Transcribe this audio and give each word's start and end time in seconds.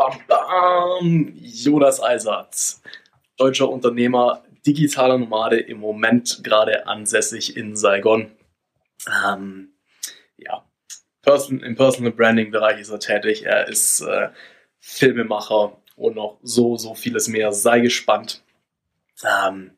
bam, 0.00 0.18
bam. 0.26 1.32
Jonas 1.36 2.02
Eisatz, 2.02 2.82
deutscher 3.36 3.68
Unternehmer, 3.68 4.42
digitaler 4.66 5.18
Nomade, 5.18 5.58
im 5.58 5.78
Moment 5.78 6.40
gerade 6.42 6.86
ansässig 6.86 7.56
in 7.56 7.76
Saigon. 7.76 8.30
Ähm, 9.26 9.74
ja, 10.38 10.64
Person, 11.22 11.62
im 11.62 11.76
Personal 11.76 12.12
Branding 12.12 12.50
Bereich 12.50 12.80
ist 12.80 12.90
er 12.90 13.00
tätig. 13.00 13.44
Er 13.44 13.68
ist 13.68 14.00
äh, 14.00 14.30
Filmemacher 14.78 15.76
und 15.96 16.16
noch 16.16 16.38
so, 16.42 16.76
so 16.76 16.94
vieles 16.94 17.28
mehr. 17.28 17.52
Sei 17.52 17.80
gespannt. 17.80 18.42
Ähm, 19.22 19.72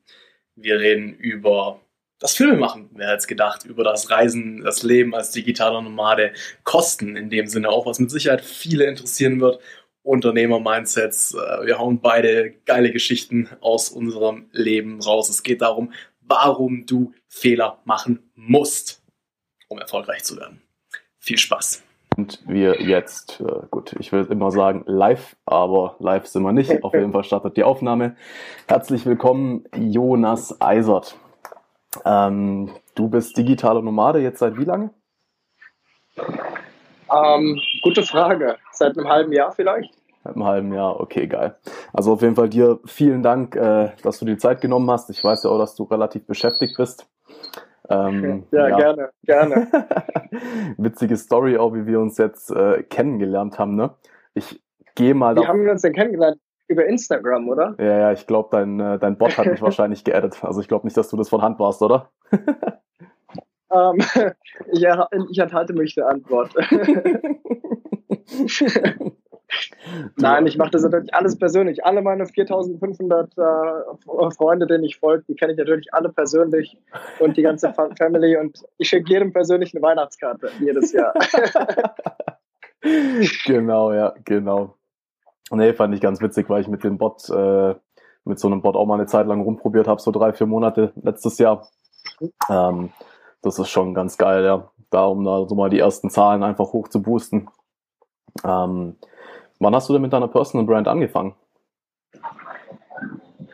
wir 0.54 0.78
reden 0.78 1.14
über 1.14 1.80
das 2.20 2.36
Filmemachen, 2.36 2.88
wer 2.92 3.08
hätte 3.08 3.18
es 3.18 3.26
gedacht, 3.26 3.64
über 3.64 3.82
das 3.82 4.08
Reisen, 4.08 4.62
das 4.62 4.84
Leben 4.84 5.12
als 5.12 5.32
digitaler 5.32 5.82
Nomade, 5.82 6.32
Kosten 6.62 7.16
in 7.16 7.30
dem 7.30 7.48
Sinne 7.48 7.68
auch, 7.68 7.84
was 7.84 7.98
mit 7.98 8.12
Sicherheit 8.12 8.42
viele 8.42 8.84
interessieren 8.84 9.40
wird. 9.40 9.58
Unternehmer-Mindsets, 10.02 11.34
äh, 11.34 11.66
wir 11.66 11.78
hauen 11.78 12.00
beide 12.00 12.52
geile 12.66 12.90
Geschichten 12.90 13.48
aus 13.60 13.88
unserem 13.88 14.46
Leben 14.52 15.00
raus. 15.00 15.28
Es 15.28 15.42
geht 15.42 15.62
darum, 15.62 15.92
warum 16.20 16.86
du 16.86 17.12
Fehler 17.28 17.78
machen 17.84 18.30
musst, 18.34 19.02
um 19.68 19.78
erfolgreich 19.78 20.24
zu 20.24 20.36
werden. 20.36 20.60
Viel 21.18 21.38
Spaß. 21.38 21.82
Und 22.16 22.42
wir 22.46 22.82
jetzt, 22.82 23.40
äh, 23.40 23.66
gut, 23.70 23.94
ich 23.98 24.12
will 24.12 24.26
immer 24.30 24.50
sagen 24.50 24.82
live, 24.86 25.36
aber 25.46 25.96
live 25.98 26.26
sind 26.26 26.42
wir 26.42 26.52
nicht. 26.52 26.70
Auf 26.84 26.94
jeden 26.94 27.12
Fall 27.12 27.24
startet 27.24 27.56
die 27.56 27.64
Aufnahme. 27.64 28.16
Herzlich 28.68 29.06
willkommen, 29.06 29.64
Jonas 29.74 30.60
Eisert. 30.60 31.16
Ähm, 32.04 32.70
du 32.94 33.08
bist 33.08 33.36
digitaler 33.36 33.82
Nomade 33.82 34.20
jetzt 34.20 34.40
seit 34.40 34.58
wie 34.58 34.64
lange? 34.64 34.90
Ähm, 37.12 37.60
gute 37.82 38.02
Frage. 38.02 38.56
Seit 38.72 38.96
einem 38.96 39.08
halben 39.08 39.32
Jahr 39.32 39.52
vielleicht? 39.52 39.94
Seit 40.24 40.34
einem 40.34 40.44
halben 40.44 40.72
Jahr, 40.72 41.00
okay, 41.00 41.26
geil. 41.26 41.56
Also 41.92 42.12
auf 42.12 42.22
jeden 42.22 42.36
Fall 42.36 42.48
dir 42.48 42.78
vielen 42.84 43.22
Dank, 43.22 43.56
äh, 43.56 43.90
dass 44.02 44.18
du 44.18 44.24
die 44.24 44.36
Zeit 44.36 44.60
genommen 44.60 44.90
hast. 44.90 45.10
Ich 45.10 45.22
weiß 45.22 45.44
ja 45.44 45.50
auch, 45.50 45.58
dass 45.58 45.74
du 45.74 45.84
relativ 45.84 46.26
beschäftigt 46.26 46.76
bist. 46.76 47.08
Ähm, 47.88 48.44
ja, 48.52 48.68
ja, 48.68 48.76
gerne, 48.76 49.10
gerne. 49.24 49.68
Witzige 50.78 51.16
Story 51.16 51.58
auch, 51.58 51.74
wie 51.74 51.86
wir 51.86 52.00
uns 52.00 52.16
jetzt 52.18 52.50
äh, 52.50 52.82
kennengelernt 52.84 53.58
haben. 53.58 53.74
Ne? 53.74 53.90
Ich 54.34 54.62
gehe 54.94 55.14
mal. 55.14 55.36
Wie 55.36 55.46
haben 55.46 55.64
wir 55.64 55.72
uns 55.72 55.82
denn 55.82 55.92
kennengelernt? 55.92 56.38
Über 56.68 56.86
Instagram, 56.86 57.48
oder? 57.48 57.74
Ja, 57.78 57.98
ja, 57.98 58.12
ich 58.12 58.26
glaube, 58.26 58.48
dein, 58.52 58.80
äh, 58.80 58.98
dein 58.98 59.18
Bot 59.18 59.36
hat 59.36 59.46
mich 59.46 59.60
wahrscheinlich 59.62 60.04
geaddet. 60.04 60.42
Also 60.42 60.60
ich 60.60 60.68
glaube 60.68 60.86
nicht, 60.86 60.96
dass 60.96 61.10
du 61.10 61.16
das 61.16 61.28
von 61.28 61.42
Hand 61.42 61.58
warst, 61.58 61.82
oder? 61.82 62.10
ähm, 63.72 63.98
ja, 64.72 65.08
ich 65.30 65.38
enthalte 65.38 65.72
mich 65.72 65.94
der 65.94 66.08
Antwort. 66.08 66.52
Nein, 70.16 70.46
ich 70.46 70.56
mache 70.56 70.70
das 70.70 70.82
natürlich 70.82 71.14
alles 71.14 71.38
persönlich. 71.38 71.84
Alle 71.84 72.00
meine 72.02 72.26
4500 72.26 73.36
äh, 73.36 73.42
Freunde, 74.36 74.66
denen 74.66 74.84
ich 74.84 74.98
folge, 74.98 75.24
die 75.28 75.34
kenne 75.34 75.52
ich 75.52 75.58
natürlich 75.58 75.92
alle 75.92 76.08
persönlich 76.08 76.78
und 77.18 77.36
die 77.36 77.42
ganze 77.42 77.74
Family 77.98 78.36
und 78.36 78.64
ich 78.78 78.88
schicke 78.88 79.10
jedem 79.10 79.32
persönlich 79.32 79.74
eine 79.74 79.82
Weihnachtskarte 79.82 80.50
jedes 80.60 80.92
Jahr. 80.92 81.12
genau, 83.44 83.92
ja, 83.92 84.14
genau. 84.24 84.76
Nee, 85.50 85.74
fand 85.74 85.94
ich 85.94 86.00
ganz 86.00 86.22
witzig, 86.22 86.48
weil 86.48 86.62
ich 86.62 86.68
mit 86.68 86.82
dem 86.82 86.96
Bot, 86.96 87.28
äh, 87.28 87.74
mit 88.24 88.38
so 88.38 88.48
einem 88.48 88.62
Bot 88.62 88.76
auch 88.76 88.86
mal 88.86 88.94
eine 88.94 89.06
Zeit 89.06 89.26
lang 89.26 89.42
rumprobiert 89.42 89.86
habe, 89.86 90.00
so 90.00 90.10
drei, 90.10 90.32
vier 90.32 90.46
Monate 90.46 90.92
letztes 91.02 91.38
Jahr. 91.38 91.68
Ähm, 92.48 92.90
das 93.42 93.58
ist 93.58 93.68
schon 93.68 93.94
ganz 93.94 94.16
geil, 94.16 94.44
ja. 94.44 94.70
Da, 94.90 95.06
um 95.06 95.24
da 95.24 95.46
so 95.46 95.54
mal 95.54 95.70
die 95.70 95.78
ersten 95.78 96.10
Zahlen 96.10 96.42
einfach 96.42 96.72
hoch 96.72 96.88
zu 96.88 97.00
boosten. 97.02 97.48
Ähm, 98.44 98.96
wann 99.58 99.74
hast 99.74 99.88
du 99.88 99.94
denn 99.94 100.02
mit 100.02 100.12
deiner 100.12 100.28
Personal 100.28 100.66
Brand 100.66 100.86
angefangen? 100.86 101.34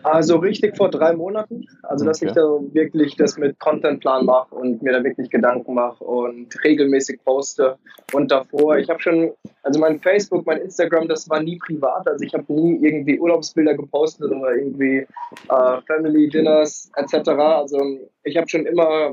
Also 0.03 0.36
richtig 0.36 0.77
vor 0.77 0.91
drei 0.91 1.14
Monaten. 1.14 1.66
Also 1.83 2.05
dass 2.05 2.19
okay. 2.19 2.28
ich 2.28 2.33
da 2.33 2.42
wirklich 2.72 3.16
das 3.16 3.36
mit 3.36 3.59
Contentplan 3.59 4.25
mache 4.25 4.54
und 4.54 4.82
mir 4.82 4.93
da 4.93 5.04
wirklich 5.04 5.31
Gedanken 5.31 5.75
mache 5.75 6.03
und 6.03 6.48
regelmäßig 6.65 7.22
poste. 7.25 7.77
Und 8.12 8.31
davor, 8.31 8.78
ich 8.78 8.88
habe 8.88 9.00
schon, 9.00 9.32
also 9.62 9.81
mein 9.81 10.00
Facebook, 10.00 10.47
mein 10.47 10.62
Instagram, 10.62 11.09
das 11.09 11.28
war 11.28 11.43
nie 11.43 11.59
privat. 11.59 12.06
Also 12.09 12.25
ich 12.25 12.32
habe 12.32 12.50
nie 12.53 12.78
irgendwie 12.84 13.19
Urlaubsbilder 13.19 13.75
gepostet 13.75 14.31
oder 14.31 14.54
irgendwie 14.54 15.06
äh, 15.48 15.81
Family 15.87 16.28
Dinners 16.28 16.91
etc. 16.97 17.28
Also 17.28 17.78
ich 18.22 18.37
habe 18.37 18.48
schon 18.48 18.66
immer 18.66 19.12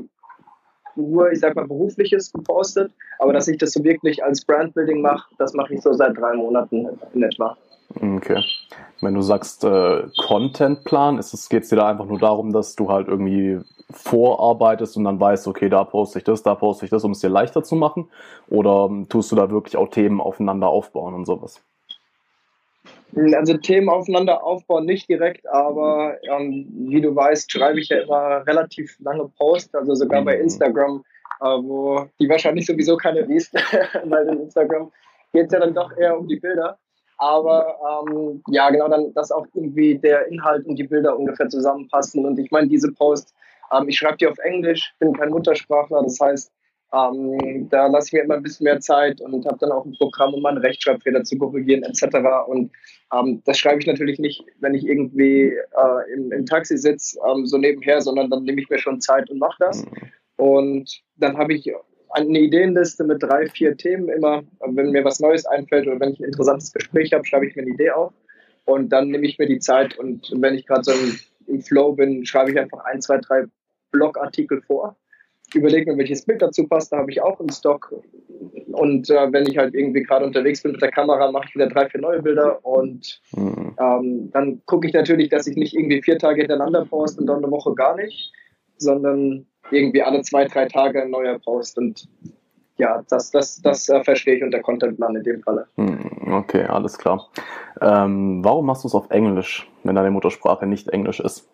nur, 0.96 1.30
ich 1.30 1.40
sag 1.40 1.54
mal, 1.56 1.66
berufliches 1.66 2.32
gepostet, 2.32 2.92
aber 3.18 3.32
dass 3.32 3.48
ich 3.48 3.58
das 3.58 3.72
so 3.72 3.82
wirklich 3.84 4.22
als 4.24 4.44
Brandbuilding 4.44 5.00
mache, 5.00 5.28
das 5.38 5.54
mache 5.54 5.74
ich 5.74 5.82
so 5.82 5.92
seit 5.92 6.16
drei 6.16 6.34
Monaten 6.34 6.88
in 7.14 7.22
etwa. 7.22 7.56
Okay. 7.94 8.42
Wenn 9.00 9.14
du 9.14 9.22
sagst 9.22 9.64
äh, 9.64 10.04
Contentplan, 10.26 11.16
geht 11.16 11.62
es 11.62 11.68
dir 11.68 11.76
da 11.76 11.88
einfach 11.88 12.06
nur 12.06 12.18
darum, 12.18 12.52
dass 12.52 12.74
du 12.74 12.90
halt 12.90 13.08
irgendwie 13.08 13.60
vorarbeitest 13.90 14.96
und 14.96 15.04
dann 15.04 15.20
weißt, 15.20 15.46
okay, 15.46 15.68
da 15.68 15.84
poste 15.84 16.18
ich 16.18 16.24
das, 16.24 16.42
da 16.42 16.54
poste 16.54 16.84
ich 16.84 16.90
das, 16.90 17.04
um 17.04 17.12
es 17.12 17.20
dir 17.20 17.30
leichter 17.30 17.62
zu 17.62 17.76
machen? 17.76 18.08
Oder 18.48 18.88
ähm, 18.90 19.08
tust 19.08 19.30
du 19.30 19.36
da 19.36 19.50
wirklich 19.50 19.76
auch 19.76 19.88
Themen 19.88 20.20
aufeinander 20.20 20.68
aufbauen 20.68 21.14
und 21.14 21.24
sowas? 21.24 21.62
Also 23.16 23.56
Themen 23.56 23.88
aufeinander 23.88 24.44
aufbauen 24.44 24.84
nicht 24.84 25.08
direkt, 25.08 25.48
aber 25.48 26.18
ähm, 26.22 26.66
wie 26.70 27.00
du 27.00 27.16
weißt, 27.16 27.50
schreibe 27.50 27.80
ich 27.80 27.88
ja 27.88 28.00
immer 28.00 28.46
relativ 28.46 28.94
lange 29.00 29.26
Posts, 29.38 29.74
also 29.74 29.94
sogar 29.94 30.22
bei 30.22 30.36
mhm. 30.36 30.42
Instagram, 30.42 31.04
äh, 31.40 31.44
wo 31.44 32.06
die 32.20 32.28
wahrscheinlich 32.28 32.66
sowieso 32.66 32.98
keine 32.98 33.22
liest, 33.22 33.54
weil 34.04 34.28
in 34.28 34.42
Instagram 34.42 34.92
geht 35.32 35.46
es 35.46 35.52
ja 35.52 35.60
dann 35.60 35.72
doch 35.72 35.96
eher 35.96 36.18
um 36.18 36.28
die 36.28 36.36
Bilder. 36.36 36.78
Aber 37.18 38.04
ähm, 38.10 38.42
ja, 38.48 38.68
genau, 38.68 38.88
dann, 38.88 39.14
dass 39.14 39.32
auch 39.32 39.46
irgendwie 39.54 39.96
der 39.96 40.26
Inhalt 40.26 40.66
und 40.66 40.76
die 40.76 40.84
Bilder 40.84 41.18
ungefähr 41.18 41.48
zusammenpassen. 41.48 42.26
Und 42.26 42.38
ich 42.38 42.50
meine, 42.50 42.68
diese 42.68 42.92
Post, 42.92 43.34
ähm, 43.72 43.88
ich 43.88 43.96
schreibe 43.96 44.18
die 44.18 44.26
auf 44.26 44.38
Englisch, 44.38 44.94
bin 44.98 45.14
kein 45.14 45.30
Muttersprachler, 45.30 46.02
das 46.02 46.20
heißt, 46.20 46.52
ähm, 46.92 47.68
da 47.68 47.86
lasse 47.86 48.08
ich 48.08 48.12
mir 48.12 48.22
immer 48.22 48.34
ein 48.34 48.42
bisschen 48.42 48.64
mehr 48.64 48.80
Zeit 48.80 49.20
und 49.20 49.44
habe 49.44 49.58
dann 49.58 49.72
auch 49.72 49.84
ein 49.84 49.96
Programm, 49.98 50.34
um 50.34 50.42
meine 50.42 50.62
Rechtschreibfehler 50.62 51.24
zu 51.24 51.36
korrigieren, 51.36 51.82
etc. 51.82 52.18
Und 52.46 52.70
ähm, 53.12 53.42
das 53.44 53.58
schreibe 53.58 53.80
ich 53.80 53.86
natürlich 53.86 54.18
nicht, 54.18 54.44
wenn 54.60 54.74
ich 54.74 54.86
irgendwie 54.86 55.52
äh, 55.52 56.14
im, 56.14 56.30
im, 56.32 56.46
Taxi 56.46 56.78
sitze, 56.78 57.18
ähm, 57.28 57.46
so 57.46 57.58
nebenher, 57.58 58.00
sondern 58.00 58.30
dann 58.30 58.44
nehme 58.44 58.60
ich 58.60 58.70
mir 58.70 58.78
schon 58.78 59.00
Zeit 59.00 59.28
und 59.30 59.38
mache 59.38 59.56
das. 59.58 59.84
Und 60.36 61.02
dann 61.16 61.36
habe 61.36 61.54
ich 61.54 61.72
eine 62.10 62.38
Ideenliste 62.38 63.04
mit 63.04 63.22
drei, 63.22 63.46
vier 63.46 63.76
Themen 63.76 64.08
immer. 64.08 64.44
Wenn 64.60 64.90
mir 64.90 65.04
was 65.04 65.18
Neues 65.18 65.44
einfällt 65.44 65.86
oder 65.88 65.98
wenn 65.98 66.12
ich 66.12 66.20
ein 66.20 66.26
interessantes 66.26 66.72
Gespräch 66.72 67.12
habe, 67.12 67.26
schreibe 67.26 67.46
ich 67.46 67.56
mir 67.56 67.62
eine 67.62 67.72
Idee 67.72 67.90
auf. 67.90 68.12
Und 68.64 68.90
dann 68.90 69.08
nehme 69.08 69.26
ich 69.26 69.38
mir 69.38 69.46
die 69.46 69.58
Zeit 69.58 69.98
und 69.98 70.32
wenn 70.36 70.54
ich 70.54 70.66
gerade 70.66 70.84
so 70.84 70.92
im, 70.92 71.18
im 71.46 71.62
Flow 71.62 71.92
bin, 71.92 72.24
schreibe 72.26 72.52
ich 72.52 72.58
einfach 72.58 72.84
ein, 72.84 73.00
zwei, 73.00 73.18
drei 73.18 73.44
Blogartikel 73.92 74.62
vor 74.62 74.96
überlege 75.54 75.90
mir, 75.90 75.98
welches 75.98 76.24
Bild 76.24 76.42
dazu 76.42 76.66
passt, 76.66 76.92
da 76.92 76.98
habe 76.98 77.10
ich 77.10 77.22
auch 77.22 77.38
einen 77.40 77.50
Stock. 77.50 77.94
Und 78.72 79.08
äh, 79.10 79.32
wenn 79.32 79.48
ich 79.48 79.56
halt 79.56 79.74
irgendwie 79.74 80.02
gerade 80.02 80.24
unterwegs 80.24 80.62
bin 80.62 80.72
mit 80.72 80.82
der 80.82 80.90
Kamera, 80.90 81.30
mache 81.30 81.46
ich 81.48 81.54
wieder 81.54 81.68
drei, 81.68 81.88
vier 81.88 82.00
neue 82.00 82.22
Bilder 82.22 82.64
und 82.64 83.20
mhm. 83.34 83.74
ähm, 83.80 84.30
dann 84.32 84.60
gucke 84.66 84.86
ich 84.86 84.92
natürlich, 84.92 85.30
dass 85.30 85.46
ich 85.46 85.56
nicht 85.56 85.74
irgendwie 85.74 86.02
vier 86.02 86.18
Tage 86.18 86.42
hintereinander 86.42 86.84
poste 86.84 87.20
und 87.20 87.26
dann 87.26 87.38
eine 87.38 87.50
Woche 87.50 87.74
gar 87.74 87.96
nicht, 87.96 88.32
sondern 88.76 89.46
irgendwie 89.70 90.02
alle 90.02 90.22
zwei, 90.22 90.44
drei 90.44 90.66
Tage 90.66 91.02
ein 91.02 91.10
neuer 91.10 91.38
Post 91.38 91.78
und 91.78 92.08
ja, 92.78 93.02
das, 93.08 93.30
das, 93.30 93.62
das 93.62 93.88
äh, 93.88 94.04
verstehe 94.04 94.36
ich 94.36 94.42
unter 94.42 94.60
Contentplan 94.60 95.16
in 95.16 95.22
dem 95.22 95.42
Falle. 95.42 95.66
Mhm, 95.76 96.34
okay, 96.34 96.64
alles 96.64 96.98
klar. 96.98 97.28
Ähm, 97.80 98.44
warum 98.44 98.66
machst 98.66 98.84
du 98.84 98.88
es 98.88 98.94
auf 98.94 99.10
Englisch, 99.10 99.66
wenn 99.82 99.94
deine 99.94 100.10
Muttersprache 100.10 100.66
nicht 100.66 100.88
Englisch 100.88 101.20
ist? 101.20 101.48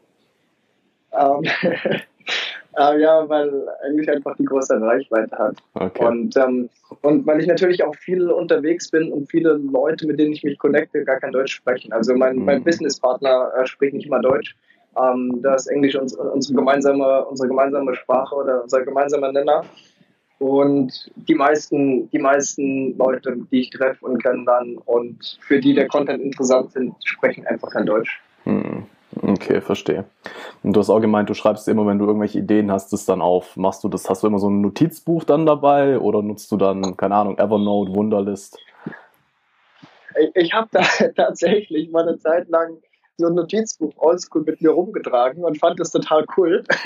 Ähm, 1.12 1.42
Äh, 2.77 3.00
ja, 3.00 3.28
weil 3.28 3.50
Englisch 3.87 4.09
einfach 4.09 4.34
die 4.37 4.44
größte 4.44 4.81
Reichweite 4.81 5.37
hat. 5.37 5.56
Okay. 5.75 6.05
Und, 6.05 6.37
ähm, 6.37 6.71
und 7.03 7.27
weil 7.27 7.41
ich 7.41 7.47
natürlich 7.47 7.84
auch 7.84 7.94
viel 7.94 8.31
unterwegs 8.31 8.91
bin 8.91 9.12
und 9.12 9.31
viele 9.31 9.55
Leute, 9.55 10.06
mit 10.06 10.19
denen 10.19 10.33
ich 10.33 10.43
mich 10.43 10.59
connecte, 10.59 11.05
gar 11.05 11.20
kein 11.20 11.32
Deutsch 11.32 11.55
sprechen. 11.55 11.93
Also 11.93 12.14
mein, 12.14 12.37
mhm. 12.37 12.44
mein 12.46 12.64
Businesspartner 12.64 13.52
äh, 13.58 13.67
spricht 13.67 13.94
nicht 13.94 14.08
mal 14.08 14.23
Deutsch. 14.23 14.56
Ähm, 14.96 15.41
da 15.43 15.55
ist 15.55 15.67
Englisch 15.67 15.96
uns, 15.96 16.14
unsere, 16.14 16.55
gemeinsame, 16.55 17.25
unsere 17.26 17.49
gemeinsame 17.49 17.94
Sprache 17.94 18.35
oder 18.35 18.62
unser 18.62 18.82
gemeinsamer 18.82 19.32
Nenner. 19.32 19.64
Und 20.38 21.11
die 21.29 21.35
meisten, 21.35 22.11
die 22.11 22.19
meisten 22.19 22.96
Leute, 22.99 23.37
die 23.50 23.61
ich 23.61 23.70
treffe 23.70 24.05
und 24.05 24.23
kennenlerne 24.23 24.76
und 24.87 25.38
für 25.41 25.61
die 25.61 25.75
der 25.75 25.87
Content 25.87 26.20
interessant 26.23 26.73
sind, 26.73 26.94
sprechen 27.05 27.46
einfach 27.46 27.70
kein 27.70 27.87
Deutsch. 27.87 28.20
Okay, 29.22 29.60
verstehe. 29.60 30.04
Und 30.64 30.74
du 30.74 30.80
hast 30.80 30.90
auch 30.90 31.00
gemeint, 31.00 31.30
du 31.30 31.34
schreibst 31.34 31.69
immer, 31.69 31.86
wenn 31.86 31.98
du 31.98 32.06
irgendwelche 32.06 32.40
Ideen 32.40 32.72
hast, 32.72 32.92
das 32.92 33.06
dann 33.06 33.22
auf. 33.22 33.56
Machst 33.56 33.84
du 33.84 33.88
das, 33.88 34.10
hast 34.10 34.24
du 34.24 34.26
immer 34.26 34.40
so 34.40 34.50
ein 34.50 34.60
Notizbuch 34.60 35.22
dann 35.22 35.46
dabei 35.46 35.98
oder 36.00 36.22
nutzt 36.22 36.50
du 36.50 36.56
dann, 36.56 36.96
keine 36.96 37.14
Ahnung, 37.14 37.38
Evernote, 37.38 37.94
Wunderlist? 37.94 38.58
Ich, 40.20 40.30
ich 40.34 40.52
habe 40.52 40.69
da 40.72 40.80
tatsächlich 41.16 41.90
mal 41.92 42.06
eine 42.06 42.19
Zeit 42.19 42.48
lang 42.48 42.78
so 43.22 43.28
ein 43.28 43.34
Notizbuch 43.34 43.92
oldschool 43.96 44.42
mit 44.42 44.60
mir 44.60 44.70
rumgetragen 44.70 45.44
und 45.44 45.58
fand 45.58 45.80
das 45.80 45.90
total 45.90 46.26
cool. 46.36 46.62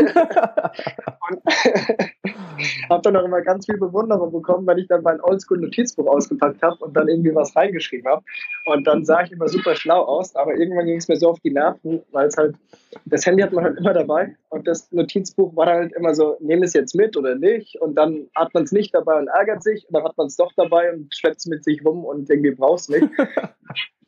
und 1.31 1.41
habe 2.91 3.03
dann 3.03 3.17
auch 3.17 3.25
immer 3.25 3.43
ganz 3.43 3.67
viel 3.67 3.79
Bewunderung 3.79 4.33
bekommen, 4.33 4.67
wenn 4.67 4.79
ich 4.79 4.89
dann 4.89 5.03
mein 5.03 5.21
oldschool 5.21 5.59
Notizbuch 5.59 6.07
ausgepackt 6.07 6.63
habe 6.63 6.77
und 6.85 6.97
dann 6.97 7.09
irgendwie 7.09 7.35
was 7.35 7.55
reingeschrieben 7.57 8.11
habe. 8.11 8.23
Und 8.67 8.87
dann 8.87 9.05
sah 9.05 9.23
ich 9.23 9.33
immer 9.33 9.49
super 9.49 9.75
schlau 9.75 10.03
aus, 10.03 10.35
aber 10.37 10.57
irgendwann 10.57 10.87
ging 10.87 10.99
es 10.99 11.09
mir 11.09 11.17
so 11.17 11.31
auf 11.31 11.41
die 11.41 11.51
Nerven, 11.51 12.03
weil 12.13 12.29
es 12.29 12.37
halt, 12.37 12.57
das 13.05 13.27
Handy 13.27 13.43
hat 13.43 13.53
man 13.53 13.65
halt 13.65 13.79
immer 13.79 13.93
dabei 13.93 14.37
und 14.51 14.67
das 14.67 14.91
Notizbuch 14.93 15.55
war 15.57 15.67
halt 15.67 15.93
immer 15.93 16.15
so, 16.15 16.37
nehme 16.41 16.65
es 16.65 16.73
jetzt 16.73 16.95
mit 16.95 17.17
oder 17.17 17.35
nicht 17.35 17.81
und 17.81 17.95
dann 17.95 18.29
hat 18.35 18.55
man 18.55 18.65
es 18.65 18.73
nicht 18.73 18.95
dabei 18.95 19.19
und 19.19 19.29
ärgert 19.29 19.63
sich 19.63 19.87
und 19.89 19.95
dann 19.95 20.05
hat 20.05 20.17
man 20.17 20.29
es 20.29 20.37
doch 20.37 20.53
dabei 20.57 20.93
und 20.93 21.15
schleppt 21.15 21.39
es 21.39 21.47
mit 21.47 21.65
sich 21.65 21.85
rum 21.85 22.05
und 22.05 22.29
irgendwie 22.31 22.53
braucht 22.53 22.81
es 22.81 22.89
nicht. 22.89 23.07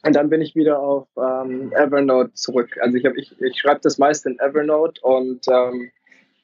Und 0.05 0.15
dann 0.15 0.31
bin 0.31 0.41
ich 0.41 0.55
wieder 0.55 0.79
auf 0.79 1.09
ähm, 1.17 1.73
Evernote 1.73 2.33
zurück. 2.35 2.79
Also 2.81 2.97
ich, 2.97 3.05
hab, 3.05 3.17
ich, 3.17 3.41
ich 3.41 3.59
schreibe 3.59 3.81
das 3.83 3.99
meiste 3.99 4.31
in 4.31 4.39
Evernote 4.39 5.01
und 5.03 5.47
ähm, 5.49 5.91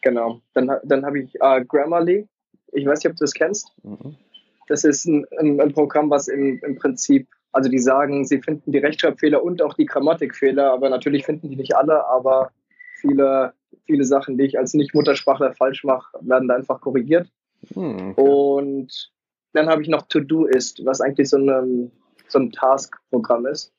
genau, 0.03 0.41
dann, 0.55 0.71
dann 0.83 1.06
habe 1.06 1.21
ich 1.21 1.35
äh, 1.41 1.65
Grammarly. 1.65 2.27
Ich 2.73 2.87
weiß 2.87 2.99
nicht, 2.99 3.11
ob 3.11 3.17
du 3.17 3.25
das 3.25 3.33
kennst. 3.33 3.73
Mhm. 3.85 4.17
Das 4.67 4.83
ist 4.83 5.05
ein, 5.05 5.25
ein, 5.39 5.61
ein 5.61 5.73
Programm, 5.73 6.11
was 6.11 6.27
im, 6.27 6.61
im 6.65 6.77
Prinzip, 6.77 7.29
also 7.53 7.71
die 7.71 7.79
sagen, 7.79 8.25
sie 8.25 8.41
finden 8.41 8.73
die 8.73 8.79
Rechtschreibfehler 8.79 9.43
und 9.43 9.62
auch 9.62 9.75
die 9.75 9.87
Grammatikfehler, 9.87 10.73
aber 10.73 10.89
natürlich 10.89 11.25
finden 11.25 11.51
die 11.51 11.56
nicht 11.56 11.77
alle, 11.77 12.06
aber 12.06 12.51
viele, 12.97 13.53
viele 13.85 14.05
Sachen, 14.05 14.37
die 14.37 14.45
ich 14.45 14.59
als 14.59 14.75
Nicht-Muttersprachler 14.75 15.53
falsch 15.53 15.85
mache, 15.85 16.19
werden 16.23 16.49
da 16.49 16.56
einfach 16.56 16.81
korrigiert. 16.81 17.29
Mhm, 17.75 18.15
okay. 18.17 18.21
Und 18.21 19.12
dann 19.53 19.69
habe 19.69 19.83
ich 19.83 19.89
noch 19.89 20.09
To-Do-Ist, 20.09 20.85
was 20.85 21.01
eigentlich 21.01 21.29
so 21.29 21.37
ein 21.37 21.93
so 22.29 22.38
ein 22.38 22.53
Task-Programm 22.53 23.47
ist, 23.47 23.73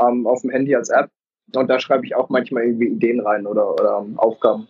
ähm, 0.00 0.26
auf 0.26 0.42
dem 0.42 0.50
Handy 0.50 0.74
als 0.74 0.88
App. 0.88 1.10
Und 1.54 1.68
da 1.68 1.78
schreibe 1.78 2.04
ich 2.04 2.16
auch 2.16 2.28
manchmal 2.28 2.64
irgendwie 2.64 2.88
Ideen 2.88 3.20
rein 3.20 3.46
oder, 3.46 3.72
oder 3.72 4.04
Aufgaben. 4.16 4.66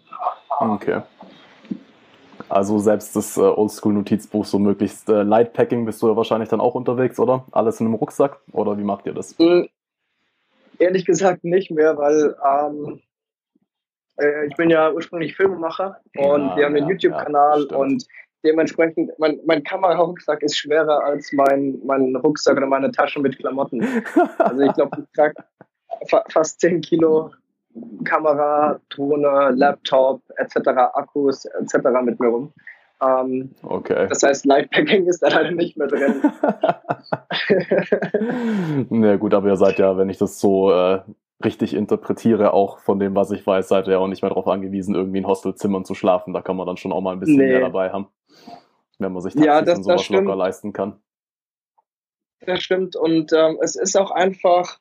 Okay. 0.58 1.02
Also 2.48 2.78
selbst 2.78 3.16
das 3.16 3.36
äh, 3.36 3.40
Oldschool-Notizbuch, 3.40 4.44
so 4.44 4.58
möglichst 4.58 5.08
äh, 5.08 5.22
Lightpacking, 5.22 5.84
bist 5.84 6.00
du 6.02 6.08
ja 6.08 6.16
wahrscheinlich 6.16 6.48
dann 6.48 6.60
auch 6.60 6.74
unterwegs, 6.74 7.18
oder? 7.18 7.44
Alles 7.50 7.80
in 7.80 7.86
einem 7.86 7.96
Rucksack? 7.96 8.40
Oder 8.52 8.78
wie 8.78 8.84
macht 8.84 9.06
ihr 9.06 9.14
das? 9.14 9.38
Mhm. 9.38 9.68
Ehrlich 10.78 11.06
gesagt 11.06 11.42
nicht 11.42 11.70
mehr, 11.70 11.96
weil 11.96 12.36
ähm, 12.44 13.00
äh, 14.18 14.46
ich 14.46 14.56
bin 14.56 14.70
ja 14.70 14.92
ursprünglich 14.92 15.34
Filmemacher 15.34 16.00
und 16.16 16.48
ja, 16.48 16.56
wir 16.56 16.64
haben 16.66 16.76
einen 16.76 16.88
ja, 16.88 16.92
YouTube-Kanal 16.92 17.66
ja, 17.70 17.76
und 17.76 18.04
dementsprechend, 18.46 19.10
mein, 19.18 19.38
mein 19.44 19.62
Kamerarucksack 19.62 20.42
ist 20.42 20.56
schwerer 20.56 21.04
als 21.04 21.32
mein, 21.32 21.78
mein 21.84 22.16
Rucksack 22.16 22.56
oder 22.56 22.66
meine 22.66 22.90
Tasche 22.90 23.20
mit 23.20 23.38
Klamotten. 23.38 23.86
Also 24.38 24.62
ich 24.62 24.72
glaube, 24.74 24.98
ich 25.00 25.04
trage 25.14 25.34
fa 26.08 26.24
fast 26.28 26.60
10 26.60 26.80
Kilo 26.80 27.30
Kamera, 28.04 28.80
Drohne, 28.88 29.50
Laptop 29.54 30.22
etc., 30.36 30.68
Akkus 30.94 31.44
etc. 31.44 31.76
mit 32.02 32.18
mir 32.20 32.28
rum. 32.28 32.52
Ähm, 33.02 33.50
okay. 33.62 34.06
Das 34.08 34.22
heißt, 34.22 34.46
Lightpacking 34.46 35.06
ist 35.06 35.22
da 35.22 35.28
leider 35.28 35.50
nicht 35.50 35.76
mehr 35.76 35.88
drin. 35.88 36.22
Na 38.90 39.08
ja, 39.08 39.16
gut, 39.16 39.34
aber 39.34 39.48
ihr 39.48 39.56
seid 39.56 39.78
ja, 39.78 39.98
wenn 39.98 40.08
ich 40.08 40.16
das 40.16 40.40
so 40.40 40.72
äh, 40.72 41.00
richtig 41.44 41.74
interpretiere, 41.74 42.52
auch 42.52 42.78
von 42.80 42.98
dem, 42.98 43.14
was 43.14 43.30
ich 43.30 43.46
weiß, 43.46 43.68
seid 43.68 43.86
ihr 43.86 43.94
ja 43.94 43.98
auch 43.98 44.08
nicht 44.08 44.22
mehr 44.22 44.30
darauf 44.30 44.48
angewiesen, 44.48 44.94
irgendwie 44.94 45.18
in 45.18 45.26
Hostelzimmern 45.26 45.84
zu 45.84 45.94
schlafen. 45.94 46.32
Da 46.32 46.40
kann 46.40 46.56
man 46.56 46.66
dann 46.66 46.76
schon 46.76 46.92
auch 46.92 47.00
mal 47.02 47.12
ein 47.12 47.20
bisschen 47.20 47.36
nee. 47.36 47.48
mehr 47.48 47.60
dabei 47.60 47.90
haben 47.90 48.08
wenn 48.98 49.12
man 49.12 49.22
sich 49.22 49.34
Taxis 49.34 49.46
ja, 49.46 49.62
das, 49.62 49.78
und 49.78 49.84
sowas 49.84 50.08
locker 50.08 50.36
leisten 50.36 50.72
kann. 50.72 51.00
Das 52.40 52.62
stimmt 52.62 52.96
und 52.96 53.32
ähm, 53.32 53.58
es 53.62 53.76
ist 53.76 53.96
auch 53.96 54.10
einfach, 54.10 54.78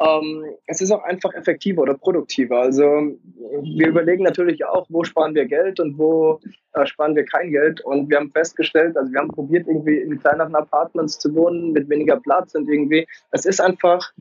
ähm, 0.00 0.44
es 0.66 0.80
ist 0.80 0.90
auch 0.90 1.02
einfach 1.02 1.34
effektiver 1.34 1.82
oder 1.82 1.94
produktiver. 1.94 2.60
Also 2.60 2.82
wir 2.82 3.88
überlegen 3.88 4.24
natürlich 4.24 4.64
auch, 4.64 4.86
wo 4.88 5.04
sparen 5.04 5.34
wir 5.34 5.44
Geld 5.46 5.80
und 5.80 5.98
wo 5.98 6.40
äh, 6.72 6.86
sparen 6.86 7.14
wir 7.14 7.24
kein 7.24 7.50
Geld. 7.50 7.80
Und 7.82 8.08
wir 8.08 8.18
haben 8.18 8.30
festgestellt, 8.30 8.96
also 8.96 9.12
wir 9.12 9.20
haben 9.20 9.28
probiert, 9.28 9.66
irgendwie 9.66 9.98
in 9.98 10.18
kleineren 10.20 10.54
Apartments 10.54 11.18
zu 11.18 11.34
wohnen 11.34 11.72
mit 11.72 11.88
weniger 11.88 12.16
Platz 12.16 12.54
und 12.54 12.68
irgendwie, 12.68 13.06
es 13.32 13.44
ist 13.44 13.60
einfach, 13.60 14.12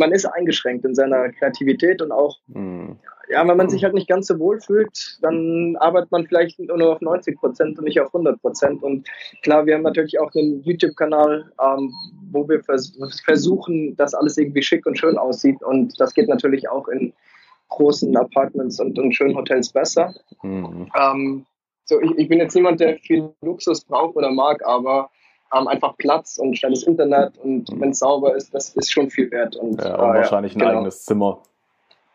man 0.00 0.10
ist 0.10 0.24
eingeschränkt 0.24 0.84
in 0.84 0.96
seiner 0.96 1.30
Kreativität 1.30 2.02
und 2.02 2.10
auch, 2.10 2.38
mhm. 2.48 2.98
ja, 3.28 3.46
wenn 3.46 3.56
man 3.56 3.68
sich 3.68 3.84
halt 3.84 3.94
nicht 3.94 4.08
ganz 4.08 4.26
so 4.26 4.38
wohl 4.40 4.60
fühlt, 4.60 5.18
dann 5.22 5.76
arbeitet 5.76 6.10
man 6.10 6.26
vielleicht 6.26 6.58
nur 6.58 6.92
auf 6.92 7.00
90 7.00 7.38
Prozent 7.38 7.78
und 7.78 7.84
nicht 7.84 8.00
auf 8.00 8.08
100 8.08 8.40
Prozent. 8.40 8.82
Und 8.82 9.06
klar, 9.42 9.66
wir 9.66 9.74
haben 9.74 9.82
natürlich 9.82 10.18
auch 10.18 10.34
einen 10.34 10.62
YouTube-Kanal, 10.62 11.52
ähm, 11.62 11.92
wo 12.32 12.48
wir 12.48 12.64
vers 12.64 12.98
versuchen, 13.24 13.94
dass 13.96 14.14
alles 14.14 14.36
irgendwie 14.38 14.62
schick 14.62 14.86
und 14.86 14.98
schön 14.98 15.18
aussieht. 15.18 15.62
Und 15.62 16.00
das 16.00 16.14
geht 16.14 16.28
natürlich 16.28 16.68
auch 16.68 16.88
in 16.88 17.12
großen 17.68 18.16
Apartments 18.16 18.80
und, 18.80 18.98
und 18.98 19.12
schönen 19.12 19.36
Hotels 19.36 19.70
besser. 19.70 20.12
Mhm. 20.42 20.90
Ähm, 20.98 21.46
so, 21.84 22.00
ich, 22.00 22.10
ich 22.16 22.28
bin 22.28 22.38
jetzt 22.38 22.54
niemand, 22.54 22.80
der 22.80 22.98
viel 22.98 23.30
Luxus 23.42 23.84
braucht 23.84 24.16
oder 24.16 24.30
mag, 24.30 24.64
aber 24.66 25.10
haben 25.50 25.68
einfach 25.68 25.96
Platz 25.96 26.38
und 26.38 26.56
schnelles 26.56 26.84
Internet 26.84 27.36
und 27.38 27.70
mhm. 27.70 27.80
wenn 27.80 27.90
es 27.90 27.98
sauber 27.98 28.34
ist, 28.36 28.54
das 28.54 28.74
ist 28.76 28.92
schon 28.92 29.10
viel 29.10 29.30
wert. 29.30 29.56
Und, 29.56 29.82
ja, 29.82 29.96
und 29.96 30.10
äh, 30.10 30.18
wahrscheinlich 30.18 30.54
ein 30.54 30.60
genau. 30.60 30.72
eigenes 30.72 31.04
Zimmer 31.04 31.42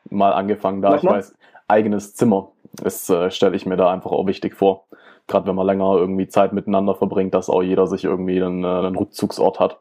mal 0.09 0.33
angefangen 0.33 0.81
da. 0.81 0.95
Nochmal? 0.95 1.19
Ich 1.19 1.25
weiß, 1.25 1.35
eigenes 1.67 2.15
Zimmer 2.15 2.51
das 2.83 3.09
äh, 3.09 3.31
stelle 3.31 3.55
ich 3.55 3.65
mir 3.65 3.77
da 3.77 3.91
einfach 3.91 4.11
auch 4.11 4.27
wichtig 4.27 4.55
vor. 4.55 4.85
Gerade 5.27 5.47
wenn 5.47 5.55
man 5.55 5.65
länger 5.65 5.95
irgendwie 5.95 6.27
Zeit 6.27 6.53
miteinander 6.53 6.95
verbringt, 6.95 7.33
dass 7.33 7.49
auch 7.49 7.63
jeder 7.63 7.87
sich 7.87 8.03
irgendwie 8.03 8.41
einen, 8.41 8.63
äh, 8.63 8.67
einen 8.67 8.95
Rückzugsort 8.95 9.59
hat. 9.59 9.79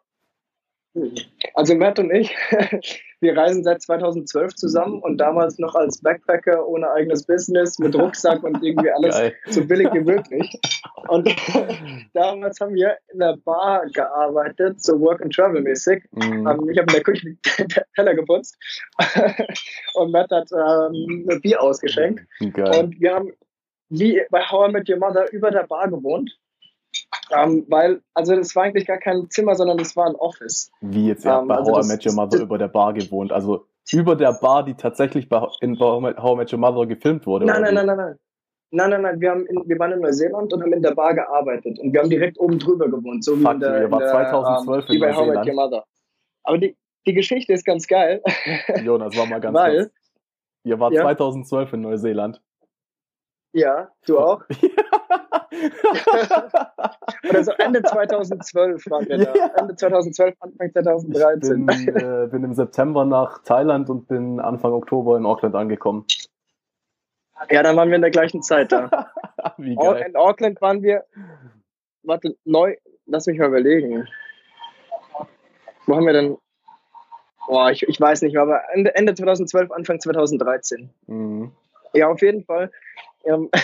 Also 1.55 1.75
Matt 1.75 1.99
und 1.99 2.13
ich, 2.13 2.35
wir 3.21 3.37
reisen 3.37 3.65
seit 3.65 3.83
2012 3.83 4.55
zusammen 4.55 5.01
und 5.01 5.19
damals 5.19 5.59
noch 5.59 5.75
als 5.75 6.01
Backpacker 6.01 6.67
ohne 6.69 6.91
eigenes 6.91 7.27
Business 7.27 7.79
mit 7.79 7.97
Rucksack 7.97 8.43
und 8.45 8.63
irgendwie 8.63 8.91
alles 8.91 9.17
Geil. 9.17 9.35
so 9.47 9.65
billig 9.65 9.89
wie 9.93 10.01
möglich. 10.01 10.61
Und 11.09 11.29
damals 12.15 12.61
haben 12.61 12.75
wir 12.75 12.97
in 13.13 13.19
der 13.19 13.37
Bar 13.45 13.87
gearbeitet, 13.93 14.83
so 14.83 15.01
Work 15.01 15.23
and 15.23 15.35
Travel 15.35 15.63
mäßig. 15.63 16.05
Mm. 16.13 16.47
Ich 16.71 16.79
habe 16.79 16.81
in 16.81 16.87
der 16.87 17.03
Küche 17.03 17.37
Teller 17.97 18.15
geputzt 18.15 18.57
und 19.95 20.13
Matt 20.13 20.31
hat 20.31 20.51
ähm, 20.53 21.29
Bier 21.43 21.61
ausgeschenkt. 21.61 22.25
Geil. 22.53 22.81
Und 22.81 23.01
wir 23.01 23.15
haben 23.15 23.33
wie 23.89 24.23
bei 24.31 24.43
How 24.43 24.69
I 24.69 24.73
Met 24.73 24.89
Your 24.89 24.99
Mother 24.99 25.33
über 25.33 25.51
der 25.51 25.65
Bar 25.65 25.89
gewohnt 25.89 26.39
ähm, 27.31 27.65
weil, 27.69 28.03
also 28.15 28.35
das 28.37 28.55
war 28.55 28.65
eigentlich 28.65 28.87
gar 28.87 28.99
kein 28.99 29.29
Zimmer, 29.31 29.55
sondern 29.55 29.79
das 29.79 29.97
war 29.97 30.07
ein 30.07 30.15
Office. 30.17 30.71
Wie 30.81 31.09
jetzt, 31.09 31.25
ja, 31.25 31.41
ähm, 31.41 31.49
bei 31.49 31.57
also 31.57 31.73
How 31.73 31.85
I 31.85 31.89
Met 31.89 32.07
Your 32.07 32.15
Mother 32.15 32.41
über 32.41 32.59
der 32.59 32.69
Bar 32.69 32.93
gewohnt. 32.93 33.33
Also 33.33 33.67
über 33.93 34.17
der 34.17 34.33
Bar, 34.33 34.65
die 34.65 34.75
tatsächlich 34.75 35.29
bei, 35.29 35.47
in 35.61 35.79
How 35.79 36.03
I 36.03 36.37
Met 36.37 36.53
Your 36.53 36.59
Mother 36.59 36.87
gefilmt 36.87 37.27
wurde. 37.27 37.47
Nein, 37.47 37.63
nein, 37.63 37.75
nein, 37.75 37.87
nein, 37.87 37.97
nein. 37.97 38.19
Nein, 38.71 38.91
nein, 38.91 39.03
nein, 39.03 39.21
wir, 39.21 39.31
haben 39.31 39.47
in, 39.47 39.69
wir 39.69 39.79
waren 39.79 39.93
in 39.93 40.01
Neuseeland 40.01 40.53
und 40.53 40.61
haben 40.61 40.73
in 40.73 40.83
der 40.83 40.95
Bar 40.97 41.15
gearbeitet 41.15 41.79
und 41.79 41.93
wir 41.93 42.01
haben 42.01 42.11
direkt 42.11 42.41
oben 42.41 42.59
drüber 42.59 42.89
gewohnt, 42.89 43.23
so 43.23 43.39
wie 43.39 43.43
Fuck, 43.43 43.55
in 43.55 43.61
der, 43.61 43.83
ihr 43.83 43.91
war 43.91 44.01
2012 44.01 44.89
ähm, 44.89 44.95
in 44.95 45.01
bei 45.01 45.15
How 45.15 45.27
I 45.29 45.31
Met 45.31 45.47
Your 45.47 45.55
Mother. 45.55 45.85
Aber 46.43 46.59
die, 46.59 46.77
die 47.07 47.15
Geschichte 47.15 47.53
ist 47.53 47.65
ganz 47.65 47.87
geil. 47.87 48.21
Jonas, 48.83 49.17
war 49.17 49.27
mal 49.27 49.41
ganz 49.41 49.55
weil, 49.55 49.77
kurz. 49.77 49.93
Ihr 50.65 50.81
wart 50.81 50.93
ja? 50.95 51.03
2012 51.03 51.73
in 51.75 51.81
Neuseeland. 51.83 52.41
Ja, 53.55 53.89
du 54.07 54.19
auch? 54.19 54.43
Oder 57.31 57.45
so 57.45 57.53
Ende 57.53 57.85
2012 57.85 58.85
waren 58.91 59.09
wir 59.09 59.19
da. 59.19 59.33
Ja. 59.33 59.47
Ende 59.55 59.77
2012, 59.77 60.35
Anfang 60.41 60.73
2013. 60.73 61.69
Ich 61.71 61.87
bin, 61.87 61.97
äh, 61.97 62.27
bin, 62.27 62.43
im 62.43 62.53
September 62.53 63.05
nach 63.05 63.45
Thailand 63.45 63.89
und 63.91 64.09
bin 64.09 64.41
Anfang 64.41 64.73
Oktober 64.73 65.17
in 65.17 65.25
Auckland 65.25 65.55
angekommen. 65.55 66.05
Ja, 67.49 67.63
dann 67.63 67.77
waren 67.77 67.91
wir 67.91 67.97
in 67.97 68.03
der 68.03 68.11
gleichen 68.11 68.43
Zeit 68.43 68.73
da. 68.73 68.91
Wie 69.57 69.77
geil. 69.77 70.05
In 70.09 70.17
Auckland 70.17 70.61
waren 70.61 70.83
wir, 70.83 71.05
warte, 72.03 72.37
neu, 72.45 72.75
lass 73.07 73.29
mich 73.29 73.39
mal 73.39 73.47
überlegen. 73.47 74.09
Wo 75.87 75.95
haben 75.95 76.07
wir 76.07 76.13
denn? 76.13 76.39
Boah, 77.47 77.71
ich, 77.71 77.87
ich 77.87 78.01
weiß 78.01 78.23
nicht, 78.23 78.37
aber 78.37 78.63
Ende, 78.73 78.97
Ende 78.97 79.15
2012, 79.15 79.71
Anfang 79.71 80.01
2013. 80.01 80.91
Mhm. 81.07 81.53
Ja, 81.95 82.09
auf 82.09 82.21
jeden 82.23 82.45
Fall. 82.45 82.71
Ähm, 83.25 83.51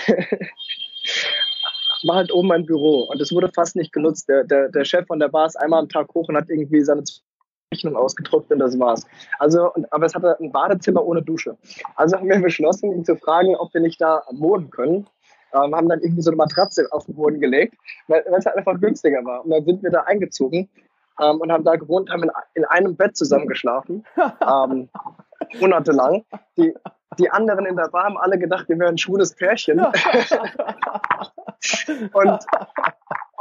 war 2.02 2.16
halt 2.16 2.32
oben 2.32 2.52
ein 2.52 2.64
Büro 2.64 3.02
und 3.10 3.20
es 3.20 3.32
wurde 3.32 3.50
fast 3.52 3.76
nicht 3.76 3.92
genutzt. 3.92 4.28
Der, 4.28 4.44
der, 4.44 4.68
der 4.68 4.84
Chef 4.84 5.06
von 5.06 5.18
der 5.18 5.28
Bar 5.28 5.46
ist 5.46 5.56
einmal 5.56 5.80
am 5.80 5.88
Tag 5.88 6.08
hoch 6.14 6.28
und 6.28 6.36
hat 6.36 6.48
irgendwie 6.48 6.80
seine 6.82 7.02
Rechnung 7.72 7.96
ausgedruckt 7.96 8.50
und 8.50 8.58
das 8.58 8.78
war's. 8.78 9.06
Also, 9.38 9.72
und, 9.72 9.92
aber 9.92 10.06
es 10.06 10.14
hatte 10.14 10.38
ein 10.40 10.50
Badezimmer 10.50 11.04
ohne 11.04 11.22
Dusche. 11.22 11.56
Also 11.96 12.16
haben 12.16 12.28
wir 12.28 12.40
beschlossen, 12.40 12.92
ihn 12.92 13.04
zu 13.04 13.16
fragen, 13.16 13.54
ob 13.56 13.72
wir 13.74 13.80
nicht 13.80 14.00
da 14.00 14.22
wohnen 14.32 14.70
können. 14.70 15.06
Ähm, 15.52 15.74
haben 15.74 15.88
dann 15.88 16.00
irgendwie 16.00 16.22
so 16.22 16.30
eine 16.30 16.36
Matratze 16.36 16.86
auf 16.92 17.06
den 17.06 17.16
Boden 17.16 17.40
gelegt, 17.40 17.74
weil 18.06 18.24
es 18.38 18.46
halt 18.46 18.56
einfach 18.56 18.78
günstiger 18.80 19.24
war. 19.24 19.44
Und 19.44 19.50
dann 19.50 19.64
sind 19.64 19.82
wir 19.82 19.90
da 19.90 20.02
eingezogen 20.02 20.68
ähm, 21.20 21.40
und 21.40 21.50
haben 21.50 21.64
da 21.64 21.74
gewohnt, 21.74 22.08
haben 22.10 22.22
in, 22.22 22.30
in 22.54 22.64
einem 22.66 22.96
Bett 22.96 23.16
zusammen 23.16 23.48
geschlafen. 23.48 24.04
ähm, 24.16 24.88
monatelang. 25.58 26.24
Die, 26.56 26.74
die 27.18 27.30
anderen 27.30 27.66
in 27.66 27.76
der 27.76 27.88
Bar 27.88 28.04
haben 28.04 28.18
alle 28.18 28.38
gedacht, 28.38 28.68
wir 28.68 28.78
wären 28.78 28.94
ein 28.94 28.98
schwules 28.98 29.34
Pärchen. 29.34 29.80
und, 32.12 32.46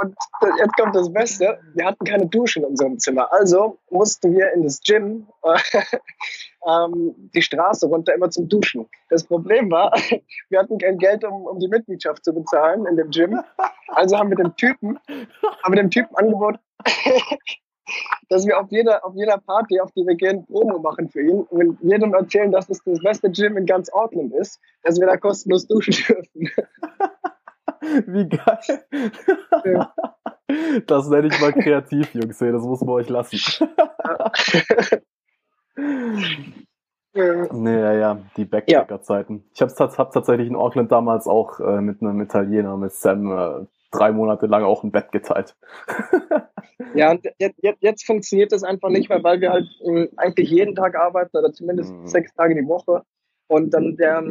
Und 0.01 0.16
jetzt 0.58 0.78
kommt 0.78 0.96
das 0.96 1.12
Beste, 1.12 1.60
wir 1.74 1.86
hatten 1.86 2.06
keine 2.06 2.25
Dusche 2.28 2.60
in 2.60 2.66
unserem 2.66 3.00
Zimmer. 3.00 3.32
Also 3.34 3.80
mussten 3.89 4.34
wir 4.34 4.54
in 4.54 4.63
das 4.63 4.80
Gym 4.82 5.28
ähm, 6.68 7.30
die 7.34 7.42
Straße 7.42 7.86
runter 7.86 8.13
immer 8.13 8.30
zum 8.30 8.48
Duschen. 8.48 8.88
Das 9.10 9.25
Problem 9.25 9.70
war, 9.70 9.92
wir 10.50 10.60
hatten 10.60 10.78
kein 10.78 10.98
Geld, 11.00 11.25
um, 11.25 11.46
um 11.46 11.60
die 11.60 11.68
Mitgliedschaft 11.68 12.24
zu 12.24 12.34
bezahlen 12.34 12.86
in 12.86 12.96
dem 12.96 13.10
Gym. 13.10 13.42
Also 13.89 14.18
haben 14.18 14.30
wir 14.30 14.38
dem 14.38 14.56
Typen, 14.56 15.00
haben 15.63 15.74
wir 15.74 15.82
dem 15.82 15.92
Typen 15.92 16.16
angeboten, 16.16 16.60
dass 18.29 18.46
wir 18.46 18.60
auf 18.60 18.67
jeder, 18.69 19.05
auf 19.05 19.13
jeder 19.15 19.38
Party, 19.38 19.79
auf 19.79 19.91
die 19.91 20.05
wir 20.05 20.15
gehen, 20.15 20.46
Promo 20.46 20.79
machen 20.79 21.10
für 21.10 21.22
ihn 21.22 21.41
und 21.41 21.77
jedem 21.81 22.13
erzählen, 22.13 22.51
dass 22.51 22.69
es 22.69 22.84
das 22.84 23.00
beste 23.01 23.29
Gym 23.31 23.58
in 23.58 23.65
ganz 23.65 23.91
Auckland 23.91 24.34
ist, 24.34 24.60
dass 24.84 25.00
wir 25.00 25.08
da 25.08 25.17
kostenlos 25.17 25.67
duschen 25.67 25.93
dürfen. 25.93 26.50
Wie 28.08 28.27
geil. 28.27 28.86
Ja. 29.65 29.93
Das 30.88 31.08
nenne 31.10 31.27
ich 31.27 31.39
mal 31.39 31.53
kreativ, 31.53 32.13
Jungs. 32.13 32.39
Das 32.39 32.63
muss 32.63 32.81
man 32.81 32.89
euch 32.89 33.10
lassen. 33.10 33.39
Nee, 37.13 37.79
ja, 37.79 37.93
ja, 37.93 38.19
die 38.38 38.46
Backpacker-Zeiten. 38.46 39.43
Ich 39.53 39.62
habe 39.62 39.74
hab 39.74 40.12
tatsächlich 40.12 40.48
in 40.48 40.55
Auckland 40.55 40.91
damals 40.91 41.27
auch 41.27 41.60
äh, 41.60 41.81
mit 41.81 42.01
einem 42.01 42.22
Italiener, 42.22 42.77
mit 42.77 42.93
Sam, 42.93 43.31
äh, 43.31 43.65
drei 43.91 44.12
Monate 44.12 44.46
lang 44.46 44.63
auch 44.63 44.84
ein 44.84 44.91
Bett 44.91 45.12
geteilt. 45.12 45.55
ja, 46.93 47.12
und 47.12 47.25
jetzt, 47.38 47.60
jetzt, 47.62 47.81
jetzt, 47.81 48.05
funktioniert 48.05 48.51
das 48.51 48.63
einfach 48.63 48.89
nicht 48.89 49.10
mehr, 49.10 49.24
weil 49.24 49.41
wir 49.41 49.51
halt 49.51 49.67
eigentlich 50.17 50.50
jeden 50.50 50.75
Tag 50.75 50.96
arbeiten 50.96 51.36
oder 51.38 51.51
zumindest 51.51 51.93
mhm. 51.93 52.08
sechs 52.08 52.34
Tage 52.34 52.55
die 52.55 52.67
Woche. 52.67 53.03
Und 53.48 53.74
dann 53.74 53.98
der, 53.98 54.24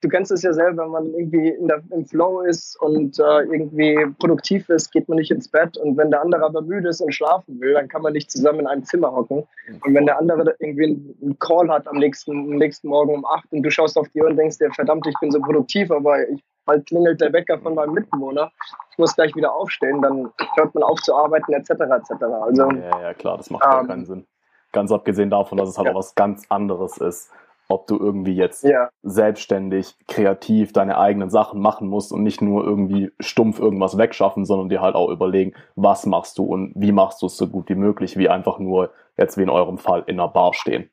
du 0.00 0.08
kennst 0.08 0.30
es 0.30 0.42
ja 0.42 0.52
selber, 0.52 0.84
wenn 0.84 0.90
man 0.90 1.14
irgendwie 1.14 1.54
der, 1.60 1.82
im 1.90 2.06
Flow 2.06 2.40
ist 2.40 2.80
und 2.80 3.18
äh, 3.18 3.42
irgendwie 3.42 3.96
produktiv 4.18 4.68
ist, 4.68 4.90
geht 4.92 5.08
man 5.08 5.18
nicht 5.18 5.30
ins 5.30 5.48
Bett. 5.48 5.76
Und 5.76 5.96
wenn 5.96 6.10
der 6.10 6.22
andere 6.22 6.44
aber 6.44 6.62
müde 6.62 6.88
ist 6.88 7.00
und 7.00 7.14
schlafen 7.14 7.60
will, 7.60 7.74
dann 7.74 7.88
kann 7.88 8.02
man 8.02 8.12
nicht 8.12 8.30
zusammen 8.30 8.60
in 8.60 8.66
einem 8.66 8.84
Zimmer 8.84 9.12
hocken. 9.12 9.46
Und 9.84 9.94
wenn 9.94 10.06
der 10.06 10.18
andere 10.18 10.54
irgendwie 10.58 10.84
einen 11.22 11.38
Call 11.38 11.68
hat 11.68 11.86
am 11.88 11.98
nächsten, 11.98 12.32
am 12.32 12.58
nächsten 12.58 12.88
Morgen 12.88 13.14
um 13.14 13.24
acht 13.24 13.50
und 13.52 13.62
du 13.62 13.70
schaust 13.70 13.96
auf 13.96 14.08
die 14.10 14.22
Uhr 14.22 14.28
und 14.28 14.36
denkst 14.36 14.58
dir, 14.58 14.70
verdammt, 14.72 15.06
ich 15.06 15.18
bin 15.20 15.30
so 15.30 15.40
produktiv, 15.40 15.90
aber 15.90 16.28
ich, 16.28 16.42
bald 16.68 16.86
klingelt 16.86 17.20
der 17.20 17.32
Wecker 17.32 17.58
von 17.58 17.74
meinem 17.74 17.94
Mitbewohner, 17.94 18.52
ich 18.92 18.98
muss 18.98 19.14
gleich 19.14 19.34
wieder 19.34 19.52
aufstehen, 19.52 20.00
dann 20.02 20.30
hört 20.54 20.74
man 20.74 20.84
auf 20.84 21.00
zu 21.00 21.16
arbeiten, 21.16 21.52
etc. 21.52 21.70
etc. 21.70 22.22
Also, 22.40 22.70
ja, 22.70 23.00
ja, 23.00 23.14
klar, 23.14 23.36
das 23.36 23.50
macht 23.50 23.64
ähm, 23.64 23.88
keinen 23.88 24.04
Sinn. 24.04 24.26
Ganz 24.72 24.92
abgesehen 24.92 25.30
davon, 25.30 25.58
dass 25.58 25.68
es 25.68 25.78
halt 25.78 25.86
ja. 25.86 25.92
auch 25.92 25.98
was 25.98 26.14
ganz 26.14 26.44
anderes 26.48 26.98
ist 26.98 27.32
ob 27.68 27.86
du 27.86 27.98
irgendwie 27.98 28.34
jetzt 28.34 28.64
ja. 28.64 28.88
selbstständig, 29.02 29.94
kreativ 30.08 30.72
deine 30.72 30.98
eigenen 30.98 31.28
Sachen 31.28 31.60
machen 31.60 31.88
musst 31.88 32.12
und 32.12 32.22
nicht 32.22 32.40
nur 32.40 32.64
irgendwie 32.64 33.12
stumpf 33.20 33.58
irgendwas 33.58 33.98
wegschaffen, 33.98 34.46
sondern 34.46 34.70
dir 34.70 34.80
halt 34.80 34.94
auch 34.94 35.10
überlegen, 35.10 35.52
was 35.76 36.06
machst 36.06 36.38
du 36.38 36.44
und 36.44 36.72
wie 36.74 36.92
machst 36.92 37.20
du 37.20 37.26
es 37.26 37.36
so 37.36 37.46
gut 37.46 37.68
wie 37.68 37.74
möglich, 37.74 38.16
wie 38.16 38.30
einfach 38.30 38.58
nur 38.58 38.90
jetzt 39.18 39.36
wie 39.36 39.42
in 39.42 39.50
eurem 39.50 39.76
Fall 39.76 40.02
in 40.06 40.18
einer 40.18 40.28
Bar 40.28 40.54
stehen, 40.54 40.90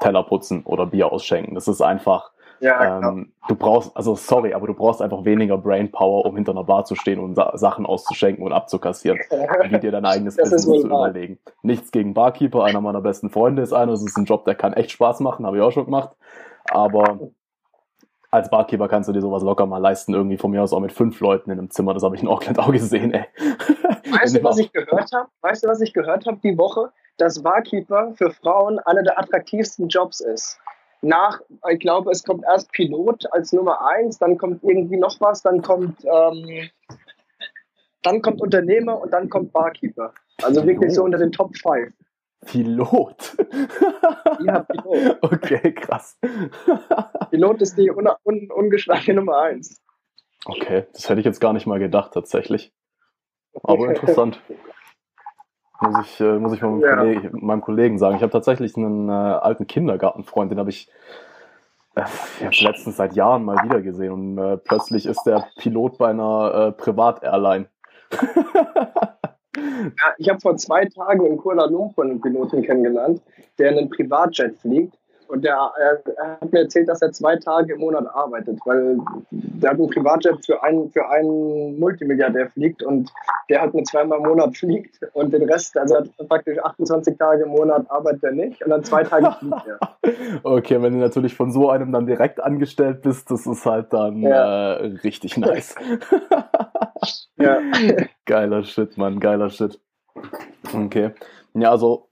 Teller 0.00 0.24
putzen 0.24 0.62
oder 0.64 0.86
Bier 0.86 1.10
ausschenken. 1.10 1.54
Das 1.54 1.68
ist 1.68 1.80
einfach 1.80 2.32
ja, 2.60 2.98
ähm, 2.98 3.32
du 3.48 3.54
brauchst, 3.54 3.96
also 3.96 4.14
sorry, 4.14 4.54
aber 4.54 4.66
du 4.66 4.74
brauchst 4.74 5.02
einfach 5.02 5.24
weniger 5.24 5.58
Brainpower, 5.58 6.24
um 6.24 6.36
hinter 6.36 6.52
einer 6.52 6.64
Bar 6.64 6.84
zu 6.84 6.94
stehen 6.94 7.20
und 7.20 7.34
Sa 7.34 7.56
Sachen 7.56 7.86
auszuschenken 7.86 8.44
und 8.44 8.52
abzukassieren, 8.52 9.18
wie 9.68 9.78
dir 9.78 9.90
dein 9.90 10.04
eigenes 10.04 10.36
Business 10.36 10.62
zu 10.62 10.86
überlegen. 10.86 11.38
Nichts 11.62 11.92
gegen 11.92 12.14
Barkeeper, 12.14 12.64
einer 12.64 12.80
meiner 12.80 13.00
besten 13.00 13.30
Freunde 13.30 13.62
ist 13.62 13.72
einer, 13.72 13.92
das 13.92 14.04
ist 14.04 14.16
ein 14.16 14.24
Job, 14.24 14.44
der 14.44 14.54
kann 14.54 14.72
echt 14.72 14.90
Spaß 14.92 15.20
machen, 15.20 15.46
habe 15.46 15.56
ich 15.56 15.62
auch 15.62 15.72
schon 15.72 15.84
gemacht, 15.84 16.10
aber 16.70 17.18
als 18.30 18.50
Barkeeper 18.50 18.88
kannst 18.88 19.08
du 19.08 19.12
dir 19.12 19.20
sowas 19.20 19.44
locker 19.44 19.64
mal 19.64 19.78
leisten, 19.78 20.12
irgendwie 20.12 20.36
von 20.36 20.50
mir 20.50 20.62
aus 20.62 20.72
auch 20.72 20.80
mit 20.80 20.92
fünf 20.92 21.20
Leuten 21.20 21.50
in 21.50 21.58
einem 21.58 21.70
Zimmer, 21.70 21.94
das 21.94 22.02
habe 22.02 22.16
ich 22.16 22.22
in 22.22 22.28
Auckland 22.28 22.58
auch 22.58 22.72
gesehen, 22.72 23.12
ey. 23.12 23.26
Weißt 24.10 24.36
du, 24.36 24.42
was 24.42 24.58
ich 24.58 24.72
gehört 24.72 25.12
habe? 25.12 25.28
Weißt 25.40 25.64
du, 25.64 25.68
was 25.68 25.80
ich 25.80 25.92
gehört 25.92 26.26
habe 26.26 26.38
die 26.42 26.58
Woche? 26.58 26.90
Dass 27.16 27.42
Barkeeper 27.42 28.12
für 28.16 28.30
Frauen 28.30 28.80
einer 28.80 29.02
der 29.02 29.18
attraktivsten 29.18 29.88
Jobs 29.88 30.20
ist 30.20 30.58
nach, 31.04 31.40
ich 31.70 31.78
glaube, 31.78 32.10
es 32.10 32.24
kommt 32.24 32.44
erst 32.44 32.72
Pilot 32.72 33.32
als 33.32 33.52
Nummer 33.52 33.86
eins, 33.86 34.18
dann 34.18 34.38
kommt 34.38 34.62
irgendwie 34.62 34.96
noch 34.96 35.20
was, 35.20 35.42
dann 35.42 35.62
kommt, 35.62 36.04
ähm, 36.04 36.68
dann 38.02 38.22
kommt 38.22 38.40
Unternehmer 38.40 39.00
und 39.00 39.10
dann 39.12 39.28
kommt 39.28 39.52
Barkeeper. 39.52 40.12
Also 40.42 40.66
wirklich 40.66 40.92
so 40.92 41.04
unter 41.04 41.18
den 41.18 41.32
Top 41.32 41.56
5. 41.56 41.92
Pilot? 42.46 43.36
ja, 44.44 44.60
Pilot. 44.60 45.18
Okay, 45.22 45.72
krass. 45.72 46.18
Pilot 47.30 47.62
ist 47.62 47.78
die 47.78 47.90
un 47.90 48.08
un 48.24 48.50
ungeschlagene 48.50 49.20
Nummer 49.20 49.38
eins. 49.38 49.80
Okay, 50.44 50.86
das 50.92 51.08
hätte 51.08 51.20
ich 51.20 51.26
jetzt 51.26 51.40
gar 51.40 51.52
nicht 51.52 51.66
mal 51.66 51.78
gedacht, 51.78 52.12
tatsächlich. 52.12 52.72
Aber 53.62 53.88
interessant. 53.94 54.40
Muss 55.80 56.06
ich, 56.06 56.20
äh, 56.20 56.38
muss 56.38 56.52
ich 56.52 56.62
meinem, 56.62 56.80
ja. 56.80 56.96
Kollegen, 56.96 57.46
meinem 57.46 57.60
Kollegen 57.60 57.98
sagen. 57.98 58.16
Ich 58.16 58.22
habe 58.22 58.32
tatsächlich 58.32 58.76
einen 58.76 59.08
äh, 59.08 59.12
alten 59.12 59.66
Kindergartenfreund, 59.66 60.50
den 60.50 60.58
habe 60.58 60.70
ich 60.70 60.88
äh, 61.96 62.02
jetzt 62.40 62.60
letztens 62.60 62.96
seit 62.96 63.14
Jahren 63.14 63.44
mal 63.44 63.62
wieder 63.64 63.80
gesehen 63.80 64.12
und 64.12 64.38
äh, 64.38 64.56
plötzlich 64.56 65.06
ist 65.06 65.24
der 65.24 65.46
Pilot 65.58 65.98
bei 65.98 66.10
einer 66.10 66.54
äh, 66.54 66.72
Privat-Airline. 66.72 67.66
ja, 69.56 70.14
ich 70.18 70.28
habe 70.28 70.40
vor 70.40 70.56
zwei 70.56 70.84
Tagen 70.86 71.26
in 71.26 71.36
Kuala 71.36 71.66
Lumpur 71.66 72.04
einen 72.04 72.20
Piloten 72.20 72.62
kennengelernt, 72.62 73.20
der 73.58 73.70
einen 73.70 73.90
Privatjet 73.90 74.56
fliegt 74.56 74.96
und 75.28 75.44
der, 75.44 75.72
er, 75.78 76.02
hat 76.40 76.52
mir 76.52 76.60
erzählt, 76.60 76.88
dass 76.88 77.02
er 77.02 77.12
zwei 77.12 77.36
Tage 77.36 77.74
im 77.74 77.80
Monat 77.80 78.06
arbeitet, 78.14 78.58
weil 78.64 78.98
der 79.30 79.70
hat 79.70 79.78
einen 79.78 79.90
Privatjet 79.90 80.44
für 80.44 80.62
einen, 80.62 80.90
für 80.90 81.08
einen 81.08 81.78
Multimilliardär 81.78 82.50
fliegt 82.50 82.82
und 82.82 83.12
der 83.48 83.60
halt 83.60 83.74
nur 83.74 83.84
zweimal 83.84 84.18
im 84.18 84.26
Monat 84.26 84.56
fliegt 84.56 85.00
und 85.12 85.32
den 85.32 85.48
Rest, 85.48 85.76
also 85.76 85.96
hat 85.96 86.10
praktisch 86.28 86.58
28 86.58 87.18
Tage 87.18 87.44
im 87.44 87.50
Monat 87.50 87.90
arbeitet 87.90 88.24
er 88.24 88.32
nicht 88.32 88.62
und 88.62 88.70
dann 88.70 88.84
zwei 88.84 89.02
Tage 89.04 89.32
fliegt 89.38 89.66
er. 89.66 89.78
Okay, 90.42 90.82
wenn 90.82 90.92
du 90.92 90.98
natürlich 90.98 91.34
von 91.34 91.50
so 91.50 91.70
einem 91.70 91.90
dann 91.90 92.06
direkt 92.06 92.40
angestellt 92.40 93.02
bist, 93.02 93.30
das 93.30 93.46
ist 93.46 93.64
halt 93.64 93.92
dann 93.92 94.18
ja. 94.18 94.74
äh, 94.74 94.86
richtig 95.02 95.36
nice. 95.36 95.74
ja. 97.36 97.58
Geiler 98.26 98.64
Shit, 98.64 98.96
Mann, 98.96 99.20
geiler 99.20 99.50
Shit. 99.50 99.80
Okay. 100.74 101.12
Ja, 101.54 101.70
also 101.70 102.08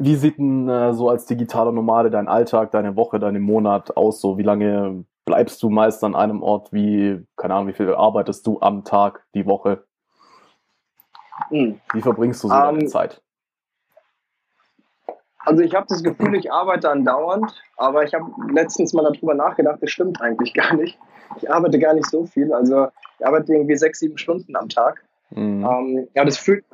wie 0.00 0.16
sieht 0.16 0.38
denn 0.38 0.68
äh, 0.68 0.94
so 0.94 1.10
als 1.10 1.26
digitaler 1.26 1.72
Nomade 1.72 2.10
dein 2.10 2.26
Alltag, 2.26 2.70
deine 2.70 2.96
Woche, 2.96 3.20
deine 3.20 3.38
Monat 3.38 3.96
aus? 3.96 4.20
So, 4.20 4.38
wie 4.38 4.42
lange 4.42 5.04
bleibst 5.26 5.62
du 5.62 5.68
meist 5.68 6.02
an 6.02 6.14
einem 6.14 6.42
Ort? 6.42 6.72
Wie, 6.72 7.24
keine 7.36 7.54
Ahnung, 7.54 7.68
wie 7.68 7.74
viel 7.74 7.94
arbeitest 7.94 8.46
du 8.46 8.60
am 8.60 8.84
Tag, 8.84 9.26
die 9.34 9.44
Woche? 9.44 9.84
Hm. 11.48 11.80
Wie 11.92 12.00
verbringst 12.00 12.42
du 12.42 12.48
so 12.48 12.54
um, 12.54 12.60
deine 12.60 12.78
ähm, 12.80 12.88
Zeit? 12.88 13.22
Also 15.40 15.62
ich 15.62 15.74
habe 15.74 15.86
das 15.88 16.02
Gefühl, 16.02 16.34
ich 16.34 16.50
arbeite 16.50 16.90
andauernd, 16.90 17.62
aber 17.76 18.02
ich 18.04 18.14
habe 18.14 18.24
letztens 18.52 18.94
mal 18.94 19.02
darüber 19.02 19.34
nachgedacht, 19.34 19.82
das 19.82 19.90
stimmt 19.90 20.20
eigentlich 20.22 20.54
gar 20.54 20.74
nicht. 20.74 20.98
Ich 21.36 21.50
arbeite 21.50 21.78
gar 21.78 21.92
nicht 21.94 22.10
so 22.10 22.24
viel, 22.24 22.52
also 22.52 22.88
ich 23.18 23.26
arbeite 23.26 23.52
irgendwie 23.52 23.76
sechs, 23.76 24.00
sieben 24.00 24.16
Stunden 24.16 24.56
am 24.56 24.68
Tag. 24.68 25.04
Mhm. 25.30 25.64
Ähm, 25.64 26.08
ja, 26.14 26.24
das 26.24 26.38
fühlt, 26.38 26.64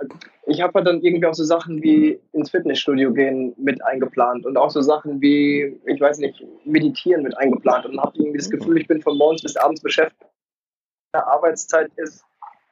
ich 0.47 0.61
habe 0.63 0.73
halt 0.75 0.87
dann 0.87 1.03
irgendwie 1.03 1.27
auch 1.27 1.35
so 1.35 1.45
Sachen 1.45 1.83
wie 1.83 2.19
ins 2.33 2.51
Fitnessstudio 2.51 3.13
gehen 3.13 3.55
mit 3.59 3.85
eingeplant 3.85 4.47
und 4.47 4.57
auch 4.57 4.71
so 4.71 4.81
Sachen 4.81 5.21
wie, 5.21 5.79
ich 5.85 6.01
weiß 6.01 6.19
nicht, 6.19 6.43
meditieren 6.65 7.23
mit 7.23 7.37
eingeplant 7.37 7.87
und 7.87 8.01
habe 8.01 8.17
irgendwie 8.17 8.39
das 8.39 8.51
Gefühl, 8.51 8.79
ich 8.79 8.89
bin 8.89 9.03
von 9.03 9.19
morgens 9.19 9.43
bis 9.43 9.57
abends 9.57 9.83
beschäftigt. 9.83 10.31
Die 11.15 11.19
Arbeitszeit 11.19 11.91
ist 11.97 12.25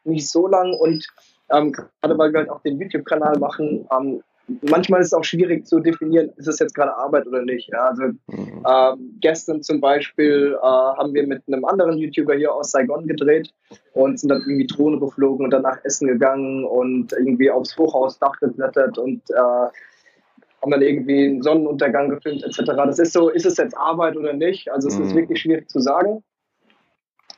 nicht 0.04 0.28
so 0.28 0.46
lang 0.46 0.74
und 0.74 1.06
ähm, 1.50 1.72
gerade 1.72 2.18
weil 2.18 2.32
wir 2.32 2.40
halt 2.40 2.50
auch 2.50 2.62
den 2.62 2.78
YouTube-Kanal 2.78 3.38
machen, 3.38 3.86
ähm, 3.92 4.22
manchmal 4.62 5.00
ist 5.00 5.08
es 5.08 5.14
auch 5.14 5.24
schwierig 5.24 5.66
zu 5.66 5.80
definieren, 5.80 6.30
ist 6.36 6.48
es 6.48 6.58
jetzt 6.58 6.74
gerade 6.74 6.96
Arbeit 6.96 7.26
oder 7.26 7.42
nicht. 7.42 7.68
Ja, 7.68 7.88
also 7.88 8.02
mhm. 8.02 8.64
ähm, 8.66 9.18
gestern 9.20 9.62
zum 9.62 9.80
Beispiel 9.80 10.56
äh, 10.60 10.66
haben 10.66 11.14
wir 11.14 11.26
mit 11.26 11.42
einem 11.46 11.64
anderen 11.64 11.98
YouTuber 11.98 12.34
hier 12.34 12.52
aus 12.52 12.70
Saigon 12.70 13.06
gedreht 13.06 13.52
und 13.94 14.20
sind 14.20 14.28
dann 14.28 14.42
irgendwie 14.42 14.66
Drohne 14.66 14.98
geflogen 14.98 15.44
und 15.46 15.50
danach 15.50 15.78
essen 15.84 16.08
gegangen 16.08 16.64
und 16.64 17.12
irgendwie 17.12 17.50
aufs 17.50 17.76
Hochhausdach 17.78 18.38
geklettert 18.40 18.98
und 18.98 19.22
äh, 19.30 19.34
haben 19.34 20.70
dann 20.70 20.82
irgendwie 20.82 21.26
einen 21.26 21.42
Sonnenuntergang 21.42 22.10
gefilmt 22.10 22.42
etc. 22.42 22.60
Das 22.76 22.98
ist 22.98 23.12
so, 23.12 23.28
ist 23.28 23.46
es 23.46 23.56
jetzt 23.56 23.76
Arbeit 23.76 24.16
oder 24.16 24.32
nicht? 24.32 24.70
Also 24.70 24.88
es 24.88 24.98
mhm. 24.98 25.04
ist 25.04 25.14
wirklich 25.14 25.40
schwierig 25.40 25.68
zu 25.68 25.80
sagen. 25.80 26.22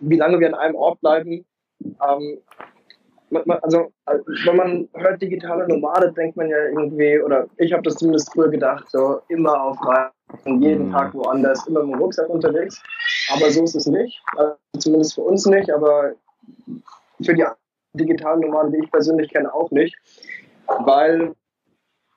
Wie 0.00 0.16
lange 0.16 0.40
wir 0.40 0.48
an 0.48 0.54
einem 0.54 0.74
Ort 0.74 1.00
bleiben, 1.00 1.44
ähm, 1.80 2.38
also 3.30 3.92
wenn 4.44 4.56
man 4.56 4.88
hört 4.94 5.20
digitale 5.20 5.66
Nomade, 5.68 6.12
denkt 6.12 6.36
man 6.36 6.48
ja 6.48 6.58
irgendwie, 6.66 7.20
oder 7.20 7.46
ich 7.56 7.72
habe 7.72 7.82
das 7.82 7.96
zumindest 7.96 8.32
früher 8.32 8.48
gedacht, 8.48 8.88
so 8.90 9.20
immer 9.28 9.60
auf 9.60 9.78
Reisen, 9.84 10.62
jeden 10.62 10.88
mhm. 10.88 10.92
Tag 10.92 11.14
woanders, 11.14 11.66
immer 11.66 11.82
mit 11.82 11.94
dem 11.94 12.00
Rucksack 12.00 12.28
unterwegs. 12.28 12.80
Aber 13.32 13.50
so 13.50 13.64
ist 13.64 13.74
es 13.74 13.86
nicht. 13.86 14.22
Also 14.36 14.54
zumindest 14.78 15.14
für 15.14 15.22
uns 15.22 15.46
nicht, 15.46 15.70
aber 15.70 16.12
für 17.22 17.34
die 17.34 17.44
digitalen 17.94 18.40
Nomaden, 18.40 18.72
die 18.72 18.78
ich 18.84 18.90
persönlich 18.90 19.32
kenne, 19.32 19.52
auch 19.52 19.70
nicht. 19.70 19.96
Weil 20.84 21.34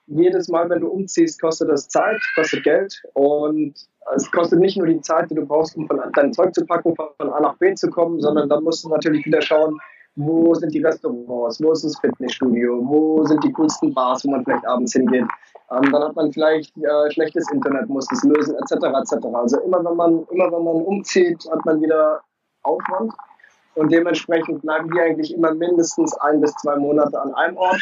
jedes 0.08 0.48
Mal, 0.48 0.70
wenn 0.70 0.82
du 0.82 0.88
umziehst, 0.88 1.42
kostet 1.42 1.70
das 1.70 1.88
Zeit, 1.88 2.20
kostet 2.36 2.64
Geld 2.64 3.02
und 3.14 3.74
es 4.16 4.32
kostet 4.32 4.60
nicht 4.60 4.78
nur 4.78 4.88
die 4.88 5.02
Zeit, 5.02 5.30
die 5.30 5.36
du 5.36 5.46
brauchst, 5.46 5.78
um 5.78 5.88
von 5.88 6.02
dein 6.14 6.34
Zeug 6.34 6.54
zu 6.54 6.66
packen, 6.66 6.96
von 6.96 7.32
A 7.32 7.40
nach 7.40 7.58
B 7.58 7.76
zu 7.76 7.90
kommen, 7.90 8.20
sondern 8.20 8.50
dann 8.50 8.64
musst 8.64 8.84
du 8.84 8.90
natürlich 8.90 9.26
wieder 9.26 9.42
schauen, 9.42 9.80
wo 10.20 10.54
sind 10.54 10.74
die 10.74 10.84
Restaurants, 10.84 11.64
wo 11.64 11.72
ist 11.72 11.86
das 11.86 11.98
Fitnessstudio, 12.00 12.82
wo 12.84 13.24
sind 13.26 13.42
die 13.44 13.54
coolsten 13.54 13.94
Bars, 13.94 14.26
wo 14.26 14.32
man 14.32 14.44
vielleicht 14.44 14.68
abends 14.68 14.92
hingeht. 14.92 15.26
Ähm, 15.72 15.92
dann 15.92 16.04
hat 16.04 16.16
man 16.16 16.32
vielleicht 16.34 16.76
äh, 16.78 17.12
schlechtes 17.12 17.50
Internet, 17.52 17.88
muss 17.88 18.08
das 18.08 18.24
lösen, 18.24 18.56
etc. 18.56 18.74
etc. 18.74 19.26
Also 19.34 19.62
immer 19.62 19.84
wenn 19.86 19.96
man 19.96 20.26
immer 20.32 20.52
wenn 20.52 20.64
man 20.64 20.82
umzieht, 20.84 21.48
hat 21.50 21.64
man 21.66 21.82
wieder 21.82 22.22
Aufwand 22.64 23.14
und 23.76 23.92
dementsprechend 23.92 24.62
bleiben 24.62 24.94
wir 24.94 25.04
eigentlich 25.04 25.34
immer 25.34 25.54
mindestens 25.54 26.14
ein 26.18 26.42
bis 26.42 26.52
zwei 26.56 26.76
Monate 26.76 27.20
an 27.20 27.34
einem 27.36 27.56
Ort. 27.56 27.82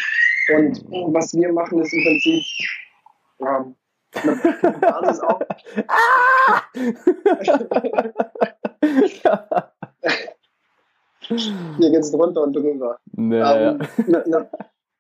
Und 0.56 0.86
was 1.14 1.34
wir 1.34 1.52
machen, 1.52 1.80
ist 1.80 1.92
im 1.92 2.04
Prinzip 2.04 2.44
ähm, 3.40 3.76
eine 4.14 4.78
Basis 4.78 5.20
auf. 5.22 5.42
Hier 11.78 11.92
geht 11.92 12.00
es 12.00 12.12
drunter 12.12 12.44
und 12.44 12.56
drüber. 12.56 12.98
Nee. 13.14 13.40
Ähm, 13.40 13.80
ne, 14.08 14.24
ne, 14.28 14.50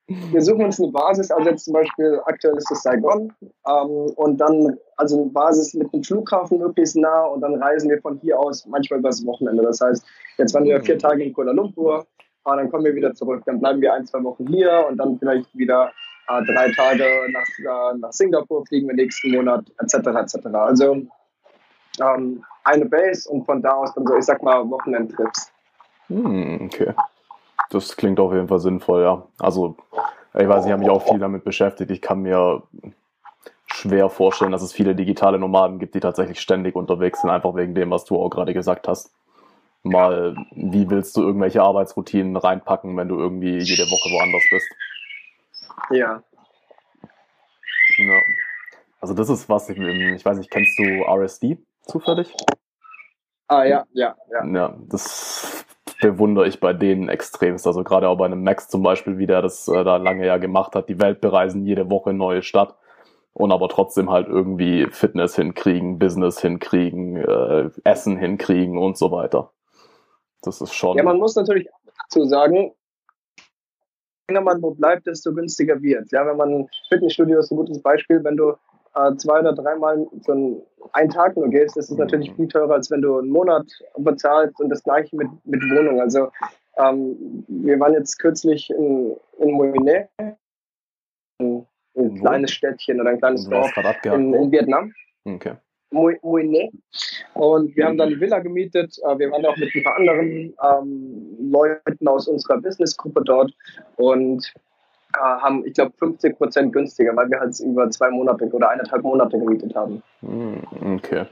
wir 0.07 0.41
suchen 0.41 0.63
uns 0.63 0.79
eine 0.79 0.91
Basis, 0.91 1.29
also 1.31 1.49
jetzt 1.49 1.65
zum 1.65 1.73
Beispiel 1.73 2.21
aktuell 2.25 2.55
ist 2.55 2.71
es 2.71 2.81
Saigon 2.81 3.33
ähm, 3.67 3.89
und 4.15 4.37
dann 4.37 4.77
also 4.95 5.21
eine 5.21 5.31
Basis 5.31 5.73
mit 5.73 5.91
dem 5.93 6.01
Flughafen 6.01 6.59
möglichst 6.59 6.95
nah 6.95 7.25
und 7.25 7.41
dann 7.41 7.61
reisen 7.61 7.89
wir 7.89 8.01
von 8.01 8.17
hier 8.19 8.39
aus 8.39 8.65
manchmal 8.67 8.99
übers 8.99 9.25
Wochenende. 9.25 9.63
Das 9.63 9.81
heißt, 9.81 10.05
jetzt 10.37 10.53
waren 10.53 10.63
wir 10.63 10.81
vier 10.81 10.97
Tage 10.97 11.23
in 11.23 11.33
Kuala 11.33 11.51
Lumpur, 11.51 12.07
äh, 12.45 12.55
dann 12.55 12.71
kommen 12.71 12.85
wir 12.85 12.95
wieder 12.95 13.13
zurück, 13.15 13.43
dann 13.45 13.59
bleiben 13.59 13.81
wir 13.81 13.93
ein, 13.93 14.05
zwei 14.05 14.23
Wochen 14.23 14.47
hier 14.47 14.85
und 14.89 14.97
dann 14.97 15.19
vielleicht 15.19 15.53
wieder 15.57 15.91
äh, 16.29 16.43
drei 16.45 16.71
Tage 16.71 17.03
nach, 17.31 17.91
äh, 17.91 17.97
nach 17.97 18.13
Singapur 18.13 18.65
fliegen 18.65 18.87
wir 18.87 18.95
nächsten 18.95 19.31
Monat 19.31 19.65
etc. 19.81 20.07
etc. 20.07 20.47
Also 20.53 21.01
ähm, 22.01 22.43
eine 22.63 22.85
Base 22.85 23.29
und 23.29 23.45
von 23.45 23.61
da 23.61 23.73
aus 23.73 23.93
dann 23.93 24.07
so, 24.07 24.15
ich 24.15 24.23
sag 24.23 24.41
mal, 24.41 24.69
Wochenendtrips. 24.69 25.51
Hm, 26.07 26.65
okay. 26.65 26.93
Das 27.69 27.97
klingt 27.97 28.19
auf 28.19 28.33
jeden 28.33 28.47
Fall 28.47 28.59
sinnvoll, 28.59 29.03
ja. 29.03 29.23
Also, 29.39 29.75
ich 30.33 30.47
weiß, 30.47 30.65
ich 30.65 30.71
habe 30.71 30.81
mich 30.81 30.89
auch 30.89 31.07
viel 31.07 31.19
damit 31.19 31.43
beschäftigt. 31.43 31.91
Ich 31.91 32.01
kann 32.01 32.21
mir 32.21 32.63
schwer 33.65 34.09
vorstellen, 34.09 34.51
dass 34.51 34.61
es 34.61 34.73
viele 34.73 34.95
digitale 34.95 35.39
Nomaden 35.39 35.79
gibt, 35.79 35.95
die 35.95 35.99
tatsächlich 35.99 36.39
ständig 36.39 36.75
unterwegs 36.75 37.21
sind, 37.21 37.29
einfach 37.29 37.55
wegen 37.55 37.75
dem, 37.75 37.91
was 37.91 38.05
du 38.05 38.19
auch 38.19 38.29
gerade 38.29 38.53
gesagt 38.53 38.87
hast. 38.87 39.13
Mal, 39.83 40.35
wie 40.51 40.89
willst 40.89 41.15
du 41.15 41.21
irgendwelche 41.21 41.61
Arbeitsroutinen 41.61 42.35
reinpacken, 42.35 42.95
wenn 42.97 43.07
du 43.07 43.19
irgendwie 43.19 43.57
jede 43.57 43.83
Woche 43.83 44.09
woanders 44.09 44.43
bist? 44.49 44.67
Ja. 45.91 46.23
Ja. 47.97 48.19
Also 48.99 49.13
das 49.13 49.29
ist 49.29 49.47
was, 49.47 49.69
ich, 49.69 49.77
ich 49.77 50.25
weiß 50.25 50.37
nicht, 50.37 50.49
kennst 50.49 50.77
du 50.79 50.83
RSD 51.03 51.57
zufällig? 51.83 52.33
Ah 53.47 53.63
ja, 53.63 53.85
ja, 53.93 54.15
ja. 54.31 54.45
Ja, 54.45 54.77
das 54.89 55.65
bewundere 56.01 56.47
ich 56.47 56.59
bei 56.59 56.73
denen 56.73 57.09
extremst. 57.09 57.65
Also 57.67 57.83
gerade 57.83 58.09
auch 58.09 58.17
bei 58.17 58.25
einem 58.25 58.43
Max 58.43 58.69
zum 58.69 58.83
Beispiel, 58.83 59.17
wie 59.17 59.27
der 59.27 59.41
das 59.41 59.67
äh, 59.67 59.83
da 59.83 59.97
lange 59.97 60.25
ja 60.25 60.37
gemacht 60.37 60.75
hat, 60.75 60.89
die 60.89 60.99
Welt 60.99 61.21
bereisen, 61.21 61.65
jede 61.65 61.89
Woche 61.89 62.13
neue 62.13 62.43
Stadt 62.43 62.75
und 63.33 63.51
aber 63.51 63.69
trotzdem 63.69 64.09
halt 64.09 64.27
irgendwie 64.27 64.87
Fitness 64.89 65.35
hinkriegen, 65.35 65.99
Business 65.99 66.41
hinkriegen, 66.41 67.17
äh, 67.17 67.69
Essen 67.83 68.17
hinkriegen 68.17 68.77
und 68.77 68.97
so 68.97 69.11
weiter. 69.11 69.51
Das 70.41 70.61
ist 70.61 70.73
schon. 70.73 70.97
Ja, 70.97 71.03
man 71.03 71.17
muss 71.17 71.35
natürlich 71.35 71.67
dazu 71.99 72.25
sagen, 72.25 72.73
je 73.35 74.33
länger 74.33 74.41
man 74.41 74.61
wo 74.61 74.71
bleibt, 74.71 75.07
desto 75.07 75.33
günstiger 75.33 75.81
wird. 75.81 76.11
Ja, 76.11 76.25
wenn 76.25 76.37
man 76.37 76.67
Fitnessstudio 76.89 77.39
ist 77.39 77.51
ein 77.51 77.57
gutes 77.57 77.81
Beispiel, 77.81 78.23
wenn 78.23 78.37
du 78.37 78.53
äh, 78.97 79.15
zwei 79.17 79.39
oder 79.39 79.53
dreimal 79.53 80.07
so 80.21 80.61
einen, 80.93 81.09
Tag 81.09 81.35
nur 81.35 81.49
gehst, 81.49 81.77
ist 81.77 81.91
es 81.91 81.97
natürlich 81.97 82.33
viel 82.33 82.47
teurer, 82.47 82.75
als 82.75 82.89
wenn 82.89 83.01
du 83.01 83.17
einen 83.17 83.29
Monat 83.29 83.65
bezahlst 83.97 84.59
und 84.59 84.69
das 84.69 84.83
gleiche 84.83 85.15
mit, 85.15 85.27
mit 85.45 85.61
Wohnung. 85.61 85.99
Also 85.99 86.29
ähm, 86.77 87.45
wir 87.47 87.79
waren 87.79 87.93
jetzt 87.93 88.17
kürzlich 88.19 88.69
in, 88.69 89.15
in 89.39 89.51
Moine, 89.51 90.09
ein, 91.39 91.65
ein 91.95 92.15
kleines 92.19 92.51
Städtchen 92.51 93.01
oder 93.01 93.11
ein 93.11 93.19
kleines 93.19 93.47
Dorf 93.47 93.71
in, 94.03 94.33
in 94.33 94.51
Vietnam. 94.51 94.93
Okay. 95.25 95.53
Moine. 95.91 96.69
Und 97.33 97.75
wir 97.75 97.85
haben 97.85 97.97
dann 97.97 98.09
eine 98.09 98.19
Villa 98.19 98.39
gemietet. 98.39 98.97
Äh, 99.03 99.19
wir 99.19 99.31
waren 99.31 99.45
auch 99.45 99.57
mit 99.57 99.73
ein 99.73 99.83
paar 99.83 99.95
anderen 99.95 100.53
ähm, 100.63 101.51
Leuten 101.51 102.07
aus 102.07 102.27
unserer 102.27 102.59
Businessgruppe 102.59 103.21
dort. 103.23 103.51
Und 103.95 104.53
haben, 105.15 105.65
ich 105.65 105.73
glaube, 105.73 105.93
50 105.97 106.37
Prozent 106.37 106.73
günstiger, 106.73 107.15
weil 107.15 107.29
wir 107.29 107.39
halt 107.39 107.59
über 107.59 107.89
zwei 107.89 108.09
Monate 108.09 108.45
oder 108.45 108.69
eineinhalb 108.69 109.03
Monate 109.03 109.39
gemietet 109.39 109.75
haben. 109.75 110.03
Hm, 110.21 110.61
okay. 110.95 111.25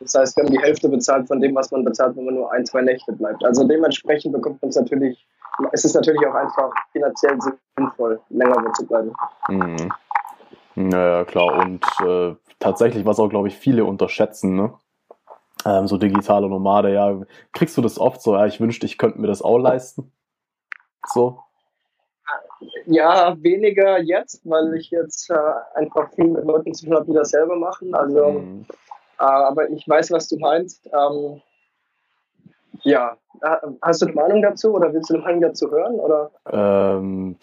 Das 0.00 0.14
heißt, 0.14 0.36
wir 0.36 0.44
haben 0.44 0.52
die 0.52 0.60
Hälfte 0.60 0.88
bezahlt 0.88 1.28
von 1.28 1.40
dem, 1.40 1.54
was 1.54 1.70
man 1.70 1.84
bezahlt, 1.84 2.16
wenn 2.16 2.24
man 2.24 2.34
nur 2.34 2.50
ein, 2.52 2.64
zwei 2.64 2.80
Nächte 2.80 3.12
bleibt. 3.12 3.44
Also 3.44 3.66
dementsprechend 3.66 4.32
bekommt 4.32 4.60
man 4.62 4.70
es 4.70 4.76
natürlich, 4.76 5.26
es 5.72 5.84
ist 5.84 5.94
natürlich 5.94 6.26
auch 6.26 6.34
einfach 6.34 6.70
finanziell 6.92 7.38
sinnvoll, 7.76 8.20
länger 8.30 8.72
zu 8.72 8.86
bleiben. 8.86 9.12
Mhm. 9.48 9.92
Naja, 10.74 11.24
klar. 11.24 11.58
Und 11.58 11.84
äh, 12.02 12.34
tatsächlich, 12.58 13.04
was 13.04 13.18
auch, 13.18 13.28
glaube 13.28 13.48
ich, 13.48 13.56
viele 13.56 13.84
unterschätzen, 13.84 14.56
ne? 14.56 14.72
Ähm, 15.66 15.86
so 15.86 15.98
digitale 15.98 16.48
Nomade, 16.48 16.94
ja, 16.94 17.20
kriegst 17.52 17.76
du 17.76 17.82
das 17.82 17.98
oft 17.98 18.22
so, 18.22 18.34
ja, 18.34 18.46
ich 18.46 18.60
wünschte, 18.60 18.86
ich 18.86 18.96
könnte 18.96 19.20
mir 19.20 19.26
das 19.26 19.42
auch 19.42 19.58
leisten? 19.58 20.10
So? 21.12 21.40
Ja, 22.86 23.36
weniger 23.42 24.00
jetzt, 24.00 24.42
weil 24.48 24.74
ich 24.74 24.90
jetzt 24.90 25.30
äh, 25.30 25.34
einfach 25.74 26.12
viel 26.12 26.28
mit 26.28 26.44
Leuten 26.44 26.74
zu 26.74 26.86
tun 26.86 26.94
habe, 26.94 27.06
die 27.06 27.14
das 27.14 27.30
selber 27.30 27.56
machen. 27.56 27.94
Also, 27.94 28.28
mhm. 28.30 28.66
äh, 29.18 29.22
aber 29.22 29.70
ich 29.70 29.88
weiß, 29.88 30.10
was 30.10 30.28
du 30.28 30.38
meinst. 30.38 30.86
Ähm, 30.92 31.40
ja, 32.82 33.16
äh, 33.42 33.56
hast 33.82 34.02
du 34.02 34.06
eine 34.06 34.14
Meinung 34.14 34.42
dazu 34.42 34.74
oder 34.74 34.92
willst 34.92 35.10
du 35.10 35.14
eine 35.14 35.22
Meinung 35.22 35.40
dazu 35.40 35.70
hören? 35.70 35.94
Oder? 35.94 36.30
Ähm, 36.50 37.36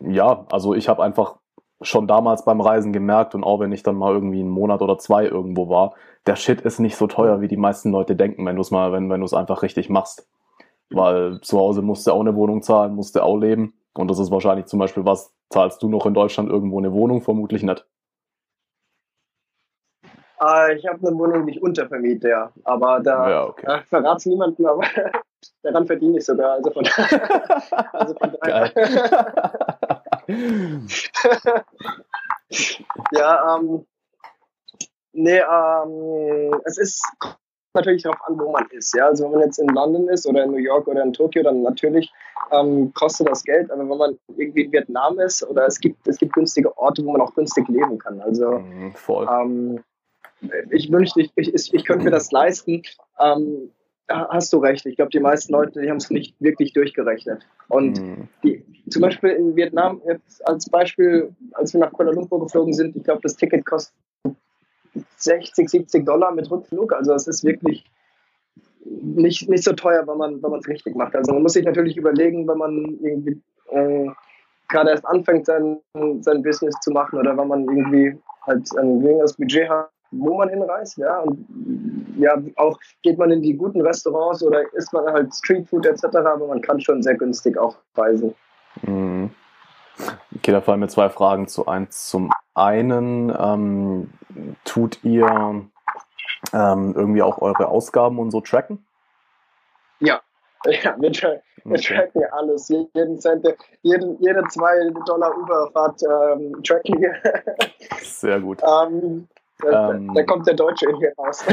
ja, 0.00 0.46
also 0.50 0.74
ich 0.74 0.88
habe 0.88 1.02
einfach 1.02 1.36
schon 1.82 2.06
damals 2.06 2.44
beim 2.44 2.60
Reisen 2.60 2.92
gemerkt 2.92 3.34
und 3.34 3.44
auch 3.44 3.60
wenn 3.60 3.72
ich 3.72 3.82
dann 3.82 3.96
mal 3.96 4.14
irgendwie 4.14 4.40
einen 4.40 4.48
Monat 4.48 4.80
oder 4.80 4.96
zwei 4.98 5.26
irgendwo 5.26 5.68
war, 5.68 5.94
der 6.26 6.36
Shit 6.36 6.62
ist 6.62 6.78
nicht 6.78 6.96
so 6.96 7.06
teuer, 7.06 7.40
wie 7.40 7.48
die 7.48 7.58
meisten 7.58 7.90
Leute 7.90 8.16
denken, 8.16 8.46
wenn 8.46 8.56
du 8.56 8.62
es 8.62 8.70
mal, 8.70 8.92
wenn, 8.92 9.10
wenn 9.10 9.20
du 9.20 9.26
es 9.26 9.34
einfach 9.34 9.62
richtig 9.62 9.90
machst. 9.90 10.26
Weil 10.90 11.40
zu 11.42 11.58
Hause 11.58 11.82
musst 11.82 12.06
du 12.06 12.12
auch 12.12 12.20
eine 12.20 12.34
Wohnung 12.34 12.62
zahlen, 12.62 12.94
musst 12.94 13.16
du 13.16 13.22
auch 13.22 13.36
leben. 13.36 13.74
Und 13.98 14.08
das 14.08 14.18
ist 14.18 14.30
wahrscheinlich 14.30 14.66
zum 14.66 14.78
Beispiel 14.78 15.04
was, 15.04 15.32
zahlst 15.50 15.82
du 15.82 15.88
noch 15.88 16.06
in 16.06 16.14
Deutschland 16.14 16.50
irgendwo 16.50 16.78
eine 16.78 16.92
Wohnung? 16.92 17.22
Vermutlich 17.22 17.62
nicht. 17.62 17.86
Äh, 20.40 20.76
ich 20.76 20.86
habe 20.86 21.06
eine 21.06 21.16
Wohnung, 21.16 21.46
die 21.46 21.52
ich 21.52 21.62
untervermiete, 21.62 22.28
ja. 22.28 22.52
Aber 22.64 23.00
da 23.00 23.30
ja, 23.30 23.44
okay. 23.44 23.80
verrat's 23.88 24.26
niemanden, 24.26 24.66
aber 24.66 24.82
daran 25.62 25.86
verdiene 25.86 26.18
ich 26.18 26.26
sogar. 26.26 26.52
Also 26.52 26.70
von, 26.70 26.86
also 27.92 28.14
von 28.14 28.36
daher. 28.40 28.72
ja, 33.12 33.56
ähm, 33.56 33.86
nee, 35.12 35.38
ähm, 35.38 36.60
es 36.64 36.78
ist 36.78 37.02
natürlich 37.76 38.02
darauf 38.02 38.20
an, 38.26 38.38
wo 38.38 38.50
man 38.50 38.66
ist. 38.70 38.94
Ja? 38.96 39.06
Also 39.06 39.24
wenn 39.24 39.32
man 39.32 39.40
jetzt 39.42 39.58
in 39.58 39.68
London 39.68 40.08
ist 40.08 40.26
oder 40.26 40.44
in 40.44 40.50
New 40.50 40.58
York 40.58 40.86
oder 40.88 41.02
in 41.02 41.12
Tokio, 41.12 41.42
dann 41.42 41.62
natürlich 41.62 42.12
ähm, 42.52 42.92
kostet 42.94 43.28
das 43.28 43.44
Geld. 43.44 43.70
Aber 43.70 43.88
wenn 43.88 43.98
man 43.98 44.18
irgendwie 44.36 44.62
in 44.62 44.72
Vietnam 44.72 45.18
ist 45.20 45.42
oder 45.48 45.66
es 45.66 45.80
gibt, 45.80 46.06
es 46.08 46.18
gibt 46.18 46.32
günstige 46.32 46.76
Orte, 46.76 47.04
wo 47.04 47.12
man 47.12 47.20
auch 47.20 47.34
günstig 47.34 47.68
leben 47.68 47.98
kann. 47.98 48.20
Also 48.20 48.58
mhm, 48.58 48.92
voll. 48.94 49.28
Ähm, 49.30 49.80
ich 50.70 50.90
wünschte, 50.90 51.22
ich, 51.22 51.32
ich, 51.36 51.74
ich 51.74 51.84
könnte 51.84 52.04
mir 52.04 52.10
das 52.10 52.30
leisten. 52.30 52.82
Ähm, 53.20 53.70
hast 54.08 54.52
du 54.52 54.58
recht. 54.58 54.86
Ich 54.86 54.96
glaube, 54.96 55.10
die 55.10 55.20
meisten 55.20 55.52
Leute, 55.52 55.80
die 55.80 55.90
haben 55.90 55.96
es 55.96 56.10
nicht 56.10 56.34
wirklich 56.40 56.72
durchgerechnet. 56.72 57.46
Und 57.68 58.00
mhm. 58.00 58.28
die, 58.44 58.64
zum 58.88 59.02
Beispiel 59.02 59.30
in 59.30 59.56
Vietnam, 59.56 60.00
jetzt 60.06 60.46
als 60.46 60.68
Beispiel, 60.68 61.34
als 61.52 61.72
wir 61.72 61.80
nach 61.80 61.92
Kuala 61.92 62.12
Lumpur 62.12 62.40
geflogen 62.40 62.72
sind, 62.72 62.96
ich 62.96 63.04
glaube, 63.04 63.20
das 63.22 63.36
Ticket 63.36 63.66
kostet 63.66 63.94
60, 65.16 65.68
70 65.68 66.06
Dollar 66.06 66.32
mit 66.32 66.50
Rückflug. 66.50 66.92
Also 66.92 67.14
es 67.14 67.26
ist 67.26 67.44
wirklich 67.44 67.84
nicht, 68.84 69.48
nicht 69.48 69.64
so 69.64 69.72
teuer, 69.72 70.06
wenn 70.06 70.18
man 70.40 70.58
es 70.60 70.68
richtig 70.68 70.94
macht. 70.94 71.14
Also 71.16 71.32
man 71.32 71.42
muss 71.42 71.54
sich 71.54 71.64
natürlich 71.64 71.96
überlegen, 71.96 72.46
wenn 72.46 72.58
man 72.58 72.98
irgendwie 73.00 73.40
äh, 73.70 74.08
gerade 74.68 74.90
erst 74.90 75.06
anfängt, 75.06 75.46
sein, 75.46 75.78
sein 76.20 76.42
Business 76.42 76.74
zu 76.80 76.90
machen 76.90 77.18
oder 77.18 77.36
wenn 77.36 77.48
man 77.48 77.64
irgendwie 77.64 78.18
halt 78.42 78.68
ein 78.76 79.00
geringeres 79.00 79.34
Budget 79.34 79.68
hat, 79.68 79.90
wo 80.12 80.36
man 80.36 80.48
hinreist, 80.48 80.98
ja, 80.98 81.18
und 81.20 81.46
ja, 82.18 82.36
auch 82.56 82.78
geht 83.02 83.18
man 83.18 83.30
in 83.30 83.42
die 83.42 83.54
guten 83.54 83.80
Restaurants 83.80 84.42
oder 84.42 84.62
isst 84.74 84.92
man 84.92 85.04
halt 85.06 85.34
Streetfood 85.34 85.84
etc., 85.84 86.04
aber 86.14 86.46
man 86.46 86.62
kann 86.62 86.80
schon 86.80 87.02
sehr 87.02 87.16
günstig 87.16 87.58
auch 87.58 87.76
reisen. 87.96 88.34
Mhm. 88.82 89.30
Okay, 90.36 90.52
da 90.52 90.60
fallen 90.60 90.80
mir 90.80 90.88
zwei 90.88 91.08
Fragen 91.08 91.48
zu 91.48 91.66
ein. 91.66 91.90
Zum 91.90 92.30
einen, 92.56 93.34
ähm, 93.38 94.12
tut 94.64 95.02
ihr 95.04 95.26
ähm, 96.52 96.94
irgendwie 96.96 97.22
auch 97.22 97.40
eure 97.40 97.68
Ausgaben 97.68 98.18
und 98.18 98.30
so 98.30 98.40
tracken? 98.40 98.84
Ja, 100.00 100.20
ja 100.66 100.94
wir, 100.98 101.12
tra 101.12 101.28
wir 101.64 101.78
okay. 101.78 101.94
tracken 101.94 102.22
alles. 102.32 102.68
Jeden 102.68 103.18
Cent, 103.20 103.46
jeden, 103.82 104.20
jede 104.20 104.42
zwei 104.48 104.90
Dollar 105.06 105.34
Überfahrt 105.36 106.02
ähm, 106.02 106.62
tracken 106.62 107.00
wir. 107.00 107.14
Sehr 108.02 108.40
gut. 108.40 108.62
ähm, 108.62 109.28
Da, 109.58 109.92
ähm, 109.92 110.12
da 110.14 110.22
kommt 110.24 110.46
der 110.46 110.54
Deutsche 110.54 110.86
in 110.90 110.98
mir 110.98 111.14
raus. 111.16 111.44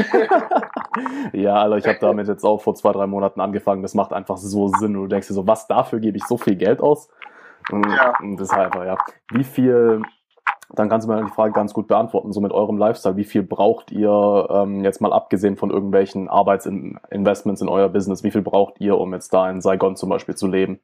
ja, 1.32 1.54
also 1.54 1.76
ich 1.76 1.86
habe 1.86 1.98
damit 2.00 2.28
jetzt 2.28 2.44
auch 2.44 2.60
vor 2.60 2.74
zwei, 2.74 2.92
drei 2.92 3.06
Monaten 3.06 3.40
angefangen. 3.40 3.82
Das 3.82 3.94
macht 3.94 4.12
einfach 4.12 4.36
so 4.36 4.68
Sinn. 4.68 4.94
Und 4.96 5.04
du 5.04 5.06
denkst 5.08 5.28
dir 5.28 5.34
so, 5.34 5.46
was 5.46 5.66
dafür 5.66 6.00
gebe 6.00 6.18
ich 6.18 6.24
so 6.24 6.36
viel 6.36 6.56
Geld 6.56 6.80
aus? 6.80 7.08
Und, 7.70 7.88
ja. 7.88 8.14
und 8.20 8.38
deshalb, 8.38 8.74
ja. 8.74 8.98
Wie 9.30 9.44
viel, 9.44 10.02
dann 10.76 10.88
kannst 10.88 11.06
du 11.06 11.12
mir 11.12 11.24
die 11.24 11.30
Frage 11.30 11.52
ganz 11.52 11.72
gut 11.72 11.88
beantworten, 11.88 12.32
so 12.32 12.40
mit 12.40 12.52
eurem 12.52 12.78
Lifestyle. 12.78 13.16
Wie 13.16 13.24
viel 13.24 13.42
braucht 13.42 13.92
ihr, 13.92 14.48
ähm, 14.50 14.84
jetzt 14.84 15.00
mal 15.00 15.12
abgesehen 15.12 15.56
von 15.56 15.70
irgendwelchen 15.70 16.28
Arbeitsinvestments 16.28 17.60
in 17.60 17.68
euer 17.68 17.88
Business, 17.88 18.24
wie 18.24 18.30
viel 18.30 18.42
braucht 18.42 18.80
ihr, 18.80 18.98
um 18.98 19.12
jetzt 19.12 19.32
da 19.32 19.50
in 19.50 19.60
Saigon 19.60 19.96
zum 19.96 20.08
Beispiel 20.08 20.34
zu 20.34 20.46
leben? 20.46 20.80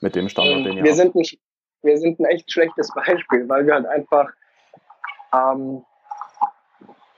Mit 0.00 0.14
dem 0.16 0.28
Standard, 0.28 0.58
ähm, 0.58 0.64
den 0.64 0.76
ihr 0.78 0.84
wir 0.84 0.90
habt? 0.90 0.96
Sind 0.96 1.14
ein, 1.14 1.38
wir 1.82 1.98
sind 1.98 2.20
ein 2.20 2.24
echt 2.26 2.50
schlechtes 2.50 2.92
Beispiel, 2.94 3.48
weil 3.48 3.66
wir 3.66 3.74
halt 3.74 3.86
einfach 3.86 4.30
ähm, 5.34 5.84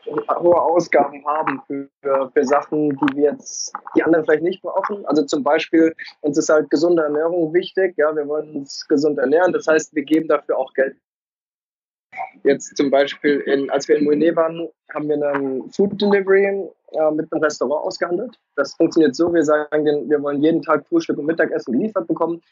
hohe 0.07 0.61
Ausgaben 0.61 1.25
haben 1.27 1.63
für, 1.67 2.31
für 2.31 2.45
Sachen, 2.45 2.91
die 2.91 3.17
wir 3.17 3.33
jetzt, 3.33 3.73
die 3.97 4.03
anderen 4.03 4.25
vielleicht 4.25 4.43
nicht 4.43 4.63
brauchen. 4.63 5.05
Also 5.07 5.25
zum 5.25 5.43
Beispiel, 5.43 5.95
uns 6.21 6.37
ist 6.39 6.49
halt 6.49 6.71
gesunde 6.71 7.03
Ernährung 7.03 7.55
wichtig. 7.55 7.95
Ja, 7.97 8.15
wir 8.15 8.27
wollen 8.29 8.55
uns 8.57 8.87
gesund 8.87 9.19
ernähren. 9.19 9.53
Das 9.53 9.67
heißt, 9.67 9.95
wir 9.95 10.05
geben 10.05 10.29
dafür 10.29 10.59
auch 10.59 10.73
Geld. 10.75 10.97
Jetzt 12.45 12.77
zum 12.77 12.91
Beispiel, 12.91 13.41
in, 13.41 13.71
als 13.71 13.89
wir 13.89 13.97
in 13.97 14.05
Moine 14.05 14.37
waren, 14.37 14.69
haben 14.93 15.09
wir 15.09 15.15
einen 15.15 15.71
Food 15.71 16.01
Delivery 16.01 16.45
äh, 16.93 17.11
mit 17.13 17.33
einem 17.33 17.43
Restaurant 17.43 17.85
ausgehandelt. 17.85 18.39
Das 18.57 18.75
funktioniert 18.75 19.17
so, 19.17 19.33
wir 19.33 19.43
sagen, 19.43 20.09
wir 20.09 20.23
wollen 20.23 20.43
jeden 20.43 20.63
Tag 20.63 20.87
Frühstück 20.87 21.19
und 21.19 21.27
Mittagessen 21.27 21.73
geliefert 21.73 22.07
bekommen 22.07 22.43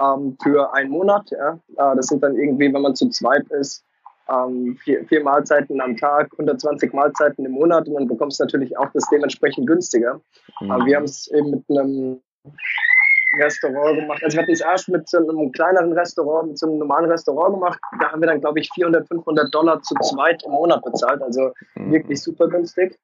ähm, 0.00 0.36
für 0.42 0.72
einen 0.74 0.90
Monat. 0.90 1.30
Ja. 1.30 1.58
Äh, 1.76 1.96
das 1.96 2.06
sind 2.06 2.22
dann 2.22 2.36
irgendwie, 2.36 2.72
wenn 2.72 2.82
man 2.82 2.94
zu 2.94 3.08
zweit 3.08 3.48
ist, 3.50 3.84
ähm, 4.28 4.76
vier, 4.82 5.04
vier, 5.06 5.22
Mahlzeiten 5.22 5.80
am 5.80 5.96
Tag, 5.96 6.28
120 6.32 6.92
Mahlzeiten 6.92 7.44
im 7.44 7.52
Monat 7.52 7.86
und 7.86 7.94
dann 7.94 8.08
bekommst 8.08 8.40
du 8.40 8.44
natürlich 8.44 8.76
auch 8.76 8.90
das 8.92 9.04
dementsprechend 9.10 9.66
günstiger. 9.66 10.20
Mhm. 10.60 10.70
Aber 10.70 10.84
wir 10.86 10.96
haben 10.96 11.04
es 11.04 11.28
eben 11.28 11.50
mit 11.50 11.64
einem 11.70 12.20
Restaurant 13.38 13.98
gemacht. 13.98 14.22
Also 14.22 14.36
wir 14.36 14.42
hatten 14.42 14.52
es 14.52 14.60
erst 14.60 14.88
mit 14.88 15.08
so 15.08 15.18
einem 15.18 15.52
kleineren 15.52 15.92
Restaurant, 15.92 16.48
mit 16.48 16.58
so 16.58 16.66
einem 16.66 16.78
normalen 16.78 17.10
Restaurant 17.10 17.54
gemacht. 17.54 17.78
Da 18.00 18.10
haben 18.12 18.20
wir 18.20 18.28
dann, 18.28 18.40
glaube 18.40 18.60
ich, 18.60 18.70
400, 18.74 19.06
500 19.08 19.54
Dollar 19.54 19.82
zu 19.82 19.94
zweit 19.96 20.42
im 20.44 20.52
Monat 20.52 20.82
bezahlt. 20.84 21.22
Also 21.22 21.52
mhm. 21.74 21.92
wirklich 21.92 22.22
super 22.22 22.48
günstig. 22.48 22.98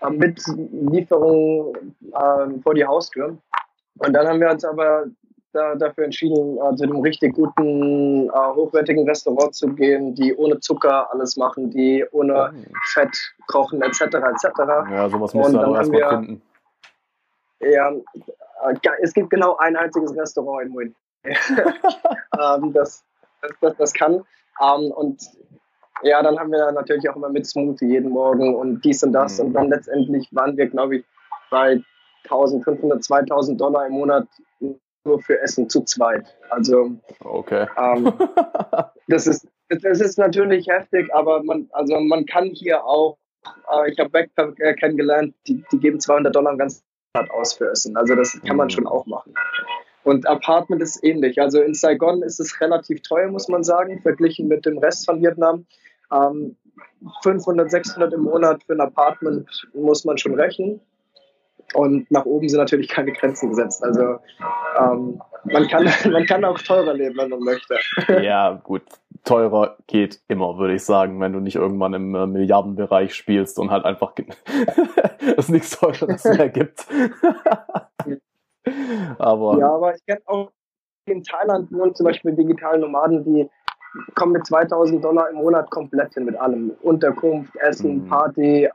Äh, 0.00 0.10
mit 0.10 0.40
Lieferung 0.70 1.74
äh, 2.12 2.60
vor 2.62 2.74
die 2.74 2.84
Haustür. 2.84 3.36
Und 3.98 4.12
dann 4.12 4.26
haben 4.28 4.40
wir 4.40 4.50
uns 4.50 4.64
aber 4.64 5.06
da, 5.52 5.74
dafür 5.74 6.04
entschieden, 6.04 6.58
äh, 6.58 6.76
zu 6.76 6.84
einem 6.84 7.00
richtig 7.00 7.34
guten, 7.34 8.28
äh, 8.28 8.32
hochwertigen 8.32 9.08
Restaurant 9.08 9.54
zu 9.54 9.68
gehen, 9.68 10.14
die 10.14 10.34
ohne 10.36 10.60
Zucker 10.60 11.12
alles 11.12 11.36
machen, 11.36 11.70
die 11.70 12.04
ohne 12.12 12.52
Fett 12.92 13.16
kochen, 13.48 13.82
etc. 13.82 14.02
etc. 14.02 14.44
Ja, 14.90 15.08
sowas 15.08 15.34
muss 15.34 15.52
man 15.52 15.74
erstmal 15.74 16.10
finden. 16.10 16.42
Ja, 17.60 17.92
es 19.00 19.12
gibt 19.12 19.30
genau 19.30 19.56
ein 19.56 19.76
einziges 19.76 20.16
Restaurant 20.16 20.66
in 20.66 20.72
Wien, 20.78 20.94
ähm, 21.24 22.72
das, 22.72 23.04
das, 23.60 23.76
das, 23.76 23.92
kann. 23.92 24.24
Ähm, 24.60 24.92
und 24.92 25.20
ja, 26.02 26.22
dann 26.22 26.38
haben 26.38 26.50
wir 26.50 26.70
natürlich 26.72 27.08
auch 27.08 27.16
immer 27.16 27.28
mit 27.28 27.46
Smoothie 27.46 27.86
jeden 27.86 28.10
Morgen 28.10 28.54
und 28.54 28.84
dies 28.84 29.02
und 29.02 29.12
das. 29.12 29.38
Mhm. 29.38 29.46
Und 29.46 29.52
dann 29.54 29.68
letztendlich 29.68 30.28
waren 30.32 30.56
wir, 30.56 30.68
glaube 30.68 30.98
ich, 30.98 31.04
bei 31.50 31.82
1500, 32.24 33.02
2000 33.02 33.60
Dollar 33.60 33.86
im 33.86 33.94
Monat 33.94 34.26
nur 35.04 35.20
für 35.20 35.40
Essen 35.40 35.68
zu 35.68 35.82
zweit. 35.82 36.26
Also 36.50 36.92
okay. 37.24 37.66
Ähm, 37.76 38.12
das 39.08 39.26
ist 39.26 39.48
das 39.68 40.00
ist 40.00 40.18
natürlich 40.18 40.66
heftig, 40.68 41.12
aber 41.14 41.42
man 41.42 41.68
also 41.72 41.98
man 42.00 42.26
kann 42.26 42.46
hier 42.46 42.84
auch. 42.84 43.18
Äh, 43.70 43.90
ich 43.90 43.98
habe 43.98 44.10
Backpacker 44.10 44.74
kennengelernt, 44.74 45.34
die, 45.46 45.64
die 45.72 45.78
geben 45.78 46.00
200 46.00 46.34
Dollar 46.34 46.52
im 46.52 46.58
ganzen 46.58 46.82
Monat 47.14 47.30
aus 47.30 47.54
für 47.54 47.70
Essen. 47.70 47.96
Also 47.96 48.14
das 48.14 48.40
kann 48.46 48.56
man 48.56 48.66
mhm. 48.66 48.70
schon 48.70 48.86
auch 48.86 49.06
machen. 49.06 49.34
Und 50.04 50.26
Apartment 50.26 50.82
ist 50.82 51.02
ähnlich. 51.04 51.40
Also 51.40 51.60
in 51.60 51.74
Saigon 51.74 52.22
ist 52.22 52.40
es 52.40 52.60
relativ 52.60 53.02
teuer, 53.02 53.28
muss 53.28 53.48
man 53.48 53.64
sagen, 53.64 54.00
verglichen 54.00 54.48
mit 54.48 54.64
dem 54.64 54.78
Rest 54.78 55.04
von 55.06 55.20
Vietnam. 55.20 55.66
Ähm, 56.12 56.56
500, 57.22 57.70
600 57.70 58.12
im 58.14 58.22
Monat 58.22 58.62
für 58.64 58.72
ein 58.72 58.80
Apartment 58.80 59.68
muss 59.74 60.04
man 60.04 60.16
schon 60.16 60.34
rechnen. 60.34 60.80
Und 61.74 62.10
nach 62.10 62.24
oben 62.24 62.48
sind 62.48 62.58
natürlich 62.58 62.88
keine 62.88 63.12
Grenzen 63.12 63.50
gesetzt. 63.50 63.84
Also 63.84 64.18
ähm, 64.78 65.20
man, 65.44 65.68
kann, 65.68 65.84
man 66.12 66.26
kann 66.26 66.44
auch 66.44 66.58
teurer 66.58 66.94
leben, 66.94 67.16
wenn 67.16 67.30
man 67.30 67.40
möchte. 67.40 67.78
Ja, 68.22 68.52
gut. 68.62 68.82
Teurer 69.24 69.76
geht 69.86 70.20
immer, 70.28 70.58
würde 70.58 70.74
ich 70.74 70.84
sagen, 70.84 71.20
wenn 71.20 71.32
du 71.32 71.40
nicht 71.40 71.56
irgendwann 71.56 71.92
im 71.92 72.14
äh, 72.14 72.26
Milliardenbereich 72.26 73.14
spielst 73.14 73.58
und 73.58 73.70
halt 73.70 73.84
einfach 73.84 74.14
es 75.36 75.48
nichts 75.48 75.78
Teureres 75.78 76.24
mehr 76.36 76.48
gibt. 76.48 76.86
aber, 79.18 79.58
ja, 79.58 79.74
aber 79.74 79.94
ich 79.94 80.06
kenne 80.06 80.20
auch 80.26 80.50
in 81.06 81.22
Thailand 81.22 81.72
wohnen 81.72 81.94
zum 81.94 82.04
Beispiel 82.04 82.32
digitale 82.32 82.78
Nomaden, 82.78 83.24
die 83.24 83.50
kommen 84.14 84.32
mit 84.32 84.46
2000 84.46 85.02
Dollar 85.02 85.30
im 85.30 85.36
Monat 85.36 85.70
komplett 85.70 86.14
hin 86.14 86.24
mit 86.24 86.36
allem. 86.36 86.72
Unterkunft, 86.82 87.54
Essen, 87.56 88.04
mhm. 88.04 88.08
Party, 88.08 88.68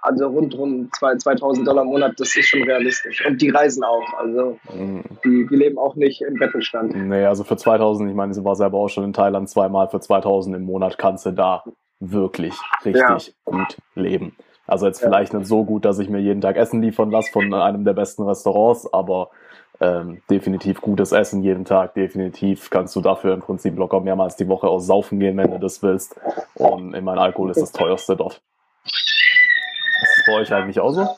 also 0.00 0.26
rundherum 0.28 0.90
2000 0.92 1.66
Dollar 1.66 1.82
im 1.82 1.88
Monat, 1.88 2.14
das 2.18 2.36
ist 2.36 2.46
schon 2.46 2.62
realistisch. 2.62 3.24
Und 3.26 3.40
die 3.40 3.50
reisen 3.50 3.84
auch, 3.84 4.14
also 4.18 4.58
mhm. 4.74 5.04
die, 5.24 5.46
die 5.46 5.56
leben 5.56 5.78
auch 5.78 5.94
nicht 5.96 6.22
im 6.22 6.34
Bettelstand. 6.34 6.94
Nee, 6.94 7.24
also 7.24 7.44
für 7.44 7.56
2000, 7.56 8.10
ich 8.10 8.16
meine, 8.16 8.34
sie 8.34 8.44
war 8.44 8.56
selber 8.56 8.78
auch 8.78 8.88
schon 8.88 9.04
in 9.04 9.12
Thailand 9.12 9.48
zweimal, 9.48 9.88
für 9.88 10.00
2000 10.00 10.56
im 10.56 10.62
Monat 10.62 10.98
kannst 10.98 11.26
du 11.26 11.32
da 11.32 11.64
wirklich 12.00 12.54
richtig 12.84 13.02
ja. 13.02 13.42
gut 13.44 13.76
leben. 13.94 14.36
Also 14.66 14.86
jetzt 14.86 15.00
ja. 15.00 15.08
vielleicht 15.08 15.32
nicht 15.32 15.46
so 15.46 15.64
gut, 15.64 15.84
dass 15.84 15.98
ich 15.98 16.08
mir 16.08 16.20
jeden 16.20 16.40
Tag 16.40 16.56
Essen 16.56 16.82
liefern 16.82 17.10
lasse 17.10 17.30
von 17.30 17.52
einem 17.54 17.84
der 17.84 17.94
besten 17.94 18.24
Restaurants, 18.24 18.92
aber 18.92 19.30
ähm, 19.80 20.22
definitiv 20.30 20.80
gutes 20.80 21.12
Essen 21.12 21.42
jeden 21.42 21.64
Tag, 21.64 21.94
definitiv 21.94 22.70
kannst 22.70 22.96
du 22.96 23.00
dafür 23.00 23.34
im 23.34 23.40
Prinzip 23.40 23.76
locker 23.76 24.00
mehrmals 24.00 24.36
die 24.36 24.48
Woche 24.48 24.68
aus 24.68 24.86
saufen 24.86 25.20
gehen, 25.20 25.36
wenn 25.36 25.50
du 25.50 25.58
das 25.58 25.82
willst. 25.82 26.18
Und 26.54 26.94
ich 26.94 27.02
meine, 27.02 27.20
Alkohol 27.20 27.50
ist 27.50 27.60
das 27.60 27.72
teuerste 27.72 28.16
dort. 28.16 28.40
Ist 28.84 30.18
das 30.18 30.24
bei 30.26 30.32
euch 30.34 30.52
eigentlich 30.52 30.80
auch 30.80 30.92
so? 30.92 31.08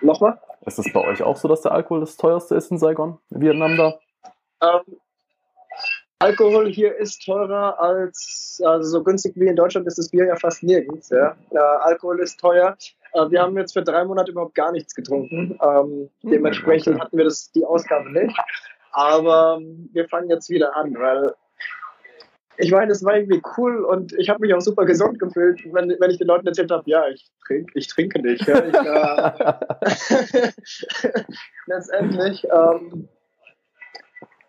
Nochmal? 0.00 0.40
Ist 0.66 0.78
es 0.78 0.92
bei 0.92 1.00
euch 1.00 1.22
auch 1.22 1.36
so, 1.36 1.48
dass 1.48 1.62
der 1.62 1.72
Alkohol 1.72 2.00
das 2.00 2.16
teuerste 2.16 2.54
ist 2.54 2.70
in 2.70 2.78
Saigon, 2.78 3.18
in 3.30 3.40
Vietnam 3.40 3.76
da? 3.76 3.98
Ähm, 4.62 4.96
Alkohol 6.18 6.70
hier 6.70 6.96
ist 6.96 7.24
teurer 7.24 7.80
als, 7.80 8.60
also 8.64 8.88
so 8.88 9.04
günstig 9.04 9.34
wie 9.36 9.48
in 9.48 9.56
Deutschland 9.56 9.86
ist 9.86 9.98
das 9.98 10.10
Bier 10.10 10.26
ja 10.26 10.36
fast 10.36 10.62
nirgends. 10.62 11.10
Ja. 11.10 11.36
Äh, 11.50 11.58
Alkohol 11.58 12.20
ist 12.20 12.38
teuer. 12.40 12.76
Äh, 13.12 13.30
wir 13.30 13.42
haben 13.42 13.56
jetzt 13.56 13.72
für 13.72 13.82
drei 13.82 14.04
Monate 14.04 14.30
überhaupt 14.30 14.54
gar 14.54 14.72
nichts 14.72 14.94
getrunken. 14.94 15.58
Ähm, 15.62 16.10
hm, 16.22 16.30
dementsprechend 16.30 16.96
okay. 16.96 17.04
hatten 17.04 17.16
wir 17.16 17.24
das, 17.24 17.50
die 17.52 17.64
Ausgabe 17.64 18.10
nicht. 18.12 18.36
Aber 18.92 19.60
wir 19.92 20.08
fangen 20.08 20.30
jetzt 20.30 20.48
wieder 20.50 20.76
an, 20.76 20.94
weil 20.94 21.34
ich 22.56 22.70
meine, 22.70 22.92
es 22.92 23.04
war 23.04 23.16
irgendwie 23.16 23.42
cool 23.56 23.84
und 23.84 24.12
ich 24.18 24.28
habe 24.28 24.40
mich 24.40 24.54
auch 24.54 24.60
super 24.60 24.84
gesund 24.84 25.18
gefühlt, 25.18 25.60
wenn, 25.72 25.88
wenn 25.98 26.10
ich 26.10 26.18
den 26.18 26.28
Leuten 26.28 26.46
erzählt 26.46 26.70
habe, 26.70 26.88
ja, 26.88 27.08
ich 27.08 27.28
trinke, 27.44 27.72
ich 27.74 27.88
trinke 27.88 28.22
nicht. 28.22 28.46
Ja, 28.46 28.64
ich, 28.64 28.74
äh, 29.84 30.52
letztendlich 31.66 32.46
ähm, 32.52 33.08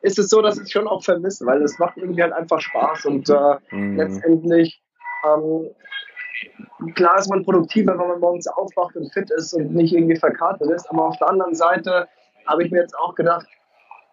ist 0.05 0.19
es 0.19 0.29
so, 0.29 0.41
dass 0.41 0.59
ich 0.59 0.71
schon 0.71 0.87
auch 0.87 1.03
vermisse, 1.03 1.45
weil 1.45 1.63
es 1.63 1.79
macht 1.79 1.97
irgendwie 1.97 2.21
halt 2.21 2.33
einfach 2.33 2.61
Spaß 2.61 3.05
und 3.05 3.27
äh, 3.29 3.55
mhm. 3.71 3.97
letztendlich 3.97 4.81
ähm, 5.25 5.71
klar 6.93 7.17
ist 7.17 7.29
man 7.29 7.43
produktiver, 7.43 7.97
wenn 7.97 8.07
man 8.07 8.19
morgens 8.19 8.47
aufwacht 8.47 8.95
und 8.95 9.11
fit 9.11 9.31
ist 9.31 9.53
und 9.53 9.73
nicht 9.73 9.93
irgendwie 9.93 10.15
verkartet 10.15 10.69
ist, 10.69 10.89
aber 10.91 11.07
auf 11.07 11.17
der 11.17 11.29
anderen 11.29 11.55
Seite 11.55 12.07
habe 12.45 12.63
ich 12.63 12.71
mir 12.71 12.81
jetzt 12.81 12.95
auch 12.99 13.15
gedacht, 13.15 13.47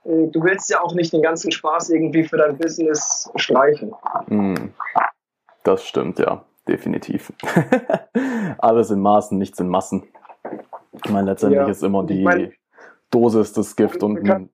äh, 0.05 0.29
du 0.29 0.43
willst 0.43 0.71
ja 0.71 0.81
auch 0.81 0.95
nicht 0.95 1.13
den 1.13 1.21
ganzen 1.21 1.53
Spaß 1.53 1.91
irgendwie 1.91 2.25
für 2.25 2.39
dein 2.39 2.57
Business 2.57 3.31
streichen. 3.37 3.95
Mhm. 4.29 4.73
Das 5.65 5.85
stimmt, 5.85 6.19
ja, 6.19 6.43
definitiv. 6.67 7.35
Alles 8.59 8.91
in 8.91 9.01
Maßen, 9.01 9.37
nichts 9.37 9.61
in 9.61 9.69
Massen. 9.69 10.05
Ich 11.05 11.11
meine, 11.11 11.31
letztendlich 11.31 11.61
ja. 11.61 11.69
ist 11.69 11.83
immer 11.83 12.05
die 12.05 12.21
ich 12.21 12.25
mein, 12.25 12.53
Dosis 13.11 13.53
das 13.53 13.77
Gift 13.77 14.03
und 14.03 14.27
ein 14.29 14.49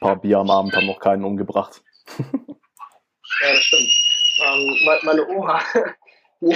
paar 0.00 0.16
Bier 0.16 0.38
am 0.38 0.50
Abend 0.50 0.74
haben 0.74 0.86
noch 0.86 1.00
keinen 1.00 1.24
umgebracht. 1.24 1.82
ja, 2.18 3.50
das 3.50 3.60
stimmt. 3.60 3.90
Ähm, 4.38 4.98
meine 5.02 5.26
Oma, 5.28 5.60
die 6.40 6.54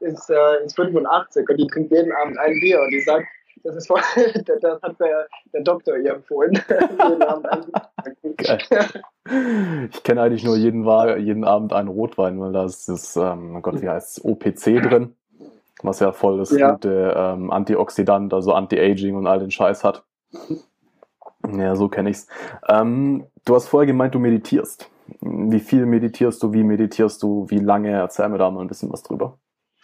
ist, 0.00 0.30
äh, 0.30 0.64
ist 0.64 0.76
85 0.76 1.48
und 1.48 1.56
die 1.56 1.66
trinkt 1.66 1.92
jeden 1.92 2.12
Abend 2.12 2.38
ein 2.38 2.58
Bier 2.60 2.80
und 2.80 2.90
die 2.90 3.00
sagt, 3.00 3.26
das 3.64 3.76
ist 3.76 3.86
voll, 3.86 4.00
das 4.60 4.82
hat 4.82 4.98
der, 5.00 5.26
der 5.52 5.62
Doktor 5.62 5.96
ihr 5.96 6.14
empfohlen. 6.14 6.60
ich 9.92 10.02
kenne 10.02 10.22
eigentlich 10.22 10.44
nur 10.44 10.56
jeden, 10.56 10.84
jeden 11.20 11.44
Abend 11.44 11.72
einen 11.72 11.88
Rotwein, 11.88 12.40
weil 12.40 12.52
da 12.52 12.64
ist 12.64 12.88
das, 12.88 13.16
ähm, 13.16 13.56
oh 13.56 13.60
Gott, 13.60 13.80
wie 13.80 13.88
heißt 13.88 14.18
es, 14.18 14.24
OPC 14.24 14.82
drin, 14.82 15.14
was 15.82 16.00
ja 16.00 16.12
voll 16.12 16.38
das 16.38 16.50
ja. 16.50 16.72
gute 16.72 17.14
ähm, 17.16 17.50
Antioxidant, 17.52 18.34
also 18.34 18.52
Anti-Aging 18.52 19.14
und 19.14 19.26
all 19.26 19.38
den 19.38 19.50
Scheiß 19.50 19.84
hat. 19.84 20.04
Ja, 21.50 21.74
so 21.76 21.88
kenne 21.88 22.10
ich's. 22.10 22.28
Ähm, 22.68 23.26
du 23.44 23.54
hast 23.54 23.68
vorher 23.68 23.86
gemeint, 23.86 24.14
du 24.14 24.18
meditierst. 24.18 24.90
Wie 25.20 25.60
viel 25.60 25.86
meditierst 25.86 26.42
du? 26.42 26.52
Wie 26.52 26.62
meditierst 26.62 27.22
du? 27.22 27.46
Wie 27.48 27.58
lange? 27.58 27.90
Erzähl 27.90 28.28
mir 28.28 28.38
da 28.38 28.50
mal 28.50 28.60
ein 28.60 28.68
bisschen 28.68 28.92
was 28.92 29.02
drüber. 29.02 29.38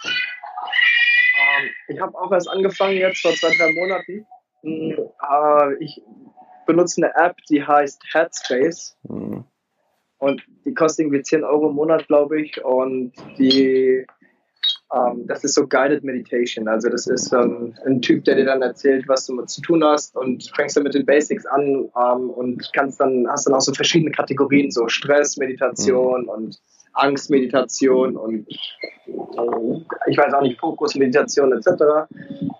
Ähm, 0.04 1.70
ich 1.88 2.00
habe 2.00 2.16
auch 2.18 2.30
erst 2.32 2.48
angefangen 2.48 2.96
jetzt 2.96 3.20
vor 3.20 3.32
zwei, 3.32 3.50
drei 3.56 3.72
Monaten. 3.72 4.26
Hm, 4.62 5.10
äh, 5.28 5.84
ich 5.84 6.02
benutze 6.66 7.02
eine 7.02 7.14
App, 7.16 7.36
die 7.48 7.64
heißt 7.64 8.02
Headspace. 8.12 8.96
Mhm. 9.02 9.44
Und 10.18 10.42
die 10.64 10.74
kostet 10.74 11.04
irgendwie 11.04 11.22
10 11.22 11.44
Euro 11.44 11.70
im 11.70 11.76
Monat, 11.76 12.06
glaube 12.08 12.40
ich. 12.40 12.64
Und 12.64 13.12
die, 13.38 14.04
ähm, 14.94 15.26
das 15.26 15.44
ist 15.44 15.54
so 15.54 15.66
Guided 15.66 16.02
Meditation. 16.02 16.66
Also 16.66 16.88
das 16.88 17.06
ist 17.06 17.32
ähm, 17.32 17.74
ein 17.84 18.00
Typ, 18.00 18.24
der 18.24 18.36
dir 18.36 18.46
dann 18.46 18.62
erzählt, 18.62 19.06
was 19.06 19.26
du 19.26 19.34
mit 19.34 19.50
zu 19.50 19.60
tun 19.60 19.84
hast 19.84 20.16
und 20.16 20.50
fängst 20.54 20.76
dann 20.76 20.84
mit 20.84 20.94
den 20.94 21.04
Basics 21.04 21.44
an 21.46 21.88
ähm, 21.96 22.30
und 22.30 22.70
kannst 22.72 23.00
dann, 23.00 23.26
hast 23.28 23.46
dann 23.46 23.54
auch 23.54 23.60
so 23.60 23.72
verschiedene 23.72 24.10
Kategorien, 24.10 24.70
so 24.70 24.88
Stress, 24.88 25.36
Meditation 25.36 26.22
mhm. 26.22 26.28
und 26.28 26.60
Angstmeditation 26.94 28.16
und 28.16 28.48
äh, 28.48 30.10
ich 30.10 30.18
weiß 30.18 30.32
auch 30.34 30.42
nicht, 30.42 30.58
Fokusmeditation 30.58 31.52
etc. 31.52 32.10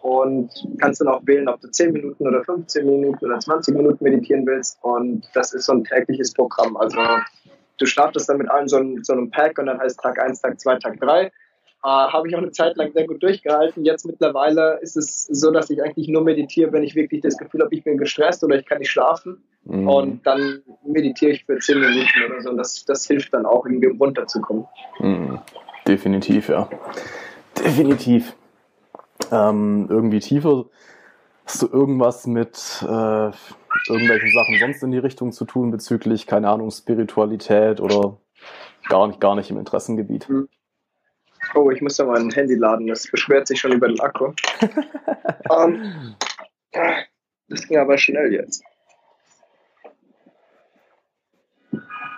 Und 0.03 0.51
kannst 0.81 1.01
dann 1.01 1.09
auch 1.09 1.23
wählen, 1.27 1.49
ob 1.49 1.61
du 1.61 1.69
10 1.69 1.93
Minuten 1.93 2.27
oder 2.27 2.45
15 2.45 2.87
Minuten 2.87 3.25
oder 3.25 3.39
20 3.39 3.75
Minuten 3.75 4.05
meditieren 4.05 4.47
willst. 4.47 4.79
Und 4.83 5.25
das 5.35 5.55
ist 5.55 5.67
so 5.67 5.73
ein 5.73 5.85
tägliches 5.85 6.33
Programm. 6.33 6.77
Also 6.77 6.99
du 7.79 7.87
startest 7.87 8.29
dann 8.29 8.39
mit 8.39 8.51
allen 8.51 8.69
so 8.69 8.77
einem, 8.77 9.03
so 9.03 9.13
einem 9.13 9.31
Pack 9.31 9.59
und 9.59 9.67
dann 9.67 9.81
heißt 9.81 9.99
Tag 10.01 10.21
1, 10.21 10.41
Tag 10.41 10.61
2, 10.61 10.77
Tag 10.77 11.01
3. 11.01 11.31
Äh, 11.85 11.89
Habe 11.89 12.29
ich 12.29 12.35
auch 12.35 12.41
eine 12.41 12.51
Zeit 12.51 12.77
lang 12.77 12.93
sehr 12.93 13.07
gut 13.07 13.23
durchgehalten. 13.23 13.85
Jetzt 13.85 14.05
mittlerweile 14.05 14.79
ist 14.83 14.97
es 14.97 15.27
so, 15.27 15.53
dass 15.53 15.71
ich 15.71 15.83
eigentlich 15.83 16.09
nur 16.09 16.23
meditiere, 16.23 16.73
wenn 16.73 16.83
ich 16.83 16.97
wirklich 16.97 17.21
das 17.21 17.39
Gefühl 17.39 17.63
habe, 17.63 17.75
ich 17.75 17.85
bin 17.85 17.97
gestresst 17.99 18.43
oder 18.43 18.57
ich 18.57 18.67
kann 18.67 18.79
nicht 18.79 18.91
schlafen. 18.91 19.45
Mhm. 19.65 19.89
Und 19.89 20.27
dann 20.27 20.63
meditiere 20.85 21.33
ich 21.33 21.45
für 21.45 21.59
10 21.59 21.79
Minuten 21.79 22.25
oder 22.27 22.43
so. 22.43 22.51
Und 22.51 22.57
das, 22.57 22.85
das 22.85 23.07
hilft 23.07 23.33
dann 23.33 23.47
auch, 23.47 23.65
irgendwie 23.65 23.87
runterzukommen. 23.87 24.67
Mhm. 24.99 25.39
Definitiv, 25.87 26.49
ja. 26.49 26.69
Definitiv. 27.57 28.35
Ähm, 29.31 29.87
irgendwie 29.89 30.21
tiefer. 30.21 30.67
Hast 31.45 31.63
du 31.63 31.69
irgendwas 31.69 32.27
mit 32.27 32.59
äh, 32.83 33.31
irgendwelchen 33.89 34.33
Sachen 34.33 34.59
sonst 34.61 34.83
in 34.83 34.91
die 34.91 34.99
Richtung 34.99 35.33
zu 35.33 35.45
tun 35.45 35.71
bezüglich, 35.71 36.27
keine 36.27 36.49
Ahnung, 36.51 36.71
Spiritualität 36.71 37.81
oder 37.81 38.19
gar 38.89 39.07
nicht, 39.07 39.21
gar 39.21 39.35
nicht 39.35 39.51
im 39.51 39.59
Interessengebiet? 39.59 40.29
Mhm. 40.29 40.49
Oh, 41.55 41.71
ich 41.71 41.81
muss 41.81 41.99
ja 41.99 42.05
mal 42.05 42.19
ein 42.19 42.31
Handy 42.31 42.55
laden, 42.55 42.87
das 42.87 43.11
beschwert 43.11 43.47
sich 43.47 43.61
schon 43.61 43.73
über 43.73 43.89
den 43.89 44.01
Akku. 44.01 44.33
um, 45.49 45.75
ähm, 46.73 46.97
das 47.49 47.67
ging 47.67 47.79
aber 47.79 47.97
schnell 47.97 48.33
jetzt. 48.33 48.63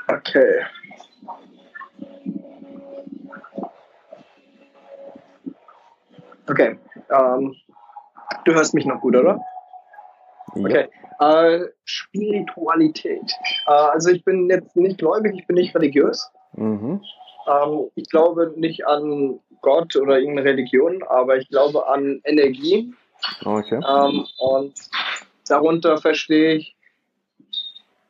Okay. 0.08 0.64
Okay. 6.48 6.78
Um, 7.08 7.16
ähm, 7.16 7.56
du 8.44 8.54
hörst 8.54 8.74
mich 8.74 8.84
noch 8.86 9.00
gut, 9.00 9.14
oder? 9.14 9.40
Okay. 10.54 10.88
Äh, 11.20 11.66
Spiritualität. 11.84 13.32
Äh, 13.66 13.70
also 13.70 14.10
ich 14.10 14.24
bin 14.24 14.48
jetzt 14.50 14.74
nicht 14.74 14.98
gläubig, 14.98 15.34
ich 15.36 15.46
bin 15.46 15.56
nicht 15.56 15.74
religiös. 15.74 16.30
Mhm. 16.54 17.00
Ähm, 17.50 17.90
ich 17.94 18.08
glaube 18.08 18.52
nicht 18.56 18.86
an 18.86 19.40
Gott 19.62 19.96
oder 19.96 20.18
irgendeine 20.18 20.48
Religion, 20.48 21.02
aber 21.02 21.36
ich 21.36 21.48
glaube 21.48 21.86
an 21.88 22.20
Energie. 22.24 22.94
Okay. 23.44 23.80
Ähm, 23.86 24.26
und 24.38 24.74
darunter 25.48 25.98
verstehe 25.98 26.54
ich, 26.54 26.76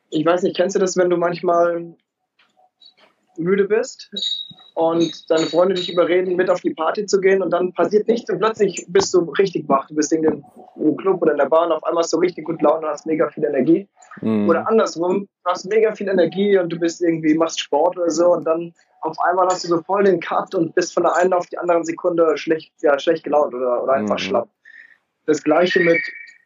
ich 0.09 0.25
weiß 0.25 0.43
nicht, 0.43 0.55
kennst 0.55 0.75
du 0.75 0.79
das, 0.79 0.97
wenn 0.97 1.09
du 1.09 1.17
manchmal 1.17 1.95
müde 3.37 3.65
bist 3.65 4.09
und 4.73 5.29
deine 5.29 5.45
Freunde 5.45 5.75
dich 5.75 5.91
überreden, 5.91 6.35
mit 6.35 6.49
auf 6.49 6.61
die 6.61 6.73
Party 6.73 7.05
zu 7.05 7.19
gehen 7.19 7.41
und 7.41 7.51
dann 7.51 7.73
passiert 7.73 8.07
nichts 8.07 8.29
und 8.29 8.39
plötzlich 8.39 8.85
bist 8.87 9.13
du 9.13 9.19
richtig 9.37 9.67
wach. 9.67 9.87
Du 9.87 9.95
bist 9.95 10.13
in 10.13 10.21
dem 10.21 10.43
Club 10.97 11.21
oder 11.21 11.33
in 11.33 11.37
der 11.37 11.45
Bahn, 11.45 11.71
auf 11.71 11.83
einmal 11.83 12.03
hast 12.03 12.13
du 12.13 12.17
richtig 12.17 12.45
gut 12.45 12.61
Laune 12.61 12.85
und 12.85 12.93
hast 12.93 13.05
mega 13.05 13.29
viel 13.29 13.43
Energie. 13.43 13.87
Mhm. 14.21 14.49
Oder 14.49 14.67
andersrum, 14.67 15.27
du 15.43 15.49
hast 15.49 15.65
mega 15.65 15.93
viel 15.93 16.07
Energie 16.07 16.57
und 16.57 16.69
du 16.69 16.79
bist 16.79 17.01
irgendwie, 17.01 17.33
machst 17.33 17.59
Sport 17.59 17.97
oder 17.97 18.09
so 18.09 18.33
und 18.33 18.45
dann 18.45 18.73
auf 19.01 19.17
einmal 19.19 19.47
hast 19.47 19.63
du 19.63 19.67
so 19.67 19.81
voll 19.81 20.03
den 20.03 20.19
Cut 20.19 20.53
und 20.55 20.75
bist 20.75 20.93
von 20.93 21.03
der 21.03 21.15
einen 21.15 21.33
auf 21.33 21.47
die 21.47 21.57
andere 21.57 21.83
Sekunde 21.83 22.37
schlecht, 22.37 22.71
ja, 22.81 22.97
schlecht 22.99 23.23
gelaunt 23.23 23.53
oder, 23.53 23.83
oder 23.83 23.93
einfach 23.93 24.15
mhm. 24.15 24.19
schlapp. 24.19 24.49
Das 25.25 25.43
gleiche 25.43 25.79
mit, 25.81 25.99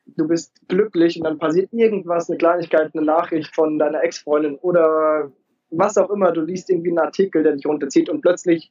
du 0.06 0.28
bist 0.28 0.52
glücklich 0.68 1.18
und 1.18 1.26
dann 1.26 1.38
passiert 1.38 1.72
irgendwas, 1.74 2.30
eine 2.30 2.38
Kleinigkeit, 2.38 2.92
eine 2.94 3.06
Nachricht 3.06 3.54
von 3.54 3.78
deiner 3.78 4.04
Ex-Freundin 4.04 4.56
oder 4.56 5.32
was 5.70 5.98
auch 5.98 6.10
immer, 6.10 6.32
du 6.32 6.42
liest 6.42 6.70
irgendwie 6.70 6.90
einen 6.90 7.00
Artikel, 7.00 7.44
der 7.44 7.54
dich 7.54 7.66
runterzieht 7.66 8.10
und 8.10 8.22
plötzlich 8.22 8.70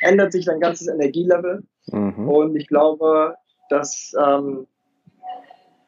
ändert 0.00 0.32
sich 0.32 0.46
dein 0.46 0.60
ganzes 0.60 0.88
Energielevel. 0.88 1.62
Mhm. 1.86 2.28
Und 2.28 2.56
ich 2.56 2.66
glaube, 2.68 3.34
dass 3.68 4.12
ähm, 4.22 4.66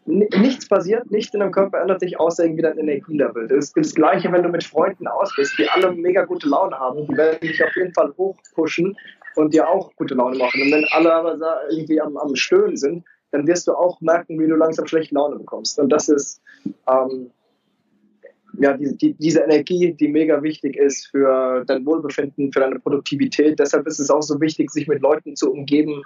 nichts 0.04 0.68
passiert, 0.68 1.11
nichts 1.11 1.32
in 1.35 1.40
deinem 1.40 1.52
Körper 1.52 1.80
ändert 1.80 2.00
sich, 2.00 2.18
außer 2.18 2.44
irgendwie 2.44 2.62
dein 2.62 2.78
Energielevel. 2.78 3.48
Das 3.48 3.66
ist 3.66 3.76
das 3.76 3.94
Gleiche, 3.94 4.30
wenn 4.32 4.42
du 4.42 4.48
mit 4.48 4.64
Freunden 4.64 5.06
aus 5.06 5.32
bist, 5.37 5.56
die 5.58 5.68
alle 5.68 5.92
mega 5.92 6.24
gute 6.24 6.48
Laune 6.48 6.78
haben. 6.78 7.06
Die 7.06 7.16
werden 7.16 7.40
dich 7.40 7.62
auf 7.62 7.74
jeden 7.76 7.92
Fall 7.94 8.12
hochpushen 8.16 8.96
und 9.37 9.54
dir 9.54 9.68
auch 9.68 9.94
gute 9.96 10.14
Laune 10.14 10.38
machen. 10.38 10.61
Und 10.62 10.72
wenn 10.72 10.87
alle 10.92 11.12
aber 11.12 11.38
irgendwie 11.70 12.00
am, 12.00 12.16
am 12.16 12.35
Stöhnen 12.35 12.76
sind, 12.76 13.04
dann 13.30 13.46
wirst 13.46 13.66
du 13.66 13.72
auch 13.72 14.00
merken, 14.00 14.38
wie 14.38 14.46
du 14.46 14.56
langsam 14.56 14.87
schlechte 14.87 15.14
Laune 15.14 15.37
bekommst. 15.37 15.78
Und 15.78 15.88
das 15.88 16.08
ist 16.08 16.42
ähm, 16.88 17.30
ja, 18.58 18.76
die, 18.76 18.96
die, 18.96 19.14
diese 19.14 19.40
Energie, 19.40 19.92
die 19.92 20.08
mega 20.08 20.42
wichtig 20.42 20.76
ist 20.76 21.06
für 21.06 21.64
dein 21.66 21.84
Wohlbefinden, 21.86 22.52
für 22.52 22.60
deine 22.60 22.78
Produktivität. 22.78 23.58
Deshalb 23.58 23.86
ist 23.86 23.98
es 23.98 24.10
auch 24.10 24.22
so 24.22 24.40
wichtig, 24.40 24.70
sich 24.70 24.88
mit 24.88 25.00
Leuten 25.00 25.36
zu 25.36 25.52
umgeben, 25.52 26.02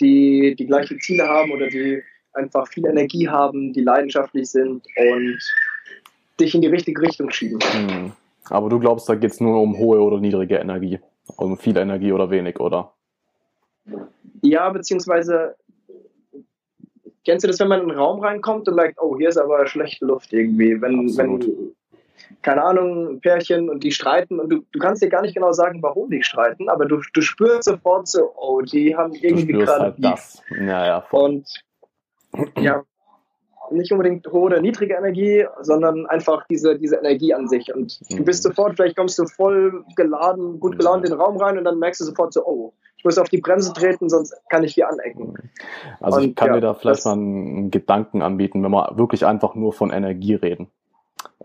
die 0.00 0.54
die 0.56 0.66
gleichen 0.66 1.00
Ziele 1.00 1.26
haben 1.26 1.50
oder 1.52 1.68
die 1.68 2.02
einfach 2.34 2.68
viel 2.68 2.86
Energie 2.86 3.28
haben, 3.28 3.72
die 3.72 3.80
leidenschaftlich 3.80 4.50
sind 4.50 4.84
und 4.96 5.38
dich 6.38 6.54
in 6.54 6.60
die 6.60 6.68
richtige 6.68 7.00
Richtung 7.00 7.30
schieben. 7.30 7.60
Hm. 7.60 8.12
Aber 8.50 8.68
du 8.68 8.78
glaubst, 8.78 9.08
da 9.08 9.14
geht 9.14 9.32
es 9.32 9.40
nur 9.40 9.60
um 9.60 9.76
hohe 9.78 10.00
oder 10.00 10.20
niedrige 10.20 10.56
Energie, 10.56 11.00
um 11.36 11.56
viel 11.56 11.76
Energie 11.76 12.12
oder 12.12 12.30
wenig, 12.30 12.60
oder? 12.60 12.92
Ja, 14.42 14.68
beziehungsweise 14.68 15.56
kennst 17.24 17.44
du 17.44 17.48
das, 17.48 17.58
wenn 17.58 17.68
man 17.68 17.82
in 17.82 17.90
einen 17.90 17.98
Raum 17.98 18.20
reinkommt 18.20 18.68
und 18.68 18.76
merkt, 18.76 19.00
oh, 19.00 19.16
hier 19.18 19.30
ist 19.30 19.38
aber 19.38 19.66
schlechte 19.66 20.04
Luft 20.04 20.32
irgendwie, 20.32 20.80
wenn, 20.80 21.16
wenn 21.16 21.74
keine 22.42 22.62
Ahnung, 22.62 23.20
Pärchen 23.20 23.68
und 23.68 23.84
die 23.84 23.92
streiten 23.92 24.40
und 24.40 24.50
du, 24.50 24.62
du 24.72 24.78
kannst 24.78 25.02
dir 25.02 25.08
gar 25.08 25.22
nicht 25.22 25.34
genau 25.34 25.52
sagen, 25.52 25.82
warum 25.82 26.10
die 26.10 26.22
streiten, 26.22 26.68
aber 26.68 26.86
du, 26.86 27.00
du 27.12 27.20
spürst 27.20 27.64
sofort 27.64 28.08
so, 28.08 28.32
oh, 28.36 28.60
die 28.62 28.96
haben 28.96 29.12
irgendwie 29.14 29.52
gerade 29.52 29.82
halt 29.82 29.94
das. 29.98 30.42
Ja, 30.50 30.86
ja, 30.86 31.00
voll. 31.00 31.24
Und 31.24 31.48
ja, 32.58 32.82
nicht 33.70 33.92
unbedingt 33.92 34.26
hohe 34.28 34.42
oder 34.42 34.60
niedrige 34.60 34.94
Energie, 34.94 35.44
sondern 35.60 36.06
einfach 36.06 36.46
diese, 36.48 36.78
diese 36.78 36.96
Energie 36.96 37.34
an 37.34 37.48
sich. 37.48 37.74
Und 37.74 38.00
du 38.10 38.24
bist 38.24 38.44
mhm. 38.44 38.50
sofort, 38.50 38.76
vielleicht 38.76 38.96
kommst 38.96 39.18
du 39.18 39.26
voll 39.26 39.84
geladen, 39.96 40.60
gut 40.60 40.78
gelaunt 40.78 41.04
in 41.04 41.10
den 41.10 41.20
Raum 41.20 41.36
rein 41.36 41.58
und 41.58 41.64
dann 41.64 41.78
merkst 41.78 42.00
du 42.00 42.04
sofort 42.04 42.32
so, 42.32 42.44
oh, 42.46 42.72
ich 42.96 43.04
muss 43.04 43.18
auf 43.18 43.28
die 43.28 43.40
Bremse 43.40 43.72
treten, 43.72 44.08
sonst 44.08 44.34
kann 44.48 44.64
ich 44.64 44.74
hier 44.74 44.88
anecken. 44.88 45.34
Also 46.00 46.18
und, 46.18 46.24
ich 46.24 46.34
kann 46.34 46.48
ja, 46.48 46.54
mir 46.54 46.60
da 46.60 46.74
vielleicht 46.74 47.04
mal 47.04 47.12
einen 47.12 47.70
Gedanken 47.70 48.22
anbieten, 48.22 48.62
wenn 48.62 48.70
wir 48.70 48.96
wirklich 48.96 49.26
einfach 49.26 49.54
nur 49.54 49.72
von 49.72 49.90
Energie 49.90 50.34
reden. 50.34 50.68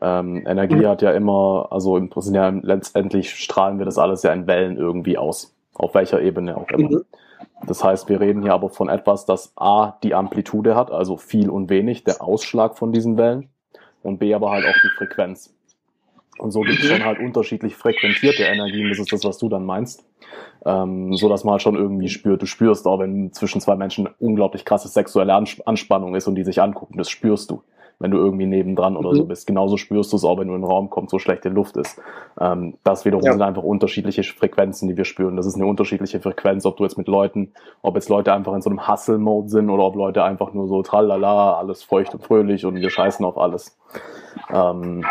Ähm, 0.02 0.46
Energie 0.48 0.76
mhm. 0.76 0.88
hat 0.88 1.02
ja 1.02 1.12
immer, 1.12 1.68
also 1.70 1.98
im 1.98 2.10
Prinzip 2.10 2.34
ja 2.34 2.50
letztendlich 2.50 3.36
strahlen 3.36 3.78
wir 3.78 3.86
das 3.86 3.98
alles 3.98 4.24
ja 4.24 4.34
in 4.34 4.48
Wellen 4.48 4.78
irgendwie 4.78 5.18
aus. 5.18 5.54
Auf 5.74 5.94
welcher 5.96 6.22
Ebene 6.22 6.58
auch 6.58 6.70
immer. 6.70 6.90
Mhm. 6.90 7.06
Das 7.68 7.84
heißt, 7.84 8.10
wir 8.10 8.20
reden 8.20 8.42
hier 8.42 8.54
aber 8.54 8.70
von 8.70 8.90
etwas, 8.90 9.26
das 9.26 9.54
A, 9.56 9.98
die 10.04 10.16
Amplitude 10.16 10.76
hat, 10.76 10.92
also 10.92 11.18
viel 11.18 11.50
und 11.50 11.70
wenig, 11.70 12.04
der 12.04 12.22
Ausschlag 12.22 12.78
von 12.78 12.92
diesen 12.92 13.18
Wellen, 13.18 13.50
und 14.04 14.18
B, 14.18 14.34
aber 14.34 14.52
halt 14.52 14.66
auch 14.66 14.82
die 14.84 14.90
Frequenz. 14.98 15.54
Und 16.40 16.52
so 16.52 16.62
gibt 16.62 16.80
es 16.80 16.90
schon 16.90 17.06
halt 17.06 17.20
unterschiedlich 17.20 17.76
frequentierte 17.76 18.44
Energien, 18.44 18.90
das 18.90 18.98
ist 18.98 19.14
das, 19.14 19.24
was 19.24 19.38
du 19.38 19.48
dann 19.48 19.66
meinst. 19.66 20.04
Ähm, 20.66 21.16
so 21.16 21.30
dass 21.30 21.44
man 21.44 21.54
halt 21.54 21.62
schon 21.62 21.76
irgendwie 21.76 22.10
spürt, 22.10 22.42
du 22.42 22.46
spürst 22.46 22.88
auch, 22.88 23.00
wenn 23.00 23.32
zwischen 23.34 23.62
zwei 23.62 23.76
Menschen 23.76 24.10
unglaublich 24.20 24.66
krasse 24.66 24.88
sexuelle 24.88 25.34
Anspannung 25.34 26.16
ist 26.16 26.28
und 26.28 26.36
die 26.36 26.44
sich 26.44 26.62
angucken, 26.62 26.98
das 26.98 27.10
spürst 27.10 27.52
du 27.52 27.62
wenn 28.00 28.12
du 28.12 28.18
irgendwie 28.18 28.46
nebendran 28.46 28.98
oder 28.98 29.16
so 29.16 29.24
mhm. 29.24 29.28
bist. 29.28 29.48
Genauso 29.48 29.78
spürst 29.78 30.12
du 30.12 30.18
es 30.18 30.24
auch, 30.24 30.40
wenn 30.40 30.48
du 30.48 30.56
in 30.56 30.62
den 30.62 30.70
Raum 30.70 30.90
kommst, 30.90 31.12
so 31.12 31.20
schlechte 31.20 31.50
Luft 31.50 31.78
ist. 31.78 32.02
Ähm, 32.40 32.78
das 32.84 33.06
wiederum 33.06 33.24
ja. 33.24 33.32
sind 33.32 33.42
einfach 33.42 33.64
unterschiedliche 33.64 34.24
Frequenzen, 34.24 34.88
die 34.88 34.98
wir 34.98 35.06
spüren. 35.06 35.38
Das 35.38 35.46
ist 35.46 35.56
eine 35.56 35.66
unterschiedliche 35.66 36.20
Frequenz, 36.20 36.66
ob 36.66 36.78
du 36.78 36.84
jetzt 36.84 36.98
mit 36.98 37.08
Leuten, 37.08 37.54
ob 37.82 37.96
jetzt 37.96 38.10
Leute 38.10 38.34
einfach 38.34 38.54
in 38.54 38.62
so 38.62 38.70
einem 38.70 38.88
Hustle-Mode 38.88 39.50
sind 39.50 39.70
oder 39.70 39.84
ob 39.84 39.96
Leute 39.96 40.24
einfach 40.24 40.54
nur 40.54 40.68
so 40.68 40.82
tralala, 40.82 41.58
alles 41.58 41.84
feucht 41.84 42.14
und 42.14 42.24
fröhlich 42.24 42.66
und 42.66 42.76
wir 42.76 42.90
scheißen 42.90 43.26
auf 43.26 43.38
alles. 43.38 43.78
Ähm, 44.50 45.06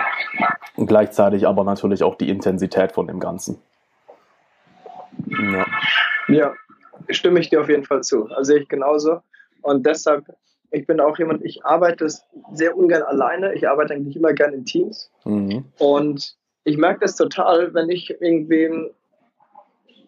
gleichzeitig 0.77 1.47
aber 1.47 1.65
natürlich 1.65 2.03
auch 2.03 2.15
die 2.15 2.29
Intensität 2.29 2.93
von 2.93 3.07
dem 3.07 3.21
Ganzen. 3.21 3.59
Ja. 5.27 5.67
ja, 6.29 6.53
stimme 7.11 7.41
ich 7.41 7.51
dir 7.51 7.61
auf 7.61 7.69
jeden 7.69 7.85
Fall 7.85 8.03
zu. 8.03 8.29
Also 8.31 8.55
ich 8.55 8.69
genauso. 8.69 9.21
Und 9.63 9.85
deshalb 9.85 10.25
ich 10.71 10.87
bin 10.87 11.01
auch 11.01 11.19
jemand, 11.19 11.45
ich 11.45 11.65
arbeite 11.65 12.09
sehr 12.53 12.77
ungern 12.77 13.03
alleine. 13.03 13.55
Ich 13.55 13.69
arbeite 13.69 13.95
eigentlich 13.95 14.17
immer 14.17 14.33
gerne 14.33 14.57
in 14.57 14.65
Teams. 14.65 15.11
Mhm. 15.25 15.65
Und 15.79 16.37
ich 16.65 16.77
merke 16.77 17.01
das 17.01 17.17
total, 17.17 17.75
wenn 17.75 17.89
ich 17.89 18.11
irgendwie 18.21 18.91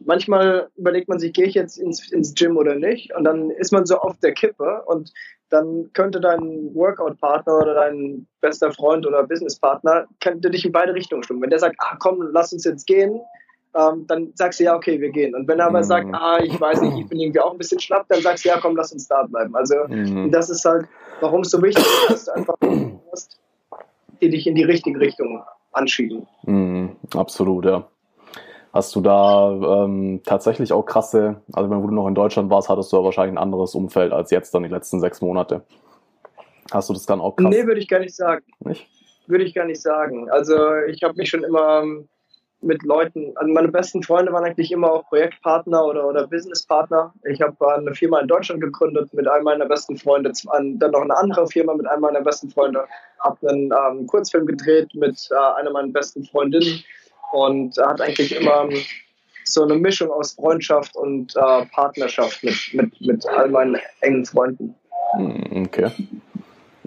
manchmal 0.05 0.69
überlegt 0.77 1.09
man 1.09 1.19
sich, 1.19 1.33
gehe 1.33 1.47
ich 1.47 1.55
jetzt 1.55 1.79
ins, 1.79 2.11
ins 2.13 2.35
Gym 2.35 2.57
oder 2.57 2.75
nicht? 2.75 3.15
Und 3.15 3.25
dann 3.25 3.51
ist 3.51 3.73
man 3.73 3.87
so 3.87 3.99
auf 3.99 4.19
der 4.19 4.33
Kippe 4.33 4.83
und 4.87 5.13
dann 5.51 5.91
könnte 5.93 6.21
dein 6.21 6.75
Workout-Partner 6.75 7.59
oder 7.59 7.75
dein 7.75 8.27
bester 8.41 8.73
Freund 8.73 9.07
oder 9.07 9.23
Business-Partner 9.25 10.07
könnte 10.21 10.51
dich 10.51 10.65
in 10.65 10.73
beide 10.73 10.95
Richtungen 10.95 11.23
stimmen. 11.23 11.43
Wenn 11.43 11.51
der 11.51 11.59
sagt, 11.59 11.77
ah, 11.79 11.97
komm, 11.99 12.23
lass 12.33 12.53
uns 12.53 12.65
jetzt 12.65 12.87
gehen, 12.87 13.21
ähm, 13.75 14.07
dann 14.07 14.33
sagst 14.35 14.61
du 14.61 14.65
ja, 14.65 14.77
okay, 14.77 15.01
wir 15.01 15.11
gehen. 15.11 15.35
Und 15.35 15.49
wenn 15.49 15.59
er 15.59 15.67
aber 15.67 15.79
mhm. 15.79 15.85
sagt, 15.85 16.09
ah, 16.13 16.39
ich 16.43 16.61
weiß 16.61 16.83
nicht, 16.83 16.99
ich 16.99 17.07
bin 17.07 17.21
irgendwie 17.21 17.41
auch 17.41 17.53
ein 17.53 17.59
bisschen 17.59 17.81
schlapp, 17.81 18.07
dann 18.09 18.21
sagst 18.21 18.45
du 18.45 18.51
ja, 18.51 18.59
komm, 18.61 18.77
lass 18.77 18.93
uns 18.93 19.09
da 19.09 19.23
bleiben. 19.25 19.55
Also 19.57 19.75
mhm. 19.89 20.31
das 20.31 20.51
ist 20.51 20.65
halt, 20.65 20.87
warum 21.21 21.41
es 21.41 21.51
so 21.51 21.63
wichtig 21.63 21.85
ist, 21.85 22.11
dass 22.11 22.25
du 22.27 22.33
einfach 22.33 22.57
hast, 23.11 23.41
die 24.21 24.31
dich 24.31 24.47
in 24.47 24.55
die 24.55 24.65
richtige 24.65 25.01
Richtung 25.01 25.43
anschieben. 25.73 26.27
Mhm, 26.45 26.97
absolut, 27.15 27.65
ja. 27.65 27.89
Hast 28.73 28.95
du 28.95 29.03
da 29.03 29.85
ähm, 29.85 30.23
tatsächlich 30.25 30.73
auch 30.73 30.85
krasse, 30.85 31.43
also 31.53 31.71
wenn 31.71 31.83
du 31.83 31.89
noch 31.89 32.09
in 32.09 32.15
Deutschland 32.15 32.51
warst, 32.51 32.71
hattest 32.71 32.91
du 32.93 32.97
ja 32.97 33.05
wahrscheinlich 33.05 33.35
ein 33.35 33.43
anderes 33.43 33.75
Umfeld 33.75 34.13
als 34.13 34.31
jetzt 34.31 34.55
dann 34.55 34.63
die 34.63 34.71
letzten 34.71 35.01
sechs 35.01 35.21
Monate. 35.21 35.63
Hast 36.71 36.89
du 36.89 36.95
das 36.95 37.05
dann 37.05 37.21
auch 37.21 37.37
krass? 37.37 37.51
Nee, 37.51 37.67
würde 37.67 37.81
ich 37.81 37.89
gar 37.89 38.01
nicht 38.01 38.17
sagen. 38.17 38.45
Nicht? 38.61 38.89
Würde 39.27 39.45
ich 39.45 39.55
gar 39.55 39.67
nicht 39.67 39.83
sagen. 39.83 40.31
Also 40.31 40.57
ich 40.89 41.03
habe 41.03 41.15
mich 41.17 41.29
schon 41.29 41.45
immer 41.45 41.85
mit 42.63 42.83
Leuten, 42.85 43.33
also 43.37 43.53
meine 43.53 43.69
besten 43.69 44.03
Freunde 44.03 44.33
waren 44.33 44.45
eigentlich 44.45 44.71
immer 44.71 44.93
auch 44.93 45.09
Projektpartner 45.09 45.85
oder, 45.85 46.07
oder 46.07 46.27
Businesspartner. 46.27 47.13
Ich 47.31 47.41
habe 47.41 47.75
eine 47.75 47.95
Firma 47.95 48.21
in 48.21 48.29
Deutschland 48.29 48.61
gegründet 48.61 49.13
mit 49.13 49.29
einem 49.29 49.45
meiner 49.45 49.67
besten 49.67 49.97
Freunde, 49.97 50.33
dann 50.45 50.91
noch 50.91 51.03
eine 51.03 51.17
andere 51.17 51.47
Firma 51.47 51.75
mit 51.75 51.87
einem 51.87 52.03
meiner 52.03 52.21
besten 52.21 52.51
Freunde, 52.51 52.85
habe 53.21 53.49
einen 53.49 53.73
ähm, 53.73 54.07
Kurzfilm 54.07 54.47
gedreht 54.47 54.95
mit 54.95 55.29
äh, 55.31 55.61
einer 55.61 55.71
meiner 55.71 55.93
besten 55.93 56.25
Freundinnen 56.25 56.85
und 57.33 57.77
hat 57.79 58.01
eigentlich 58.01 58.35
immer 58.35 58.69
so 59.45 59.65
eine 59.65 59.75
Mischung 59.75 60.11
aus 60.11 60.33
Freundschaft 60.33 60.95
und 60.97 61.35
äh, 61.37 61.67
Partnerschaft 61.67 62.43
mit, 62.45 62.57
mit, 62.73 63.01
mit 63.01 63.27
all 63.27 63.49
meinen 63.49 63.79
engen 64.01 64.25
Freunden. 64.25 64.75
Hm, 65.15 65.67
okay. 65.67 65.91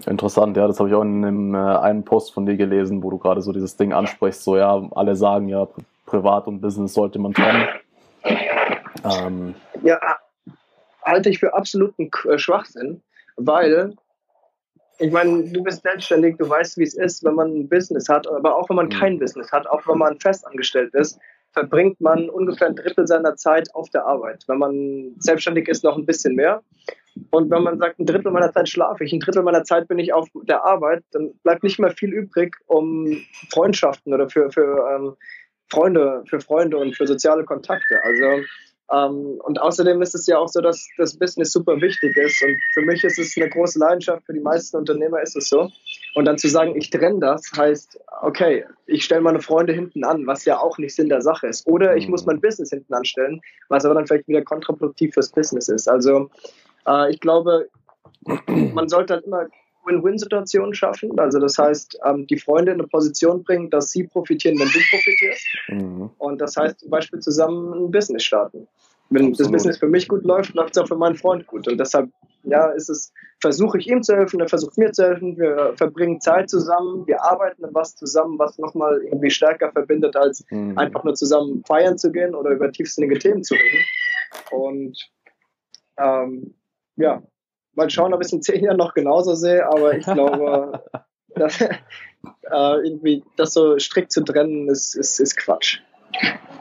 Interessant, 0.04 0.56
ja, 0.56 0.66
das 0.66 0.78
habe 0.78 0.90
ich 0.90 0.94
auch 0.94 1.02
in 1.02 1.24
einem, 1.24 1.54
äh, 1.54 1.58
einen 1.58 2.04
Post 2.04 2.34
von 2.34 2.44
dir 2.44 2.56
gelesen, 2.56 3.02
wo 3.02 3.10
du 3.10 3.18
gerade 3.18 3.40
so 3.40 3.52
dieses 3.52 3.76
Ding 3.76 3.92
ansprichst, 3.92 4.44
so 4.44 4.56
ja, 4.56 4.86
alle 4.94 5.16
sagen 5.16 5.48
ja, 5.48 5.66
Privat 6.04 6.46
und 6.46 6.60
Business 6.60 6.92
sollte 6.92 7.18
man 7.18 7.32
trennen. 7.32 7.66
Ähm, 9.04 9.54
ja, 9.82 9.98
halte 11.02 11.30
ich 11.30 11.38
für 11.38 11.54
absoluten 11.54 12.10
äh, 12.28 12.38
Schwachsinn, 12.38 13.02
weil 13.36 13.94
ich 14.98 15.12
meine, 15.12 15.44
du 15.44 15.62
bist 15.62 15.82
selbstständig, 15.82 16.36
du 16.38 16.48
weißt, 16.48 16.78
wie 16.78 16.84
es 16.84 16.94
ist, 16.94 17.24
wenn 17.24 17.34
man 17.34 17.48
ein 17.48 17.68
Business 17.68 18.08
hat, 18.08 18.26
aber 18.26 18.56
auch 18.56 18.68
wenn 18.68 18.76
man 18.76 18.86
mhm. 18.86 18.90
kein 18.90 19.18
Business 19.18 19.52
hat, 19.52 19.66
auch 19.66 19.86
wenn 19.86 19.98
man 19.98 20.18
festangestellt 20.20 20.94
ist, 20.94 21.18
verbringt 21.52 22.00
man 22.00 22.28
ungefähr 22.28 22.68
ein 22.68 22.76
Drittel 22.76 23.06
seiner 23.06 23.36
Zeit 23.36 23.74
auf 23.74 23.88
der 23.90 24.06
Arbeit. 24.06 24.44
Wenn 24.46 24.58
man 24.58 25.14
selbstständig 25.18 25.68
ist, 25.68 25.84
noch 25.84 25.96
ein 25.96 26.06
bisschen 26.06 26.34
mehr. 26.34 26.62
Und 27.30 27.50
wenn 27.50 27.62
man 27.62 27.78
sagt, 27.78 27.98
ein 27.98 28.06
Drittel 28.06 28.30
meiner 28.30 28.52
Zeit 28.52 28.68
schlafe 28.68 29.04
ich, 29.04 29.12
ein 29.12 29.20
Drittel 29.20 29.42
meiner 29.42 29.64
Zeit 29.64 29.88
bin 29.88 29.98
ich 29.98 30.12
auf 30.12 30.28
der 30.42 30.64
Arbeit, 30.64 31.02
dann 31.12 31.32
bleibt 31.42 31.62
nicht 31.62 31.78
mehr 31.78 31.90
viel 31.90 32.12
übrig, 32.12 32.56
um 32.66 33.20
Freundschaften 33.50 34.12
oder 34.12 34.28
für, 34.28 34.50
für 34.50 34.86
ähm, 34.94 35.16
Freunde, 35.68 36.22
für 36.26 36.40
Freunde 36.40 36.76
und 36.76 36.96
für 36.96 37.06
soziale 37.06 37.44
Kontakte. 37.44 37.98
Also 38.02 38.44
ähm, 38.92 39.40
und 39.42 39.60
außerdem 39.60 40.00
ist 40.00 40.14
es 40.14 40.26
ja 40.26 40.38
auch 40.38 40.48
so, 40.48 40.60
dass 40.60 40.86
das 40.96 41.18
Business 41.18 41.52
super 41.52 41.80
wichtig 41.80 42.16
ist. 42.16 42.40
Und 42.42 42.56
für 42.72 42.82
mich 42.82 43.02
ist 43.02 43.18
es 43.18 43.36
eine 43.36 43.50
große 43.50 43.78
Leidenschaft, 43.78 44.24
für 44.26 44.32
die 44.32 44.40
meisten 44.40 44.76
Unternehmer 44.76 45.20
ist 45.22 45.36
es 45.36 45.48
so. 45.48 45.70
Und 46.14 46.24
dann 46.24 46.38
zu 46.38 46.48
sagen, 46.48 46.76
ich 46.76 46.90
trenne 46.90 47.18
das, 47.20 47.50
heißt, 47.56 47.98
okay, 48.22 48.64
ich 48.86 49.04
stelle 49.04 49.20
meine 49.20 49.40
Freunde 49.40 49.72
hinten 49.72 50.04
an, 50.04 50.26
was 50.26 50.44
ja 50.44 50.58
auch 50.58 50.78
nicht 50.78 50.94
Sinn 50.94 51.08
der 51.08 51.20
Sache 51.20 51.48
ist. 51.48 51.66
Oder 51.66 51.96
ich 51.96 52.08
muss 52.08 52.22
mhm. 52.22 52.32
mein 52.32 52.40
Business 52.40 52.70
hinten 52.70 52.94
anstellen, 52.94 53.40
was 53.68 53.84
aber 53.84 53.94
dann 53.94 54.06
vielleicht 54.06 54.28
wieder 54.28 54.42
kontraproduktiv 54.42 55.14
fürs 55.14 55.32
Business 55.32 55.68
ist. 55.68 55.88
Also 55.88 56.30
äh, 56.86 57.10
ich 57.10 57.20
glaube, 57.20 57.68
man 58.74 58.88
sollte 58.88 59.14
halt 59.14 59.24
immer 59.24 59.46
Win-Win-Situationen 59.86 60.74
schaffen. 60.74 61.18
Also 61.18 61.38
das 61.38 61.56
heißt, 61.58 61.98
ähm, 62.04 62.26
die 62.26 62.38
Freunde 62.38 62.72
in 62.72 62.80
eine 62.80 62.88
Position 62.88 63.44
bringen, 63.44 63.70
dass 63.70 63.90
sie 63.90 64.04
profitieren, 64.04 64.58
wenn 64.58 64.68
du 64.68 64.78
profitierst. 64.90 65.46
Mhm. 65.68 66.10
Und 66.18 66.40
das 66.40 66.56
heißt 66.56 66.80
zum 66.80 66.90
Beispiel 66.90 67.20
zusammen 67.20 67.72
ein 67.72 67.90
Business 67.90 68.24
starten. 68.24 68.66
Wenn 69.08 69.28
Absolut. 69.28 69.40
das 69.40 69.52
Business 69.52 69.78
für 69.78 69.86
mich 69.86 70.08
gut 70.08 70.24
läuft, 70.24 70.54
läuft 70.54 70.76
es 70.76 70.82
auch 70.82 70.88
für 70.88 70.96
meinen 70.96 71.14
Freund 71.14 71.46
gut. 71.46 71.68
Und 71.68 71.78
deshalb, 71.78 72.10
ja, 72.42 72.66
ist 72.72 72.90
es, 72.90 73.12
versuche 73.40 73.78
ich 73.78 73.86
ihm 73.86 74.02
zu 74.02 74.16
helfen, 74.16 74.40
er 74.40 74.48
versucht 74.48 74.76
mir 74.78 74.90
zu 74.90 75.04
helfen, 75.04 75.38
wir 75.38 75.74
verbringen 75.76 76.20
Zeit 76.20 76.50
zusammen, 76.50 77.06
wir 77.06 77.22
arbeiten 77.22 77.64
an 77.64 77.70
was 77.72 77.94
zusammen, 77.94 78.36
was 78.38 78.58
nochmal 78.58 79.00
irgendwie 79.04 79.30
stärker 79.30 79.70
verbindet, 79.70 80.16
als 80.16 80.44
mhm. 80.50 80.76
einfach 80.76 81.04
nur 81.04 81.14
zusammen 81.14 81.62
feiern 81.64 81.96
zu 81.96 82.10
gehen 82.10 82.34
oder 82.34 82.50
über 82.50 82.72
tiefsinnige 82.72 83.18
Themen 83.20 83.44
zu 83.44 83.54
reden. 83.54 83.84
Und 84.50 84.98
ähm, 85.98 86.54
ja, 86.96 87.22
mal 87.74 87.90
schauen, 87.90 88.14
ob 88.14 88.20
ich 88.20 88.26
es 88.26 88.32
in 88.32 88.42
zehn 88.42 88.64
Jahren 88.64 88.76
noch 88.76 88.94
genauso 88.94 89.34
sehe, 89.34 89.66
aber 89.66 89.96
ich 89.96 90.06
glaube, 90.06 90.82
dass, 91.34 91.60
äh, 91.60 91.70
irgendwie 92.50 93.24
das 93.36 93.52
so 93.52 93.78
strikt 93.78 94.12
zu 94.12 94.24
trennen, 94.24 94.68
ist, 94.68 94.94
ist, 94.94 95.20
ist 95.20 95.36
Quatsch. 95.36 95.80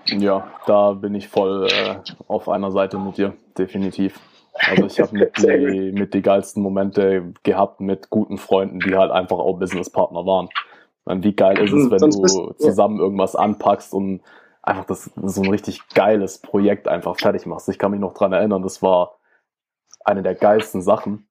Ja, 0.08 0.52
da 0.67 0.93
bin 0.93 1.15
ich 1.15 1.28
voll 1.28 1.67
äh, 1.71 1.95
auf 2.28 2.50
einer 2.50 2.71
Seite 2.71 3.00
mit 3.00 3.17
dir, 3.17 3.34
definitiv. 3.58 4.19
Also 4.54 4.86
ich 4.86 5.00
habe 5.00 5.17
mit, 5.17 5.38
die, 5.38 5.91
mit 5.91 6.13
die 6.13 6.21
geilsten 6.21 6.63
Momente 6.63 7.34
gehabt 7.43 7.82
mit 7.82 8.10
guten 8.10 8.38
Freunden, 8.38 8.80
die 8.80 8.95
halt 8.95 9.12
einfach 9.12 9.38
auch 9.38 9.60
Businesspartner 9.60 10.26
waren. 10.26 10.50
Meine, 11.04 11.24
wie 11.24 11.36
geil 11.36 11.60
ist 11.60 11.74
es, 11.74 11.91
wenn 11.91 12.00
Sonst 12.00 12.17
du 12.17 12.21
bist, 12.21 12.62
zusammen 12.62 12.98
ja. 12.98 13.04
irgendwas 13.04 13.36
anpackst 13.36 13.93
und 13.93 14.21
einfach 14.63 14.86
das 14.86 15.12
so 15.24 15.41
ein 15.41 15.50
richtig 15.50 15.88
geiles 15.89 16.39
Projekt 16.39 16.88
einfach 16.88 17.17
fertig 17.17 17.45
machst. 17.45 17.69
Ich 17.69 17.78
kann 17.78 17.91
mich 17.91 18.00
noch 18.00 18.13
dran 18.13 18.34
erinnern, 18.34 18.63
das 18.63 18.82
war 18.82 19.17
eine 20.06 20.24
der 20.24 20.36
geilsten 20.36 20.82
Sachen. 20.82 21.28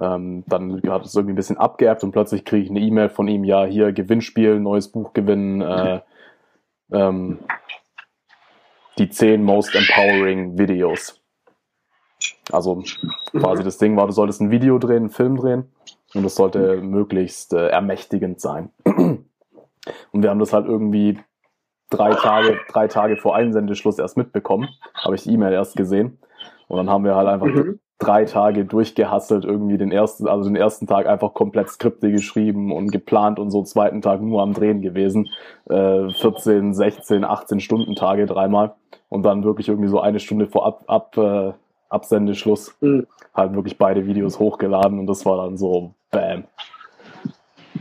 Ähm, 0.00 0.44
dann 0.46 0.80
hat 0.88 1.04
es 1.04 1.14
irgendwie 1.14 1.32
ein 1.32 1.36
bisschen 1.36 1.58
abgeerbt 1.58 2.04
und 2.04 2.12
plötzlich 2.12 2.44
kriege 2.44 2.64
ich 2.64 2.70
eine 2.70 2.80
E-Mail 2.80 3.08
von 3.08 3.26
ihm, 3.26 3.44
ja, 3.44 3.64
hier 3.64 3.92
Gewinnspiel, 3.92 4.60
neues 4.60 4.88
Buch 4.88 5.12
gewinnen, 5.12 5.60
äh, 5.60 6.00
ähm, 6.92 7.38
die 8.98 9.08
10 9.08 9.42
Most 9.42 9.74
Empowering 9.74 10.58
Videos. 10.58 11.20
Also 12.52 12.82
quasi 13.32 13.64
das 13.64 13.78
Ding 13.78 13.96
war, 13.96 14.06
du 14.06 14.12
solltest 14.12 14.40
ein 14.40 14.50
Video 14.50 14.78
drehen, 14.78 14.96
einen 14.96 15.10
Film 15.10 15.36
drehen 15.36 15.72
und 16.14 16.24
es 16.24 16.36
sollte 16.36 16.80
möglichst 16.80 17.52
äh, 17.52 17.68
ermächtigend 17.68 18.40
sein. 18.40 18.70
Und 20.12 20.22
wir 20.22 20.28
haben 20.28 20.40
das 20.40 20.52
halt 20.52 20.66
irgendwie 20.66 21.18
drei 21.88 22.10
Tage, 22.12 22.58
drei 22.68 22.88
Tage 22.88 23.16
vor 23.16 23.34
Einsendeschluss 23.34 23.98
erst 23.98 24.18
mitbekommen, 24.18 24.68
habe 24.92 25.14
ich 25.14 25.22
die 25.22 25.32
E-Mail 25.32 25.52
erst 25.52 25.76
gesehen. 25.76 26.18
Und 26.66 26.76
dann 26.76 26.90
haben 26.90 27.04
wir 27.04 27.14
halt 27.14 27.26
einfach 27.26 27.46
mhm 27.46 27.80
drei 27.98 28.24
Tage 28.24 28.64
durchgehasselt, 28.64 29.44
irgendwie 29.44 29.76
den 29.76 29.90
ersten, 29.90 30.28
also 30.28 30.48
den 30.48 30.56
ersten 30.56 30.86
Tag 30.86 31.06
einfach 31.06 31.34
komplett 31.34 31.68
Skripte 31.68 32.12
geschrieben 32.12 32.72
und 32.72 32.92
geplant 32.92 33.38
und 33.38 33.50
so 33.50 33.64
zweiten 33.64 34.02
Tag 34.02 34.20
nur 34.20 34.40
am 34.40 34.54
Drehen 34.54 34.82
gewesen. 34.82 35.28
Äh, 35.68 36.10
14, 36.10 36.74
16, 36.74 37.24
18 37.24 37.60
Stunden 37.60 37.96
Tage 37.96 38.26
dreimal 38.26 38.74
und 39.08 39.24
dann 39.24 39.42
wirklich 39.42 39.68
irgendwie 39.68 39.88
so 39.88 40.00
eine 40.00 40.20
Stunde 40.20 40.46
vor 40.46 40.64
Ab, 40.66 40.84
Ab, 40.86 41.16
äh, 41.18 41.52
Absendeschluss 41.88 42.76
mhm. 42.80 43.06
halt 43.34 43.54
wirklich 43.54 43.78
beide 43.78 44.06
Videos 44.06 44.38
hochgeladen 44.38 44.98
und 44.98 45.06
das 45.06 45.26
war 45.26 45.38
dann 45.38 45.56
so 45.56 45.94
Bam. 46.10 46.44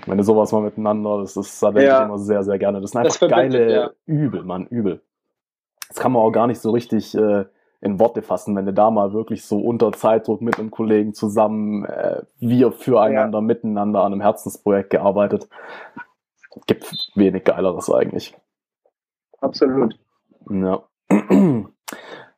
Wenn 0.06 0.18
du 0.18 0.24
sowas 0.24 0.52
mal 0.52 0.62
miteinander, 0.62 1.20
das 1.20 1.38
ist, 1.38 1.62
da 1.62 1.72
denke 1.72 1.90
ja. 1.90 2.00
ich 2.00 2.06
immer 2.06 2.18
sehr, 2.18 2.44
sehr 2.44 2.58
gerne. 2.58 2.82
Das 2.82 2.92
sind 2.92 3.02
einfach 3.02 3.28
geile 3.28 3.72
ja. 3.72 3.90
Übel, 4.06 4.44
Mann, 4.44 4.66
übel. 4.68 5.02
Das 5.90 5.98
kann 5.98 6.12
man 6.12 6.22
auch 6.22 6.32
gar 6.32 6.48
nicht 6.48 6.60
so 6.60 6.72
richtig 6.72 7.16
äh, 7.16 7.46
in 7.80 8.00
Worte 8.00 8.22
fassen, 8.22 8.56
wenn 8.56 8.66
du 8.66 8.74
da 8.74 8.90
mal 8.90 9.14
wirklich 9.14 9.46
so 9.46 9.60
unter 9.60 9.92
Zeitdruck 9.92 10.42
mit 10.42 10.58
einem 10.58 10.72
Kollegen 10.72 11.14
zusammen, 11.14 11.86
äh, 11.86 12.24
wir 12.40 12.72
füreinander, 12.72 13.38
ja. 13.38 13.42
miteinander 13.42 14.04
an 14.04 14.14
einem 14.14 14.22
Herzensprojekt 14.22 14.90
gearbeitet. 14.90 15.48
Gibt 16.66 17.12
wenig 17.16 17.44
Geileres 17.44 17.92
eigentlich. 17.92 18.36
Absolut. 19.42 20.00
Ja. 20.50 20.84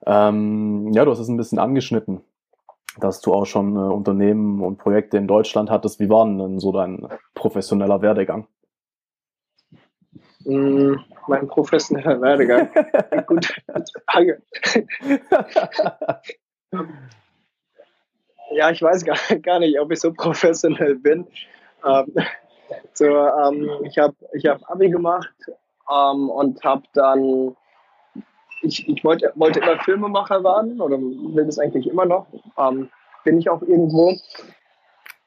ähm, 0.06 0.92
ja, 0.92 1.06
du 1.06 1.12
hast 1.12 1.20
es 1.20 1.30
ein 1.30 1.38
bisschen 1.38 1.60
angeschnitten, 1.60 2.22
dass 3.00 3.22
du 3.22 3.34
auch 3.34 3.46
schon 3.46 3.78
äh, 3.78 3.80
Unternehmen 3.80 4.62
und 4.62 4.78
Projekte 4.78 5.18
in 5.18 5.28
Deutschland 5.28 5.70
hattest. 5.70 6.02
Wie 6.02 6.10
war 6.10 6.26
denn 6.26 6.60
so 6.60 6.74
dein 6.74 7.08
professioneller 7.34 8.02
Werdegang? 8.02 8.48
Hm, 10.46 11.04
mein 11.28 11.48
professioneller 11.48 12.22
Werdegang. 12.22 12.70
Gute 13.28 13.54
Frage. 14.10 14.42
ja, 18.52 18.70
ich 18.72 18.82
weiß 18.82 19.04
gar, 19.04 19.18
gar 19.42 19.60
nicht, 19.60 19.80
ob 19.80 19.92
ich 19.92 20.00
so 20.00 20.14
professionell 20.14 20.96
bin. 20.96 21.28
Ähm, 21.86 22.14
so, 22.94 23.06
ähm, 23.06 23.70
ich 23.84 23.98
habe 23.98 24.16
ich 24.34 24.46
hab 24.46 24.70
Abi 24.70 24.90
gemacht 24.90 25.34
ähm, 25.92 26.30
und 26.30 26.64
habe 26.64 26.84
dann, 26.94 27.56
ich, 28.62 28.88
ich 28.88 29.04
wollte, 29.04 29.32
wollte 29.36 29.60
immer 29.60 29.80
Filmemacher 29.80 30.44
werden 30.44 30.80
oder 30.80 30.98
will 30.98 31.46
das 31.46 31.60
eigentlich 31.60 31.88
immer 31.88 32.06
noch. 32.06 32.28
Ähm, 32.58 32.90
bin 33.24 33.40
ich 33.40 33.50
auch 33.50 33.62
irgendwo. 33.62 34.16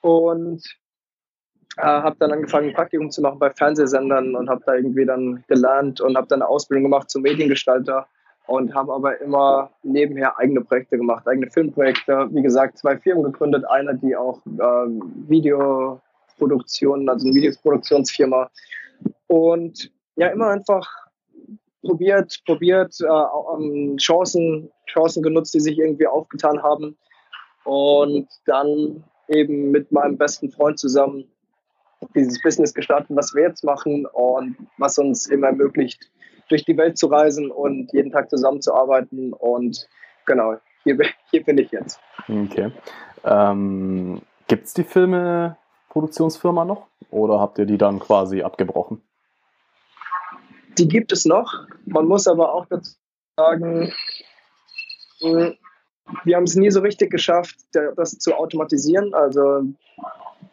Und 0.01 0.63
äh, 1.79 1.83
habe 1.83 2.17
dann 2.19 2.33
angefangen, 2.33 2.69
ein 2.69 2.75
Praktikum 2.75 3.11
zu 3.11 3.23
machen 3.23 3.39
bei 3.39 3.51
Fernsehsendern 3.51 4.35
und 4.35 4.49
habe 4.49 4.63
da 4.67 4.75
irgendwie 4.75 5.07
dann 5.07 5.43
gelernt 5.49 6.01
und 6.01 6.17
habe 6.17 6.27
dann 6.29 6.43
eine 6.43 6.49
Ausbildung 6.49 6.85
gemacht 6.85 7.11
zum 7.11 7.23
Mediengestalter 7.23 8.07
und 8.47 8.75
habe 8.75 8.93
aber 8.93 9.21
immer 9.21 9.71
nebenher 9.83 10.39
eigene 10.39 10.61
Projekte 10.63 10.99
gemacht, 10.99 11.27
eigene 11.27 11.51
Filmprojekte. 11.51 12.29
Wie 12.33 12.43
gesagt, 12.43 12.79
zwei 12.79 12.99
Firmen 12.99 13.25
gegründet, 13.25 13.65
eine, 13.69 13.97
die 13.97 14.17
auch 14.17 14.39
äh, 14.47 14.87
Videoproduktion, 15.29 17.09
also 17.09 17.27
eine 17.27 17.35
Videoproduktionsfirma 17.35 18.51
und 19.29 19.91
ja, 20.17 20.29
immer 20.29 20.49
einfach 20.49 20.87
probiert, 21.83 22.43
probiert, 22.45 22.95
äh, 23.01 23.97
Chancen, 23.97 24.71
Chancen 24.87 25.23
genutzt, 25.23 25.55
die 25.55 25.61
sich 25.61 25.79
irgendwie 25.79 26.07
aufgetan 26.07 26.63
haben 26.63 26.97
und 27.65 28.29
dann 28.47 29.05
eben 29.29 29.71
mit 29.71 29.91
meinem 29.91 30.19
besten 30.19 30.51
Freund 30.51 30.79
zusammen 30.79 31.32
dieses 32.15 32.41
Business 32.43 32.75
gestartet, 32.75 33.11
was 33.11 33.35
wir 33.35 33.43
jetzt 33.43 33.65
machen 33.65 34.07
und 34.07 34.57
was 34.79 34.99
uns 34.99 35.27
immer 35.27 35.49
ermöglicht, 35.49 36.11
durch 36.49 36.65
die 36.65 36.77
Welt 36.77 36.99
zu 36.99 37.07
reisen 37.07 37.51
und 37.51 37.93
jeden 37.93 38.11
Tag 38.11 38.31
zusammenzuarbeiten. 38.31 39.33
Und 39.33 39.89
genau, 40.27 40.57
hier, 40.85 40.99
hier 41.31 41.45
bin 41.45 41.59
ich 41.59 41.71
jetzt. 41.71 42.01
Okay. 42.29 42.73
Ähm, 43.25 44.21
Gibt 44.49 44.67
es 44.67 44.75
die 44.75 44.85
Filmeproduktionsfirma 44.85 46.65
noch 46.65 46.89
oder 47.11 47.41
habt 47.41 47.59
ihr 47.59 47.67
die 47.67 47.79
dann 47.79 48.01
quasi 48.01 48.43
abgebrochen? 48.43 49.01
Die 50.79 50.89
gibt 50.89 51.13
es 51.13 51.25
noch. 51.25 51.67
Man 51.87 52.07
muss 52.07 52.27
aber 52.27 52.53
auch 52.55 52.67
dazu 52.67 52.93
sagen, 53.37 53.93
wir 56.25 56.37
haben 56.37 56.45
es 56.45 56.57
nie 56.57 56.71
so 56.71 56.81
richtig 56.81 57.11
geschafft, 57.11 57.57
das 57.73 58.19
zu 58.19 58.35
automatisieren. 58.35 59.15
Also 59.15 59.65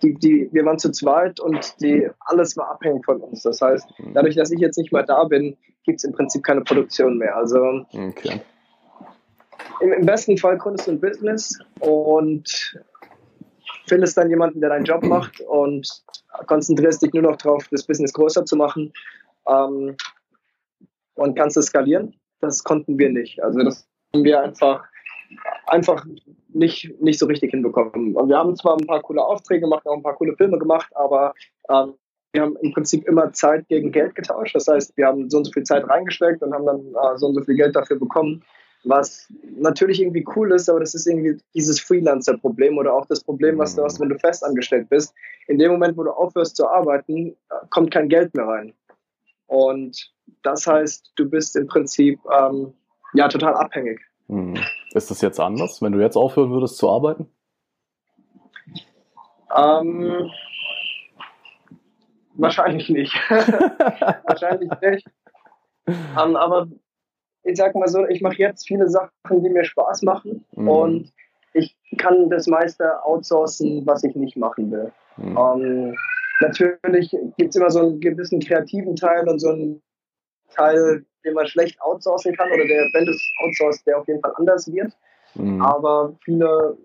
die, 0.01 0.13
die, 0.13 0.49
wir 0.51 0.65
waren 0.65 0.79
zu 0.79 0.91
zweit 0.91 1.39
und 1.39 1.75
die, 1.81 2.09
alles 2.21 2.55
war 2.57 2.71
abhängig 2.71 3.05
von 3.05 3.21
uns. 3.21 3.43
Das 3.43 3.61
heißt, 3.61 3.87
mhm. 3.99 4.13
dadurch, 4.13 4.35
dass 4.35 4.51
ich 4.51 4.59
jetzt 4.59 4.77
nicht 4.77 4.91
mehr 4.91 5.03
da 5.03 5.23
bin, 5.23 5.57
gibt 5.83 5.99
es 5.99 6.03
im 6.03 6.13
Prinzip 6.13 6.43
keine 6.43 6.61
Produktion 6.61 7.17
mehr. 7.17 7.35
Also 7.35 7.85
okay. 7.91 8.41
im, 9.81 9.91
im, 9.91 10.05
besten 10.05 10.37
Fall 10.37 10.57
gründest 10.57 10.87
du 10.87 10.91
ein 10.91 11.01
Business 11.01 11.59
und 11.79 12.77
findest 13.87 14.17
dann 14.17 14.29
jemanden, 14.29 14.61
der 14.61 14.69
deinen 14.69 14.85
Job 14.85 15.03
macht 15.03 15.41
und 15.41 15.87
konzentrierst 16.47 17.01
dich 17.01 17.13
nur 17.13 17.23
noch 17.23 17.37
darauf, 17.37 17.67
das 17.69 17.83
Business 17.83 18.13
größer 18.13 18.45
zu 18.45 18.55
machen 18.55 18.93
ähm, 19.47 19.95
und 21.15 21.35
kannst 21.35 21.57
es 21.57 21.67
skalieren. 21.67 22.15
Das 22.39 22.63
konnten 22.63 22.97
wir 22.97 23.09
nicht. 23.09 23.43
Also 23.43 23.59
das 23.59 23.87
haben 24.13 24.23
wir 24.23 24.41
einfach 24.41 24.85
einfach 25.71 26.05
nicht, 26.49 26.99
nicht 27.01 27.19
so 27.19 27.25
richtig 27.25 27.51
hinbekommen. 27.51 28.15
Und 28.15 28.29
wir 28.29 28.37
haben 28.37 28.55
zwar 28.55 28.77
ein 28.77 28.87
paar 28.87 29.01
coole 29.01 29.23
Aufträge 29.23 29.61
gemacht, 29.61 29.85
auch 29.85 29.95
ein 29.95 30.03
paar 30.03 30.15
coole 30.15 30.35
Filme 30.35 30.57
gemacht, 30.57 30.91
aber 30.95 31.33
ähm, 31.69 31.93
wir 32.31 32.41
haben 32.41 32.55
im 32.61 32.73
Prinzip 32.73 33.07
immer 33.07 33.31
Zeit 33.33 33.67
gegen 33.67 33.91
Geld 33.91 34.15
getauscht. 34.15 34.55
Das 34.55 34.67
heißt, 34.67 34.95
wir 34.97 35.07
haben 35.07 35.29
so 35.29 35.37
und 35.37 35.45
so 35.45 35.51
viel 35.51 35.63
Zeit 35.63 35.87
reingesteckt 35.87 36.43
und 36.43 36.53
haben 36.53 36.65
dann 36.65 36.79
äh, 36.79 37.17
so 37.17 37.27
und 37.27 37.35
so 37.35 37.41
viel 37.43 37.55
Geld 37.55 37.75
dafür 37.75 37.97
bekommen, 37.97 38.43
was 38.83 39.27
natürlich 39.57 40.01
irgendwie 40.01 40.25
cool 40.35 40.53
ist, 40.53 40.69
aber 40.69 40.79
das 40.79 40.93
ist 40.93 41.05
irgendwie 41.05 41.37
dieses 41.53 41.81
Freelancer-Problem 41.81 42.77
oder 42.77 42.93
auch 42.93 43.05
das 43.07 43.21
Problem, 43.23 43.57
was 43.57 43.75
du 43.75 43.83
hast, 43.83 43.99
wenn 43.99 44.09
du 44.09 44.17
festangestellt 44.17 44.87
bist. 44.89 45.13
In 45.47 45.59
dem 45.59 45.71
Moment, 45.71 45.97
wo 45.97 46.03
du 46.03 46.11
aufhörst 46.11 46.55
zu 46.55 46.67
arbeiten, 46.67 47.35
kommt 47.71 47.91
kein 47.91 48.07
Geld 48.07 48.33
mehr 48.35 48.45
rein. 48.45 48.73
Und 49.47 50.13
das 50.43 50.65
heißt, 50.65 51.11
du 51.15 51.29
bist 51.29 51.55
im 51.55 51.67
Prinzip 51.67 52.19
ähm, 52.31 52.73
ja 53.13 53.27
total 53.27 53.55
abhängig. 53.55 53.99
Hm. 54.27 54.55
Ist 54.93 55.11
das 55.11 55.21
jetzt 55.21 55.39
anders, 55.39 55.81
wenn 55.81 55.91
du 55.91 55.99
jetzt 55.99 56.15
aufhören 56.15 56.51
würdest 56.51 56.77
zu 56.77 56.89
arbeiten? 56.89 57.29
Ähm, 59.55 60.31
wahrscheinlich 62.35 62.89
nicht. 62.89 63.13
wahrscheinlich 63.29 64.71
nicht. 64.81 65.07
Um, 65.87 65.95
ähm, 66.17 66.35
aber 66.35 66.67
ich 67.43 67.57
sag 67.57 67.73
mal 67.75 67.87
so, 67.87 68.05
ich 68.05 68.21
mache 68.21 68.37
jetzt 68.37 68.67
viele 68.67 68.87
Sachen, 68.89 69.43
die 69.43 69.49
mir 69.49 69.63
Spaß 69.63 70.03
machen 70.03 70.45
mhm. 70.55 70.67
und 70.67 71.13
ich 71.53 71.75
kann 71.97 72.29
das 72.29 72.45
meiste 72.47 73.03
outsourcen, 73.03 73.85
was 73.87 74.03
ich 74.03 74.15
nicht 74.15 74.37
machen 74.37 74.71
will. 74.71 74.91
Mhm. 75.17 75.37
Um, 75.37 75.61
ähm, 75.63 75.95
natürlich 76.41 77.09
gibt 77.37 77.49
es 77.49 77.55
immer 77.55 77.71
so 77.71 77.79
einen 77.79 77.99
gewissen 77.99 78.39
kreativen 78.39 78.95
Teil 78.95 79.27
und 79.27 79.39
so 79.39 79.49
einen 79.49 79.81
Teil, 80.51 81.05
den 81.23 81.33
man 81.33 81.47
schlecht 81.47 81.79
outsourcen 81.81 82.35
kann 82.35 82.49
oder 82.51 82.65
der, 82.65 82.87
wenn 82.93 83.05
du 83.05 83.11
es 83.11 83.31
outsourcest, 83.43 83.87
der 83.87 83.99
auf 83.99 84.07
jeden 84.07 84.21
Fall 84.21 84.33
anders 84.35 84.71
wird. 84.71 84.91
Mhm. 85.35 85.61
Aber 85.61 86.13
viele, 86.23 86.77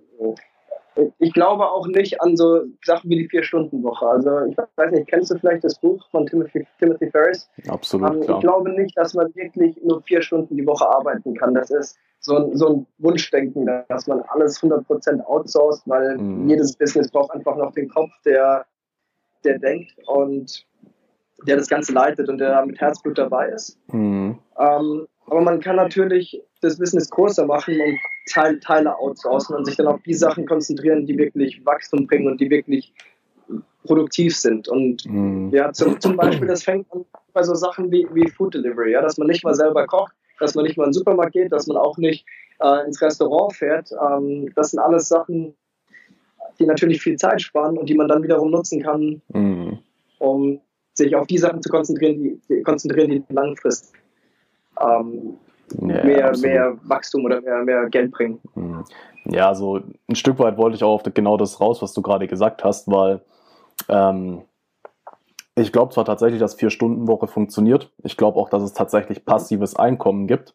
ich 1.19 1.33
glaube 1.33 1.65
auch 1.65 1.87
nicht 1.87 2.21
an 2.21 2.37
so 2.37 2.63
Sachen 2.85 3.11
wie 3.11 3.17
die 3.17 3.29
Vier-Stunden-Woche. 3.29 4.07
Also 4.07 4.47
ich 4.47 4.57
weiß 4.77 4.93
nicht, 4.93 5.09
kennst 5.09 5.31
du 5.31 5.39
vielleicht 5.39 5.65
das 5.65 5.79
Buch 5.79 6.05
von 6.11 6.27
Timothy, 6.27 6.67
Timothy 6.79 7.11
Ferris? 7.11 7.49
Absolut. 7.69 8.15
Ähm, 8.15 8.23
ich 8.23 8.41
glaube 8.41 8.71
nicht, 8.71 8.97
dass 8.97 9.15
man 9.15 9.35
wirklich 9.35 9.77
nur 9.83 10.03
vier 10.03 10.23
Stunden 10.23 10.57
die 10.57 10.67
Woche 10.67 10.87
arbeiten 10.87 11.35
kann. 11.35 11.55
Das 11.55 11.71
ist 11.71 11.99
so 12.21 12.37
ein, 12.37 12.57
so 12.57 12.69
ein 12.69 12.87
Wunschdenken, 12.99 13.69
dass 13.89 14.07
man 14.07 14.23
alles 14.29 14.61
100% 14.63 15.21
outsourced, 15.27 15.83
weil 15.87 16.17
mhm. 16.17 16.49
jedes 16.49 16.77
Business 16.77 17.11
braucht 17.11 17.33
einfach 17.33 17.57
noch 17.57 17.73
den 17.73 17.89
Kopf, 17.89 18.11
der, 18.25 18.65
der 19.45 19.59
denkt. 19.59 19.95
Und 20.07 20.65
der 21.47 21.57
das 21.57 21.69
Ganze 21.69 21.93
leitet 21.93 22.29
und 22.29 22.39
der 22.39 22.65
mit 22.65 22.81
Herzblut 22.81 23.19
dabei 23.19 23.49
ist. 23.49 23.79
Mhm. 23.93 24.39
Ähm, 24.59 25.07
aber 25.27 25.41
man 25.41 25.61
kann 25.61 25.77
natürlich 25.77 26.41
das 26.61 26.79
Business 26.79 27.11
größer 27.11 27.47
machen 27.47 27.75
und 27.81 27.99
Teil, 28.33 28.59
Teile 28.61 28.97
outsourcen 28.99 29.57
und 29.57 29.65
sich 29.65 29.77
dann 29.77 29.87
auf 29.87 30.03
die 30.03 30.15
Sachen 30.15 30.47
konzentrieren, 30.47 31.07
die 31.07 31.17
wirklich 31.17 31.65
Wachstum 31.65 32.07
bringen 32.07 32.29
und 32.29 32.41
die 32.41 32.51
wirklich 32.51 32.93
produktiv 33.85 34.37
sind. 34.37 34.69
Und 34.69 35.05
mhm. 35.07 35.51
ja, 35.53 35.73
zum, 35.73 36.01
zum 36.01 36.17
Beispiel, 36.17 36.49
das 36.49 36.63
fängt 36.63 36.91
an 36.93 37.05
bei 37.33 37.43
so 37.43 37.55
Sachen 37.55 37.91
wie, 37.91 38.07
wie 38.13 38.29
Food 38.31 38.55
Delivery, 38.55 38.93
ja, 38.93 39.03
dass 39.03 39.19
man 39.19 39.27
nicht 39.27 39.45
mal 39.45 39.55
selber 39.55 39.87
kocht, 39.87 40.15
dass 40.39 40.55
man 40.55 40.65
nicht 40.65 40.77
mal 40.77 40.85
in 40.85 40.91
den 40.91 40.95
Supermarkt 40.95 41.33
geht, 41.33 41.53
dass 41.53 41.67
man 41.67 41.77
auch 41.77 41.99
nicht 41.99 42.25
äh, 42.61 42.87
ins 42.87 43.01
Restaurant 43.03 43.53
fährt. 43.55 43.91
Ähm, 43.93 44.53
das 44.55 44.71
sind 44.71 44.81
alles 44.81 45.09
Sachen, 45.09 45.55
die 46.59 46.67
natürlich 46.67 47.03
viel 47.03 47.17
Zeit 47.17 47.43
sparen 47.43 47.77
und 47.77 47.89
die 47.89 47.95
man 47.95 48.09
dann 48.09 48.23
wiederum 48.23 48.51
nutzen 48.51 48.83
kann, 48.83 49.21
mhm. 49.33 49.79
um 50.19 50.61
sich 50.95 51.15
auf 51.15 51.27
die 51.27 51.39
Sachen 51.39 51.63
zu 51.63 51.69
konzentrieren, 51.69 52.23
die, 52.23 52.41
die 52.49 52.63
konzentrieren, 52.63 53.11
die 53.11 53.25
langfristig 53.29 54.01
ähm, 54.81 55.37
ja, 55.81 56.05
mehr, 56.05 56.33
mehr 56.39 56.77
Wachstum 56.85 57.25
oder 57.25 57.41
mehr, 57.41 57.65
mehr 57.65 57.89
Geld 57.91 58.13
bringen. 58.13 58.41
Hm. 58.55 58.85
Ja, 59.27 59.49
also 59.49 59.81
ein 60.09 60.15
Stück 60.17 60.39
weit 60.39 60.59
wollte 60.59 60.77
ich 60.77 60.85
auch 60.85 60.95
auf 60.95 61.03
genau 61.03 61.37
das 61.37 61.61
raus, 61.61 61.81
was 61.81 61.95
du 61.95 62.03
gerade 62.03 62.27
gesagt 62.27 62.63
hast, 62.63 62.91
weil 62.91 63.23
ähm, 63.89 64.43
ich 65.57 65.73
glaube 65.73 65.95
zwar 65.95 66.05
tatsächlich, 66.05 66.41
dass 66.41 66.55
Vier-Stunden-Woche 66.55 67.27
funktioniert. 67.27 67.91
Ich 68.03 68.17
glaube 68.17 68.39
auch, 68.39 68.51
dass 68.51 68.63
es 68.63 68.73
tatsächlich 68.73 69.25
passives 69.25 69.77
Einkommen 69.77 70.27
gibt. 70.27 70.55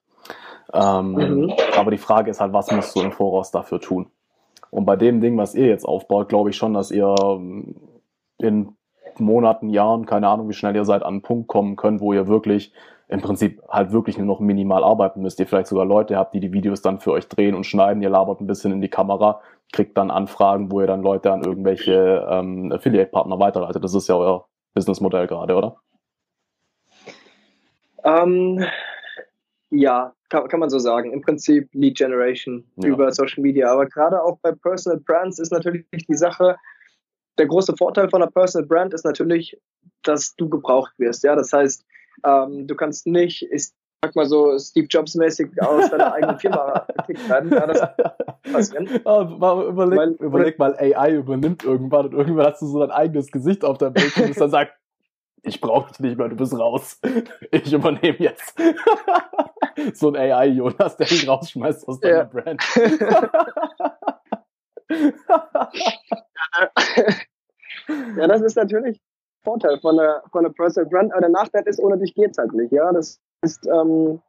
Ähm, 0.73 1.13
mhm. 1.13 1.53
Aber 1.77 1.89
die 1.89 1.97
Frage 1.97 2.29
ist 2.29 2.39
halt, 2.39 2.53
was 2.53 2.69
musst 2.71 2.95
du 2.95 3.01
im 3.01 3.11
Voraus 3.11 3.49
dafür 3.51 3.79
tun? 3.79 4.07
Und 4.69 4.85
bei 4.85 4.95
dem 4.95 5.19
Ding, 5.19 5.35
was 5.37 5.55
ihr 5.55 5.65
jetzt 5.65 5.85
aufbaut, 5.85 6.29
glaube 6.29 6.51
ich 6.51 6.57
schon, 6.57 6.75
dass 6.75 6.91
ihr 6.91 7.15
in 8.37 8.75
Monaten, 9.19 9.69
Jahren, 9.69 10.05
keine 10.05 10.27
Ahnung, 10.27 10.49
wie 10.49 10.53
schnell 10.53 10.75
ihr 10.75 10.85
seid, 10.85 11.03
an 11.03 11.15
einen 11.15 11.21
Punkt 11.21 11.47
kommen 11.47 11.75
könnt, 11.75 12.01
wo 12.01 12.13
ihr 12.13 12.27
wirklich 12.27 12.73
im 13.07 13.21
Prinzip 13.21 13.61
halt 13.67 13.91
wirklich 13.91 14.17
nur 14.17 14.27
noch 14.27 14.39
minimal 14.39 14.83
arbeiten 14.83 15.21
müsst. 15.21 15.39
Ihr 15.39 15.47
vielleicht 15.47 15.67
sogar 15.67 15.85
Leute 15.85 16.15
habt, 16.15 16.33
die 16.35 16.39
die 16.39 16.53
Videos 16.53 16.81
dann 16.81 16.99
für 16.99 17.11
euch 17.11 17.27
drehen 17.27 17.55
und 17.55 17.65
schneiden. 17.65 18.03
Ihr 18.03 18.09
labert 18.09 18.39
ein 18.39 18.47
bisschen 18.47 18.71
in 18.71 18.81
die 18.81 18.89
Kamera, 18.89 19.41
kriegt 19.73 19.97
dann 19.97 20.11
Anfragen, 20.11 20.71
wo 20.71 20.79
ihr 20.81 20.87
dann 20.87 21.01
Leute 21.01 21.31
an 21.31 21.43
irgendwelche 21.43 22.27
ähm, 22.29 22.71
Affiliate-Partner 22.71 23.39
weiterleitet. 23.39 23.83
Das 23.83 23.95
ist 23.95 24.07
ja 24.07 24.15
euer 24.15 24.45
Businessmodell 24.75 25.25
gerade, 25.25 25.55
oder? 25.55 25.77
Ähm, 28.03 28.63
ja, 29.71 30.13
kann, 30.29 30.47
kann 30.47 30.59
man 30.59 30.69
so 30.69 30.77
sagen. 30.77 31.11
Im 31.11 31.21
Prinzip 31.21 31.69
Lead 31.73 31.97
Generation 31.97 32.63
ja. 32.75 32.89
über 32.89 33.11
Social 33.11 33.41
Media. 33.41 33.71
Aber 33.71 33.87
gerade 33.87 34.21
auch 34.21 34.37
bei 34.41 34.51
Personal 34.51 34.99
Brands 34.99 35.39
ist 35.39 35.51
natürlich 35.51 35.85
die 35.91 36.15
Sache, 36.15 36.57
der 37.39 37.47
große 37.47 37.75
Vorteil 37.77 38.09
von 38.09 38.21
einer 38.21 38.31
Personal 38.31 38.67
Brand 38.67 38.93
ist 38.93 39.05
natürlich, 39.05 39.57
dass 40.03 40.35
du 40.35 40.49
gebraucht 40.49 40.91
wirst. 40.97 41.23
Ja, 41.23 41.35
das 41.35 41.51
heißt, 41.53 41.85
ähm, 42.25 42.67
du 42.67 42.75
kannst 42.75 43.07
nicht, 43.07 43.47
ich 43.51 43.69
sag 44.03 44.15
mal 44.15 44.25
so, 44.25 44.57
Steve 44.57 44.87
Jobs-mäßig 44.87 45.49
aus 45.61 45.89
deiner 45.89 46.13
eigenen 46.13 46.39
Firma 46.39 46.85
gekickt 46.97 47.29
werden. 47.29 47.51
Ja, 47.51 47.65
das 47.65 47.81
passieren. 48.51 48.89
Ja, 49.05 49.21
überleg, 49.21 49.97
Weil, 49.97 50.11
überleg 50.19 50.59
mal, 50.59 50.75
AI 50.77 51.15
übernimmt 51.15 51.63
irgendwann 51.63 52.07
und 52.07 52.13
irgendwann 52.13 52.47
hast 52.47 52.61
du 52.61 52.67
so 52.67 52.79
dein 52.79 52.91
eigenes 52.91 53.31
Gesicht 53.31 53.63
auf 53.65 53.77
der 53.77 53.89
Bildschirm 53.89 54.27
und 54.27 54.39
dann 54.39 54.51
sagt, 54.51 54.73
ich 55.43 55.61
brauche 55.61 55.89
dich 55.91 55.99
nicht 55.99 56.17
mehr, 56.17 56.27
du 56.27 56.35
bist 56.35 56.53
raus. 56.53 56.99
Ich 57.51 57.71
übernehme 57.71 58.17
jetzt. 58.19 58.55
so 59.93 60.09
ein 60.09 60.17
AI-Jonas, 60.17 60.97
der 60.97 61.07
dich 61.07 61.27
rausschmeißt 61.27 61.87
aus 61.87 61.99
deiner 62.01 62.17
ja. 62.17 62.23
Brand. 62.25 62.61
ja, 68.17 68.27
das 68.27 68.41
ist 68.41 68.55
natürlich 68.55 68.99
Vorteil 69.43 69.79
von 69.79 69.97
der, 69.97 70.23
von 70.31 70.43
der 70.43 70.51
Personal 70.51 70.89
Brand, 70.89 71.11
aber 71.11 71.21
der 71.21 71.29
Nachteil 71.29 71.63
ist, 71.65 71.79
ohne 71.79 71.97
dich 71.97 72.13
geht's 72.13 72.37
halt 72.37 72.53
nicht. 72.53 72.71
Ja, 72.71 72.91
das 72.91 73.19
ist, 73.41 73.65
ähm, 73.67 74.21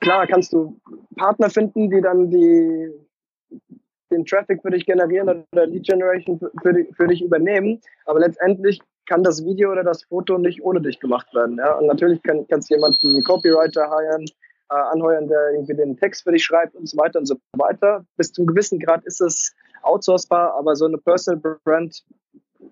klar, 0.00 0.26
kannst 0.26 0.52
du 0.52 0.78
Partner 1.16 1.50
finden, 1.50 1.90
die 1.90 2.00
dann 2.00 2.30
die, 2.30 2.90
den 4.10 4.24
Traffic 4.24 4.62
für 4.62 4.70
dich 4.70 4.86
generieren 4.86 5.44
oder 5.52 5.66
Lead 5.66 5.86
Generation 5.86 6.38
für, 6.38 6.86
für, 6.92 7.08
dich 7.08 7.22
übernehmen, 7.22 7.80
aber 8.04 8.20
letztendlich 8.20 8.80
kann 9.06 9.24
das 9.24 9.44
Video 9.44 9.72
oder 9.72 9.82
das 9.82 10.04
Foto 10.04 10.38
nicht 10.38 10.62
ohne 10.62 10.80
dich 10.80 11.00
gemacht 11.00 11.34
werden. 11.34 11.58
Ja? 11.58 11.74
Und 11.74 11.86
natürlich 11.86 12.22
kann, 12.22 12.46
kannst 12.48 12.70
du 12.70 12.74
jemanden, 12.74 13.08
einen 13.08 13.24
Copywriter 13.24 13.88
hiren, 13.88 14.26
äh, 14.70 14.74
anheuern, 14.74 15.28
der 15.28 15.52
irgendwie 15.52 15.74
den 15.74 15.96
Text 15.96 16.22
für 16.22 16.32
dich 16.32 16.44
schreibt 16.44 16.74
und 16.74 16.88
so 16.88 16.96
weiter 16.96 17.18
und 17.18 17.26
so 17.26 17.36
weiter. 17.56 18.04
Bis 18.16 18.32
zu 18.32 18.42
einem 18.42 18.48
gewissen 18.48 18.78
Grad 18.78 19.04
ist 19.04 19.20
es 19.20 19.54
outsourcebar, 19.82 20.54
aber 20.54 20.76
so 20.76 20.86
eine 20.86 20.98
Personal 20.98 21.58
Brand 21.64 22.04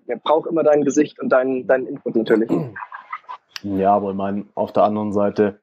ja, 0.07 0.15
braucht 0.23 0.49
immer 0.49 0.63
dein 0.63 0.83
Gesicht 0.83 1.19
und 1.19 1.29
deinen 1.29 1.67
dein 1.67 1.85
Input 1.85 2.15
natürlich. 2.15 2.49
Ja, 3.63 3.93
aber 3.93 4.11
ich 4.11 4.15
meine, 4.15 4.45
auf 4.55 4.71
der 4.71 4.83
anderen 4.83 5.11
Seite, 5.11 5.59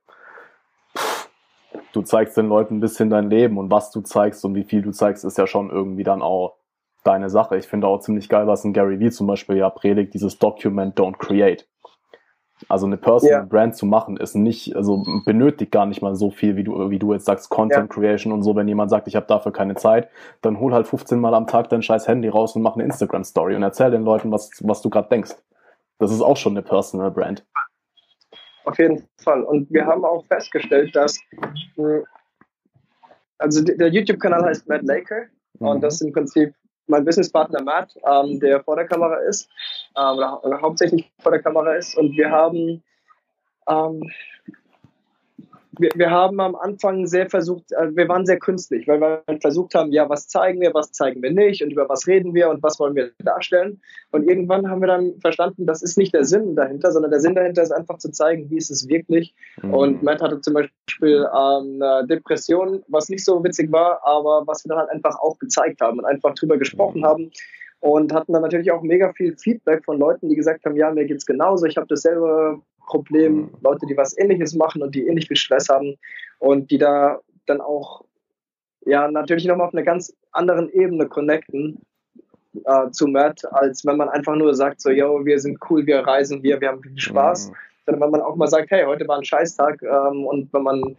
du 1.92 2.02
zeigst 2.02 2.36
den 2.36 2.48
Leuten 2.48 2.76
ein 2.76 2.80
bisschen 2.80 3.08
dein 3.08 3.30
Leben 3.30 3.56
und 3.56 3.70
was 3.70 3.90
du 3.90 4.02
zeigst 4.02 4.44
und 4.44 4.54
wie 4.54 4.64
viel 4.64 4.82
du 4.82 4.90
zeigst, 4.90 5.24
ist 5.24 5.38
ja 5.38 5.46
schon 5.46 5.70
irgendwie 5.70 6.04
dann 6.04 6.20
auch 6.20 6.56
deine 7.04 7.30
Sache. 7.30 7.56
Ich 7.56 7.66
finde 7.68 7.86
auch 7.86 8.00
ziemlich 8.00 8.28
geil, 8.28 8.46
was 8.46 8.64
ein 8.64 8.72
Gary 8.72 9.00
Vee 9.00 9.10
zum 9.10 9.26
Beispiel 9.26 9.56
ja 9.56 9.70
predigt, 9.70 10.12
dieses 10.12 10.38
Document, 10.38 10.98
don't 10.98 11.16
create. 11.16 11.66
Also 12.68 12.86
eine 12.86 12.96
Personal 12.96 13.40
yeah. 13.40 13.46
Brand 13.46 13.76
zu 13.76 13.84
machen, 13.84 14.16
ist 14.16 14.34
nicht, 14.34 14.74
also 14.74 15.04
benötigt 15.24 15.70
gar 15.70 15.84
nicht 15.84 16.00
mal 16.00 16.14
so 16.14 16.30
viel, 16.30 16.56
wie 16.56 16.64
du, 16.64 16.90
wie 16.90 16.98
du 16.98 17.12
jetzt 17.12 17.26
sagst, 17.26 17.50
Content 17.50 17.90
yeah. 17.90 17.94
Creation 17.94 18.32
und 18.32 18.42
so. 18.42 18.56
Wenn 18.56 18.66
jemand 18.66 18.90
sagt, 18.90 19.08
ich 19.08 19.16
habe 19.16 19.26
dafür 19.26 19.52
keine 19.52 19.74
Zeit, 19.74 20.08
dann 20.40 20.58
hol 20.58 20.72
halt 20.72 20.86
15 20.86 21.20
Mal 21.20 21.34
am 21.34 21.46
Tag 21.46 21.68
dein 21.68 21.82
scheiß 21.82 22.08
Handy 22.08 22.28
raus 22.28 22.56
und 22.56 22.62
mach 22.62 22.74
eine 22.74 22.84
Instagram 22.84 23.24
Story 23.24 23.54
und 23.56 23.62
erzähl 23.62 23.90
den 23.90 24.04
Leuten, 24.04 24.32
was, 24.32 24.50
was 24.62 24.80
du 24.80 24.88
gerade 24.88 25.08
denkst. 25.08 25.34
Das 25.98 26.10
ist 26.10 26.22
auch 26.22 26.36
schon 26.36 26.54
eine 26.54 26.62
Personal 26.62 27.10
Brand. 27.10 27.44
Auf 28.64 28.78
jeden 28.78 29.06
Fall. 29.18 29.42
Und 29.42 29.70
wir 29.70 29.86
haben 29.86 30.04
auch 30.04 30.24
festgestellt, 30.26 30.96
dass 30.96 31.18
hm, 31.76 32.04
also 33.38 33.62
der 33.62 33.88
YouTube-Kanal 33.88 34.44
heißt 34.44 34.68
Matt 34.68 34.82
Laker 34.82 35.26
mhm. 35.58 35.68
und 35.68 35.80
das 35.82 35.96
ist 35.96 36.02
im 36.02 36.12
Prinzip 36.12 36.54
mein 36.86 37.04
Businesspartner 37.04 37.62
Matt, 37.62 37.94
ähm, 38.08 38.40
der 38.40 38.62
vor 38.62 38.76
der 38.76 38.86
Kamera 38.86 39.16
ist, 39.28 39.48
ähm, 39.96 40.18
oder, 40.18 40.60
hauptsächlich 40.60 41.10
vor 41.20 41.32
der 41.32 41.42
Kamera 41.42 41.74
ist. 41.74 41.96
Und 41.96 42.16
wir 42.16 42.30
haben 42.30 42.82
ähm, 43.68 44.02
wir, 45.78 45.90
wir 45.94 46.10
haben 46.10 46.40
am 46.40 46.54
Anfang 46.54 47.06
sehr 47.06 47.28
versucht, 47.28 47.72
äh, 47.72 47.94
wir 47.94 48.08
waren 48.08 48.26
sehr 48.26 48.38
künstlich, 48.38 48.86
weil 48.88 49.00
wir 49.00 49.22
versucht 49.40 49.74
haben, 49.74 49.92
ja, 49.92 50.08
was 50.08 50.28
zeigen 50.28 50.60
wir, 50.60 50.72
was 50.74 50.92
zeigen 50.92 51.22
wir 51.22 51.30
nicht 51.30 51.62
und 51.62 51.70
über 51.70 51.88
was 51.88 52.06
reden 52.06 52.34
wir 52.34 52.48
und 52.48 52.62
was 52.62 52.78
wollen 52.78 52.94
wir 52.94 53.10
darstellen. 53.18 53.80
Und 54.12 54.28
irgendwann 54.28 54.68
haben 54.68 54.80
wir 54.80 54.88
dann 54.88 55.14
verstanden, 55.20 55.66
das 55.66 55.82
ist 55.82 55.98
nicht 55.98 56.14
der 56.14 56.24
Sinn 56.24 56.56
dahinter, 56.56 56.92
sondern 56.92 57.10
der 57.10 57.20
Sinn 57.20 57.34
dahinter 57.34 57.62
ist 57.62 57.72
einfach 57.72 57.98
zu 57.98 58.10
zeigen, 58.10 58.50
wie 58.50 58.56
ist 58.56 58.70
es 58.70 58.88
wirklich. 58.88 59.34
Mhm. 59.62 59.74
Und 59.74 60.02
Matt 60.02 60.22
hatte 60.22 60.40
zum 60.40 60.54
Beispiel 60.54 61.26
ähm, 61.26 61.82
eine 61.82 62.06
Depression, 62.06 62.82
was 62.88 63.08
nicht 63.08 63.24
so 63.24 63.42
witzig 63.44 63.70
war, 63.72 64.00
aber 64.04 64.46
was 64.46 64.64
wir 64.64 64.70
dann 64.70 64.78
halt 64.78 64.90
einfach 64.90 65.18
auch 65.20 65.38
gezeigt 65.38 65.80
haben 65.80 65.98
und 65.98 66.04
einfach 66.04 66.34
drüber 66.34 66.56
gesprochen 66.56 67.00
mhm. 67.00 67.06
haben 67.06 67.30
und 67.80 68.12
hatten 68.12 68.32
dann 68.32 68.42
natürlich 68.42 68.70
auch 68.70 68.82
mega 68.82 69.12
viel 69.12 69.36
Feedback 69.36 69.84
von 69.84 69.98
Leuten, 69.98 70.28
die 70.28 70.36
gesagt 70.36 70.64
haben, 70.64 70.76
ja, 70.76 70.90
mir 70.90 71.04
geht's 71.04 71.26
genauso, 71.26 71.66
ich 71.66 71.76
habe 71.76 71.86
dasselbe 71.88 72.60
Problem, 72.86 73.36
mhm. 73.36 73.50
Leute, 73.62 73.86
die 73.86 73.96
was 73.96 74.16
ähnliches 74.16 74.54
machen 74.54 74.82
und 74.82 74.94
die 74.94 75.06
ähnlich 75.06 75.28
viel 75.28 75.36
Stress 75.36 75.68
haben 75.68 75.96
und 76.38 76.70
die 76.70 76.78
da 76.78 77.20
dann 77.46 77.60
auch 77.60 78.04
ja 78.84 79.10
natürlich 79.10 79.46
nochmal 79.46 79.66
auf 79.66 79.74
einer 79.74 79.82
ganz 79.82 80.14
anderen 80.32 80.70
Ebene 80.70 81.06
connecten 81.06 81.80
äh, 82.64 82.90
zu 82.90 83.06
Matt, 83.08 83.42
als 83.52 83.84
wenn 83.84 83.96
man 83.96 84.08
einfach 84.08 84.36
nur 84.36 84.54
sagt, 84.54 84.80
so, 84.80 84.90
yo, 84.90 85.24
wir 85.24 85.38
sind 85.40 85.58
cool, 85.68 85.86
wir 85.86 86.00
reisen 86.00 86.40
hier, 86.40 86.60
wir 86.60 86.68
haben 86.68 86.82
viel 86.82 86.98
Spaß. 86.98 87.50
Mhm. 87.50 87.54
Sondern 87.84 88.02
wenn 88.02 88.10
man 88.10 88.20
auch 88.22 88.36
mal 88.36 88.48
sagt, 88.48 88.70
hey, 88.70 88.84
heute 88.84 89.06
war 89.06 89.18
ein 89.18 89.24
Scheißtag 89.24 89.82
ähm, 89.82 90.26
und 90.26 90.52
wenn 90.52 90.62
man 90.62 90.96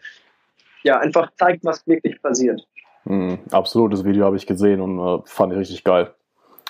ja 0.83 0.99
einfach 0.99 1.31
zeigt, 1.37 1.65
was 1.65 1.85
wirklich 1.85 2.21
passiert. 2.21 2.65
Mhm, 3.03 3.39
absolut, 3.51 3.91
das 3.93 4.05
Video 4.05 4.25
habe 4.25 4.37
ich 4.37 4.45
gesehen 4.45 4.79
und 4.81 4.99
äh, 4.99 5.21
fand 5.25 5.53
ich 5.53 5.59
richtig 5.59 5.83
geil. 5.83 6.13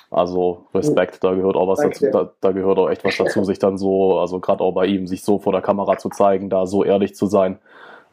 Also 0.10 0.68
Respekt, 0.74 1.22
da 1.24 1.34
gehört 1.34 1.58
auch 1.58 1.68
was 1.68 1.82
dazu, 1.82 2.06
da, 2.12 2.32
da, 2.40 2.52
gehört 2.52 2.78
auch 2.78 2.90
echt 2.90 3.04
was 3.04 3.18
dazu, 3.18 3.44
sich 3.44 3.60
dann 3.60 3.78
so, 3.78 4.20
also 4.20 4.40
gerade 4.40 4.64
auch 4.64 4.72
bei 4.72 4.86
ihm, 4.86 5.06
sich 5.06 5.22
so 5.22 5.38
vor 5.38 5.52
der 5.52 5.62
Kamera 5.62 5.98
zu 5.98 6.10
zeigen, 6.10 6.50
da 6.50 6.66
so 6.66 6.86
ehrlich 6.86 7.14
zu 7.14 7.26
sein, 7.26 7.60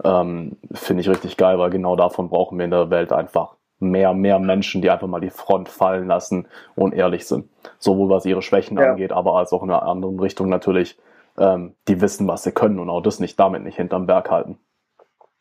ähm, 0.02 0.56
finde 0.72 1.02
ich 1.02 1.08
richtig 1.08 1.36
geil, 1.36 1.58
weil 1.58 1.70
genau 1.70 1.94
davon 1.94 2.28
brauchen 2.28 2.58
wir 2.58 2.64
in 2.64 2.72
der 2.72 2.90
Welt 2.90 3.12
einfach 3.12 3.54
mehr, 3.78 4.12
mehr 4.12 4.40
Menschen, 4.40 4.82
die 4.82 4.90
einfach 4.90 5.06
mal 5.06 5.20
die 5.20 5.30
Front 5.30 5.68
fallen 5.68 6.08
lassen 6.08 6.48
und 6.74 6.94
ehrlich 6.94 7.26
sind. 7.26 7.48
Sowohl 7.78 8.08
was 8.08 8.26
ihre 8.26 8.42
Schwächen 8.42 8.78
ja. 8.78 8.90
angeht, 8.90 9.12
aber 9.12 9.36
als 9.36 9.52
auch 9.52 9.62
in 9.62 9.70
einer 9.70 9.84
anderen 9.84 10.18
Richtung 10.18 10.48
natürlich, 10.48 10.98
ähm, 11.38 11.74
die 11.86 12.00
wissen, 12.00 12.26
was 12.26 12.42
sie 12.42 12.52
können 12.52 12.80
und 12.80 12.90
auch 12.90 13.02
das 13.02 13.20
nicht 13.20 13.38
damit 13.38 13.62
nicht 13.62 13.76
hinterm 13.76 14.06
Berg 14.06 14.30
halten. 14.30 14.58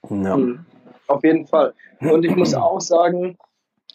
Ja. 0.09 0.37
Mhm. 0.37 0.65
Auf 1.07 1.23
jeden 1.23 1.47
Fall. 1.47 1.73
Und 1.99 2.25
ich 2.25 2.35
muss 2.35 2.53
auch 2.55 2.81
sagen, 2.81 3.37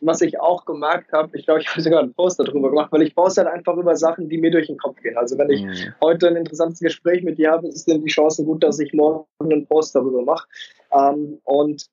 was 0.03 0.21
ich 0.21 0.41
auch 0.41 0.65
gemerkt 0.65 1.13
habe, 1.13 1.37
ich 1.37 1.45
glaube, 1.45 1.61
ich 1.61 1.69
habe 1.69 1.81
sogar 1.81 2.01
einen 2.01 2.15
Post 2.15 2.41
darüber 2.41 2.71
gemacht, 2.71 2.93
weil 2.93 3.03
ich 3.03 3.15
poste 3.15 3.45
halt 3.45 3.53
einfach 3.53 3.77
über 3.77 3.97
Sachen, 3.97 4.29
die 4.29 4.39
mir 4.39 4.51
durch 4.51 4.67
den 4.67 4.79
Kopf 4.79 5.01
gehen. 5.01 5.17
Also 5.17 5.39
wenn 5.39 5.51
ich 5.51 5.63
mhm. 5.63 5.95
heute 6.01 6.29
ein 6.29 6.37
interessantes 6.37 6.81
Gespräch 6.81 7.23
mit 7.23 7.39
dir 7.39 7.51
habe, 7.53 7.69
ist 7.69 7.89
dann 7.89 8.03
die 8.03 8.11
Chance 8.11 8.45
gut, 8.45 8.63
dass 8.63 8.79
ich 8.79 8.93
morgen 8.93 9.27
einen 9.41 9.67
Post 9.67 9.95
darüber 9.95 10.23
mache. 10.23 10.47
Ähm, 10.93 11.41
und 11.45 11.87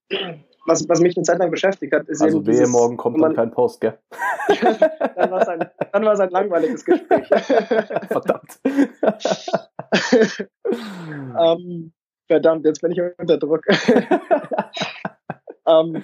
was, 0.66 0.88
was 0.90 1.00
mich 1.00 1.16
eine 1.16 1.24
Zeit 1.24 1.40
lang 1.40 1.52
beschäftigt 1.52 1.94
hat, 1.94 2.08
ist 2.08 2.22
also 2.22 2.38
eben 2.38 2.48
wehe, 2.48 2.54
dieses, 2.54 2.70
morgen 2.70 2.98
kommt 2.98 3.22
dann 3.22 3.36
kein 3.36 3.52
Post, 3.52 3.82
gell? 3.82 3.98
dann 5.16 5.32
war 5.32 5.42
es 5.42 5.48
ein, 5.48 5.70
ein 5.94 6.30
langweiliges 6.32 6.84
Gespräch. 6.84 7.28
Verdammt. 8.08 8.60
ähm, 11.40 11.94
verdammt, 12.28 12.66
jetzt 12.66 12.82
bin 12.82 12.92
ich 12.92 13.02
unter 13.18 13.38
Druck. 13.38 13.64
ähm, 15.68 16.04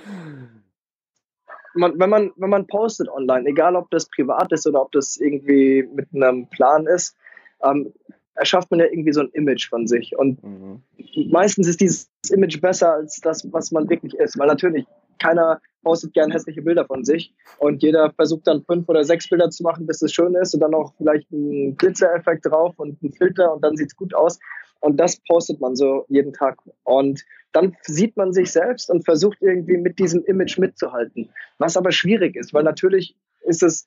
man, 1.74 2.00
wenn, 2.00 2.10
man, 2.10 2.32
wenn 2.36 2.50
man 2.50 2.68
postet 2.68 3.10
online, 3.10 3.48
egal 3.48 3.76
ob 3.76 3.90
das 3.92 4.08
privat 4.08 4.52
ist 4.52 4.68
oder 4.68 4.82
ob 4.82 4.92
das 4.92 5.18
irgendwie 5.18 5.88
mit 5.94 6.08
einem 6.14 6.48
Plan 6.50 6.88
ist, 6.88 7.16
ähm, 7.64 7.94
erschafft 8.36 8.72
man 8.72 8.80
ja 8.80 8.88
irgendwie 8.88 9.14
so 9.14 9.22
ein 9.22 9.30
Image 9.34 9.70
von 9.70 9.88
sich. 9.88 10.18
Und 10.18 10.44
mhm. 10.44 10.82
meistens 11.30 11.68
ist 11.68 11.82
dieses 11.82 12.10
Image 12.32 12.60
besser 12.62 12.94
als 12.94 13.20
das, 13.22 13.48
was 13.52 13.72
man 13.72 13.90
wirklich 13.90 14.14
ist. 14.16 14.38
Weil 14.40 14.48
natürlich 14.48 14.86
keiner 15.20 15.62
postet 15.84 16.14
gern 16.14 16.32
hässliche 16.32 16.62
Bilder 16.62 16.86
von 16.86 17.04
sich 17.04 17.34
und 17.60 17.82
jeder 17.82 18.12
versucht 18.12 18.48
dann 18.48 18.64
fünf 18.64 18.88
oder 18.88 19.04
sechs 19.04 19.30
Bilder 19.30 19.50
zu 19.50 19.64
machen, 19.64 19.88
bis 19.88 20.02
es 20.02 20.14
schön 20.14 20.36
ist 20.36 20.54
und 20.54 20.60
dann 20.60 20.74
auch 20.74 20.94
vielleicht 20.98 21.32
einen 21.32 21.76
Glitzereffekt 21.78 22.46
drauf 22.46 22.74
und 22.78 22.98
einen 23.02 23.14
Filter 23.14 23.54
und 23.54 23.64
dann 23.64 23.76
sieht 23.76 23.90
es 23.90 23.96
gut 23.96 24.14
aus. 24.14 24.40
Und 24.82 24.98
das 24.98 25.18
postet 25.18 25.62
man 25.62 25.76
so 25.76 26.06
jeden 26.10 26.34
Tag. 26.34 26.58
Und 26.84 27.24
dann 27.54 27.78
sieht 27.84 28.18
man 28.18 28.34
sich 28.34 28.52
selbst 28.52 28.90
und 28.90 29.06
versucht 29.06 29.38
irgendwie 29.42 29.78
mit 29.78 30.00
diesem 30.00 30.24
Image 30.26 30.58
mitzuhalten. 30.58 31.30
Was 31.58 31.78
aber 31.78 31.92
schwierig 31.92 32.36
ist, 32.36 32.54
weil 32.54 32.64
natürlich 32.64 33.16
ist 33.42 33.64
es 33.64 33.86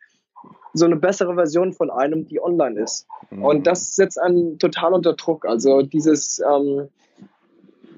so 0.73 0.85
eine 0.85 0.97
bessere 0.97 1.35
Version 1.35 1.73
von 1.73 1.91
einem, 1.91 2.27
die 2.27 2.41
online 2.41 2.81
ist. 2.81 3.07
Mhm. 3.31 3.45
Und 3.45 3.67
das 3.67 3.95
setzt 3.95 4.21
einen 4.21 4.59
total 4.59 4.93
unter 4.93 5.15
Druck. 5.15 5.47
Also 5.47 5.83
dieses, 5.83 6.41
ähm, 6.41 6.89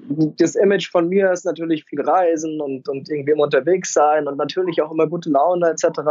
das 0.09 0.55
Image 0.55 0.89
von 0.89 1.09
mir 1.09 1.31
ist 1.31 1.45
natürlich 1.45 1.85
viel 1.85 2.01
Reisen 2.01 2.61
und, 2.61 2.87
und 2.87 3.09
irgendwie 3.09 3.31
immer 3.31 3.43
unterwegs 3.43 3.93
sein 3.93 4.27
und 4.27 4.37
natürlich 4.37 4.81
auch 4.81 4.91
immer 4.91 5.07
gute 5.07 5.29
Laune 5.29 5.69
etc. 5.69 5.85
Und 5.85 6.05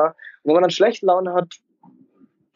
wenn 0.44 0.54
man 0.54 0.62
dann 0.62 0.70
schlechte 0.70 1.06
Laune 1.06 1.32
hat, 1.32 1.54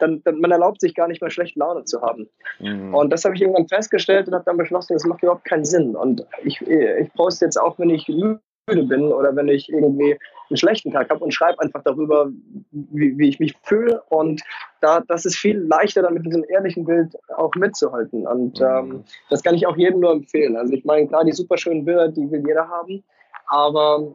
dann, 0.01 0.23
dann 0.25 0.41
man 0.41 0.51
erlaubt 0.51 0.81
sich 0.81 0.95
gar 0.95 1.09
nicht 1.09 1.21
mehr 1.21 1.31
schlechte 1.31 1.59
Laune 1.59 1.85
zu 1.85 2.01
haben. 2.03 2.29
Mhm. 2.59 2.95
Und 2.95 3.11
das 3.11 3.25
habe 3.25 3.35
ich 3.35 3.43
irgendwann 3.43 3.69
festgestellt 3.69 4.29
und 4.29 4.35
habe 4.35 4.45
dann 4.45 4.57
beschlossen, 4.57 4.95
das 4.95 5.05
macht 5.05 5.23
überhaupt 5.23 5.45
keinen 5.45 5.65
Sinn. 5.65 5.97
Und 5.97 6.27
ich, 6.45 6.61
ich 6.63 7.13
poste 7.15 7.45
jetzt 7.45 7.61
auch, 7.61 7.79
wenn 7.79 7.91
ich 7.91 8.09
müde 8.09 8.41
bin 8.67 9.13
oder 9.13 9.35
wenn 9.35 9.49
ich 9.49 9.69
irgendwie 9.69 10.19
einen 10.49 10.57
schlechten 10.57 10.91
Tag 10.91 11.11
habe 11.11 11.23
und 11.23 11.33
schreibe 11.33 11.61
einfach 11.61 11.83
darüber, 11.83 12.31
wie, 12.71 13.17
wie, 13.19 13.29
ich 13.29 13.41
mich 13.41 13.55
fühle. 13.63 14.03
Und 14.09 14.43
da, 14.81 15.01
das 15.01 15.25
ist 15.25 15.37
viel 15.37 15.59
leichter, 15.59 16.03
dann 16.03 16.15
mit 16.15 16.27
diesem 16.27 16.45
ehrlichen 16.49 16.85
Bild 16.85 17.15
auch 17.37 17.55
mitzuhalten. 17.55 18.27
Und 18.27 18.61
mhm. 18.61 18.67
ähm, 18.67 19.05
das 19.29 19.43
kann 19.43 19.55
ich 19.55 19.67
auch 19.67 19.77
jedem 19.77 20.01
nur 20.01 20.13
empfehlen. 20.13 20.57
Also 20.57 20.73
ich 20.73 20.85
meine, 20.85 21.07
klar, 21.07 21.25
die 21.25 21.33
super 21.33 21.57
schönen 21.57 21.85
Bilder, 21.85 22.09
die 22.09 22.31
will 22.31 22.43
jeder 22.47 22.69
haben, 22.69 23.03
aber 23.47 24.15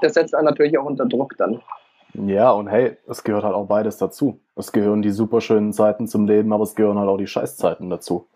das 0.00 0.14
setzt 0.14 0.34
einen 0.34 0.46
natürlich 0.46 0.78
auch 0.78 0.84
unter 0.84 1.06
Druck 1.06 1.36
dann. 1.38 1.60
Ja, 2.24 2.50
und 2.50 2.68
hey, 2.68 2.96
es 3.06 3.24
gehört 3.24 3.44
halt 3.44 3.54
auch 3.54 3.66
beides 3.66 3.98
dazu. 3.98 4.40
Es 4.54 4.72
gehören 4.72 5.02
die 5.02 5.10
superschönen 5.10 5.72
Zeiten 5.72 6.06
zum 6.06 6.26
Leben, 6.26 6.52
aber 6.52 6.62
es 6.62 6.74
gehören 6.74 6.98
halt 6.98 7.08
auch 7.08 7.18
die 7.18 7.26
Scheißzeiten 7.26 7.90
dazu. 7.90 8.26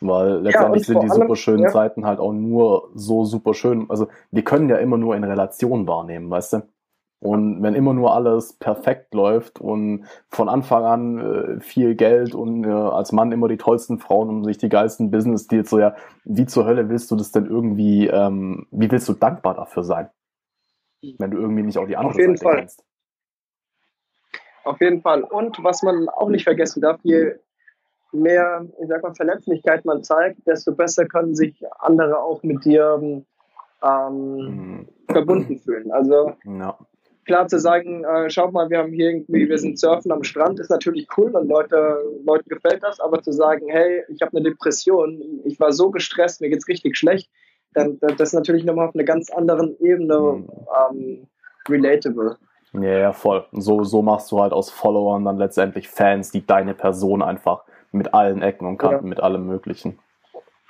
Weil 0.00 0.40
letztendlich 0.40 0.86
ja, 0.86 0.94
sind 0.94 1.02
die 1.02 1.08
superschönen 1.08 1.64
ja. 1.64 1.68
Zeiten 1.68 2.06
halt 2.06 2.20
auch 2.20 2.32
nur 2.32 2.90
so 2.94 3.24
superschön. 3.24 3.86
Also 3.88 4.08
wir 4.30 4.44
können 4.44 4.68
ja 4.68 4.76
immer 4.76 4.96
nur 4.96 5.14
in 5.14 5.24
Relation 5.24 5.86
wahrnehmen, 5.86 6.30
weißt 6.30 6.54
du? 6.54 6.62
Und 7.22 7.62
wenn 7.62 7.74
immer 7.74 7.92
nur 7.92 8.14
alles 8.14 8.54
perfekt 8.54 9.12
läuft 9.12 9.60
und 9.60 10.06
von 10.30 10.48
Anfang 10.48 10.84
an 10.84 11.18
äh, 11.18 11.60
viel 11.60 11.94
Geld 11.94 12.34
und 12.34 12.64
äh, 12.64 12.70
als 12.70 13.12
Mann 13.12 13.30
immer 13.30 13.46
die 13.46 13.58
tollsten 13.58 13.98
Frauen 13.98 14.30
und 14.30 14.44
sich 14.44 14.56
die 14.56 14.70
geilsten 14.70 15.10
Business-Deals, 15.10 15.68
so 15.68 15.78
ja, 15.78 15.94
wie 16.24 16.46
zur 16.46 16.64
Hölle 16.64 16.88
willst 16.88 17.10
du 17.10 17.16
das 17.16 17.30
denn 17.30 17.44
irgendwie, 17.44 18.06
ähm, 18.06 18.66
wie 18.70 18.90
willst 18.90 19.06
du 19.06 19.12
dankbar 19.12 19.54
dafür 19.54 19.84
sein? 19.84 20.08
Wenn 21.18 21.30
du 21.30 21.38
irgendwie 21.38 21.62
nicht 21.62 21.76
auch 21.76 21.86
die 21.86 21.96
andere 21.96 22.14
Auf 22.14 22.18
jeden 22.18 22.36
Seite 22.36 22.42
Fall. 22.42 22.58
kennst. 22.60 22.84
Auf 24.64 24.80
jeden 24.80 25.00
Fall. 25.00 25.22
Und 25.22 25.62
was 25.62 25.82
man 25.82 26.08
auch 26.08 26.28
nicht 26.28 26.44
vergessen 26.44 26.82
darf, 26.82 26.98
je 27.02 27.34
mehr, 28.12 28.66
ich 28.80 28.88
sag 28.88 29.02
mal, 29.02 29.14
Verletzlichkeit 29.14 29.84
man 29.84 30.02
zeigt, 30.02 30.46
desto 30.46 30.74
besser 30.74 31.06
können 31.06 31.34
sich 31.34 31.62
andere 31.78 32.18
auch 32.18 32.42
mit 32.42 32.64
dir 32.64 33.22
ähm, 33.82 34.36
mhm. 34.36 34.88
verbunden 35.10 35.58
fühlen. 35.58 35.90
Also 35.92 36.32
ja. 36.44 36.76
klar 37.24 37.48
zu 37.48 37.58
sagen, 37.58 38.04
äh, 38.04 38.28
schaut 38.30 38.52
mal, 38.52 38.68
wir 38.70 38.78
haben 38.78 38.92
hier 38.92 39.10
irgendwie, 39.10 39.48
wir 39.48 39.58
sind 39.58 39.78
surfen 39.78 40.12
am 40.12 40.24
Strand, 40.24 40.60
ist 40.60 40.70
natürlich 40.70 41.06
cool 41.16 41.30
und 41.30 41.48
Leute, 41.48 41.98
Leuten 42.24 42.48
gefällt 42.48 42.82
das, 42.82 43.00
aber 43.00 43.22
zu 43.22 43.32
sagen, 43.32 43.66
hey, 43.68 44.04
ich 44.08 44.20
habe 44.22 44.36
eine 44.36 44.50
Depression, 44.50 45.40
ich 45.44 45.58
war 45.60 45.72
so 45.72 45.90
gestresst, 45.90 46.40
mir 46.40 46.50
geht's 46.50 46.68
richtig 46.68 46.96
schlecht, 46.96 47.30
dann 47.72 47.98
das 48.00 48.20
ist 48.20 48.34
natürlich 48.34 48.64
nochmal 48.64 48.88
auf 48.88 48.94
einer 48.94 49.04
ganz 49.04 49.30
anderen 49.30 49.76
Ebene 49.80 50.18
mhm. 50.18 50.48
ähm, 50.90 51.26
relatable. 51.68 52.36
Ja, 52.72 52.98
ja, 52.98 53.12
voll. 53.12 53.46
So, 53.52 53.84
so 53.84 54.02
machst 54.02 54.30
du 54.30 54.40
halt 54.40 54.52
aus 54.52 54.70
Followern 54.70 55.24
dann 55.24 55.38
letztendlich 55.38 55.88
Fans, 55.88 56.30
die 56.30 56.46
deine 56.46 56.74
Person 56.74 57.22
einfach 57.22 57.64
mit 57.92 58.14
allen 58.14 58.42
Ecken 58.42 58.66
und 58.66 58.78
Kanten, 58.78 59.04
ja. 59.04 59.08
mit 59.08 59.20
allem 59.20 59.46
Möglichen. 59.46 59.98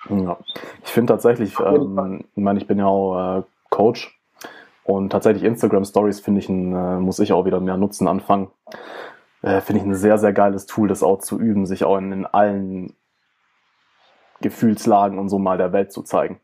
Ja. 0.08 0.38
Ich 0.82 0.90
finde 0.90 1.12
tatsächlich, 1.12 1.58
ähm, 1.60 2.24
ich 2.34 2.42
meine, 2.42 2.58
ich 2.58 2.66
bin 2.66 2.78
ja 2.78 2.86
auch 2.86 3.38
äh, 3.38 3.42
Coach 3.68 4.18
und 4.84 5.10
tatsächlich 5.10 5.44
Instagram 5.44 5.84
Stories 5.84 6.20
finde 6.20 6.40
ich, 6.40 6.48
ein, 6.48 6.74
äh, 6.74 6.98
muss 6.98 7.18
ich 7.18 7.32
auch 7.32 7.44
wieder 7.44 7.60
mehr 7.60 7.76
nutzen 7.76 8.08
anfangen. 8.08 8.48
Äh, 9.42 9.60
finde 9.60 9.80
ich 9.80 9.86
ein 9.86 9.94
sehr, 9.94 10.16
sehr 10.18 10.32
geiles 10.32 10.66
Tool, 10.66 10.88
das 10.88 11.02
auch 11.02 11.18
zu 11.18 11.38
üben, 11.38 11.66
sich 11.66 11.84
auch 11.84 11.98
in, 11.98 12.12
in 12.12 12.26
allen 12.26 12.94
Gefühlslagen 14.40 15.18
und 15.18 15.28
so 15.28 15.38
mal 15.38 15.58
der 15.58 15.72
Welt 15.72 15.92
zu 15.92 16.02
zeigen. 16.02 16.40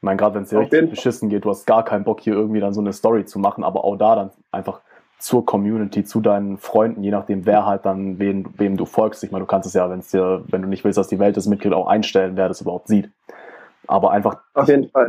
Ich 0.00 0.02
meine, 0.02 0.16
gerade 0.16 0.34
wenn 0.36 0.44
es 0.44 0.48
dir 0.48 0.60
richtig 0.60 0.88
beschissen 0.88 1.28
geht, 1.28 1.44
du 1.44 1.50
hast 1.50 1.66
gar 1.66 1.84
keinen 1.84 2.04
Bock, 2.04 2.20
hier 2.20 2.32
irgendwie 2.32 2.60
dann 2.60 2.72
so 2.72 2.80
eine 2.80 2.94
Story 2.94 3.26
zu 3.26 3.38
machen, 3.38 3.62
aber 3.62 3.84
auch 3.84 3.96
da 3.96 4.14
dann 4.16 4.30
einfach 4.50 4.80
zur 5.18 5.44
Community, 5.44 6.04
zu 6.04 6.22
deinen 6.22 6.56
Freunden, 6.56 7.02
je 7.02 7.10
nachdem, 7.10 7.44
wer 7.44 7.66
halt 7.66 7.84
dann, 7.84 8.18
wen, 8.18 8.48
wem 8.56 8.78
du 8.78 8.86
folgst. 8.86 9.22
Ich 9.22 9.30
meine, 9.30 9.44
du 9.44 9.46
kannst 9.46 9.66
es 9.66 9.74
ja, 9.74 9.90
wenn 9.90 9.98
es 9.98 10.08
dir, 10.08 10.42
wenn 10.48 10.62
du 10.62 10.68
nicht 10.68 10.84
willst, 10.84 10.96
dass 10.96 11.08
die 11.08 11.18
Welt 11.18 11.36
das 11.36 11.44
mitkriegt, 11.44 11.74
auch 11.74 11.86
einstellen, 11.86 12.36
wer 12.36 12.48
das 12.48 12.62
überhaupt 12.62 12.88
sieht. 12.88 13.10
Aber 13.86 14.12
einfach 14.12 14.38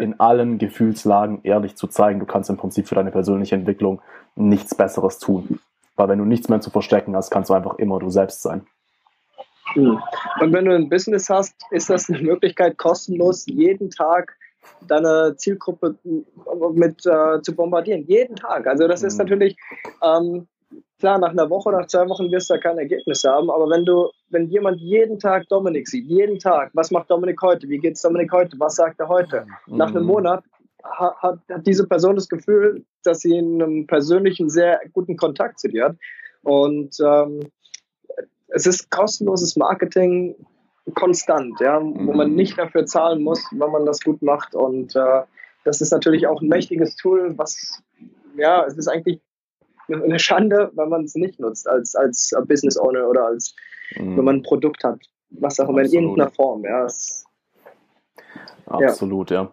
in 0.02 0.20
allen 0.20 0.58
Gefühlslagen 0.58 1.40
ehrlich 1.44 1.78
zu 1.78 1.88
zeigen, 1.88 2.20
du 2.20 2.26
kannst 2.26 2.50
im 2.50 2.58
Prinzip 2.58 2.90
für 2.90 2.96
deine 2.96 3.12
persönliche 3.12 3.56
Entwicklung 3.56 4.02
nichts 4.36 4.76
Besseres 4.76 5.20
tun. 5.20 5.62
Weil 5.96 6.10
wenn 6.10 6.20
du 6.20 6.26
nichts 6.26 6.50
mehr 6.50 6.60
zu 6.60 6.70
verstecken 6.70 7.16
hast, 7.16 7.32
kannst 7.32 7.50
du 7.50 7.54
einfach 7.54 7.76
immer 7.76 7.98
du 8.00 8.10
selbst 8.10 8.42
sein. 8.42 8.68
Hm. 9.74 10.02
Und 10.42 10.52
wenn 10.52 10.66
du 10.66 10.76
ein 10.76 10.90
Business 10.90 11.30
hast, 11.30 11.56
ist 11.70 11.90
das 11.90 12.10
eine 12.10 12.22
Möglichkeit, 12.22 12.78
kostenlos 12.78 13.46
jeden 13.46 13.90
Tag 13.90 14.36
deine 14.88 15.36
Zielgruppe 15.38 15.96
mit 16.74 17.06
äh, 17.06 17.42
zu 17.42 17.56
bombardieren. 17.56 18.06
Jeden 18.08 18.36
Tag. 18.36 18.68
Also 18.68 18.88
das 18.88 19.04
ist 19.04 19.14
mhm. 19.14 19.20
natürlich, 19.20 19.58
ähm, 20.04 20.48
klar, 21.00 21.18
nach 21.18 21.32
einer 21.32 21.50
Woche, 21.50 21.72
nach 21.72 21.88
zwei 21.88 22.08
Wochen 22.10 22.32
wirst 22.32 22.50
du 22.50 22.56
da 22.56 22.60
kein 22.60 22.78
Ergebnis 22.78 23.24
haben, 23.24 23.50
aber 23.50 23.70
wenn 23.70 23.86
du, 23.86 24.10
wenn 24.30 24.48
jemand 24.48 24.80
jeden 24.80 25.20
Tag 25.20 25.48
Dominik 25.50 25.88
sieht, 25.88 26.06
jeden 26.06 26.40
Tag, 26.40 26.72
was 26.74 26.92
macht 26.92 27.10
Dominik 27.10 27.42
heute, 27.42 27.68
wie 27.70 27.80
geht's 27.80 28.02
Dominik 28.02 28.32
heute, 28.32 28.60
was 28.60 28.76
sagt 28.76 29.00
er 29.00 29.08
heute, 29.08 29.46
mhm. 29.68 29.78
nach 29.78 29.90
einem 29.90 30.06
Monat 30.06 30.44
hat, 30.84 31.16
hat, 31.22 31.40
diese 31.66 31.88
Person 31.88 32.16
das 32.16 32.30
Gefühl, 32.30 32.86
dass 33.04 33.20
sie 33.20 33.38
einen 33.38 33.88
persönlichen, 33.88 34.50
sehr 34.50 34.80
guten 34.94 35.16
Kontakt 35.16 35.60
zu 35.60 35.68
dir 35.68 35.86
hat. 35.86 35.96
Und 36.44 36.98
ähm, 37.04 37.52
es 38.48 38.66
ist 38.66 38.90
kostenloses 38.90 39.56
Marketing, 39.56 40.36
konstant, 40.94 41.60
ja, 41.60 41.80
wo 41.82 42.14
man 42.14 42.32
mhm. 42.32 42.36
nicht 42.36 42.58
dafür 42.58 42.86
zahlen 42.86 43.24
muss, 43.24 43.46
wenn 43.52 43.72
man 43.72 43.86
das 43.86 44.02
gut 44.02 44.22
macht. 44.22 44.56
Und 44.56 44.96
äh, 44.96 45.22
das 45.64 45.82
ist 45.82 45.92
natürlich 45.92 46.28
auch 46.28 46.42
ein 46.42 46.48
mächtiges 46.48 46.96
Tool, 46.96 47.38
was, 47.38 47.82
ja, 48.36 48.66
es 48.66 48.78
ist 48.78 48.88
eigentlich 48.88 49.22
eine 49.88 50.20
Schande, 50.20 50.72
wenn 50.76 50.90
man 50.90 51.04
es 51.04 51.16
nicht 51.16 51.40
nutzt 51.40 51.68
als, 51.68 51.96
als 51.96 52.34
Business 52.48 52.78
Owner 52.78 53.08
oder 53.08 53.26
als, 53.26 53.56
mhm. 53.96 54.18
wenn 54.18 54.26
man 54.26 54.36
ein 54.38 54.44
Produkt 54.44 54.84
hat, 54.84 55.00
was 55.30 55.60
auch 55.60 55.70
immer 55.70 55.82
in 55.82 55.92
irgendeiner 55.92 56.32
Form, 56.32 56.64
ja. 56.64 56.86
Es, 56.86 57.26
Absolut, 58.66 59.32
ja. 59.32 59.52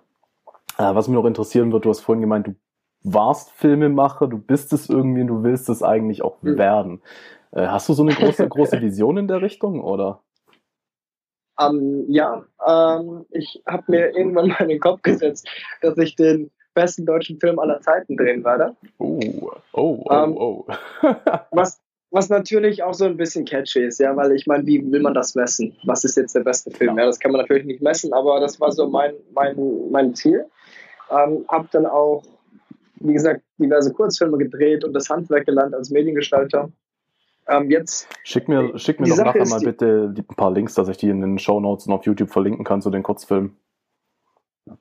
ja. 0.78 0.90
Äh, 0.90 0.94
was 0.94 1.08
mich 1.08 1.16
noch 1.16 1.24
interessieren 1.24 1.72
wird, 1.72 1.84
du 1.84 1.90
hast 1.90 2.00
vorhin 2.00 2.20
gemeint, 2.20 2.46
du 2.46 2.54
warst 3.02 3.50
Filmemacher, 3.50 4.26
du 4.26 4.38
bist 4.38 4.72
es 4.72 4.88
irgendwie 4.88 5.22
und 5.22 5.28
du 5.28 5.42
willst 5.42 5.68
es 5.68 5.82
eigentlich 5.82 6.22
auch 6.22 6.40
mhm. 6.42 6.56
werden. 6.56 7.02
Äh, 7.52 7.66
hast 7.66 7.88
du 7.88 7.92
so 7.92 8.02
eine 8.02 8.14
große, 8.14 8.48
große 8.48 8.80
Vision 8.80 9.16
in 9.18 9.28
der 9.28 9.42
Richtung, 9.42 9.82
oder? 9.82 10.20
Ähm, 11.60 12.04
ja, 12.08 12.44
ähm, 12.66 13.26
ich 13.30 13.62
habe 13.66 13.84
mir 13.88 14.16
irgendwann 14.16 14.48
mal 14.48 14.60
in 14.60 14.68
den 14.68 14.80
Kopf 14.80 15.02
gesetzt, 15.02 15.48
dass 15.82 15.96
ich 15.98 16.16
den 16.16 16.50
besten 16.74 17.06
deutschen 17.06 17.40
Film 17.40 17.58
aller 17.58 17.80
Zeiten 17.80 18.16
drehen 18.16 18.44
werde. 18.44 18.76
Oh, 18.98 19.18
oh, 19.72 20.04
oh, 20.04 20.04
ähm, 20.10 20.36
oh. 20.36 20.66
was, 21.50 21.80
was 22.10 22.28
natürlich 22.28 22.82
auch 22.82 22.94
so 22.94 23.04
ein 23.04 23.16
bisschen 23.16 23.44
catchy 23.44 23.84
ist, 23.84 23.98
ja, 23.98 24.16
weil 24.16 24.32
ich 24.32 24.46
meine, 24.46 24.64
wie 24.66 24.90
will 24.90 25.00
man 25.00 25.14
das 25.14 25.34
messen? 25.34 25.76
Was 25.84 26.04
ist 26.04 26.16
jetzt 26.16 26.34
der 26.34 26.40
beste 26.40 26.70
Film? 26.70 26.96
Ja, 26.96 27.06
das 27.06 27.18
kann 27.18 27.32
man 27.32 27.40
natürlich 27.40 27.64
nicht 27.64 27.82
messen, 27.82 28.12
aber 28.12 28.38
das 28.40 28.60
war 28.60 28.70
so 28.70 28.88
mein, 28.88 29.14
mein, 29.32 29.56
mein 29.90 30.14
Ziel. 30.14 30.46
Ähm, 31.10 31.44
hab 31.48 31.70
dann 31.72 31.86
auch, 31.86 32.22
wie 32.96 33.12
gesagt, 33.12 33.42
diverse 33.58 33.92
Kurzfilme 33.92 34.38
gedreht 34.38 34.84
und 34.84 34.92
das 34.92 35.10
Handwerk 35.10 35.46
gelernt 35.46 35.74
als 35.74 35.90
Mediengestalter. 35.90 36.70
Ähm, 37.48 37.70
jetzt, 37.70 38.08
schick 38.24 38.46
mir, 38.48 38.78
schick 38.78 39.00
mir 39.00 39.08
doch 39.08 39.16
Sache 39.16 39.38
nachher 39.38 39.48
mal 39.48 39.60
bitte 39.60 40.14
ein 40.16 40.36
paar 40.36 40.52
Links, 40.52 40.74
dass 40.74 40.88
ich 40.88 40.98
die 40.98 41.08
in 41.08 41.20
den 41.20 41.38
Show 41.38 41.60
Notes 41.60 41.86
und 41.86 41.94
auf 41.94 42.04
YouTube 42.04 42.30
verlinken 42.30 42.64
kann 42.64 42.82
zu 42.82 42.90
den 42.90 43.02
Kurzfilmen. 43.02 43.56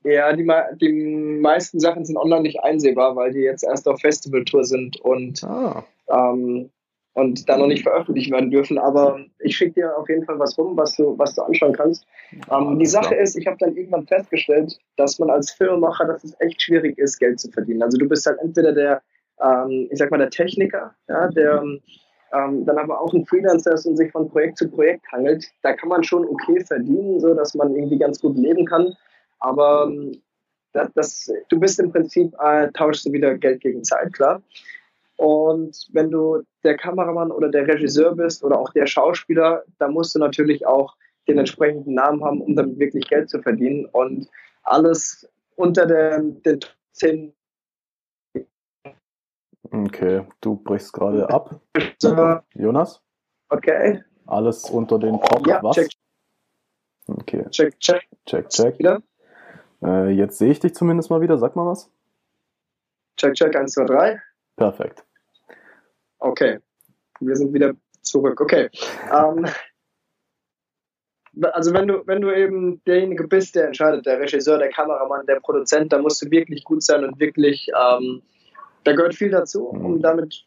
Ja, 0.04 0.34
die, 0.34 0.46
die 0.82 1.40
meisten 1.42 1.80
Sachen 1.80 2.04
sind 2.04 2.18
online 2.18 2.42
nicht 2.42 2.62
einsehbar, 2.62 3.16
weil 3.16 3.32
die 3.32 3.40
jetzt 3.40 3.64
erst 3.64 3.88
auf 3.88 4.02
Festivaltour 4.02 4.66
sind 4.66 5.00
und, 5.00 5.44
ah. 5.46 5.86
ähm, 6.10 6.70
und 7.14 7.48
da 7.48 7.58
noch 7.58 7.68
nicht 7.68 7.84
veröffentlicht 7.84 8.32
werden 8.32 8.52
dürfen. 8.52 8.78
Aber 8.78 9.20
ich 9.40 9.56
schicke 9.56 9.76
dir 9.76 9.98
auf 9.98 10.10
jeden 10.10 10.26
Fall 10.26 10.38
was 10.40 10.58
rum, 10.58 10.76
was 10.76 10.96
du, 10.96 11.18
was 11.18 11.36
du 11.36 11.42
anschauen 11.42 11.74
kannst. 11.74 12.06
Ähm, 12.52 12.78
die 12.80 12.86
Sache 12.86 13.10
klar. 13.10 13.22
ist, 13.22 13.38
ich 13.38 13.48
habe 13.48 13.58
dann 13.60 13.76
irgendwann 13.76 14.08
festgestellt, 14.08 14.78
dass 14.98 15.20
man 15.20 15.30
als 15.30 15.52
Filmemacher, 15.52 16.06
dass 16.06 16.24
es 16.24 16.36
echt 16.40 16.62
schwierig 16.62 16.98
ist, 16.98 17.18
Geld 17.18 17.40
zu 17.40 17.50
verdienen. 17.50 17.82
Also 17.82 17.98
du 17.98 18.08
bist 18.08 18.26
halt 18.26 18.40
entweder 18.40 18.74
der, 18.74 19.02
ähm, 19.42 19.88
ich 19.90 19.98
sag 19.98 20.12
mal, 20.12 20.18
der 20.18 20.30
Techniker, 20.30 20.94
ja, 21.08 21.30
der 21.30 21.64
ähm, 22.34 22.66
dann 22.66 22.78
aber 22.78 23.00
auch 23.00 23.14
ein 23.14 23.26
Freelancer 23.26 23.74
ist 23.74 23.86
und 23.86 23.98
sich 23.98 24.12
von 24.12 24.30
Projekt 24.30 24.58
zu 24.58 24.70
Projekt 24.70 25.06
hangelt, 25.12 25.46
da 25.62 25.74
kann 25.74 25.90
man 25.90 26.04
schon 26.04 26.26
okay 26.26 26.64
verdienen, 26.64 27.20
so 27.20 27.34
dass 27.34 27.54
man 27.54 27.76
irgendwie 27.76 27.98
ganz 27.98 28.20
gut 28.20 28.38
leben 28.38 28.66
kann. 28.66 28.96
Aber 29.40 29.88
ähm, 29.90 30.22
das, 30.74 30.92
das, 30.94 31.32
du 31.50 31.60
bist 31.60 31.80
im 31.80 31.92
Prinzip, 31.92 32.34
äh, 32.40 32.70
tauschst 32.72 33.06
du 33.06 33.12
wieder 33.12 33.38
Geld 33.38 33.62
gegen 33.62 33.84
Zeit, 33.84 34.14
klar. 34.14 34.42
Und 35.18 35.88
wenn 35.94 36.12
du 36.12 36.44
der 36.64 36.78
Kameramann 36.78 37.32
oder 37.32 37.50
der 37.50 37.68
Regisseur 37.68 38.16
bist 38.16 38.44
oder 38.44 38.60
auch 38.60 38.72
der 38.74 38.86
Schauspieler, 38.86 39.64
da 39.80 39.88
musst 39.88 40.14
du 40.14 40.20
natürlich 40.20 40.66
auch 40.68 40.96
den 41.28 41.40
entsprechenden 41.40 41.96
Namen 41.96 42.24
haben, 42.24 42.42
um 42.42 42.56
damit 42.56 42.78
wirklich 42.80 43.08
Geld 43.10 43.30
zu 43.30 43.42
verdienen. 43.42 43.86
Und 43.86 44.28
alles 44.64 45.28
unter 45.56 45.86
den, 45.86 46.42
den 46.44 46.60
10 46.92 47.34
Okay, 49.72 50.26
du 50.42 50.56
brichst 50.56 50.94
gerade 50.94 51.30
ab. 51.30 51.62
Jonas? 52.54 53.02
Okay. 53.50 54.04
Alles 54.26 54.70
unter 54.70 55.00
den 55.00 55.20
Top, 55.22 55.48
ja, 55.48 55.64
was? 55.64 55.76
Check. 55.76 55.90
Okay. 57.08 57.46
Check, 57.50 57.80
check. 57.80 58.08
Check, 58.26 58.50
check. 58.50 58.80
Wieder? 58.80 59.02
Äh, 59.82 60.10
jetzt 60.10 60.38
sehe 60.38 60.52
ich 60.52 60.60
dich 60.60 60.76
zumindest 60.76 61.10
mal 61.10 61.22
wieder. 61.22 61.38
Sag 61.38 61.56
mal 61.56 61.66
was. 61.66 61.90
Check, 63.16 63.34
check, 63.34 63.56
1, 63.56 63.72
2, 63.74 63.86
3. 63.86 64.22
Perfekt. 64.58 65.06
Okay. 66.20 66.60
Wir 67.20 67.36
sind 67.36 67.54
wieder 67.54 67.74
zurück. 68.02 68.42
Okay. 68.42 68.70
ähm, 69.12 69.48
also 71.54 71.74
wenn 71.74 71.88
du, 71.88 72.06
wenn 72.06 72.22
du 72.22 72.36
eben 72.36 72.84
derjenige 72.86 73.28
bist, 73.28 73.56
der 73.56 73.68
entscheidet, 73.68 74.06
der 74.06 74.20
Regisseur, 74.20 74.58
der 74.58 74.70
Kameramann, 74.70 75.26
der 75.26 75.40
Produzent, 75.40 75.94
da 75.94 76.00
musst 76.00 76.22
du 76.22 76.32
wirklich 76.32 76.64
gut 76.64 76.84
sein 76.84 77.04
und 77.04 77.20
wirklich 77.20 77.70
ähm, 77.80 78.24
da 78.84 78.94
gehört 78.94 79.16
viel 79.16 79.30
dazu, 79.30 79.66
um 79.66 79.96
mhm. 79.96 80.02
damit, 80.02 80.46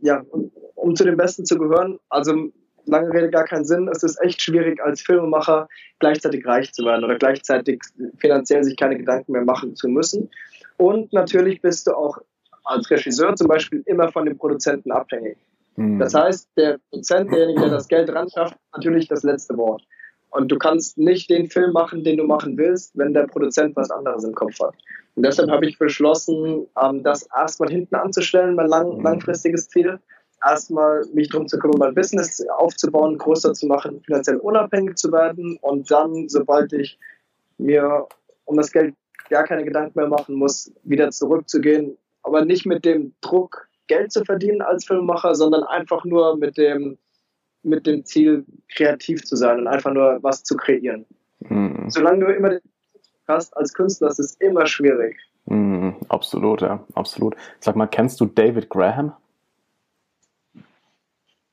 ja, 0.00 0.24
um, 0.30 0.50
um 0.74 0.96
zu 0.96 1.04
den 1.04 1.16
Besten 1.16 1.44
zu 1.44 1.58
gehören. 1.58 1.98
Also 2.08 2.50
lange 2.86 3.12
Rede 3.12 3.30
gar 3.30 3.44
keinen 3.44 3.64
Sinn. 3.64 3.88
Es 3.88 4.02
ist 4.02 4.20
echt 4.20 4.42
schwierig, 4.42 4.82
als 4.82 5.02
Filmemacher 5.02 5.68
gleichzeitig 5.98 6.46
reich 6.46 6.72
zu 6.72 6.84
werden 6.84 7.04
oder 7.04 7.16
gleichzeitig 7.16 7.82
finanziell 8.18 8.64
sich 8.64 8.76
keine 8.76 8.96
Gedanken 8.96 9.32
mehr 9.32 9.44
machen 9.44 9.76
zu 9.76 9.88
müssen. 9.88 10.30
Und 10.76 11.12
natürlich 11.12 11.60
bist 11.60 11.86
du 11.86 11.92
auch 11.92 12.18
als 12.64 12.90
Regisseur 12.90 13.34
zum 13.36 13.48
Beispiel 13.48 13.82
immer 13.86 14.10
von 14.10 14.24
dem 14.24 14.38
Produzenten 14.38 14.90
abhängig. 14.92 15.36
Mhm. 15.76 15.98
Das 15.98 16.14
heißt, 16.14 16.48
der 16.56 16.78
Produzent, 16.90 17.30
derjenige, 17.32 17.60
der 17.60 17.70
das 17.70 17.88
Geld 17.88 18.10
ran 18.10 18.28
schafft, 18.28 18.56
natürlich 18.72 19.08
das 19.08 19.22
letzte 19.22 19.56
Wort. 19.56 19.82
Und 20.30 20.50
du 20.50 20.56
kannst 20.56 20.96
nicht 20.96 21.28
den 21.28 21.48
Film 21.48 21.72
machen, 21.72 22.04
den 22.04 22.16
du 22.16 22.24
machen 22.24 22.56
willst, 22.56 22.96
wenn 22.96 23.12
der 23.12 23.26
Produzent 23.26 23.76
was 23.76 23.90
anderes 23.90 24.24
im 24.24 24.34
Kopf 24.34 24.58
hat. 24.60 24.74
Und 25.14 25.24
deshalb 25.26 25.50
habe 25.50 25.66
ich 25.66 25.78
beschlossen, 25.78 26.66
ähm, 26.82 27.02
das 27.02 27.28
erstmal 27.36 27.70
hinten 27.70 27.94
anzustellen, 27.94 28.54
mein 28.54 28.68
lang, 28.68 28.98
mhm. 28.98 29.02
langfristiges 29.02 29.68
Ziel. 29.68 29.98
Erstmal 30.44 31.04
mich 31.12 31.28
darum 31.28 31.46
zu 31.46 31.58
kümmern, 31.58 31.78
mein 31.78 31.94
Business 31.94 32.44
aufzubauen, 32.56 33.16
größer 33.16 33.52
zu 33.52 33.66
machen, 33.66 34.02
finanziell 34.04 34.38
unabhängig 34.38 34.96
zu 34.96 35.12
werden 35.12 35.56
und 35.60 35.88
dann, 35.90 36.28
sobald 36.28 36.72
ich 36.72 36.98
mir 37.58 38.06
um 38.44 38.56
das 38.56 38.72
Geld 38.72 38.94
gar 39.30 39.44
keine 39.44 39.64
Gedanken 39.64 39.98
mehr 39.98 40.08
machen 40.08 40.34
muss, 40.34 40.72
wieder 40.82 41.10
zurückzugehen, 41.10 41.96
aber 42.24 42.44
nicht 42.44 42.66
mit 42.66 42.84
dem 42.84 43.14
Druck, 43.20 43.68
Geld 43.86 44.12
zu 44.12 44.24
verdienen 44.24 44.62
als 44.62 44.84
Filmemacher, 44.84 45.34
sondern 45.34 45.64
einfach 45.64 46.04
nur 46.04 46.36
mit 46.36 46.56
dem, 46.56 46.98
mit 47.62 47.86
dem 47.86 48.04
Ziel, 48.04 48.44
kreativ 48.74 49.24
zu 49.24 49.36
sein 49.36 49.60
und 49.60 49.66
einfach 49.68 49.92
nur 49.92 50.18
was 50.22 50.42
zu 50.42 50.56
kreieren. 50.56 51.04
Mhm. 51.40 51.86
Solange 51.88 52.24
du 52.24 52.32
immer 52.32 52.58
hast 53.32 53.56
als 53.56 53.72
Künstler, 53.74 54.08
ist 54.08 54.18
es 54.18 54.34
immer 54.36 54.66
schwierig. 54.66 55.16
Mhm, 55.46 55.96
absolut, 56.08 56.62
ja, 56.62 56.84
absolut. 56.94 57.36
Sag 57.60 57.76
mal, 57.76 57.86
kennst 57.86 58.20
du 58.20 58.26
David 58.26 58.68
Graham? 58.68 59.12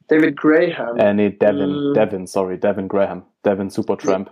David 0.07 0.37
Graham? 0.37 0.97
Äh, 0.97 1.13
nee, 1.13 1.29
Devin, 1.29 1.91
mm. 1.91 1.93
Devin, 1.93 2.27
sorry, 2.27 2.59
Devin 2.59 2.87
Graham. 2.87 3.23
Devin 3.45 3.69
Supertramp. 3.69 4.29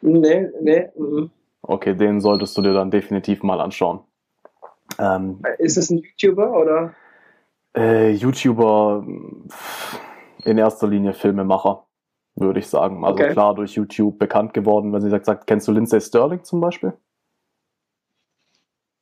Nee, 0.00 0.48
nee. 0.60 0.88
Mm. 0.96 1.30
Okay, 1.62 1.94
den 1.94 2.20
solltest 2.20 2.56
du 2.56 2.62
dir 2.62 2.74
dann 2.74 2.90
definitiv 2.90 3.42
mal 3.42 3.60
anschauen. 3.60 4.00
Ähm, 4.98 5.40
ist 5.58 5.76
es 5.76 5.90
ein 5.90 6.02
YouTuber 6.02 6.52
oder? 6.52 6.94
Äh, 7.76 8.10
YouTuber 8.10 9.04
in 10.44 10.58
erster 10.58 10.86
Linie 10.86 11.14
Filmemacher, 11.14 11.86
würde 12.36 12.58
ich 12.58 12.66
sagen. 12.66 13.04
Also 13.04 13.22
okay. 13.22 13.32
klar 13.32 13.54
durch 13.54 13.72
YouTube 13.72 14.18
bekannt 14.18 14.54
geworden, 14.54 14.92
wenn 14.92 15.00
sie 15.00 15.10
sagt, 15.10 15.26
sagt, 15.26 15.46
kennst 15.46 15.68
du 15.68 15.72
Lindsay 15.72 16.00
Sterling 16.00 16.42
zum 16.44 16.60
Beispiel? 16.60 16.94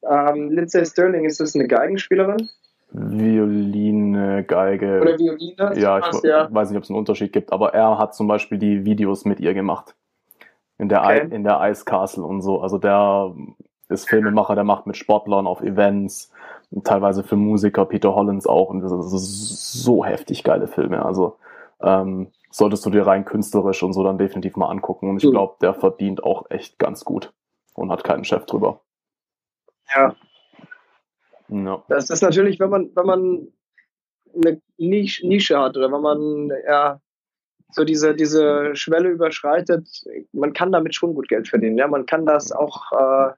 Ähm, 0.09 0.51
Lindsay 0.51 0.85
Sterling, 0.85 1.25
ist 1.25 1.41
das 1.41 1.55
eine 1.55 1.69
Geigenspielerin? 1.69 2.49
Violine, 2.91 4.45
Geige. 4.45 5.01
Oder 5.01 5.19
Violine? 5.19 5.79
Ja, 5.79 5.99
ich 5.99 6.07
was, 6.07 6.23
ja. 6.23 6.49
weiß 6.53 6.71
nicht, 6.71 6.77
ob 6.77 6.85
es 6.85 6.91
einen 6.91 6.99
Unterschied 6.99 7.33
gibt, 7.33 7.53
aber 7.53 7.73
er 7.73 7.99
hat 7.99 8.15
zum 8.15 8.29
Beispiel 8.29 8.59
die 8.59 8.85
Videos 8.85 9.25
mit 9.25 9.41
ihr 9.41 9.55
gemacht. 9.55 9.95
In 10.79 10.89
der, 10.89 11.03
okay. 11.03 11.29
in 11.31 11.45
der 11.45 11.61
Ice 11.71 11.85
Castle 11.85 12.25
und 12.25 12.43
so. 12.43 12.61
Also 12.61 12.77
der 12.77 13.35
ist 13.89 14.09
Filmemacher, 14.09 14.55
der 14.55 14.65
macht 14.65 14.87
mit 14.87 14.97
Sportlern 14.97 15.47
auf 15.47 15.63
Events, 15.63 16.33
teilweise 16.85 17.23
für 17.23 17.37
Musiker, 17.37 17.87
Peter 17.87 18.15
Hollins 18.15 18.47
auch. 18.47 18.69
Und 18.69 18.81
das 18.81 18.93
ist 18.93 19.83
so 19.85 20.05
heftig 20.05 20.45
geile 20.45 20.67
Filme. 20.67 21.05
Also 21.05 21.37
ähm, 21.83 22.29
solltest 22.53 22.85
du 22.87 22.91
dir 22.91 23.07
rein 23.07 23.25
künstlerisch 23.25 23.83
und 23.83 23.95
so 23.95 24.05
dann 24.05 24.19
definitiv 24.19 24.57
mal 24.57 24.69
angucken. 24.69 25.09
Und 25.09 25.23
ich 25.25 25.31
glaube, 25.31 25.57
der 25.61 25.75
verdient 25.75 26.23
auch 26.23 26.51
echt 26.51 26.79
ganz 26.79 27.05
gut 27.05 27.33
und 27.75 27.91
hat 27.91 28.05
keinen 28.05 28.25
Chef 28.25 28.45
drüber. 28.47 28.81
Ja. 29.95 30.15
No. 31.49 31.83
Das 31.89 32.11
ist 32.11 32.23
natürlich, 32.23 32.61
wenn 32.61 32.71
man, 32.71 32.91
wenn 32.95 33.07
man 33.07 33.49
eine 34.35 34.61
Nische 34.79 35.59
hat 35.59 35.77
oder 35.77 35.91
wenn 35.91 36.01
man 36.01 36.51
ja 36.67 37.01
so 37.71 37.85
diese, 37.85 38.15
diese 38.15 38.77
Schwelle 38.77 39.09
überschreitet, 39.09 39.89
man 40.33 40.53
kann 40.53 40.73
damit 40.73 40.95
schon 40.95 41.15
gut 41.15 41.29
Geld 41.29 41.49
verdienen. 41.49 41.79
Ja, 41.79 41.89
man 41.89 42.07
kann 42.07 42.27
das 42.27 42.53
auch, 42.53 42.93
äh, 42.93 43.33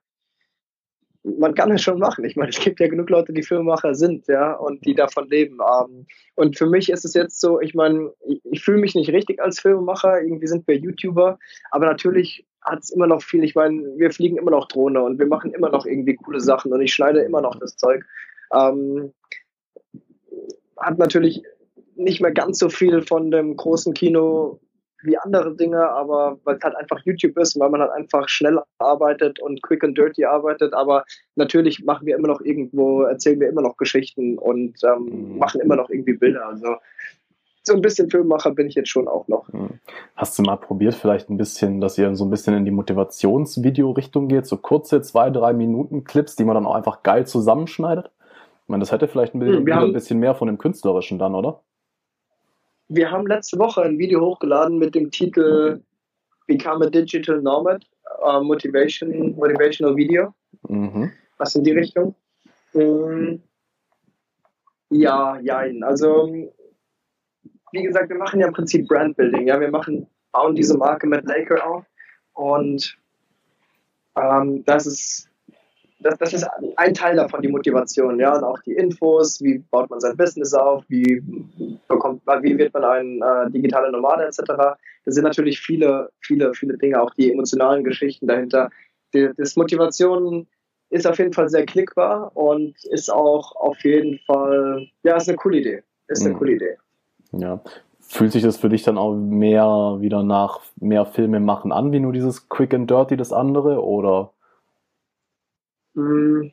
man 1.24 1.54
kann 1.54 1.70
es 1.72 1.82
schon 1.82 1.98
machen. 1.98 2.24
Ich 2.24 2.36
meine, 2.36 2.50
es 2.50 2.60
gibt 2.60 2.80
ja 2.80 2.86
genug 2.86 3.08
Leute, 3.08 3.32
die 3.32 3.42
Filmemacher 3.42 3.94
sind, 3.94 4.26
ja, 4.26 4.52
und 4.52 4.84
die 4.84 4.94
davon 4.94 5.28
leben. 5.30 5.58
Ähm, 5.60 6.06
und 6.34 6.58
für 6.58 6.66
mich 6.66 6.90
ist 6.90 7.04
es 7.04 7.14
jetzt 7.14 7.40
so, 7.40 7.60
ich 7.60 7.74
meine, 7.74 8.12
ich, 8.28 8.40
ich 8.44 8.62
fühle 8.62 8.78
mich 8.78 8.94
nicht 8.94 9.10
richtig 9.10 9.40
als 9.42 9.60
Filmemacher. 9.60 10.20
Irgendwie 10.20 10.46
sind 10.46 10.68
wir 10.68 10.76
YouTuber, 10.76 11.38
aber 11.70 11.86
natürlich 11.86 12.46
hat 12.60 12.82
es 12.82 12.90
immer 12.90 13.06
noch 13.06 13.22
viel. 13.22 13.42
Ich 13.42 13.54
meine, 13.54 13.82
wir 13.96 14.10
fliegen 14.10 14.36
immer 14.36 14.50
noch 14.50 14.68
Drohne 14.68 15.02
und 15.02 15.18
wir 15.18 15.26
machen 15.26 15.52
immer 15.52 15.70
noch 15.70 15.86
irgendwie 15.86 16.14
coole 16.14 16.40
Sachen 16.40 16.72
und 16.72 16.82
ich 16.82 16.92
schneide 16.92 17.20
immer 17.20 17.40
noch 17.40 17.58
das 17.58 17.76
Zeug. 17.76 18.04
Ähm, 18.52 19.12
hat 20.76 20.98
natürlich 20.98 21.42
nicht 21.96 22.20
mehr 22.20 22.32
ganz 22.32 22.58
so 22.58 22.68
viel 22.68 23.02
von 23.02 23.30
dem 23.30 23.56
großen 23.56 23.94
Kino 23.94 24.60
wie 25.04 25.18
andere 25.18 25.54
Dinge, 25.54 25.88
aber 25.88 26.38
weil 26.44 26.56
es 26.56 26.62
halt 26.62 26.76
einfach 26.76 27.00
YouTube 27.04 27.36
ist, 27.38 27.58
weil 27.58 27.70
man 27.70 27.80
halt 27.80 27.92
einfach 27.92 28.28
schnell 28.28 28.60
arbeitet 28.78 29.40
und 29.40 29.62
quick 29.62 29.84
and 29.84 29.96
dirty 29.96 30.24
arbeitet, 30.24 30.72
aber 30.72 31.04
natürlich 31.36 31.84
machen 31.84 32.06
wir 32.06 32.16
immer 32.16 32.28
noch 32.28 32.40
irgendwo, 32.40 33.02
erzählen 33.02 33.40
wir 33.40 33.48
immer 33.48 33.62
noch 33.62 33.76
Geschichten 33.76 34.38
und 34.38 34.74
ähm, 34.84 35.32
mhm. 35.32 35.38
machen 35.38 35.60
immer 35.60 35.76
noch 35.76 35.90
irgendwie 35.90 36.14
Bilder. 36.14 36.46
Also 36.46 36.76
so 37.66 37.72
ein 37.72 37.80
bisschen 37.80 38.10
Filmmacher 38.10 38.50
bin 38.50 38.66
ich 38.66 38.74
jetzt 38.74 38.90
schon 38.90 39.08
auch 39.08 39.26
noch. 39.26 39.50
Mhm. 39.52 39.80
Hast 40.16 40.38
du 40.38 40.42
mal 40.42 40.56
probiert, 40.56 40.94
vielleicht 40.94 41.30
ein 41.30 41.38
bisschen, 41.38 41.80
dass 41.80 41.96
ihr 41.96 42.14
so 42.14 42.24
ein 42.24 42.30
bisschen 42.30 42.54
in 42.54 42.64
die 42.64 42.70
Motivationsvideo-Richtung 42.70 44.28
geht, 44.28 44.46
so 44.46 44.58
kurze 44.58 45.00
zwei, 45.00 45.30
drei 45.30 45.54
Minuten 45.54 46.04
Clips, 46.04 46.36
die 46.36 46.44
man 46.44 46.54
dann 46.54 46.66
auch 46.66 46.74
einfach 46.74 47.02
geil 47.02 47.26
zusammenschneidet? 47.26 48.10
Ich 48.64 48.68
meine, 48.68 48.80
das 48.80 48.92
hätte 48.92 49.08
vielleicht 49.08 49.34
ein 49.34 49.40
bisschen, 49.40 49.66
hm, 49.66 49.74
haben, 49.74 49.86
ein 49.86 49.92
bisschen 49.92 50.20
mehr 50.20 50.34
von 50.34 50.46
dem 50.46 50.58
Künstlerischen 50.58 51.18
dann, 51.18 51.34
oder? 51.34 51.60
Wir 52.88 53.10
haben 53.10 53.26
letzte 53.26 53.58
Woche 53.58 53.82
ein 53.82 53.98
Video 53.98 54.20
hochgeladen 54.20 54.78
mit 54.78 54.94
dem 54.94 55.10
Titel 55.10 55.80
Become 56.46 56.86
a 56.86 56.90
Digital 56.90 57.40
Nomad, 57.40 57.84
uh, 58.22 58.42
Motivation, 58.42 59.34
Motivational 59.36 59.96
Video. 59.96 60.34
Mhm. 60.68 61.10
Was 61.38 61.54
in 61.54 61.64
die 61.64 61.72
Richtung? 61.72 62.14
Ähm, 62.74 63.42
ja, 64.90 65.38
ja, 65.40 65.64
also 65.82 66.32
wie 67.72 67.82
gesagt, 67.82 68.08
wir 68.08 68.16
machen 68.16 68.40
ja 68.40 68.46
im 68.46 68.52
Prinzip 68.52 68.86
Brandbuilding. 68.86 69.48
Ja, 69.48 69.58
wir 69.58 69.70
machen, 69.70 70.06
bauen 70.32 70.54
diese 70.54 70.76
Marke 70.76 71.06
mit 71.06 71.24
Laker 71.24 71.66
auf 71.66 71.84
und 72.34 72.96
ähm, 74.16 74.64
das 74.64 74.86
ist 74.86 75.28
das, 76.04 76.18
das 76.18 76.34
ist 76.34 76.46
ein 76.76 76.92
Teil 76.92 77.16
davon, 77.16 77.40
die 77.40 77.48
Motivation, 77.48 78.20
ja, 78.20 78.36
und 78.36 78.44
auch 78.44 78.60
die 78.60 78.74
Infos, 78.74 79.40
wie 79.42 79.58
baut 79.70 79.88
man 79.88 80.00
sein 80.00 80.16
Business 80.16 80.52
auf, 80.52 80.84
wie 80.88 81.22
bekommt 81.88 82.20
wie 82.42 82.58
wird 82.58 82.74
man 82.74 82.84
ein 82.84 83.22
äh, 83.22 83.50
digitaler 83.50 83.90
Nomade 83.90 84.26
etc. 84.26 84.42
Das 85.06 85.14
sind 85.14 85.24
natürlich 85.24 85.60
viele, 85.60 86.10
viele, 86.20 86.52
viele 86.52 86.76
Dinge, 86.76 87.00
auch 87.00 87.14
die 87.14 87.32
emotionalen 87.32 87.84
Geschichten 87.84 88.26
dahinter. 88.26 88.68
Die, 89.14 89.30
das 89.38 89.56
Motivation 89.56 90.46
ist 90.90 91.06
auf 91.06 91.18
jeden 91.18 91.32
Fall 91.32 91.48
sehr 91.48 91.64
klickbar 91.64 92.36
und 92.36 92.74
ist 92.84 93.10
auch 93.10 93.56
auf 93.56 93.82
jeden 93.82 94.18
Fall, 94.26 94.86
ja, 95.04 95.16
ist 95.16 95.28
eine 95.28 95.38
coole 95.38 95.58
Idee. 95.58 95.82
Ist 96.08 96.22
eine 96.22 96.34
mhm. 96.34 96.38
coole 96.38 96.52
Idee. 96.52 96.76
Ja. 97.32 97.62
Fühlt 98.00 98.32
sich 98.32 98.42
das 98.42 98.58
für 98.58 98.68
dich 98.68 98.82
dann 98.82 98.98
auch 98.98 99.14
mehr 99.14 99.96
wieder 100.00 100.22
nach 100.22 100.60
mehr 100.76 101.06
Filme 101.06 101.40
machen 101.40 101.72
an, 101.72 101.92
wie 101.92 102.00
nur 102.00 102.12
dieses 102.12 102.50
Quick 102.50 102.74
and 102.74 102.90
Dirty, 102.90 103.16
das 103.16 103.32
andere, 103.32 103.82
oder? 103.82 104.33
Mm. 105.94 106.50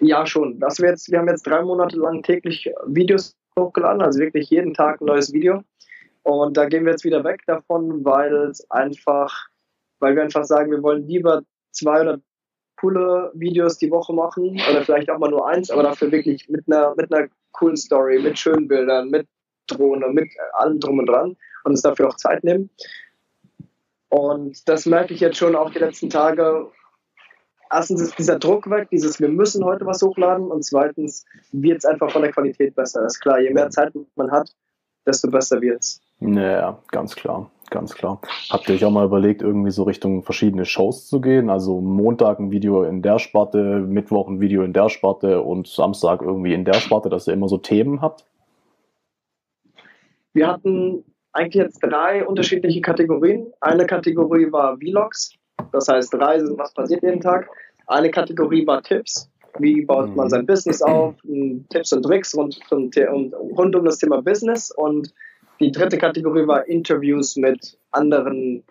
Ja, 0.00 0.26
schon. 0.26 0.60
Das 0.60 0.78
wir, 0.78 0.90
jetzt, 0.90 1.10
wir 1.10 1.18
haben 1.18 1.28
jetzt 1.28 1.46
drei 1.46 1.62
Monate 1.62 1.96
lang 1.96 2.22
täglich 2.22 2.70
Videos 2.86 3.34
hochgeladen, 3.58 4.02
also 4.02 4.20
wirklich 4.20 4.50
jeden 4.50 4.74
Tag 4.74 5.00
ein 5.00 5.06
neues 5.06 5.32
Video. 5.32 5.62
Und 6.22 6.56
da 6.56 6.66
gehen 6.66 6.84
wir 6.84 6.92
jetzt 6.92 7.04
wieder 7.04 7.24
weg 7.24 7.42
davon, 7.46 8.04
weil 8.04 8.34
es 8.34 8.68
einfach, 8.70 9.46
weil 10.00 10.14
wir 10.16 10.22
einfach 10.22 10.44
sagen, 10.44 10.70
wir 10.70 10.82
wollen 10.82 11.06
lieber 11.06 11.42
zwei 11.70 12.02
oder 12.02 12.20
coole 12.78 13.30
Videos 13.34 13.78
die 13.78 13.90
Woche 13.90 14.12
machen 14.12 14.60
oder 14.68 14.82
vielleicht 14.82 15.10
auch 15.10 15.18
mal 15.18 15.30
nur 15.30 15.48
eins, 15.48 15.70
aber 15.70 15.82
dafür 15.82 16.12
wirklich 16.12 16.48
mit 16.48 16.64
einer, 16.66 16.94
mit 16.96 17.12
einer 17.12 17.28
coolen 17.52 17.76
Story, 17.76 18.18
mit 18.18 18.38
schönen 18.38 18.68
Bildern, 18.68 19.08
mit 19.08 19.26
Drohne, 19.66 20.08
mit 20.08 20.28
allem 20.54 20.78
drum 20.78 20.98
und 20.98 21.06
dran 21.06 21.36
und 21.64 21.72
uns 21.72 21.82
dafür 21.82 22.08
auch 22.08 22.16
Zeit 22.16 22.44
nehmen. 22.44 22.70
Und 24.08 24.68
das 24.68 24.86
merke 24.86 25.14
ich 25.14 25.20
jetzt 25.20 25.38
schon 25.38 25.56
auch 25.56 25.70
die 25.70 25.78
letzten 25.78 26.10
Tage, 26.10 26.70
erstens 27.70 28.00
ist 28.00 28.18
dieser 28.18 28.38
Druck 28.38 28.68
weg, 28.70 28.88
dieses 28.90 29.20
wir 29.20 29.28
müssen 29.28 29.64
heute 29.64 29.86
was 29.86 30.02
hochladen 30.02 30.50
und 30.50 30.64
zweitens 30.64 31.24
wird 31.52 31.78
es 31.78 31.84
einfach 31.84 32.10
von 32.10 32.22
der 32.22 32.32
Qualität 32.32 32.74
besser. 32.74 33.02
Das 33.02 33.14
ist 33.14 33.20
klar, 33.20 33.40
je 33.40 33.50
mehr 33.50 33.70
Zeit 33.70 33.92
man 34.16 34.30
hat, 34.30 34.54
desto 35.06 35.30
besser 35.30 35.60
wird 35.60 35.80
es. 35.80 36.00
Naja, 36.18 36.78
ganz 36.90 37.14
klar, 37.14 37.50
ganz 37.70 37.94
klar. 37.94 38.20
Habt 38.50 38.68
ihr 38.68 38.74
euch 38.74 38.84
auch 38.84 38.90
mal 38.90 39.04
überlegt, 39.04 39.42
irgendwie 39.42 39.70
so 39.70 39.82
Richtung 39.82 40.22
verschiedene 40.22 40.64
Shows 40.64 41.06
zu 41.06 41.20
gehen? 41.20 41.50
Also 41.50 41.80
Montag 41.80 42.38
ein 42.38 42.50
Video 42.50 42.84
in 42.84 43.02
der 43.02 43.18
Sparte, 43.18 43.80
Mittwoch 43.80 44.28
ein 44.28 44.40
Video 44.40 44.62
in 44.62 44.72
der 44.72 44.88
Sparte 44.88 45.42
und 45.42 45.66
Samstag 45.66 46.22
irgendwie 46.22 46.54
in 46.54 46.64
der 46.64 46.74
Sparte, 46.74 47.08
dass 47.08 47.26
ihr 47.26 47.34
immer 47.34 47.48
so 47.48 47.58
Themen 47.58 48.00
habt? 48.00 48.24
Wir 50.32 50.48
hatten 50.48 51.04
eigentlich 51.32 51.62
jetzt 51.62 51.80
drei 51.80 52.26
unterschiedliche 52.26 52.80
Kategorien. 52.80 53.52
Eine 53.60 53.86
Kategorie 53.86 54.50
war 54.52 54.78
Vlogs, 54.78 55.34
das 55.72 55.88
heißt, 55.88 56.14
Reisen, 56.14 56.56
was 56.58 56.72
passiert 56.74 57.02
jeden 57.02 57.20
Tag. 57.20 57.48
Eine 57.86 58.10
Kategorie 58.10 58.66
war 58.66 58.82
Tipps. 58.82 59.30
Wie 59.58 59.84
baut 59.84 60.14
man 60.14 60.26
mhm. 60.26 60.30
sein 60.30 60.46
Business 60.46 60.82
auf? 60.82 61.14
Tipps 61.70 61.92
und 61.92 62.02
Tricks 62.02 62.36
rund, 62.36 62.58
rund 62.70 63.76
um 63.76 63.84
das 63.84 63.98
Thema 63.98 64.20
Business. 64.22 64.70
Und 64.70 65.12
die 65.60 65.70
dritte 65.70 65.96
Kategorie 65.98 66.46
war 66.46 66.66
Interviews 66.66 67.36
mit 67.36 67.78
anderen 67.92 68.62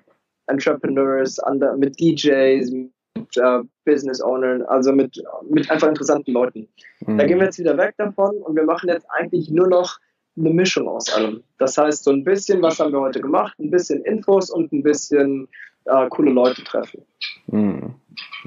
Entrepreneurs, 0.48 1.40
mit 1.78 2.00
DJs, 2.00 2.72
mit 2.72 3.38
äh, 3.38 3.62
Business 3.86 4.22
Ownern, 4.22 4.62
also 4.64 4.92
mit, 4.92 5.22
mit 5.50 5.70
einfach 5.72 5.88
interessanten 5.88 6.32
Leuten. 6.32 6.68
Mhm. 7.06 7.18
Da 7.18 7.26
gehen 7.26 7.40
wir 7.40 7.46
jetzt 7.46 7.60
wieder 7.60 7.78
weg 7.78 7.96
davon 7.98 8.38
und 8.38 8.56
wir 8.56 8.66
machen 8.66 8.90
jetzt 8.90 9.08
eigentlich 9.10 9.50
nur 9.50 9.68
noch 9.68 10.00
eine 10.38 10.50
Mischung 10.50 10.88
aus 10.88 11.12
allem. 11.14 11.44
Das 11.58 11.78
heißt, 11.78 12.04
so 12.04 12.12
ein 12.12 12.24
bisschen, 12.24 12.62
was 12.62 12.80
haben 12.80 12.92
wir 12.92 13.00
heute 13.00 13.22
gemacht, 13.22 13.58
ein 13.60 13.72
bisschen 13.72 14.04
Infos 14.04 14.50
und 14.50 14.72
ein 14.74 14.84
bisschen 14.84 15.48
äh, 15.86 16.08
coole 16.10 16.32
Leute 16.32 16.64
treffen. 16.64 17.02
Hm. 17.50 17.96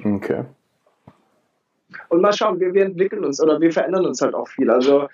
Okay. 0.05 0.45
Und 2.11 2.23
mal 2.23 2.33
schauen, 2.33 2.61
wir, 2.61 2.73
wir 2.73 2.85
entwickeln 2.85 3.25
uns 3.25 3.41
oder 3.43 3.61
wir 3.61 3.73
verändern 3.73 4.07
uns 4.07 4.21
halt 4.21 4.35
auch 4.35 4.49
viel. 4.49 4.71
Also 4.71 5.09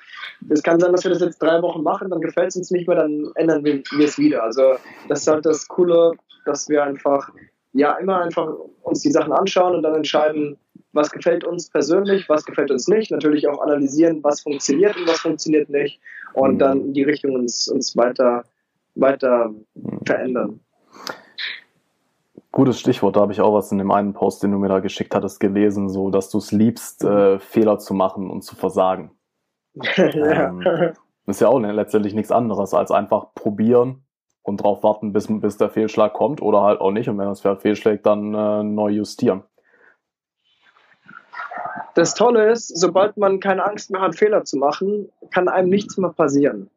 es 0.49 0.63
kann 0.63 0.79
sein, 0.81 0.93
dass 0.93 1.05
wir 1.05 1.11
das 1.11 1.21
jetzt 1.21 1.43
drei 1.43 1.61
Wochen 1.63 1.83
machen, 1.83 2.11
dann 2.11 2.21
gefällt 2.21 2.49
es 2.49 2.57
uns 2.57 2.71
nicht 2.71 2.89
mehr, 2.89 2.97
dann 2.97 3.31
ändern 3.37 3.65
wir, 3.65 3.83
wir 3.97 4.07
es 4.07 4.19
wieder. 4.19 4.43
Also 4.43 4.75
das 5.09 5.21
ist 5.21 5.29
halt 5.29 5.47
das 5.47 5.67
Coole, 5.69 6.13
dass 6.45 6.69
wir 6.69 6.83
einfach 6.83 7.31
ja 7.73 7.95
immer 7.95 8.21
einfach 8.21 8.49
uns 8.83 9.01
die 9.01 9.11
Sachen 9.11 9.33
anschauen 9.33 9.75
und 9.75 9.83
dann 9.83 9.95
entscheiden, 9.95 10.57
was 10.93 11.11
gefällt 11.11 11.45
uns 11.45 11.69
persönlich, 11.69 12.29
was 12.29 12.45
gefällt 12.45 12.71
uns 12.71 12.87
nicht, 12.87 13.11
natürlich 13.11 13.49
auch 13.49 13.61
analysieren, 13.61 14.23
was 14.23 14.41
funktioniert 14.41 14.97
und 14.97 15.09
was 15.09 15.21
funktioniert 15.21 15.69
nicht 15.69 16.01
und 16.35 16.55
mhm. 16.55 16.59
dann 16.59 16.81
in 16.81 16.95
die 16.95 17.03
Richtung 17.03 17.35
uns, 17.35 17.67
uns 17.69 17.97
weiter, 17.97 18.45
weiter 18.95 19.53
verändern. 20.07 20.61
Gutes 22.55 22.79
Stichwort, 22.79 23.17
da 23.17 23.21
habe 23.23 23.33
ich 23.33 23.41
auch 23.41 23.53
was 23.53 23.73
in 23.73 23.79
dem 23.79 23.91
einen 23.91 24.13
Post, 24.13 24.45
den 24.45 24.53
du 24.53 24.59
mir 24.59 24.69
da 24.69 24.79
geschickt 24.79 25.13
hattest, 25.13 25.41
gelesen, 25.41 25.89
so 25.89 26.11
dass 26.11 26.31
du 26.31 26.39
es 26.39 26.53
liebst, 26.53 27.03
äh, 27.03 27.41
Fehler 27.41 27.81
zu 27.81 27.95
machen 27.95 28.31
und 28.31 28.43
zu 28.43 28.55
versagen. 28.55 29.11
ja. 29.75 30.51
ähm, 30.51 30.63
ist 31.27 31.41
ja 31.41 31.49
auch 31.49 31.59
letztendlich 31.59 32.15
nichts 32.15 32.31
anderes 32.31 32.73
als 32.73 32.93
einfach 32.93 33.35
probieren 33.35 34.05
und 34.43 34.61
darauf 34.61 34.85
warten, 34.85 35.13
bis, 35.13 35.27
bis 35.29 35.57
der 35.57 35.69
Fehlschlag 35.69 36.13
kommt 36.13 36.41
oder 36.43 36.63
halt 36.63 36.81
auch 36.81 36.93
nicht. 36.93 37.09
Und 37.09 37.19
wenn 37.19 37.27
das 37.27 37.41
Pferd 37.41 37.61
fehlschlägt, 37.61 38.07
dann 38.07 38.33
äh, 38.35 38.63
neu 38.63 38.91
justieren. 38.91 39.43
Das 41.95 42.15
Tolle 42.15 42.53
ist, 42.53 42.69
sobald 42.69 43.17
man 43.17 43.41
keine 43.41 43.65
Angst 43.65 43.91
mehr 43.91 44.01
hat, 44.01 44.15
Fehler 44.15 44.45
zu 44.45 44.59
machen, 44.59 45.11
kann 45.33 45.49
einem 45.49 45.71
nichts 45.71 45.99
mehr 45.99 46.11
passieren. 46.11 46.71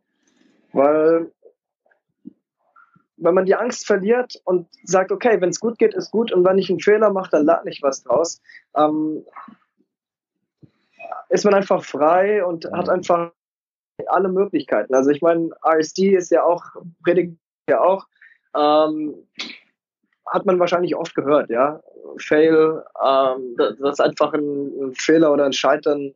Weil 0.73 1.31
wenn 3.17 3.33
man 3.33 3.45
die 3.45 3.55
Angst 3.55 3.85
verliert 3.85 4.39
und 4.45 4.67
sagt, 4.83 5.11
okay, 5.11 5.41
wenn 5.41 5.49
es 5.49 5.59
gut 5.59 5.77
geht, 5.79 5.93
ist 5.93 6.11
gut 6.11 6.31
und 6.31 6.45
wenn 6.45 6.57
ich 6.57 6.69
einen 6.69 6.79
Fehler 6.79 7.11
mache, 7.11 7.31
dann 7.31 7.45
lerne 7.45 7.69
ich 7.69 7.81
was 7.81 8.03
draus, 8.03 8.41
ähm, 8.75 9.25
ist 11.29 11.43
man 11.43 11.53
einfach 11.53 11.83
frei 11.83 12.45
und 12.45 12.65
hat 12.71 12.89
einfach 12.89 13.31
alle 14.07 14.29
Möglichkeiten. 14.29 14.93
Also 14.93 15.09
ich 15.09 15.21
meine, 15.21 15.49
RSD 15.65 16.15
ist 16.15 16.31
ja 16.31 16.43
auch, 16.43 16.63
predigt 17.03 17.37
ja 17.69 17.81
auch, 17.81 18.05
ähm, 18.55 19.15
hat 20.27 20.45
man 20.45 20.59
wahrscheinlich 20.59 20.95
oft 20.95 21.15
gehört, 21.15 21.49
ja. 21.49 21.81
Fail, 22.19 22.83
ähm, 23.03 23.55
das, 23.57 23.79
ist 23.79 24.01
einfach 24.01 24.33
ein, 24.33 24.93
Fehler 24.95 25.31
oder 25.33 25.45
ein 25.45 25.53
Scheitern, 25.53 26.13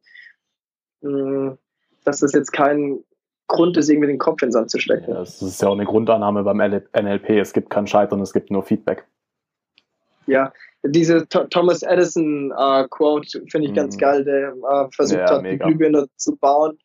mh, 1.01 1.51
äh, 1.51 1.57
dass 2.03 2.19
das 2.19 2.33
jetzt 2.33 2.51
kein 2.51 3.03
Grund 3.47 3.77
ist, 3.77 3.89
irgendwie 3.89 4.07
den 4.07 4.17
Kopf 4.17 4.41
in 4.41 4.47
den 4.47 4.53
Sand 4.53 4.71
zu 4.71 4.79
stecken. 4.79 5.11
Ja, 5.11 5.19
das 5.19 5.41
ist 5.41 5.61
ja 5.61 5.67
auch 5.67 5.73
eine 5.73 5.85
Grundannahme 5.85 6.43
beim 6.43 6.57
NLP. 6.57 7.29
Es 7.31 7.53
gibt 7.53 7.69
kein 7.69 7.87
Scheitern, 7.87 8.21
es 8.21 8.33
gibt 8.33 8.49
nur 8.49 8.63
Feedback. 8.63 9.05
Ja, 10.27 10.53
diese 10.83 11.27
Thomas 11.27 11.83
Edison 11.83 12.51
äh, 12.57 12.87
Quote 12.89 13.43
finde 13.49 13.67
ich 13.67 13.73
mm. 13.73 13.75
ganz 13.75 13.97
geil, 13.97 14.23
der 14.23 14.53
äh, 14.53 14.87
versucht 14.91 15.19
ja, 15.19 15.29
hat, 15.29 15.41
mega. 15.43 15.65
die 15.65 15.73
Glühbirne 15.73 16.07
zu 16.15 16.35
bauen 16.37 16.77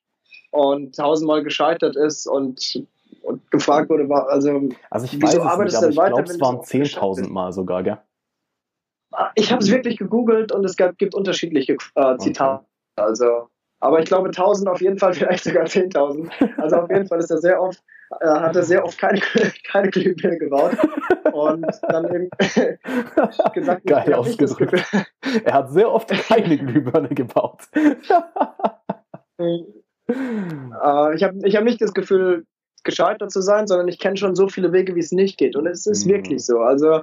und 0.51 0.95
tausendmal 0.95 1.43
gescheitert 1.43 1.97
ist 1.97 2.27
und, 2.27 2.85
und 3.23 3.51
gefragt 3.51 3.89
wurde, 3.89 4.09
war, 4.09 4.29
also, 4.29 4.69
also 4.91 5.07
ich 5.07 5.21
wieso 5.21 5.43
arbeitest 5.43 5.83
du 5.83 5.89
denn 5.89 5.97
weiter? 5.97 6.19
Ich 6.19 6.25
glaube, 6.25 6.33
es 6.33 6.41
waren 6.41 6.59
10.000 6.59 7.29
Mal 7.29 7.53
sogar, 7.53 7.83
gell? 7.83 7.99
Ich 9.35 9.51
habe 9.51 9.63
es 9.63 9.71
wirklich 9.71 9.97
gegoogelt 9.97 10.53
und 10.53 10.65
es 10.65 10.77
gab, 10.77 10.99
gibt 10.99 11.15
unterschiedliche 11.15 11.77
äh, 11.95 12.17
Zitate. 12.19 12.65
Okay. 12.97 13.07
Also 13.09 13.49
aber 13.81 14.01
ich 14.01 14.07
glaube 14.07 14.29
1000 14.29 14.69
auf 14.69 14.81
jeden 14.81 14.99
Fall, 14.99 15.13
vielleicht 15.15 15.45
sogar 15.45 15.65
10.000. 15.65 16.31
Also 16.59 16.77
auf 16.77 16.91
jeden 16.91 17.07
Fall 17.07 17.19
ist 17.19 17.31
er 17.31 17.39
sehr 17.39 17.61
oft, 17.61 17.83
äh, 18.21 18.27
hat 18.27 18.57
er 18.57 18.63
sehr 18.63 18.85
oft 18.85 18.99
keine, 18.99 19.21
keine 19.71 19.91
Glühbirne 19.91 20.39
gebaut. 20.39 20.77
Und 21.33 21.67
dann 21.89 22.15
eben 22.15 22.31
gesagt, 23.55 23.87
Geil 23.87 24.15
ausgedrückt. 24.15 24.85
Er 25.45 25.53
hat 25.53 25.71
sehr 25.71 25.91
oft 25.91 26.09
keine 26.09 26.59
Glühbirne 26.59 27.09
gebaut. 27.09 27.63
äh, 27.75 27.95
ich 31.15 31.23
habe 31.23 31.39
ich 31.45 31.57
hab 31.57 31.65
nicht 31.65 31.83
das 31.83 31.93
Gefühl, 31.93 32.47
gescheitert 32.85 33.33
zu 33.33 33.43
sein, 33.43 33.67
sondern 33.67 33.89
ich 33.89 33.99
kenne 33.99 34.17
schon 34.17 34.37
so 34.37 34.49
viele 34.49 34.73
Wege, 34.73 34.95
wie 34.95 35.01
es 35.01 35.13
nicht 35.13 35.37
geht. 35.37 35.57
Und 35.57 35.67
es 35.67 35.87
ist 35.87 36.07
mhm. 36.07 36.11
wirklich 36.13 36.47
so. 36.47 36.61
Also 36.61 37.03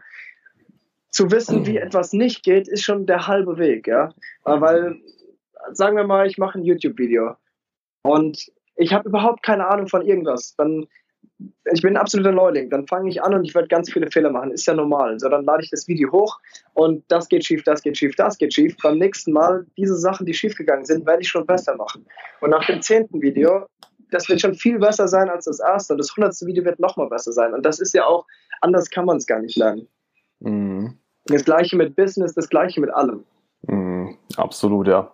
zu 1.12 1.30
wissen, 1.30 1.68
wie 1.68 1.78
etwas 1.78 2.14
nicht 2.14 2.44
geht, 2.44 2.68
ist 2.68 2.84
schon 2.84 3.06
der 3.06 3.28
halbe 3.28 3.58
Weg, 3.60 3.86
ja. 3.86 4.14
Weil 4.46 4.96
sagen 5.72 5.98
wir 5.98 6.06
mal, 6.06 6.28
ich 6.28 6.38
mache 6.38 6.60
ein 6.60 6.64
YouTube-Video 6.64 7.36
und 8.04 8.52
ich 8.76 8.94
habe 8.94 9.08
überhaupt 9.08 9.44
keine 9.44 9.68
Ahnung 9.68 9.88
von 9.88 10.02
irgendwas, 10.06 10.56
dann 10.58 10.88
ich 11.72 11.82
bin 11.82 11.94
ein 11.94 11.98
absoluter 11.98 12.32
Neuling, 12.32 12.70
dann 12.70 12.88
fange 12.88 13.10
ich 13.10 13.22
an 13.24 13.34
und 13.34 13.46
ich 13.46 13.56
werde 13.56 13.68
ganz 13.68 13.92
viele 13.92 14.10
Fehler 14.12 14.30
machen, 14.30 14.52
ist 14.52 14.66
ja 14.66 14.74
normal. 14.74 15.20
So, 15.20 15.30
dann 15.30 15.46
lade 15.46 15.64
ich 15.64 15.70
das 15.70 15.88
Video 15.88 16.12
hoch 16.12 16.40
und 16.74 17.04
das 17.08 17.28
geht 17.30 17.46
schief, 17.46 17.64
das 17.64 17.82
geht 17.82 17.98
schief, 17.98 18.16
das 18.16 18.38
geht 18.38 18.54
schief. 18.54 18.76
Beim 18.82 18.98
nächsten 18.98 19.32
Mal, 19.32 19.66
diese 19.78 19.96
Sachen, 19.96 20.26
die 20.26 20.34
schief 20.34 20.56
gegangen 20.56 20.86
sind, 20.86 21.06
werde 21.06 21.22
ich 21.22 21.30
schon 21.30 21.46
besser 21.46 21.76
machen. 21.76 22.06
Und 22.42 22.50
nach 22.50 22.66
dem 22.66 22.82
zehnten 22.82 23.22
Video, 23.22 23.66
das 24.12 24.30
wird 24.30 24.42
schon 24.42 24.54
viel 24.54 24.80
besser 24.80 25.08
sein 25.08 25.30
als 25.30 25.46
das 25.46 25.60
erste 25.60 25.94
und 25.94 25.98
das 25.98 26.16
hundertste 26.16 26.46
Video 26.46 26.64
wird 26.66 26.80
nochmal 26.80 27.08
besser 27.08 27.32
sein. 27.32 27.54
Und 27.54 27.66
das 27.66 27.80
ist 27.80 27.94
ja 27.94 28.06
auch, 28.06 28.26
anders 28.62 28.90
kann 28.90 29.06
man 29.06 29.18
es 29.18 29.26
gar 29.26 29.40
nicht 29.40 29.58
lernen. 29.58 29.88
Mhm. 30.40 30.98
Das 31.26 31.46
gleiche 31.46 31.78
mit 31.78 31.96
Business, 31.96 32.34
das 32.34 32.50
gleiche 32.50 32.82
mit 32.82 32.92
allem. 32.92 33.24
Mhm, 33.68 34.18
absolut, 34.36 34.88
ja. 34.88 35.13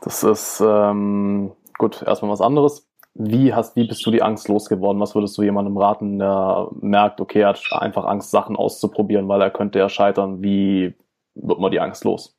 Das 0.00 0.22
ist 0.22 0.62
ähm, 0.64 1.52
gut, 1.78 2.02
erstmal 2.02 2.30
was 2.30 2.40
anderes. 2.40 2.86
Wie 3.14 3.52
hast, 3.52 3.74
wie 3.76 3.86
bist 3.86 4.04
du 4.06 4.10
die 4.10 4.22
Angst 4.22 4.48
losgeworden? 4.48 5.00
Was 5.00 5.14
würdest 5.14 5.36
du 5.36 5.42
jemandem 5.42 5.76
raten, 5.76 6.18
der 6.18 6.68
merkt, 6.80 7.20
okay, 7.20 7.40
er 7.40 7.48
hat 7.48 7.60
einfach 7.72 8.04
Angst, 8.04 8.30
Sachen 8.30 8.56
auszuprobieren, 8.56 9.28
weil 9.28 9.42
er 9.42 9.50
könnte 9.50 9.78
ja 9.78 9.88
scheitern? 9.88 10.42
Wie 10.42 10.94
wird 11.34 11.58
man 11.58 11.72
die 11.72 11.80
Angst 11.80 12.04
los? 12.04 12.36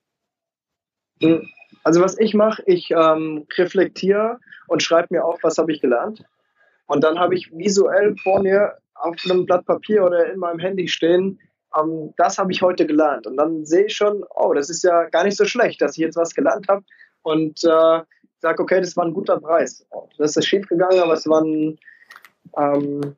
Also 1.83 2.01
was 2.01 2.17
ich 2.19 2.33
mache, 2.33 2.63
ich 2.65 2.91
ähm, 2.91 3.45
reflektiere 3.57 4.39
und 4.67 4.81
schreibe 4.81 5.07
mir 5.11 5.25
auf, 5.25 5.39
was 5.43 5.57
habe 5.57 5.71
ich 5.71 5.81
gelernt. 5.81 6.23
Und 6.87 7.03
dann 7.03 7.19
habe 7.19 7.35
ich 7.35 7.51
visuell 7.51 8.15
vor 8.17 8.41
mir 8.41 8.77
auf 8.95 9.15
einem 9.25 9.45
Blatt 9.45 9.65
Papier 9.65 10.05
oder 10.05 10.31
in 10.31 10.39
meinem 10.39 10.59
Handy 10.59 10.87
stehen, 10.87 11.39
ähm, 11.77 12.13
das 12.17 12.37
habe 12.37 12.51
ich 12.51 12.61
heute 12.61 12.85
gelernt. 12.85 13.27
Und 13.27 13.37
dann 13.37 13.65
sehe 13.65 13.85
ich 13.85 13.95
schon, 13.95 14.23
oh, 14.35 14.53
das 14.53 14.69
ist 14.69 14.83
ja 14.83 15.05
gar 15.09 15.23
nicht 15.23 15.37
so 15.37 15.45
schlecht, 15.45 15.81
dass 15.81 15.93
ich 15.93 16.03
jetzt 16.03 16.17
was 16.17 16.33
gelernt 16.33 16.67
habe 16.67 16.83
und 17.23 17.63
äh, 17.63 18.01
sage, 18.39 18.63
okay, 18.63 18.79
das 18.79 18.97
war 18.97 19.05
ein 19.05 19.13
guter 19.13 19.39
Preis. 19.39 19.85
Das 20.17 20.35
ist 20.35 20.45
schief 20.45 20.67
gegangen, 20.67 20.99
aber 20.99 21.13
es 21.13 21.27
war 21.27 21.41
ein, 21.41 21.79
ähm, 22.57 23.15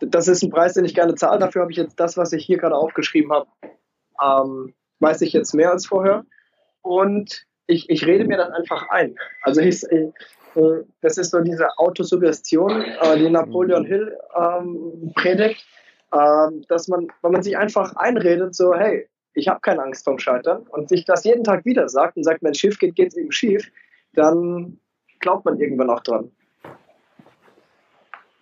das 0.00 0.28
ist 0.28 0.42
ein 0.42 0.50
Preis, 0.50 0.74
den 0.74 0.84
ich 0.84 0.94
gerne 0.94 1.14
zahle. 1.14 1.40
Dafür 1.40 1.62
habe 1.62 1.72
ich 1.72 1.78
jetzt 1.78 1.98
das, 1.98 2.16
was 2.16 2.32
ich 2.32 2.44
hier 2.44 2.58
gerade 2.58 2.76
aufgeschrieben 2.76 3.32
habe, 3.32 3.48
ähm, 4.22 4.74
weiß 5.00 5.20
ich 5.22 5.32
jetzt 5.32 5.54
mehr 5.54 5.70
als 5.70 5.86
vorher. 5.86 6.24
Und 6.82 7.46
ich, 7.66 7.88
ich 7.90 8.06
rede 8.06 8.24
mir 8.24 8.36
das 8.36 8.50
einfach 8.50 8.88
ein. 8.90 9.16
Also 9.42 9.60
ich, 9.60 9.82
ich 9.84 10.12
das 11.00 11.18
ist 11.18 11.30
so 11.30 11.40
diese 11.40 11.78
Autosuggestion, 11.78 12.82
äh, 12.82 13.18
die 13.18 13.30
Napoleon 13.30 13.84
Hill 13.84 14.16
ähm, 14.36 15.12
predigt, 15.14 15.64
äh, 16.12 16.48
dass 16.68 16.88
man, 16.88 17.08
wenn 17.22 17.32
man 17.32 17.42
sich 17.42 17.56
einfach 17.56 17.96
einredet, 17.96 18.54
so, 18.54 18.74
hey, 18.74 19.08
ich 19.34 19.48
habe 19.48 19.60
keine 19.60 19.82
Angst 19.82 20.04
vorm 20.04 20.18
Scheitern 20.18 20.62
und 20.70 20.88
sich 20.88 21.04
das 21.04 21.24
jeden 21.24 21.44
Tag 21.44 21.64
wieder 21.64 21.88
sagt 21.88 22.16
und 22.16 22.24
sagt, 22.24 22.42
wenn 22.42 22.52
es 22.52 22.58
schief 22.58 22.78
geht, 22.78 22.94
geht 22.94 23.08
es 23.08 23.16
eben 23.16 23.32
schief, 23.32 23.70
dann 24.14 24.78
glaubt 25.20 25.44
man 25.44 25.58
irgendwann 25.58 25.90
auch 25.90 26.00
dran. 26.00 26.30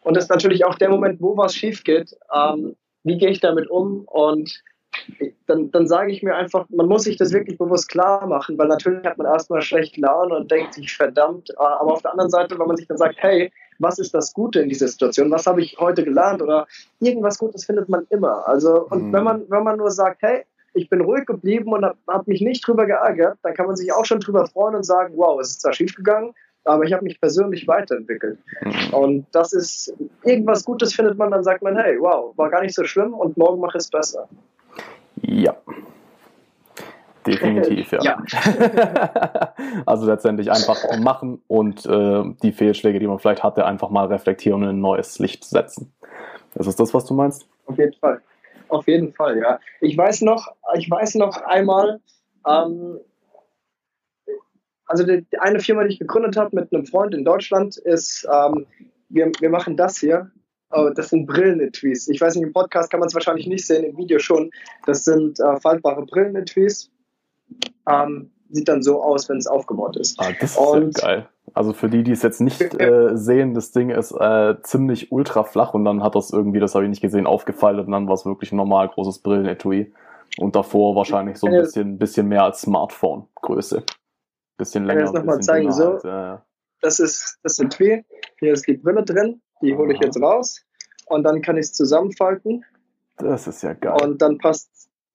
Und 0.03 0.17
das 0.17 0.25
ist 0.25 0.31
natürlich 0.31 0.65
auch 0.65 0.75
der 0.77 0.89
Moment, 0.89 1.21
wo 1.21 1.37
was 1.37 1.55
schief 1.55 1.85
geht. 1.85 2.17
Ähm, 2.35 2.75
wie 3.05 3.19
gehe 3.19 3.31
ich 3.31 3.41
damit 3.41 3.69
um? 3.71 4.05
Und 4.07 4.63
dann, 5.47 5.71
dann 5.71 5.87
sage 5.87 6.11
ich 6.11 6.23
mir 6.23 6.35
einfach, 6.35 6.67
man 6.71 6.87
muss 6.87 7.05
sich 7.05 7.17
das 7.17 7.33
wirklich 7.33 7.59
bewusst 7.59 7.89
klar 7.89 8.27
machen, 8.27 8.59
weil 8.59 8.69
natürlich 8.69 9.05
hat 9.05 9.19
man 9.19 9.27
erstmal 9.27 9.63
schlechte 9.63 10.01
Laune 10.01 10.35
und 10.35 10.51
denkt 10.51 10.75
sich, 10.75 10.93
verdammt. 10.93 11.51
Äh, 11.51 11.55
aber 11.59 11.93
auf 11.93 12.03
der 12.03 12.13
anderen 12.13 12.31
Seite, 12.31 12.59
wenn 12.59 12.67
man 12.67 12.77
sich 12.77 12.87
dann 12.87 12.99
sagt, 12.99 13.17
hey, 13.19 13.53
was 13.79 13.99
ist 13.99 14.15
das 14.15 14.33
Gute 14.33 14.61
in 14.61 14.69
dieser 14.69 14.89
Situation? 14.89 15.31
Was 15.31 15.47
habe 15.47 15.63
ich 15.63 15.79
heute 15.79 16.05
gelernt? 16.05 16.43
Oder 16.43 16.67
irgendwas 17.01 17.39
Gutes 17.39 17.65
findet 17.65 17.89
man 17.89 18.07
immer. 18.11 18.47
Also, 18.47 18.87
und 18.89 19.09
mhm. 19.09 19.13
wenn 19.13 19.25
man, 19.25 19.51
wenn 19.51 19.65
man 19.65 19.79
nur 19.79 19.91
sagt, 19.91 20.23
hey, 20.23 20.45
ich 20.75 20.89
bin 20.89 21.01
ruhig 21.01 21.27
geblieben 21.27 21.73
und 21.73 21.85
habe 21.85 21.99
hab 22.07 22.27
mich 22.27 22.41
nicht 22.41 22.67
drüber 22.67 22.87
geärgert, 22.87 23.39
dann 23.43 23.55
kann 23.55 23.67
man 23.67 23.77
sich 23.77 23.93
auch 23.93 24.05
schon 24.05 24.21
drüber 24.21 24.47
freuen 24.47 24.75
und 24.75 24.85
sagen, 24.85 25.15
wow, 25.17 25.41
es 25.41 25.51
ist 25.51 25.63
zwar 25.63 25.73
schief 25.73 25.95
gegangen, 25.95 26.33
aber 26.65 26.85
ich 26.85 26.93
habe 26.93 27.05
mich 27.05 27.21
persönlich 27.21 27.67
weiterentwickelt. 27.67 28.39
Mhm. 28.63 28.95
Und 28.95 29.27
das 29.33 29.53
ist, 29.53 29.95
irgendwas 30.25 30.65
Gutes 30.65 30.95
findet 30.95 31.19
man, 31.19 31.31
dann 31.31 31.43
sagt 31.43 31.63
man, 31.63 31.77
hey, 31.77 31.97
wow, 31.99 32.37
war 32.37 32.51
gar 32.51 32.63
nicht 32.63 32.75
so 32.75 32.85
schlimm 32.85 33.15
und 33.15 33.37
morgen 33.37 33.61
mache 33.61 33.79
ich 33.79 33.85
es 33.85 33.91
besser. 33.91 34.29
Ja. 35.23 35.57
Definitiv, 37.27 37.93
ja. 37.93 38.03
ja. 38.03 38.23
also 39.87 40.07
letztendlich 40.07 40.51
einfach 40.51 40.99
machen 40.99 41.43
und 41.49 41.85
äh, 41.85 42.25
die 42.43 42.53
Fehlschläge, 42.53 42.99
die 42.99 43.07
man 43.07 43.19
vielleicht 43.19 43.43
hatte, 43.43 43.67
einfach 43.67 43.91
mal 43.91 44.07
reflektieren 44.07 44.63
und 44.63 44.69
in 44.69 44.77
ein 44.77 44.81
neues 44.81 45.19
Licht 45.19 45.45
setzen. 45.45 45.93
Ist 46.55 46.67
das 46.67 46.77
das, 46.77 46.95
was 46.95 47.05
du 47.05 47.15
meinst? 47.15 47.47
Auf 47.67 47.79
jeden 47.79 47.93
Fall. 47.95 48.23
Auf 48.71 48.87
jeden 48.87 49.13
Fall, 49.13 49.39
ja. 49.39 49.61
Ich 49.81 49.97
weiß 49.97 50.23
noch, 50.23 50.55
ich 50.77 50.91
weiß 50.91 51.17
noch 51.17 51.43
einmal, 51.43 52.01
ähm, 52.47 53.01
also 54.87 55.05
die, 55.05 55.27
eine 55.39 55.61
Firma, 55.61 55.85
die 55.85 55.95
ich 55.95 55.99
gegründet 55.99 56.37
habe 56.37 56.55
mit 56.57 56.73
einem 56.73 56.87
Freund 56.87 57.15
in 57.15 57.25
Deutschland, 57.25 57.77
ist, 57.77 58.27
ähm, 58.33 58.67
wir, 59.09 59.31
wir 59.41 59.51
machen 59.51 59.77
das 59.77 59.99
hier. 59.99 60.31
Oh, 60.73 60.91
das 60.95 61.11
sind 61.11 61.27
Brillenetwies. 61.27 62.09
Ich 62.09 62.21
weiß 62.21 62.37
nicht, 62.37 62.45
im 62.45 62.53
Podcast 62.53 62.91
kann 62.91 63.01
man 63.01 63.09
es 63.09 63.15
wahrscheinlich 63.15 63.49
nicht 63.49 63.67
sehen, 63.67 63.85
im 63.85 63.97
Video 63.97 64.21
schon. 64.21 64.51
Das 64.87 65.05
sind 65.05 65.41
äh, 65.41 65.59
faltbare 65.61 66.07
Brillenetwies. 66.07 66.91
Ähm, 67.89 68.31
sieht 68.51 68.69
dann 68.69 68.83
so 68.83 69.03
aus, 69.03 69.29
wenn 69.29 69.39
es 69.39 69.49
aufgebaut 69.49 69.97
ist. 69.97 70.19
Ah, 70.21 70.31
das 70.41 70.53
ist 70.53 70.59
Und, 70.59 71.01
ja 71.01 71.07
geil. 71.07 71.29
Also 71.55 71.73
für 71.73 71.89
die, 71.89 72.03
die 72.03 72.13
es 72.13 72.23
jetzt 72.23 72.41
nicht 72.41 72.61
äh, 72.81 73.17
sehen, 73.17 73.55
das 73.55 73.73
Ding 73.73 73.91
ist 73.91 74.13
äh, 74.13 74.57
ziemlich 74.63 75.13
ultra 75.13 75.45
flach 75.45 75.75
und 75.75 75.85
dann 75.85 76.03
hat 76.03 76.15
das 76.15 76.31
irgendwie, 76.31 76.61
das 76.61 76.75
habe 76.75 76.85
ich 76.85 76.91
nicht 76.91 77.03
gesehen, 77.03 77.27
aufgefaltet 77.27 77.87
und 77.87 77.93
dann 77.93 78.07
war 78.07 78.15
es 78.15 78.27
wirklich 78.27 78.53
ein 78.53 78.57
normal 78.57 78.89
großes 78.89 79.21
Brillenetui. 79.21 79.93
Und 80.39 80.55
davor 80.55 80.95
wahrscheinlich 80.95 81.39
so 81.39 81.49
ein 81.49 81.55
bisschen, 81.55 81.99
bisschen 81.99 82.29
mehr 82.29 82.45
als 82.45 82.61
Smartphone-Größe. 82.61 83.83
Bisschen 84.57 84.85
länger. 84.85 85.01
Kann 85.01 85.07
ich 85.07 85.13
das 85.13 85.21
nochmal 85.21 85.41
zeigen? 85.41 85.73
So, 85.73 85.93
halt, 85.95 86.05
ja. 86.05 86.47
das, 86.81 87.01
ist, 87.01 87.39
das 87.43 87.57
sind 87.57 87.79
wir. 87.81 88.05
Hier 88.39 88.53
ist 88.53 88.67
die 88.69 88.75
Brille 88.75 89.03
drin. 89.03 89.43
Die 89.61 89.75
hole 89.77 89.93
ich 89.93 90.01
jetzt 90.01 90.21
raus. 90.23 90.65
Und 91.07 91.25
dann 91.25 91.43
kann 91.43 91.57
ich 91.57 91.67
es 91.67 91.73
zusammenfalten. 91.73 92.65
Das 93.17 93.49
ist 93.49 93.63
ja 93.63 93.73
geil. 93.75 93.99
Und 94.03 94.23
dann 94.23 94.39
passt 94.39 94.71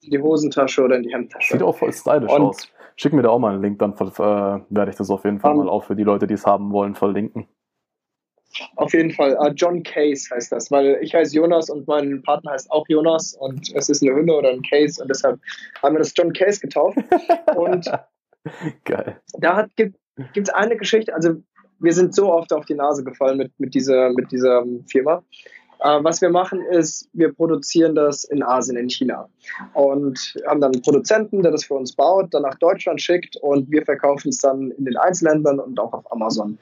in 0.06 0.12
die 0.12 0.20
Hosentasche 0.20 0.84
oder 0.84 0.98
in 0.98 1.04
die 1.04 1.14
Hemdtasche. 1.14 1.54
Sieht 1.54 1.64
auch 1.64 1.76
voll 1.76 1.94
stylisch 1.94 2.32
und 2.32 2.42
aus. 2.42 2.70
Schick 2.98 3.12
mir 3.12 3.24
da 3.24 3.30
auch 3.30 3.40
mal 3.40 3.54
einen 3.54 3.62
Link, 3.62 3.80
dann 3.80 3.92
äh, 3.92 4.66
werde 4.70 4.90
ich 4.90 4.96
das 4.96 5.10
auf 5.10 5.26
jeden 5.26 5.40
Fall 5.40 5.52
um, 5.52 5.58
mal 5.58 5.70
auch 5.70 5.84
für 5.84 5.96
die 5.96 6.04
Leute, 6.04 6.28
die 6.28 6.34
es 6.34 6.46
haben 6.46 6.72
wollen, 6.72 6.96
verlinken. 6.96 7.48
Auf 8.78 8.94
jeden 8.94 9.12
Fall. 9.12 9.38
Uh, 9.38 9.50
John 9.50 9.84
Case 9.84 10.34
heißt 10.34 10.54
das, 10.54 10.72
weil 10.72 10.98
ich 11.02 11.14
heiße 11.14 11.36
Jonas 11.36 11.70
und 11.70 11.86
mein 11.88 12.22
Partner 12.22 12.52
heißt 12.52 12.72
auch 12.72 12.86
Jonas 12.88 13.34
und 13.34 13.76
es 13.76 13.90
ist 13.90 14.02
eine 14.02 14.16
Hülle 14.16 14.34
oder 14.34 14.50
ein 14.50 14.62
Case 14.62 15.02
und 15.02 15.10
deshalb 15.10 15.42
haben 15.84 15.96
wir 15.96 16.00
das 16.00 16.14
John 16.16 16.32
Case 16.32 16.62
getauft. 16.62 16.98
und 17.58 17.92
Geil. 18.84 19.20
Da 19.40 19.68
gibt 19.76 19.98
es 20.36 20.50
eine 20.50 20.78
Geschichte, 20.78 21.14
also 21.14 21.36
wir 21.80 21.94
sind 21.94 22.16
so 22.16 22.32
oft 22.32 22.54
auf 22.54 22.66
die 22.66 22.76
Nase 22.76 23.04
gefallen 23.04 23.38
mit, 23.38 23.52
mit, 23.60 23.74
dieser, 23.74 24.12
mit 24.12 24.32
dieser 24.32 24.64
Firma. 24.88 25.24
Uh, 25.80 26.04
was 26.04 26.22
wir 26.22 26.30
machen 26.30 26.62
ist, 26.62 27.10
wir 27.14 27.34
produzieren 27.34 27.96
das 27.96 28.24
in 28.24 28.42
Asien, 28.42 28.78
in 28.78 28.90
China. 28.90 29.28
Und 29.74 30.36
haben 30.48 30.62
dann 30.62 30.72
einen 30.72 30.82
Produzenten, 30.82 31.44
der 31.44 31.52
das 31.52 31.66
für 31.66 31.76
uns 31.76 31.94
baut, 31.94 32.34
dann 32.34 32.44
nach 32.44 32.56
Deutschland 32.56 33.02
schickt 33.02 33.36
und 33.38 33.70
wir 33.70 33.84
verkaufen 33.84 34.30
es 34.30 34.40
dann 34.40 34.72
in 34.72 34.86
den 34.86 34.98
Einzelländern 34.98 35.60
und 35.60 35.80
auch 35.80 35.94
auf 35.94 36.12
Amazon. 36.12 36.58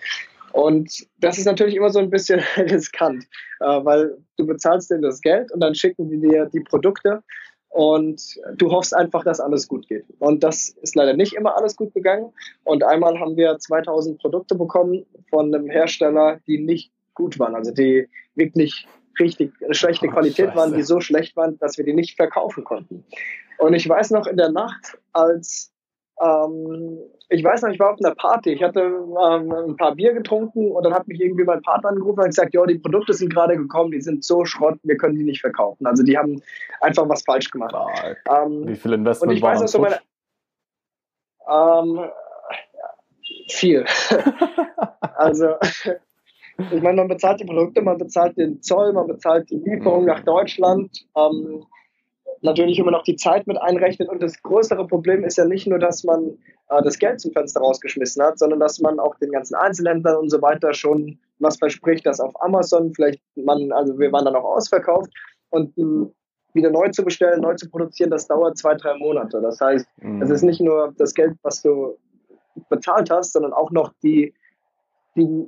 Und 0.53 1.07
das 1.19 1.37
ist 1.37 1.45
natürlich 1.45 1.75
immer 1.75 1.89
so 1.89 1.99
ein 1.99 2.09
bisschen 2.09 2.39
riskant, 2.57 3.25
äh, 3.59 3.65
weil 3.65 4.17
du 4.37 4.45
bezahlst 4.45 4.91
denen 4.91 5.01
das 5.01 5.21
Geld 5.21 5.51
und 5.51 5.59
dann 5.61 5.75
schicken 5.75 6.09
die 6.09 6.19
dir 6.19 6.45
die 6.45 6.61
Produkte 6.61 7.23
und 7.69 8.39
du 8.57 8.71
hoffst 8.71 8.95
einfach, 8.95 9.23
dass 9.23 9.39
alles 9.39 9.67
gut 9.67 9.87
geht. 9.87 10.05
Und 10.19 10.43
das 10.43 10.69
ist 10.81 10.95
leider 10.95 11.13
nicht 11.13 11.33
immer 11.33 11.57
alles 11.57 11.75
gut 11.75 11.91
gegangen. 11.95 12.31
Und 12.63 12.83
einmal 12.83 13.19
haben 13.19 13.35
wir 13.35 13.57
2000 13.57 14.21
Produkte 14.21 14.53
bekommen 14.53 15.07
von 15.31 15.53
einem 15.53 15.67
Hersteller, 15.67 16.39
die 16.45 16.59
nicht 16.59 16.91
gut 17.15 17.39
waren, 17.39 17.55
also 17.55 17.71
die 17.71 18.07
wirklich 18.35 18.87
richtig 19.19 19.53
schlechte 19.71 20.07
Qualität 20.07 20.47
Scheiße. 20.47 20.57
waren, 20.57 20.73
die 20.73 20.83
so 20.83 20.99
schlecht 20.99 21.35
waren, 21.35 21.57
dass 21.59 21.77
wir 21.77 21.85
die 21.85 21.93
nicht 21.93 22.15
verkaufen 22.15 22.63
konnten. 22.63 23.03
Und 23.57 23.73
ich 23.73 23.87
weiß 23.87 24.11
noch 24.11 24.27
in 24.27 24.37
der 24.37 24.51
Nacht, 24.51 24.97
als 25.13 25.73
ähm, 26.21 26.99
ich 27.29 27.43
weiß 27.43 27.63
noch, 27.63 27.69
ich 27.69 27.79
war 27.79 27.93
auf 27.93 27.99
einer 27.99 28.13
Party, 28.13 28.51
ich 28.51 28.61
hatte 28.61 28.81
ähm, 28.81 29.51
ein 29.51 29.75
paar 29.77 29.95
Bier 29.95 30.13
getrunken 30.13 30.71
und 30.71 30.83
dann 30.83 30.93
hat 30.93 31.07
mich 31.07 31.19
irgendwie 31.19 31.43
mein 31.43 31.61
Partner 31.61 31.89
angerufen 31.89 32.19
und 32.19 32.27
gesagt, 32.27 32.53
ja, 32.53 32.65
die 32.65 32.77
Produkte 32.77 33.13
sind 33.13 33.33
gerade 33.33 33.57
gekommen, 33.57 33.91
die 33.91 34.01
sind 34.01 34.23
so 34.23 34.45
Schrott, 34.45 34.77
wir 34.83 34.97
können 34.97 35.15
die 35.15 35.23
nicht 35.23 35.41
verkaufen. 35.41 35.85
Also 35.87 36.03
die 36.03 36.17
haben 36.17 36.41
einfach 36.81 37.09
was 37.09 37.23
falsch 37.23 37.49
gemacht. 37.49 37.75
Ähm, 38.29 38.67
Wie 38.67 38.75
viel 38.75 38.93
Investment 38.93 39.31
und 39.31 39.37
ich 39.37 39.43
weiß 39.43 39.61
noch 39.61 39.67
so 39.67 39.79
meine, 39.79 39.99
ähm, 41.49 42.09
viel. 43.49 43.85
also 45.15 45.55
ich 46.57 46.81
meine, 46.81 46.97
man 46.97 47.07
bezahlt 47.07 47.39
die 47.39 47.45
Produkte, 47.45 47.81
man 47.81 47.97
bezahlt 47.97 48.37
den 48.37 48.61
Zoll, 48.61 48.93
man 48.93 49.07
bezahlt 49.07 49.49
die 49.49 49.57
Lieferung 49.57 50.05
nach 50.05 50.21
Deutschland. 50.21 51.05
Ähm, 51.17 51.65
natürlich 52.41 52.77
immer 52.77 52.91
noch 52.91 53.03
die 53.03 53.15
Zeit 53.15 53.47
mit 53.47 53.59
einrechnet. 53.61 54.09
Und 54.09 54.21
das 54.21 54.41
größere 54.43 54.85
Problem 54.85 55.23
ist 55.23 55.37
ja 55.37 55.45
nicht 55.45 55.65
nur, 55.65 55.79
dass 55.79 56.03
man 56.03 56.37
äh, 56.69 56.83
das 56.83 56.99
Geld 56.99 57.19
zum 57.21 57.31
Fenster 57.31 57.61
rausgeschmissen 57.61 58.23
hat, 58.23 58.37
sondern 58.37 58.59
dass 58.59 58.79
man 58.79 58.99
auch 58.99 59.15
den 59.15 59.31
ganzen 59.31 59.55
Einzelhändlern 59.55 60.17
und 60.17 60.29
so 60.29 60.41
weiter 60.41 60.73
schon 60.73 61.17
was 61.39 61.57
verspricht, 61.57 62.05
dass 62.05 62.19
auf 62.19 62.39
Amazon 62.41 62.93
vielleicht 62.93 63.21
man, 63.35 63.71
also 63.71 63.97
wir 63.97 64.11
waren 64.11 64.25
dann 64.25 64.35
auch 64.35 64.43
ausverkauft 64.43 65.11
und 65.49 65.75
mh, 65.77 66.09
wieder 66.53 66.69
neu 66.69 66.89
zu 66.89 67.03
bestellen, 67.03 67.41
neu 67.41 67.55
zu 67.55 67.69
produzieren, 67.69 68.11
das 68.11 68.27
dauert 68.27 68.57
zwei, 68.57 68.75
drei 68.75 68.95
Monate. 68.97 69.41
Das 69.41 69.59
heißt, 69.59 69.87
mhm. 70.01 70.21
es 70.21 70.29
ist 70.29 70.43
nicht 70.43 70.61
nur 70.61 70.93
das 70.97 71.13
Geld, 71.13 71.35
was 71.41 71.61
du 71.61 71.97
bezahlt 72.69 73.09
hast, 73.09 73.33
sondern 73.33 73.53
auch 73.53 73.71
noch 73.71 73.91
die 74.03 74.33
die, 75.15 75.47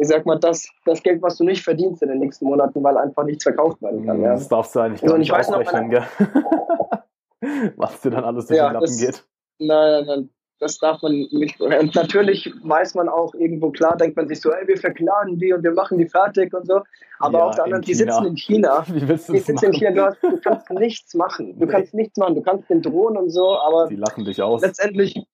ich 0.00 0.08
sag 0.08 0.26
mal, 0.26 0.38
das, 0.38 0.68
das 0.84 1.02
Geld, 1.02 1.22
was 1.22 1.36
du 1.36 1.44
nicht 1.44 1.62
verdienst 1.62 2.02
in 2.02 2.08
den 2.08 2.18
nächsten 2.18 2.46
Monaten, 2.46 2.82
weil 2.82 2.96
einfach 2.96 3.24
nichts 3.24 3.44
verkauft 3.44 3.80
werden 3.82 4.04
kann. 4.04 4.20
Ja. 4.20 4.32
Das 4.32 4.48
darfst 4.48 4.74
du 4.74 4.80
eigentlich 4.80 5.02
gar 5.02 5.14
also, 5.14 5.18
nicht 5.18 5.32
ausrechnen, 5.32 5.90
gell? 5.90 6.06
was 7.76 8.00
dir 8.00 8.10
dann 8.10 8.24
alles 8.24 8.46
durch 8.46 8.58
ja, 8.58 8.68
den 8.68 8.74
Lappen 8.74 8.86
das, 8.86 8.98
geht. 8.98 9.24
Nein, 9.58 9.90
nein, 9.92 10.06
nein, 10.06 10.30
das 10.58 10.78
darf 10.78 11.02
man 11.02 11.12
nicht. 11.12 11.60
Und 11.60 11.94
natürlich 11.94 12.52
weiß 12.62 12.94
man 12.94 13.08
auch 13.08 13.34
irgendwo 13.34 13.70
klar, 13.70 13.96
denkt 13.96 14.16
man 14.16 14.26
sich 14.28 14.40
so, 14.40 14.50
ey, 14.50 14.66
wir 14.66 14.76
verklagen 14.76 15.38
die 15.38 15.52
und 15.52 15.62
wir 15.62 15.72
machen 15.72 15.98
die 15.98 16.08
fertig 16.08 16.52
und 16.54 16.66
so. 16.66 16.80
Aber 17.18 17.38
ja, 17.38 17.44
auf 17.46 17.54
der 17.54 17.64
anderen, 17.64 17.82
die 17.82 17.94
sitzen 17.94 18.26
in 18.26 18.36
China. 18.36 18.84
Wie 18.92 19.06
willst 19.06 19.28
du 19.28 19.34
die 19.34 19.38
sitzen 19.40 19.66
in 19.66 19.72
China, 19.72 19.90
du, 19.90 20.04
hast, 20.04 20.22
du 20.22 20.40
kannst 20.40 20.70
nichts 20.70 21.14
machen. 21.14 21.58
Du 21.58 21.66
nee. 21.66 21.72
kannst 21.72 21.94
nichts 21.94 22.16
machen. 22.16 22.34
Du 22.34 22.42
kannst 22.42 22.68
den 22.70 22.82
drohen 22.82 23.16
und 23.16 23.30
so, 23.30 23.58
aber. 23.58 23.86
Die 23.88 23.96
lachen 23.96 24.24
dich 24.24 24.42
aus. 24.42 24.62
Letztendlich 24.62 25.26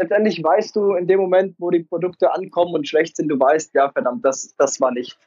letztendlich 0.00 0.42
weißt 0.42 0.74
du 0.74 0.94
in 0.94 1.06
dem 1.06 1.20
Moment, 1.20 1.54
wo 1.58 1.70
die 1.70 1.84
Produkte 1.84 2.32
ankommen 2.32 2.74
und 2.74 2.88
schlecht 2.88 3.16
sind, 3.16 3.28
du 3.28 3.38
weißt, 3.38 3.74
ja, 3.74 3.90
verdammt, 3.90 4.24
das, 4.24 4.54
das 4.56 4.80
war 4.80 4.90
nicht. 4.90 5.18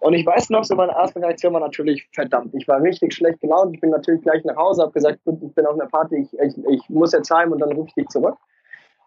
Und 0.00 0.14
ich 0.14 0.24
weiß 0.24 0.50
noch, 0.50 0.64
so 0.64 0.74
meine 0.74 0.92
erste 0.92 1.20
Reaktion 1.20 1.52
war 1.52 1.60
natürlich, 1.60 2.08
verdammt, 2.12 2.54
ich 2.54 2.66
war 2.66 2.80
richtig 2.80 3.12
schlecht 3.12 3.40
gelaunt. 3.40 3.74
Ich 3.74 3.80
bin 3.80 3.90
natürlich 3.90 4.22
gleich 4.22 4.42
nach 4.44 4.56
Hause, 4.56 4.82
habe 4.82 4.92
gesagt, 4.92 5.20
ich 5.26 5.54
bin 5.54 5.66
auf 5.66 5.74
einer 5.74 5.88
Party, 5.88 6.16
ich, 6.16 6.38
ich, 6.40 6.64
ich 6.66 6.88
muss 6.88 7.12
jetzt 7.12 7.30
heim 7.30 7.52
und 7.52 7.60
dann 7.60 7.72
rufe 7.72 7.88
ich 7.88 7.94
dich 7.94 8.08
zurück. 8.08 8.36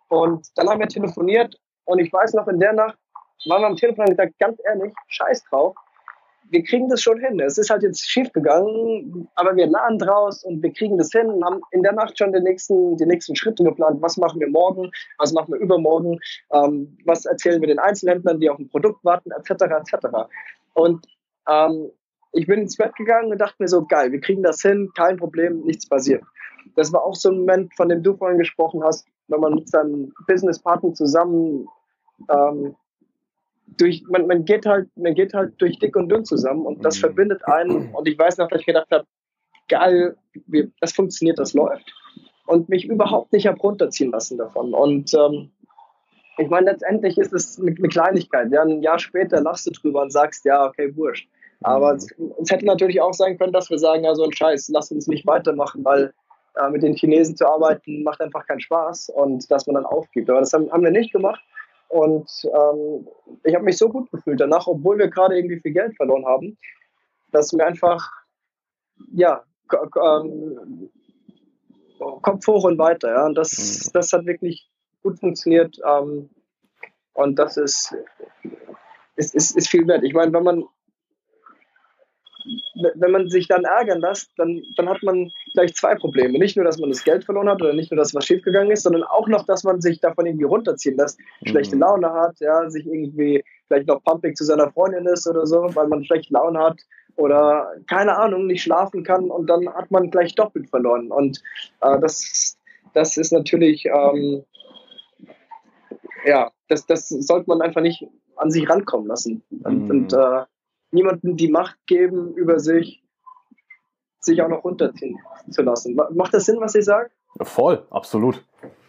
Und 0.09 0.47
dann 0.55 0.69
haben 0.69 0.79
wir 0.79 0.87
telefoniert 0.87 1.59
und 1.85 1.99
ich 1.99 2.13
weiß 2.13 2.33
noch, 2.33 2.47
in 2.47 2.59
der 2.59 2.73
Nacht 2.73 2.97
waren 3.47 3.61
wir 3.61 3.67
am 3.67 3.75
Telefon 3.75 4.05
und 4.05 4.11
gesagt, 4.11 4.37
ganz 4.39 4.59
ehrlich, 4.65 4.93
scheiß 5.07 5.43
drauf, 5.45 5.75
wir 6.49 6.63
kriegen 6.63 6.89
das 6.89 7.01
schon 7.01 7.19
hin. 7.19 7.39
Es 7.39 7.57
ist 7.57 7.69
halt 7.69 7.83
jetzt 7.83 8.09
schief 8.09 8.31
gegangen, 8.31 9.27
aber 9.35 9.55
wir 9.55 9.67
lernen 9.67 9.99
draus 9.99 10.43
und 10.43 10.63
wir 10.63 10.71
kriegen 10.71 10.97
das 10.97 11.11
hin 11.11 11.27
und 11.27 11.43
haben 11.43 11.61
in 11.71 11.83
der 11.83 11.93
Nacht 11.93 12.17
schon 12.17 12.31
die 12.31 12.39
nächsten, 12.39 12.97
die 12.97 13.05
nächsten 13.05 13.35
Schritte 13.35 13.63
geplant. 13.63 14.01
Was 14.01 14.17
machen 14.17 14.39
wir 14.39 14.49
morgen? 14.49 14.91
Was 15.17 15.33
machen 15.33 15.53
wir 15.53 15.59
übermorgen? 15.59 16.19
Ähm, 16.51 16.97
was 17.05 17.25
erzählen 17.25 17.61
wir 17.61 17.67
den 17.67 17.79
Einzelhändlern, 17.79 18.39
die 18.39 18.49
auf 18.49 18.59
ein 18.59 18.69
Produkt 18.69 19.03
warten, 19.03 19.31
etc. 19.31 19.63
etc. 19.63 20.07
Und 20.73 21.05
ähm, 21.49 21.91
ich 22.33 22.47
bin 22.47 22.61
ins 22.61 22.77
Bett 22.77 22.95
gegangen 22.95 23.31
und 23.31 23.39
dachte 23.39 23.55
mir 23.59 23.67
so, 23.67 23.85
geil, 23.85 24.11
wir 24.11 24.21
kriegen 24.21 24.43
das 24.43 24.61
hin, 24.61 24.89
kein 24.95 25.17
Problem, 25.17 25.61
nichts 25.61 25.87
passiert. 25.87 26.23
Das 26.75 26.93
war 26.93 27.03
auch 27.03 27.15
so 27.15 27.29
ein 27.29 27.39
Moment, 27.39 27.73
von 27.75 27.89
dem 27.89 28.03
du 28.03 28.15
vorhin 28.15 28.37
gesprochen 28.37 28.83
hast, 28.83 29.07
wenn 29.27 29.39
man 29.39 29.55
mit 29.55 29.69
seinem 29.69 30.13
Businesspartner 30.27 30.93
zusammen 30.93 31.67
ähm, 32.29 32.75
durch, 33.67 34.03
man, 34.07 34.27
man 34.27 34.45
geht 34.45 34.65
halt, 34.65 34.89
man 34.95 35.13
geht 35.13 35.33
halt 35.33 35.53
durch 35.59 35.77
dick 35.79 35.95
und 35.95 36.09
dünn 36.09 36.25
zusammen 36.25 36.65
und 36.65 36.83
das 36.83 36.97
mhm. 36.97 37.01
verbindet 37.01 37.45
einen. 37.45 37.93
Und 37.93 38.07
ich 38.07 38.17
weiß 38.17 38.37
noch, 38.37 38.47
dass 38.47 38.61
ich 38.61 38.65
gedacht 38.65 38.87
habe, 38.91 39.05
geil, 39.67 40.15
wir, 40.47 40.71
das 40.79 40.93
funktioniert, 40.93 41.39
das 41.39 41.53
läuft. 41.53 41.93
Und 42.45 42.69
mich 42.69 42.85
überhaupt 42.85 43.33
nicht 43.33 43.45
habe 43.45 43.59
runterziehen 43.59 44.11
lassen 44.11 44.37
davon. 44.37 44.73
Und 44.73 45.13
ähm, 45.13 45.51
ich 46.37 46.47
meine, 46.49 46.71
letztendlich 46.71 47.17
ist 47.17 47.33
es 47.33 47.59
eine, 47.59 47.75
eine 47.75 47.87
Kleinigkeit. 47.89 48.51
Ja, 48.51 48.61
ein 48.61 48.81
Jahr 48.81 48.99
später 48.99 49.41
lachst 49.41 49.67
du 49.67 49.71
drüber 49.71 50.01
und 50.03 50.11
sagst, 50.11 50.45
ja, 50.45 50.65
okay, 50.65 50.95
wurscht. 50.95 51.27
Aber 51.61 51.91
mhm. 51.91 51.97
es, 51.97 52.15
es, 52.41 52.51
hätte 52.51 52.65
natürlich 52.65 53.01
auch 53.01 53.13
sein 53.13 53.37
können, 53.37 53.53
dass 53.53 53.69
wir 53.69 53.79
sagen, 53.79 54.03
ja, 54.05 54.15
so 54.15 54.23
ein 54.23 54.33
Scheiß, 54.33 54.69
lass 54.69 54.91
uns 54.91 55.07
nicht 55.07 55.27
weitermachen, 55.27 55.83
weil 55.83 56.13
äh, 56.55 56.69
mit 56.69 56.83
den 56.83 56.93
Chinesen 56.93 57.35
zu 57.35 57.47
arbeiten 57.47 58.03
macht 58.03 58.21
einfach 58.21 58.45
keinen 58.45 58.61
Spaß 58.61 59.09
und 59.09 59.49
dass 59.51 59.67
man 59.67 59.75
dann 59.75 59.85
aufgibt. 59.85 60.29
Aber 60.29 60.39
das 60.39 60.53
haben, 60.53 60.71
haben 60.71 60.83
wir 60.83 60.91
nicht 60.91 61.11
gemacht. 61.11 61.41
Und 61.89 62.29
ähm, 62.43 63.07
ich 63.43 63.55
habe 63.55 63.65
mich 63.65 63.77
so 63.77 63.89
gut 63.89 64.11
gefühlt 64.11 64.39
danach, 64.39 64.67
obwohl 64.67 64.97
wir 64.97 65.07
gerade 65.09 65.37
irgendwie 65.37 65.59
viel 65.59 65.71
Geld 65.71 65.95
verloren 65.95 66.25
haben, 66.25 66.57
dass 67.31 67.53
mir 67.53 67.65
einfach, 67.65 68.11
ja, 69.13 69.43
ähm, 69.71 70.89
Kopf 72.21 72.45
hoch 72.47 72.65
und 72.65 72.77
weiter. 72.77 73.09
Ja. 73.09 73.25
Und 73.25 73.35
das, 73.35 73.85
mhm. 73.85 73.89
das 73.93 74.13
hat 74.13 74.25
wirklich 74.25 74.69
gut 75.01 75.19
funktioniert. 75.19 75.77
Ähm, 75.85 76.29
und 77.13 77.39
das 77.39 77.57
ist, 77.57 77.95
ist, 79.15 79.33
ist, 79.33 79.57
ist 79.57 79.69
viel 79.69 79.87
wert. 79.87 80.03
Ich 80.03 80.13
meine, 80.13 80.33
wenn 80.33 80.43
man 80.43 80.63
wenn 82.95 83.11
man 83.11 83.29
sich 83.29 83.47
dann 83.47 83.65
ärgern 83.65 84.01
lässt, 84.01 84.31
dann, 84.37 84.61
dann 84.75 84.89
hat 84.89 85.03
man 85.03 85.31
gleich 85.53 85.73
zwei 85.75 85.95
Probleme. 85.95 86.37
Nicht 86.37 86.55
nur, 86.55 86.65
dass 86.65 86.77
man 86.77 86.89
das 86.89 87.03
Geld 87.03 87.23
verloren 87.23 87.49
hat 87.49 87.61
oder 87.61 87.73
nicht 87.73 87.91
nur, 87.91 87.97
dass 87.97 88.13
was 88.15 88.25
schiefgegangen 88.25 88.71
ist, 88.71 88.83
sondern 88.83 89.03
auch 89.03 89.27
noch, 89.27 89.45
dass 89.45 89.63
man 89.63 89.81
sich 89.81 89.99
davon 89.99 90.25
irgendwie 90.25 90.45
runterziehen 90.45 90.97
lässt, 90.97 91.19
mhm. 91.41 91.49
schlechte 91.49 91.75
Laune 91.75 92.11
hat, 92.11 92.39
ja, 92.39 92.69
sich 92.69 92.85
irgendwie 92.85 93.43
vielleicht 93.67 93.87
noch 93.87 94.03
pumpig 94.03 94.35
zu 94.35 94.43
seiner 94.43 94.71
Freundin 94.71 95.05
ist 95.07 95.27
oder 95.27 95.45
so, 95.45 95.69
weil 95.73 95.87
man 95.87 96.03
schlechte 96.03 96.33
Laune 96.33 96.59
hat 96.59 96.81
oder 97.15 97.73
keine 97.87 98.15
Ahnung, 98.15 98.45
nicht 98.47 98.63
schlafen 98.63 99.03
kann 99.03 99.29
und 99.29 99.47
dann 99.47 99.67
hat 99.73 99.91
man 99.91 100.09
gleich 100.11 100.35
doppelt 100.35 100.69
verloren. 100.69 101.11
Und 101.11 101.41
äh, 101.81 101.99
das, 101.99 102.57
das 102.93 103.17
ist 103.17 103.33
natürlich, 103.33 103.85
ähm, 103.85 104.43
ja, 106.25 106.51
das, 106.69 106.85
das 106.85 107.09
sollte 107.09 107.49
man 107.49 107.61
einfach 107.61 107.81
nicht 107.81 108.05
an 108.35 108.51
sich 108.51 108.69
rankommen 108.69 109.07
lassen. 109.07 109.43
Und, 109.63 109.85
mhm. 109.85 109.89
und 109.89 110.13
äh, 110.13 110.43
niemandem 110.91 111.35
die 111.37 111.49
Macht 111.49 111.77
geben 111.87 112.33
über 112.35 112.59
sich, 112.59 113.03
sich 114.19 114.41
auch 114.41 114.49
noch 114.49 114.63
runterziehen 114.63 115.19
zu 115.49 115.61
lassen. 115.61 115.95
Macht 116.11 116.33
das 116.33 116.45
Sinn, 116.45 116.59
was 116.59 116.75
ich 116.75 116.85
sage? 116.85 117.09
voll, 117.41 117.85
absolut. 117.91 118.43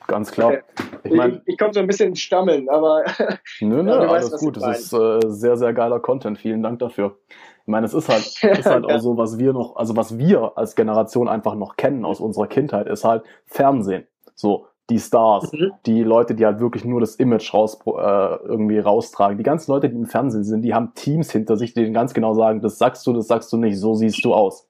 ganz 0.07 0.31
klar. 0.31 0.49
Okay. 0.49 0.63
Ich, 1.05 1.13
mein, 1.13 1.35
ich, 1.35 1.53
ich 1.53 1.59
komme 1.59 1.73
so 1.75 1.81
ein 1.81 1.87
bisschen 1.87 2.17
Stammeln, 2.17 2.69
aber. 2.69 3.05
Nö, 3.61 3.83
nö, 3.83 3.91
ja, 3.91 4.09
alles 4.09 4.33
weißt, 4.33 4.41
gut. 4.41 4.57
Das 4.57 4.81
ist 4.81 4.93
äh, 4.93 5.21
sehr, 5.27 5.57
sehr 5.57 5.73
geiler 5.75 6.01
Content. 6.01 6.39
Vielen 6.39 6.63
Dank 6.63 6.79
dafür. 6.79 7.19
Ich 7.29 7.71
meine, 7.71 7.85
es 7.85 7.93
ist 7.93 8.09
halt, 8.09 8.25
ist 8.59 8.67
halt 8.67 8.85
ja. 8.89 8.97
auch 8.97 9.01
so, 9.01 9.17
was 9.19 9.39
wir 9.39 9.53
noch, 9.53 9.77
also 9.77 9.97
was 9.97 10.19
wir 10.19 10.53
als 10.57 10.75
Generation 10.75 11.29
einfach 11.29 11.55
noch 11.55 11.77
kennen 11.77 12.05
aus 12.07 12.21
unserer 12.21 12.47
Kindheit, 12.47 12.87
ist 12.87 13.05
halt 13.05 13.25
Fernsehen. 13.45 14.07
So, 14.35 14.67
die 14.91 14.99
Stars, 14.99 15.53
mhm. 15.53 15.73
die 15.85 16.03
Leute, 16.03 16.35
die 16.35 16.47
halt 16.47 16.61
wirklich 16.61 16.85
nur 16.85 17.01
das 17.01 17.17
Image 17.17 17.53
raus, 17.53 17.79
äh, 17.87 17.91
irgendwie 17.91 18.79
raustragen. 18.79 19.37
Die 19.37 19.45
ganzen 19.45 19.71
Leute, 19.71 19.91
die 19.91 19.97
im 19.97 20.07
Fernsehen 20.07 20.45
sind, 20.45 20.63
die 20.63 20.75
haben 20.75 20.95
Teams 20.95 21.31
hinter 21.31 21.57
sich, 21.57 21.75
die 21.75 21.83
denen 21.83 21.95
ganz 21.95 22.15
genau 22.15 22.35
sagen, 22.35 22.61
das 22.63 22.79
sagst 22.79 23.07
du, 23.07 23.13
das 23.13 23.27
sagst 23.27 23.53
du 23.53 23.59
nicht, 23.59 23.79
so 23.79 23.95
siehst 23.95 24.25
du 24.25 24.35
aus. 24.35 24.67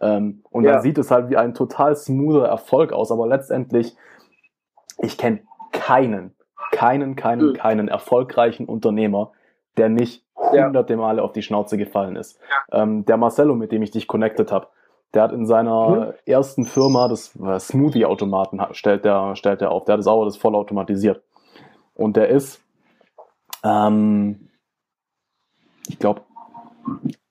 Ähm, 0.00 0.42
und 0.50 0.64
ja. 0.64 0.72
dann 0.72 0.82
sieht 0.82 0.98
es 0.98 1.10
halt 1.10 1.30
wie 1.30 1.36
ein 1.36 1.54
total 1.54 1.96
smoother 1.96 2.46
Erfolg 2.46 2.92
aus, 2.92 3.10
aber 3.10 3.26
letztendlich, 3.26 3.96
ich 4.98 5.18
kenne 5.18 5.40
keinen, 5.72 6.34
keinen, 6.70 7.16
keinen, 7.16 7.48
mhm. 7.48 7.54
keinen 7.54 7.88
erfolgreichen 7.88 8.66
Unternehmer, 8.66 9.32
der 9.76 9.88
nicht 9.88 10.24
hunderte. 10.36 10.96
Male 10.96 11.22
auf 11.22 11.32
die 11.32 11.42
Schnauze 11.42 11.76
gefallen 11.76 12.16
ist. 12.16 12.38
Ja. 12.70 12.82
Ähm, 12.82 13.04
der 13.04 13.16
Marcello, 13.16 13.54
mit 13.54 13.72
dem 13.72 13.82
ich 13.82 13.90
dich 13.90 14.06
connected 14.06 14.52
habe, 14.52 14.68
der 15.16 15.22
hat 15.22 15.32
in 15.32 15.46
seiner 15.46 15.88
mhm. 15.88 16.12
ersten 16.26 16.66
Firma 16.66 17.08
das 17.08 17.34
äh, 17.36 17.58
Smoothie-Automaten 17.58 18.60
stellt 18.72 19.06
der, 19.06 19.34
stellt 19.34 19.62
der 19.62 19.70
auf. 19.70 19.84
Der 19.84 19.94
hat 19.94 20.00
das 20.00 20.06
auch 20.06 20.20
alles 20.20 20.36
voll 20.36 20.54
automatisiert. 20.54 21.22
Und 21.94 22.18
der 22.18 22.28
ist, 22.28 22.62
ähm, 23.64 24.50
ich 25.88 25.98
glaube, 25.98 26.20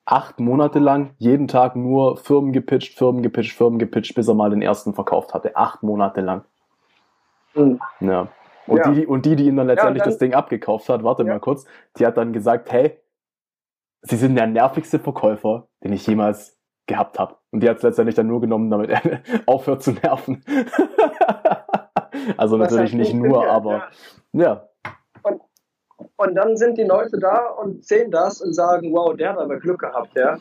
acht 0.04 0.40
Monate 0.40 0.80
lang 0.80 1.12
jeden 1.20 1.48
Tag 1.48 1.76
nur 1.76 2.18
Firmen 2.18 2.54
gepitcht, 2.54 2.98
Firmen 2.98 3.22
gepitcht, 3.22 3.56
Firmen 3.56 3.78
gepitcht, 3.78 4.16
bis 4.16 4.28
er 4.28 4.34
mal 4.34 4.50
den 4.50 4.64
ersten 4.64 4.96
verkauft 4.96 5.36
hatte. 5.36 5.56
Acht 5.56 5.84
Monate 5.84 6.22
lang. 6.22 6.44
Mhm. 7.54 7.80
Ja. 8.00 8.30
Und, 8.66 8.78
ja. 8.78 8.92
Die, 8.92 9.06
und 9.06 9.28
die, 9.28 9.36
die 9.36 9.46
ihm 9.46 9.58
dann 9.58 9.68
letztendlich 9.68 10.00
ja, 10.00 10.06
dann, 10.06 10.12
das 10.12 10.18
Ding 10.18 10.34
abgekauft 10.34 10.90
hat, 10.90 11.04
warte 11.04 11.22
ja. 11.22 11.34
mal 11.34 11.40
kurz, 11.40 11.66
die 12.00 12.06
hat 12.08 12.18
dann 12.18 12.34
gesagt, 12.34 12.72
hey, 12.72 13.00
Sie 14.08 14.18
sind 14.18 14.36
der 14.36 14.46
nervigste 14.46 15.00
Verkäufer, 15.00 15.68
den 15.84 15.92
ich 15.94 16.06
jemals 16.06 16.55
gehabt 16.88 17.20
habe. 17.20 17.36
Und 17.52 17.62
die 17.62 17.70
hat 17.70 17.78
es 17.78 17.84
letztendlich 17.84 18.16
dann 18.16 18.28
nur 18.28 18.42
genommen, 18.42 18.70
damit 18.70 18.90
er 18.90 19.02
aufhört 19.46 19.84
zu 19.84 19.92
nerven. 19.92 20.44
also 22.38 22.60
Was 22.60 22.72
natürlich 22.72 22.94
nicht 22.94 23.14
nur, 23.14 23.48
aber 23.48 23.90
ja. 24.34 24.42
ja. 24.44 24.70
Und, 25.24 25.42
und 26.18 26.36
dann 26.36 26.58
sind 26.58 26.78
die 26.78 26.84
Leute 26.84 27.18
da 27.20 27.48
und 27.48 27.84
sehen 27.86 28.12
das 28.12 28.42
und 28.42 28.54
sagen, 28.54 28.94
wow, 28.94 29.16
der 29.16 29.32
hat 29.32 29.40
aber 29.40 29.58
Glück 29.58 29.80
gehabt, 29.80 30.16
ja. 30.16 30.38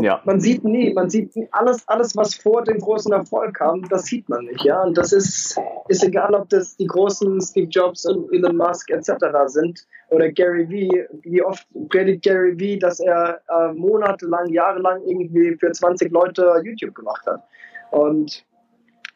Ja. 0.00 0.20
Man 0.24 0.40
sieht 0.40 0.64
nie, 0.64 0.92
man 0.92 1.10
sieht 1.10 1.34
nie, 1.36 1.48
alles, 1.52 1.86
alles, 1.88 2.16
was 2.16 2.34
vor 2.34 2.62
dem 2.64 2.78
großen 2.78 3.12
Erfolg 3.12 3.54
kam, 3.54 3.88
das 3.88 4.04
sieht 4.04 4.28
man 4.28 4.44
nicht, 4.44 4.64
ja. 4.64 4.82
Und 4.82 4.96
das 4.96 5.12
ist, 5.12 5.58
ist 5.88 6.04
egal, 6.04 6.34
ob 6.34 6.48
das 6.48 6.76
die 6.76 6.86
großen 6.86 7.40
Steve 7.40 7.68
Jobs 7.68 8.04
und 8.06 8.32
Elon 8.32 8.56
Musk 8.56 8.90
etc. 8.90 9.12
sind 9.46 9.86
oder 10.10 10.30
Gary 10.30 10.68
Vee. 10.68 11.06
Wie 11.22 11.42
oft 11.42 11.66
predigt 11.88 12.24
Gary 12.24 12.58
Vee, 12.58 12.78
dass 12.78 13.00
er 13.00 13.40
äh, 13.48 13.72
monatelang, 13.72 14.48
jahrelang 14.48 15.02
irgendwie 15.06 15.56
für 15.56 15.72
20 15.72 16.10
Leute 16.10 16.60
YouTube 16.64 16.94
gemacht 16.94 17.26
hat. 17.26 17.42
Und 17.90 18.44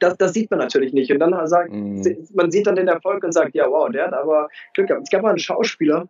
das, 0.00 0.16
das 0.16 0.32
sieht 0.32 0.50
man 0.50 0.58
natürlich 0.58 0.92
nicht. 0.92 1.12
Und 1.12 1.20
dann 1.20 1.46
sagt, 1.46 1.70
mm. 1.70 2.02
man 2.34 2.50
sieht 2.50 2.66
dann 2.66 2.74
den 2.74 2.88
Erfolg 2.88 3.22
und 3.22 3.32
sagt, 3.32 3.54
ja, 3.54 3.70
wow, 3.70 3.90
der 3.90 4.06
hat 4.06 4.14
aber 4.14 4.48
Glück 4.74 4.88
gehabt. 4.88 5.04
Es 5.04 5.10
gab 5.10 5.22
mal 5.22 5.30
einen 5.30 5.38
Schauspieler, 5.38 6.08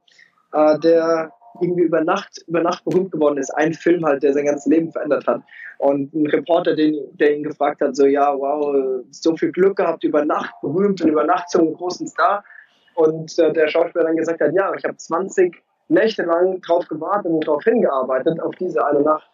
äh, 0.52 0.78
der 0.78 1.32
irgendwie 1.60 1.82
über 1.82 2.02
Nacht, 2.02 2.42
über 2.46 2.60
Nacht 2.60 2.84
berühmt 2.84 3.12
geworden 3.12 3.38
ist. 3.38 3.50
Ein 3.50 3.74
Film 3.74 4.04
halt, 4.04 4.22
der 4.22 4.32
sein 4.32 4.46
ganzes 4.46 4.66
Leben 4.66 4.92
verändert 4.92 5.26
hat. 5.26 5.42
Und 5.78 6.12
ein 6.14 6.26
Reporter, 6.26 6.74
den, 6.74 6.98
der 7.12 7.36
ihn 7.36 7.42
gefragt 7.42 7.80
hat, 7.80 7.96
so, 7.96 8.06
ja, 8.06 8.34
wow, 8.36 9.02
so 9.10 9.36
viel 9.36 9.52
Glück 9.52 9.76
gehabt, 9.76 10.04
über 10.04 10.24
Nacht 10.24 10.54
berühmt 10.60 11.00
und 11.00 11.08
über 11.08 11.24
Nacht 11.24 11.50
zum 11.50 11.72
großen 11.74 12.06
Star. 12.06 12.44
Und 12.94 13.38
äh, 13.38 13.52
der 13.52 13.68
Schauspieler 13.68 14.04
dann 14.04 14.16
gesagt 14.16 14.40
hat, 14.40 14.52
ja, 14.52 14.72
ich 14.74 14.84
habe 14.84 14.96
20 14.96 15.62
Nächte 15.88 16.22
lang 16.22 16.60
drauf 16.60 16.86
gewartet 16.86 17.32
und 17.32 17.46
darauf 17.46 17.64
hingearbeitet, 17.64 18.40
auf 18.40 18.54
diese 18.56 18.84
eine 18.84 19.00
Nacht 19.00 19.29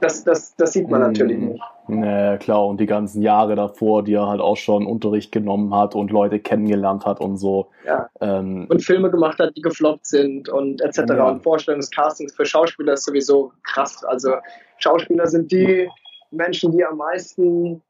das, 0.00 0.24
das, 0.24 0.54
das 0.56 0.72
sieht 0.72 0.88
man 0.88 1.00
natürlich 1.00 1.38
mhm. 1.38 1.48
nicht. 1.48 1.62
Nee, 1.88 2.38
klar, 2.38 2.66
und 2.66 2.80
die 2.80 2.86
ganzen 2.86 3.22
Jahre 3.22 3.54
davor, 3.54 4.02
die 4.02 4.14
er 4.14 4.26
halt 4.26 4.40
auch 4.40 4.56
schon 4.56 4.86
Unterricht 4.86 5.30
genommen 5.30 5.74
hat 5.74 5.94
und 5.94 6.10
Leute 6.10 6.40
kennengelernt 6.40 7.06
hat 7.06 7.20
und 7.20 7.36
so. 7.36 7.68
Ja. 7.84 8.08
Ähm, 8.20 8.66
und 8.68 8.82
Filme 8.82 9.10
gemacht 9.10 9.38
hat, 9.38 9.56
die 9.56 9.62
gefloppt 9.62 10.06
sind 10.06 10.48
und 10.48 10.80
etc. 10.82 11.02
Ja. 11.08 11.28
Und 11.28 11.42
Vorstellungscastings 11.42 12.34
für 12.34 12.44
Schauspieler 12.44 12.94
ist 12.94 13.04
sowieso 13.04 13.52
krass. 13.62 14.04
Also 14.04 14.32
Schauspieler 14.78 15.26
sind 15.26 15.52
die 15.52 15.88
Menschen, 16.30 16.72
die 16.72 16.84
am 16.84 16.96
meisten 16.96 17.82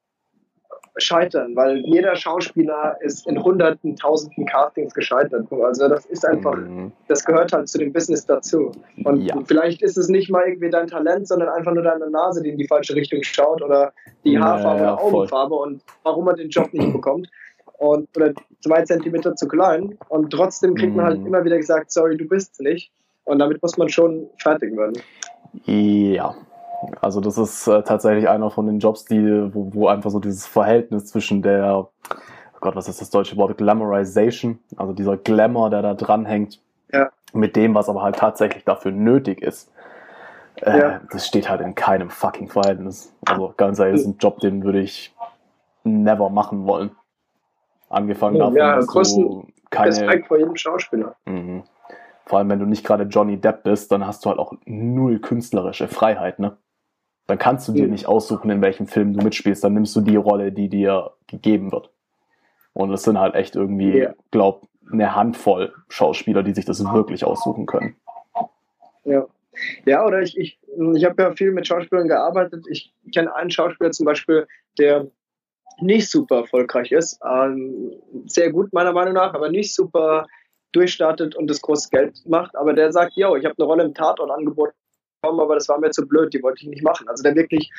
scheitern, 0.98 1.54
weil 1.54 1.78
jeder 1.84 2.16
Schauspieler 2.16 2.96
ist 3.00 3.26
in 3.26 3.42
hunderten, 3.42 3.96
tausenden 3.96 4.46
Castings 4.46 4.94
gescheitert. 4.94 5.46
Also 5.52 5.88
das 5.88 6.06
ist 6.06 6.24
einfach, 6.24 6.56
mhm. 6.56 6.92
das 7.08 7.24
gehört 7.24 7.52
halt 7.52 7.68
zu 7.68 7.78
dem 7.78 7.92
Business 7.92 8.24
dazu. 8.24 8.72
Und 9.04 9.22
ja. 9.22 9.36
vielleicht 9.46 9.82
ist 9.82 9.98
es 9.98 10.08
nicht 10.08 10.30
mal 10.30 10.46
irgendwie 10.46 10.70
dein 10.70 10.86
Talent, 10.86 11.28
sondern 11.28 11.50
einfach 11.50 11.72
nur 11.72 11.82
deine 11.82 12.08
Nase, 12.10 12.42
die 12.42 12.50
in 12.50 12.58
die 12.58 12.66
falsche 12.66 12.94
Richtung 12.94 13.22
schaut 13.22 13.62
oder 13.62 13.92
die 14.24 14.38
Haarfarbe 14.38 14.82
ja, 14.82 14.94
oder 14.94 15.02
Augenfarbe 15.02 15.54
und 15.54 15.82
warum 16.02 16.24
man 16.24 16.36
den 16.36 16.48
Job 16.48 16.72
nicht 16.72 16.92
bekommt. 16.92 17.28
Und, 17.78 18.08
oder 18.16 18.32
zwei 18.62 18.82
Zentimeter 18.84 19.36
zu 19.36 19.46
klein. 19.48 19.98
Und 20.08 20.30
trotzdem 20.30 20.74
kriegt 20.74 20.96
man 20.96 21.04
halt 21.04 21.20
mhm. 21.20 21.26
immer 21.26 21.44
wieder 21.44 21.58
gesagt, 21.58 21.92
sorry, 21.92 22.16
du 22.16 22.26
bist 22.26 22.54
es 22.54 22.60
nicht. 22.60 22.90
Und 23.24 23.38
damit 23.38 23.60
muss 23.60 23.76
man 23.76 23.88
schon 23.90 24.30
fertig 24.38 24.74
werden. 24.76 25.02
Ja, 25.64 26.34
also 27.00 27.20
das 27.20 27.38
ist 27.38 27.66
äh, 27.66 27.82
tatsächlich 27.82 28.28
einer 28.28 28.50
von 28.50 28.66
den 28.66 28.78
Jobs, 28.78 29.04
die, 29.04 29.54
wo, 29.54 29.72
wo 29.72 29.88
einfach 29.88 30.10
so 30.10 30.20
dieses 30.20 30.46
Verhältnis 30.46 31.06
zwischen 31.06 31.42
der, 31.42 31.76
oh 31.76 31.90
Gott, 32.60 32.76
was 32.76 32.88
ist 32.88 33.00
das 33.00 33.10
deutsche 33.10 33.36
Wort, 33.36 33.56
Glamorization, 33.56 34.58
also 34.76 34.92
dieser 34.92 35.16
Glamour, 35.16 35.70
der 35.70 35.82
da 35.82 35.94
dranhängt, 35.94 36.60
ja. 36.92 37.10
mit 37.32 37.56
dem, 37.56 37.74
was 37.74 37.88
aber 37.88 38.02
halt 38.02 38.16
tatsächlich 38.16 38.64
dafür 38.64 38.92
nötig 38.92 39.42
ist. 39.42 39.72
Äh, 40.62 40.78
ja. 40.78 41.00
Das 41.10 41.26
steht 41.26 41.48
halt 41.48 41.60
in 41.60 41.74
keinem 41.74 42.10
fucking 42.10 42.48
Verhältnis. 42.48 43.12
Also 43.26 43.52
ganz 43.56 43.78
ehrlich, 43.78 43.94
das 43.94 44.02
ist 44.02 44.06
ein 44.08 44.18
Job, 44.18 44.40
den 44.40 44.64
würde 44.64 44.80
ich 44.80 45.14
never 45.84 46.30
machen 46.30 46.66
wollen. 46.66 46.90
Angefangen 47.88 48.38
davon, 48.38 48.56
ja, 48.56 48.76
dass 48.76 48.86
du 48.86 49.46
keine... 49.70 49.88
Respekt 49.88 50.26
vor 50.28 50.38
jedem 50.38 50.56
Schauspieler. 50.56 51.14
Mhm. 51.24 51.62
Vor 52.24 52.38
allem, 52.38 52.50
wenn 52.50 52.58
du 52.58 52.66
nicht 52.66 52.84
gerade 52.84 53.04
Johnny 53.04 53.36
Depp 53.40 53.62
bist, 53.62 53.92
dann 53.92 54.04
hast 54.06 54.24
du 54.24 54.30
halt 54.30 54.40
auch 54.40 54.54
null 54.64 55.20
künstlerische 55.20 55.86
Freiheit, 55.86 56.40
ne? 56.40 56.56
Dann 57.26 57.38
kannst 57.38 57.66
du 57.66 57.72
dir 57.72 57.88
nicht 57.88 58.06
aussuchen, 58.06 58.50
in 58.50 58.62
welchem 58.62 58.86
Film 58.86 59.12
du 59.12 59.22
mitspielst. 59.22 59.64
Dann 59.64 59.74
nimmst 59.74 59.96
du 59.96 60.00
die 60.00 60.16
Rolle, 60.16 60.52
die 60.52 60.68
dir 60.68 61.12
gegeben 61.26 61.72
wird. 61.72 61.90
Und 62.72 62.92
es 62.92 63.02
sind 63.02 63.18
halt 63.18 63.34
echt 63.34 63.56
irgendwie, 63.56 63.98
ja. 63.98 64.14
glaub, 64.30 64.68
eine 64.92 65.16
Handvoll 65.16 65.74
Schauspieler, 65.88 66.44
die 66.44 66.54
sich 66.54 66.64
das 66.64 66.84
wirklich 66.84 67.24
aussuchen 67.24 67.66
können. 67.66 67.96
Ja. 69.04 69.26
Ja, 69.86 70.04
oder 70.04 70.20
ich, 70.20 70.36
ich, 70.36 70.58
ich 70.94 71.04
habe 71.04 71.22
ja 71.22 71.32
viel 71.32 71.50
mit 71.50 71.66
Schauspielern 71.66 72.08
gearbeitet. 72.08 72.66
Ich 72.68 72.92
kenne 73.12 73.34
einen 73.34 73.50
Schauspieler 73.50 73.90
zum 73.90 74.04
Beispiel, 74.04 74.46
der 74.78 75.06
nicht 75.80 76.10
super 76.10 76.40
erfolgreich 76.40 76.92
ist. 76.92 77.18
Ähm, 77.24 77.92
sehr 78.26 78.52
gut 78.52 78.72
meiner 78.72 78.92
Meinung 78.92 79.14
nach, 79.14 79.32
aber 79.34 79.48
nicht 79.48 79.74
super 79.74 80.26
durchstartet 80.72 81.34
und 81.34 81.48
das 81.48 81.62
große 81.62 81.88
Geld 81.90 82.20
macht. 82.26 82.54
Aber 82.54 82.74
der 82.74 82.92
sagt, 82.92 83.14
yo, 83.16 83.34
ich 83.36 83.46
habe 83.46 83.54
eine 83.58 83.66
Rolle 83.66 83.84
im 83.84 83.94
Tatort 83.94 84.30
angeboten 84.30 84.74
bekommen, 85.26 85.40
aber 85.40 85.54
das 85.54 85.68
war 85.68 85.78
mir 85.78 85.90
zu 85.90 86.06
blöd, 86.06 86.32
die 86.32 86.42
wollte 86.42 86.62
ich 86.62 86.68
nicht 86.68 86.82
machen. 86.82 87.08
Also 87.08 87.22
der 87.22 87.34
wirklich 87.34 87.70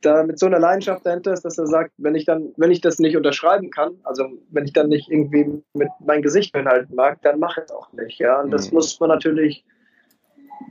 da 0.00 0.24
mit 0.24 0.38
so 0.38 0.46
einer 0.46 0.58
Leidenschaft 0.58 1.06
dahinter 1.06 1.32
ist, 1.32 1.44
dass 1.44 1.58
er 1.58 1.66
sagt, 1.66 1.92
wenn 1.96 2.16
ich 2.16 2.24
dann, 2.24 2.52
wenn 2.56 2.72
ich 2.72 2.80
das 2.80 2.98
nicht 2.98 3.16
unterschreiben 3.16 3.70
kann, 3.70 3.94
also 4.02 4.24
wenn 4.50 4.64
ich 4.64 4.72
dann 4.72 4.88
nicht 4.88 5.08
irgendwie 5.08 5.62
mit 5.74 5.88
mein 6.04 6.22
Gesicht 6.22 6.56
hinhalten 6.56 6.96
mag, 6.96 7.22
dann 7.22 7.38
mache 7.38 7.60
ich 7.60 7.66
es 7.66 7.72
auch 7.72 7.92
nicht. 7.92 8.18
Ja, 8.18 8.40
und 8.40 8.50
das 8.50 8.70
mhm. 8.70 8.76
muss 8.76 8.98
man 8.98 9.08
natürlich, 9.10 9.64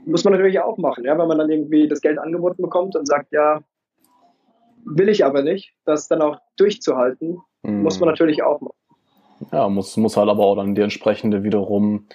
muss 0.04 0.24
man 0.24 0.34
natürlich 0.34 0.60
auch 0.60 0.76
machen, 0.76 1.04
ja, 1.04 1.18
wenn 1.18 1.28
man 1.28 1.38
dann 1.38 1.50
irgendwie 1.50 1.88
das 1.88 2.02
Geld 2.02 2.18
angeboten 2.18 2.60
bekommt 2.60 2.94
und 2.94 3.06
sagt, 3.06 3.32
ja, 3.32 3.60
will 4.84 5.08
ich 5.08 5.24
aber 5.24 5.42
nicht, 5.42 5.72
das 5.86 6.08
dann 6.08 6.20
auch 6.20 6.38
durchzuhalten, 6.58 7.38
mhm. 7.62 7.82
muss 7.82 7.98
man 8.00 8.10
natürlich 8.10 8.42
auch 8.42 8.60
machen. 8.60 8.76
Ja, 9.50 9.68
muss, 9.70 9.96
muss 9.96 10.16
halt 10.18 10.28
aber 10.28 10.44
auch 10.44 10.56
dann 10.56 10.74
die 10.74 10.82
entsprechende 10.82 11.42
wiederum, 11.42 12.06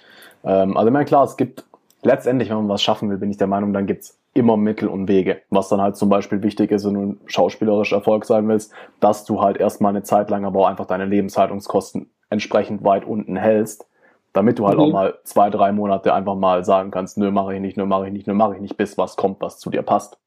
ähm, 0.44 0.76
also 0.76 0.86
ich 0.86 0.92
meine, 0.92 1.04
klar, 1.04 1.24
es 1.24 1.36
gibt 1.36 1.67
letztendlich, 2.02 2.50
wenn 2.50 2.56
man 2.58 2.68
was 2.68 2.82
schaffen 2.82 3.10
will, 3.10 3.18
bin 3.18 3.30
ich 3.30 3.36
der 3.36 3.46
Meinung, 3.46 3.72
dann 3.72 3.86
gibt's 3.86 4.18
immer 4.34 4.56
Mittel 4.56 4.88
und 4.88 5.08
Wege. 5.08 5.42
Was 5.50 5.68
dann 5.68 5.80
halt 5.80 5.96
zum 5.96 6.08
Beispiel 6.08 6.42
wichtig 6.42 6.70
ist, 6.70 6.86
wenn 6.86 6.94
du 6.94 7.16
schauspielerisch 7.26 7.92
Erfolg 7.92 8.24
sein 8.24 8.46
willst, 8.48 8.72
dass 9.00 9.24
du 9.24 9.40
halt 9.40 9.56
erstmal 9.56 9.90
eine 9.90 10.02
Zeit 10.02 10.30
lang 10.30 10.44
aber 10.44 10.60
auch 10.60 10.66
einfach 10.66 10.86
deine 10.86 11.06
Lebenshaltungskosten 11.06 12.10
entsprechend 12.30 12.84
weit 12.84 13.04
unten 13.04 13.36
hältst, 13.36 13.86
damit 14.32 14.58
du 14.58 14.66
halt 14.66 14.76
mhm. 14.76 14.84
auch 14.84 14.92
mal 14.92 15.18
zwei, 15.24 15.50
drei 15.50 15.72
Monate 15.72 16.14
einfach 16.14 16.36
mal 16.36 16.64
sagen 16.64 16.90
kannst, 16.90 17.18
nö, 17.18 17.30
mache 17.30 17.54
ich 17.54 17.60
nicht, 17.60 17.76
nö, 17.76 17.86
mache 17.86 18.06
ich 18.06 18.12
nicht, 18.12 18.26
nö, 18.26 18.34
mache 18.34 18.54
ich 18.54 18.60
nicht, 18.60 18.76
bis 18.76 18.98
was 18.98 19.16
kommt, 19.16 19.40
was 19.40 19.58
zu 19.58 19.70
dir 19.70 19.82
passt. 19.82 20.18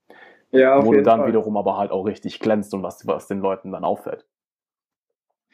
Ja, 0.52 0.86
Wo 0.86 0.92
du 0.92 1.02
dann 1.02 1.20
Fall. 1.20 1.30
wiederum 1.30 1.56
aber 1.56 1.78
halt 1.78 1.92
auch 1.92 2.04
richtig 2.04 2.40
glänzt 2.40 2.74
und 2.74 2.84
was, 2.84 3.08
was 3.08 3.28
den 3.28 3.40
Leuten 3.40 3.72
dann 3.72 3.86
auffällt. 3.86 4.26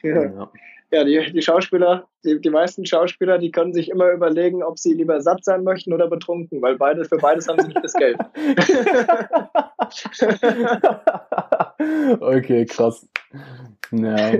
Ja, 0.02 0.50
ja 0.90 1.04
die, 1.04 1.32
die 1.32 1.42
Schauspieler, 1.42 2.08
die, 2.24 2.40
die 2.40 2.50
meisten 2.50 2.86
Schauspieler, 2.86 3.38
die 3.38 3.50
können 3.50 3.72
sich 3.72 3.90
immer 3.90 4.10
überlegen, 4.10 4.62
ob 4.62 4.78
sie 4.78 4.94
lieber 4.94 5.20
satt 5.20 5.44
sein 5.44 5.64
möchten 5.64 5.92
oder 5.92 6.08
betrunken, 6.08 6.62
weil 6.62 6.76
beide, 6.76 7.04
für 7.04 7.18
beides 7.18 7.48
haben 7.48 7.60
sie 7.60 7.68
nicht 7.68 7.84
das 7.84 7.94
Geld. 7.94 8.18
okay, 12.20 12.64
krass. 12.66 13.06
Ja. 13.92 14.32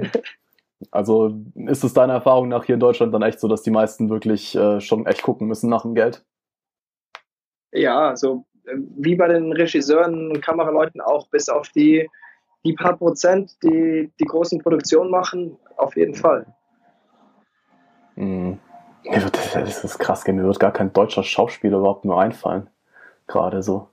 Also 0.90 1.34
ist 1.54 1.82
es 1.82 1.92
deiner 1.92 2.14
Erfahrung 2.14 2.48
nach 2.48 2.64
hier 2.64 2.74
in 2.74 2.80
Deutschland 2.80 3.12
dann 3.12 3.22
echt 3.22 3.40
so, 3.40 3.48
dass 3.48 3.62
die 3.62 3.70
meisten 3.70 4.10
wirklich 4.10 4.54
äh, 4.54 4.80
schon 4.80 5.06
echt 5.06 5.22
gucken 5.22 5.48
müssen 5.48 5.68
nach 5.68 5.82
dem 5.82 5.94
Geld? 5.94 6.24
Ja, 7.72 8.16
so 8.16 8.46
äh, 8.64 8.76
wie 8.96 9.16
bei 9.16 9.28
den 9.28 9.52
Regisseuren 9.52 10.30
und 10.30 10.40
Kameraleuten 10.40 11.00
auch, 11.00 11.28
bis 11.28 11.48
auf 11.48 11.68
die, 11.70 12.08
die 12.64 12.74
paar 12.74 12.96
Prozent, 12.96 13.56
die 13.62 14.10
die 14.20 14.24
großen 14.24 14.60
Produktionen 14.60 15.10
machen, 15.10 15.56
auf 15.76 15.96
jeden 15.96 16.14
Fall. 16.14 16.46
Mhm. 18.16 18.58
Das 19.54 19.84
ist 19.84 19.98
krass, 19.98 20.26
mir 20.26 20.42
wird 20.42 20.60
gar 20.60 20.72
kein 20.72 20.92
deutscher 20.92 21.22
Schauspieler 21.22 21.78
überhaupt 21.78 22.04
nur 22.04 22.20
einfallen. 22.20 22.68
Gerade 23.26 23.62
so 23.62 23.88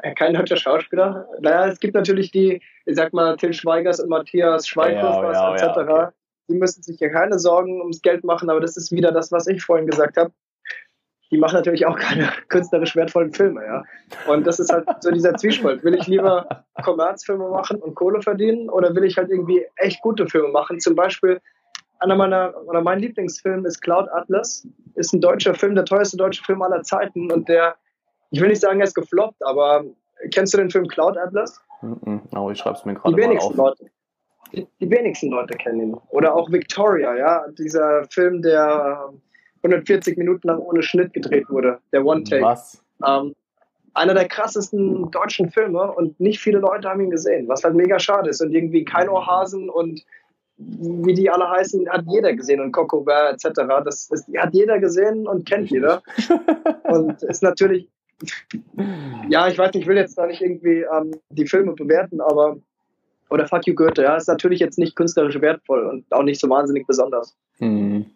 kein 0.00 0.34
deutscher 0.34 0.56
Schauspieler. 0.56 1.28
Naja, 1.40 1.66
es 1.66 1.80
gibt 1.80 1.94
natürlich 1.94 2.30
die, 2.30 2.62
ich 2.86 2.96
sag 2.96 3.12
mal, 3.12 3.36
Till 3.36 3.52
Schweigers 3.52 4.00
und 4.00 4.08
Matthias 4.08 4.66
Schweighöfer 4.66 5.32
ja, 5.32 5.32
ja, 5.32 5.54
etc. 5.54 5.62
Ja, 5.62 5.82
okay. 5.82 6.08
Die 6.48 6.54
müssen 6.54 6.82
sich 6.82 6.98
ja 7.00 7.08
keine 7.08 7.38
Sorgen 7.38 7.80
ums 7.80 8.02
Geld 8.02 8.24
machen, 8.24 8.50
aber 8.50 8.60
das 8.60 8.76
ist 8.76 8.92
wieder 8.92 9.12
das, 9.12 9.32
was 9.32 9.46
ich 9.46 9.62
vorhin 9.62 9.86
gesagt 9.86 10.16
habe. 10.16 10.32
Die 11.32 11.38
machen 11.38 11.56
natürlich 11.56 11.86
auch 11.86 11.98
keine 11.98 12.28
künstlerisch 12.48 12.94
wertvollen 12.94 13.32
Filme, 13.32 13.64
ja. 13.64 13.82
Und 14.30 14.46
das 14.46 14.60
ist 14.60 14.72
halt 14.72 14.86
so 15.00 15.10
dieser 15.10 15.34
Zwiespalt. 15.34 15.82
Will 15.82 15.94
ich 15.94 16.06
lieber 16.06 16.64
Kommerzfilme 16.84 17.48
machen 17.48 17.80
und 17.82 17.94
Kohle 17.96 18.22
verdienen 18.22 18.68
oder 18.68 18.94
will 18.94 19.04
ich 19.04 19.16
halt 19.16 19.30
irgendwie 19.30 19.66
echt 19.76 20.00
gute 20.02 20.28
Filme 20.28 20.48
machen? 20.48 20.78
Zum 20.78 20.94
Beispiel 20.94 21.40
einer 21.98 22.14
meiner 22.14 22.54
oder 22.66 22.82
mein 22.82 23.00
Lieblingsfilm 23.00 23.64
ist 23.64 23.80
Cloud 23.80 24.08
Atlas. 24.12 24.66
Ist 24.94 25.12
ein 25.12 25.20
deutscher 25.20 25.54
Film, 25.54 25.74
der 25.74 25.86
teuerste 25.86 26.16
deutsche 26.16 26.44
Film 26.44 26.62
aller 26.62 26.82
Zeiten 26.82 27.32
und 27.32 27.48
der 27.48 27.76
ich 28.32 28.40
will 28.40 28.48
nicht 28.48 28.62
sagen, 28.62 28.80
er 28.80 28.86
ist 28.86 28.94
gefloppt, 28.94 29.44
aber 29.44 29.84
kennst 30.32 30.54
du 30.54 30.58
den 30.58 30.70
Film 30.70 30.88
Cloud 30.88 31.18
Atlas? 31.18 31.60
Mm 31.82 32.18
oh, 32.34 32.50
ich 32.50 32.58
schreibe 32.58 32.76
es 32.76 32.84
mir 32.84 32.94
gerade 32.94 33.14
mal 33.14 33.38
auf. 33.38 33.54
Leute, 33.54 33.86
die, 34.52 34.66
die, 34.80 34.90
wenigsten 34.90 35.30
Leute 35.30 35.56
kennen 35.58 35.80
ihn. 35.80 35.96
Oder 36.08 36.34
auch 36.34 36.50
Victoria, 36.50 37.14
ja, 37.14 37.44
dieser 37.58 38.04
Film, 38.04 38.40
der 38.40 39.12
140 39.62 40.16
Minuten 40.16 40.48
lang 40.48 40.58
ohne 40.58 40.82
Schnitt 40.82 41.12
gedreht 41.12 41.48
wurde, 41.48 41.78
der 41.92 42.04
One 42.04 42.24
Take. 42.24 42.42
Was? 42.42 42.82
Ähm, 43.06 43.34
einer 43.94 44.14
der 44.14 44.26
krassesten 44.26 45.10
deutschen 45.10 45.50
Filme 45.50 45.92
und 45.92 46.18
nicht 46.18 46.40
viele 46.40 46.58
Leute 46.58 46.88
haben 46.88 47.00
ihn 47.00 47.10
gesehen, 47.10 47.46
was 47.48 47.62
halt 47.62 47.74
mega 47.74 47.98
schade 47.98 48.30
ist. 48.30 48.40
Und 48.40 48.52
irgendwie 48.52 48.84
kein 48.84 49.08
Ohrhasen 49.08 49.68
und 49.68 50.04
wie 50.56 51.14
die 51.14 51.28
alle 51.28 51.48
heißen, 51.50 51.88
hat 51.90 52.04
jeder 52.06 52.32
gesehen 52.34 52.60
und 52.60 52.72
Coco 52.72 53.00
Bear 53.02 53.32
etc. 53.32 53.48
Das 53.84 54.08
ist, 54.10 54.26
hat 54.36 54.54
jeder 54.54 54.78
gesehen 54.78 55.26
und 55.26 55.46
kennt 55.46 55.70
jeder. 55.70 56.02
und 56.84 57.22
ist 57.22 57.42
natürlich 57.42 57.88
ja, 59.28 59.48
ich 59.48 59.58
weiß 59.58 59.72
nicht, 59.72 59.82
ich 59.82 59.88
will 59.88 59.96
jetzt 59.96 60.16
da 60.16 60.26
nicht 60.26 60.40
irgendwie 60.40 60.84
ähm, 60.94 61.12
die 61.30 61.46
Filme 61.46 61.72
bewerten, 61.72 62.20
aber 62.20 62.56
oder 63.30 63.46
Fuck 63.48 63.66
You 63.66 63.74
Goethe, 63.74 64.02
ja, 64.02 64.16
ist 64.16 64.28
natürlich 64.28 64.60
jetzt 64.60 64.78
nicht 64.78 64.94
künstlerisch 64.94 65.40
wertvoll 65.40 65.86
und 65.86 66.04
auch 66.12 66.22
nicht 66.22 66.38
so 66.38 66.48
wahnsinnig 66.50 66.86
besonders. 66.86 67.34
Hm. 67.58 68.06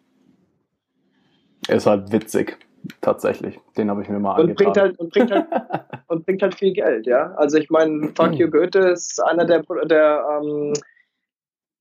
Ist 1.67 1.85
halt 1.85 2.11
witzig, 2.11 2.57
tatsächlich. 3.01 3.59
Den 3.77 3.89
habe 3.89 4.01
ich 4.01 4.09
mir 4.09 4.19
mal 4.19 4.39
und 4.39 4.55
bringt 4.55 4.77
halt 4.77 4.97
und 4.99 5.11
bringt 5.11 5.31
halt 5.31 5.47
und 6.07 6.25
bringt 6.25 6.41
halt 6.41 6.55
viel 6.55 6.73
Geld, 6.73 7.07
ja. 7.07 7.33
Also 7.35 7.57
ich 7.57 7.69
meine, 7.69 8.11
Fuck 8.15 8.33
You 8.35 8.49
Goethe 8.49 8.79
ist 8.79 9.21
einer 9.23 9.45
der 9.45 9.63
der 9.85 10.25
ähm, 10.41 10.73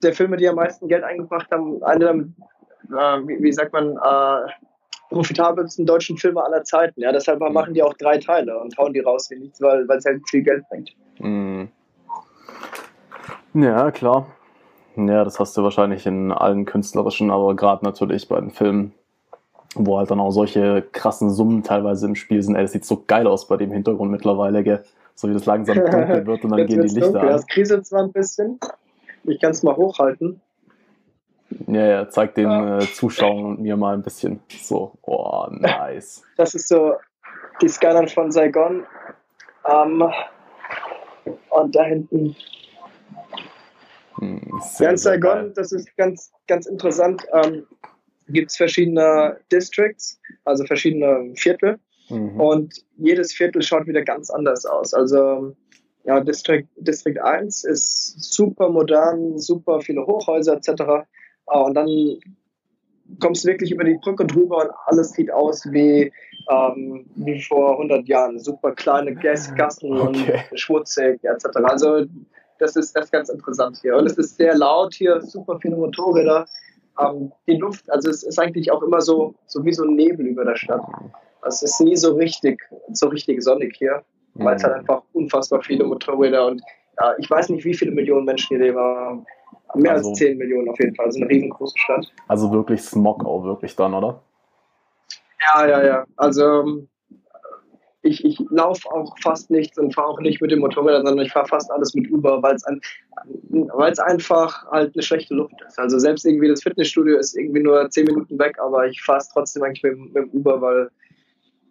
der 0.02 0.12
Filme, 0.14 0.36
die 0.36 0.48
am 0.48 0.56
meisten 0.56 0.88
Geld 0.88 1.04
eingebracht 1.04 1.50
haben, 1.50 1.82
einer 1.82 1.98
der, 1.98 2.14
äh, 2.14 3.28
wie, 3.28 3.42
wie, 3.42 3.52
sagt 3.52 3.72
man, 3.72 3.96
äh, 3.96 4.50
profitabelsten 5.10 5.86
deutschen 5.86 6.16
Filme 6.16 6.42
aller 6.42 6.64
Zeiten. 6.64 7.00
Ja, 7.00 7.12
deshalb 7.12 7.40
mhm. 7.40 7.52
machen 7.52 7.74
die 7.74 7.82
auch 7.82 7.94
drei 7.94 8.18
Teile 8.18 8.58
und 8.58 8.76
hauen 8.76 8.92
die 8.92 9.00
raus 9.00 9.30
wie 9.30 9.38
nichts, 9.38 9.60
weil 9.60 9.86
es 9.90 10.04
halt 10.04 10.28
viel 10.28 10.42
Geld 10.42 10.64
bringt. 10.68 10.90
Mhm. 11.18 11.68
Ja, 13.54 13.90
klar. 13.90 14.26
Ja, 14.96 15.24
das 15.24 15.38
hast 15.38 15.56
du 15.56 15.62
wahrscheinlich 15.62 16.06
in 16.06 16.32
allen 16.32 16.64
künstlerischen, 16.64 17.30
aber 17.30 17.54
gerade 17.54 17.84
natürlich 17.84 18.28
bei 18.28 18.40
den 18.40 18.50
Filmen, 18.50 18.94
wo 19.78 19.98
halt 19.98 20.10
dann 20.10 20.20
auch 20.20 20.30
solche 20.30 20.82
krassen 20.92 21.30
Summen 21.30 21.62
teilweise 21.62 22.06
im 22.06 22.14
Spiel 22.14 22.42
sind. 22.42 22.56
Ey, 22.56 22.62
das 22.62 22.72
sieht 22.72 22.84
so 22.84 23.04
geil 23.06 23.26
aus 23.26 23.46
bei 23.48 23.56
dem 23.56 23.70
Hintergrund 23.70 24.10
mittlerweile, 24.10 24.62
gell? 24.62 24.84
So 25.14 25.28
wie 25.28 25.34
das 25.34 25.46
langsam 25.46 25.76
dunkel 25.90 26.26
wird 26.26 26.44
und 26.44 26.50
dann 26.50 26.66
gehen 26.66 26.82
die 26.82 26.88
Lichter 26.88 27.12
dunkel. 27.12 27.20
an. 27.20 27.28
Das 27.28 27.46
kriselt 27.46 27.86
zwar 27.86 28.02
ein 28.02 28.12
bisschen. 28.12 28.58
Ich 29.24 29.40
kann 29.40 29.50
es 29.50 29.62
mal 29.62 29.76
hochhalten. 29.76 30.40
Ja, 31.66 31.86
ja, 31.86 32.08
zeig 32.08 32.34
den 32.34 32.50
ja. 32.50 32.78
äh, 32.78 32.92
Zuschauern 32.92 33.44
und 33.44 33.60
mir 33.60 33.76
mal 33.76 33.94
ein 33.94 34.02
bisschen. 34.02 34.40
So, 34.48 34.92
oh, 35.02 35.46
nice. 35.50 36.22
Das 36.36 36.54
ist 36.54 36.68
so 36.68 36.94
die 37.60 37.68
Skyline 37.68 38.08
von 38.08 38.30
Saigon. 38.30 38.84
Um, 39.64 40.12
und 41.50 41.74
da 41.74 41.82
hinten. 41.82 42.36
Hm, 44.18 44.60
sehr, 44.60 44.90
in 44.90 44.96
Saigon, 44.96 45.32
geil. 45.32 45.52
das 45.56 45.72
ist 45.72 45.96
ganz, 45.96 46.32
ganz 46.46 46.66
interessant. 46.66 47.26
Ähm, 47.32 47.66
Gibt 48.28 48.50
es 48.50 48.56
verschiedene 48.56 49.38
Districts, 49.52 50.20
also 50.44 50.64
verschiedene 50.64 51.32
Viertel. 51.36 51.78
Mhm. 52.08 52.40
Und 52.40 52.74
jedes 52.96 53.32
Viertel 53.32 53.62
schaut 53.62 53.86
wieder 53.86 54.02
ganz 54.02 54.30
anders 54.30 54.64
aus. 54.64 54.94
Also 54.94 55.54
ja, 56.04 56.20
District, 56.20 56.66
District 56.76 57.20
1 57.20 57.64
ist 57.64 58.22
super 58.32 58.68
modern, 58.68 59.38
super 59.38 59.80
viele 59.80 60.06
Hochhäuser 60.06 60.54
etc. 60.54 60.82
Ah, 61.46 61.60
und 61.60 61.74
dann 61.74 61.88
kommst 63.20 63.44
du 63.44 63.48
wirklich 63.48 63.72
über 63.72 63.84
die 63.84 63.98
Brücke 64.02 64.24
drüber 64.24 64.64
und 64.64 64.70
alles 64.86 65.12
sieht 65.12 65.32
aus 65.32 65.66
wie, 65.72 66.12
ähm, 66.50 67.06
wie 67.16 67.40
vor 67.42 67.72
100 67.72 68.06
Jahren. 68.06 68.38
Super 68.38 68.72
kleine 68.72 69.14
Gassen 69.14 69.92
okay. 69.92 70.44
und 70.52 70.58
schmutzig 70.58 71.22
etc. 71.24 71.46
Also 71.64 72.04
das 72.58 72.76
ist, 72.76 72.96
das 72.96 73.06
ist 73.06 73.12
ganz 73.12 73.28
interessant 73.28 73.78
hier. 73.82 73.96
Und 73.96 74.06
es 74.06 74.16
ist 74.16 74.36
sehr 74.36 74.56
laut 74.56 74.94
hier, 74.94 75.20
super 75.20 75.58
viele 75.60 75.76
Motorräder. 75.76 76.46
Ähm, 77.00 77.32
die 77.46 77.56
Luft, 77.56 77.90
also 77.90 78.10
es 78.10 78.22
ist 78.22 78.38
eigentlich 78.38 78.70
auch 78.70 78.82
immer 78.82 79.00
so, 79.00 79.34
so 79.46 79.64
wie 79.64 79.72
so 79.72 79.84
ein 79.84 79.94
Nebel 79.94 80.26
über 80.26 80.44
der 80.44 80.56
Stadt. 80.56 80.82
Es 81.46 81.62
ist 81.62 81.80
nie 81.80 81.96
so 81.96 82.14
richtig, 82.14 82.60
so 82.92 83.08
richtig 83.08 83.42
sonnig 83.42 83.76
hier, 83.76 84.02
weil 84.34 84.56
es 84.56 84.64
halt 84.64 84.74
mhm. 84.74 84.80
einfach 84.80 85.02
unfassbar 85.12 85.62
viele 85.62 85.84
Motorräder 85.84 86.46
und 86.46 86.62
ja, 86.98 87.14
ich 87.18 87.30
weiß 87.30 87.50
nicht, 87.50 87.64
wie 87.64 87.74
viele 87.74 87.92
Millionen 87.92 88.24
Menschen 88.24 88.56
hier 88.56 88.66
leben. 88.66 89.26
Mehr 89.74 89.92
also, 89.92 90.10
als 90.10 90.18
10 90.18 90.38
Millionen 90.38 90.70
auf 90.70 90.78
jeden 90.78 90.94
Fall. 90.94 91.06
Also 91.06 91.20
eine 91.20 91.28
riesengroße 91.28 91.76
Stadt. 91.76 92.10
Also 92.28 92.50
wirklich 92.52 92.82
Smog 92.82 93.24
auch 93.24 93.44
wirklich 93.44 93.76
dann, 93.76 93.94
oder? 93.94 94.22
Ja, 95.44 95.66
ja, 95.66 95.84
ja. 95.84 96.04
Also 96.16 96.86
ich, 98.06 98.24
ich 98.24 98.38
laufe 98.50 98.88
auch 98.90 99.14
fast 99.20 99.50
nichts 99.50 99.78
und 99.78 99.94
fahre 99.94 100.08
auch 100.08 100.20
nicht 100.20 100.40
mit 100.40 100.50
dem 100.50 100.60
Motorrad, 100.60 101.06
sondern 101.06 101.24
ich 101.24 101.32
fahre 101.32 101.48
fast 101.48 101.70
alles 101.70 101.94
mit 101.94 102.10
Uber, 102.10 102.42
weil 102.42 102.54
es 102.54 102.64
ein, 102.64 102.80
einfach 103.98 104.64
halt 104.70 104.94
eine 104.94 105.02
schlechte 105.02 105.34
Luft 105.34 105.54
ist. 105.66 105.78
Also 105.78 105.98
selbst 105.98 106.24
irgendwie 106.24 106.48
das 106.48 106.62
Fitnessstudio 106.62 107.18
ist 107.18 107.36
irgendwie 107.36 107.62
nur 107.62 107.88
10 107.88 108.06
Minuten 108.06 108.38
weg, 108.38 108.58
aber 108.58 108.86
ich 108.86 109.02
fahre 109.02 109.18
es 109.18 109.28
trotzdem 109.28 109.62
eigentlich 109.62 109.82
mit, 109.82 109.98
mit 109.98 110.16
dem 110.16 110.30
Uber, 110.30 110.60
weil 110.60 110.90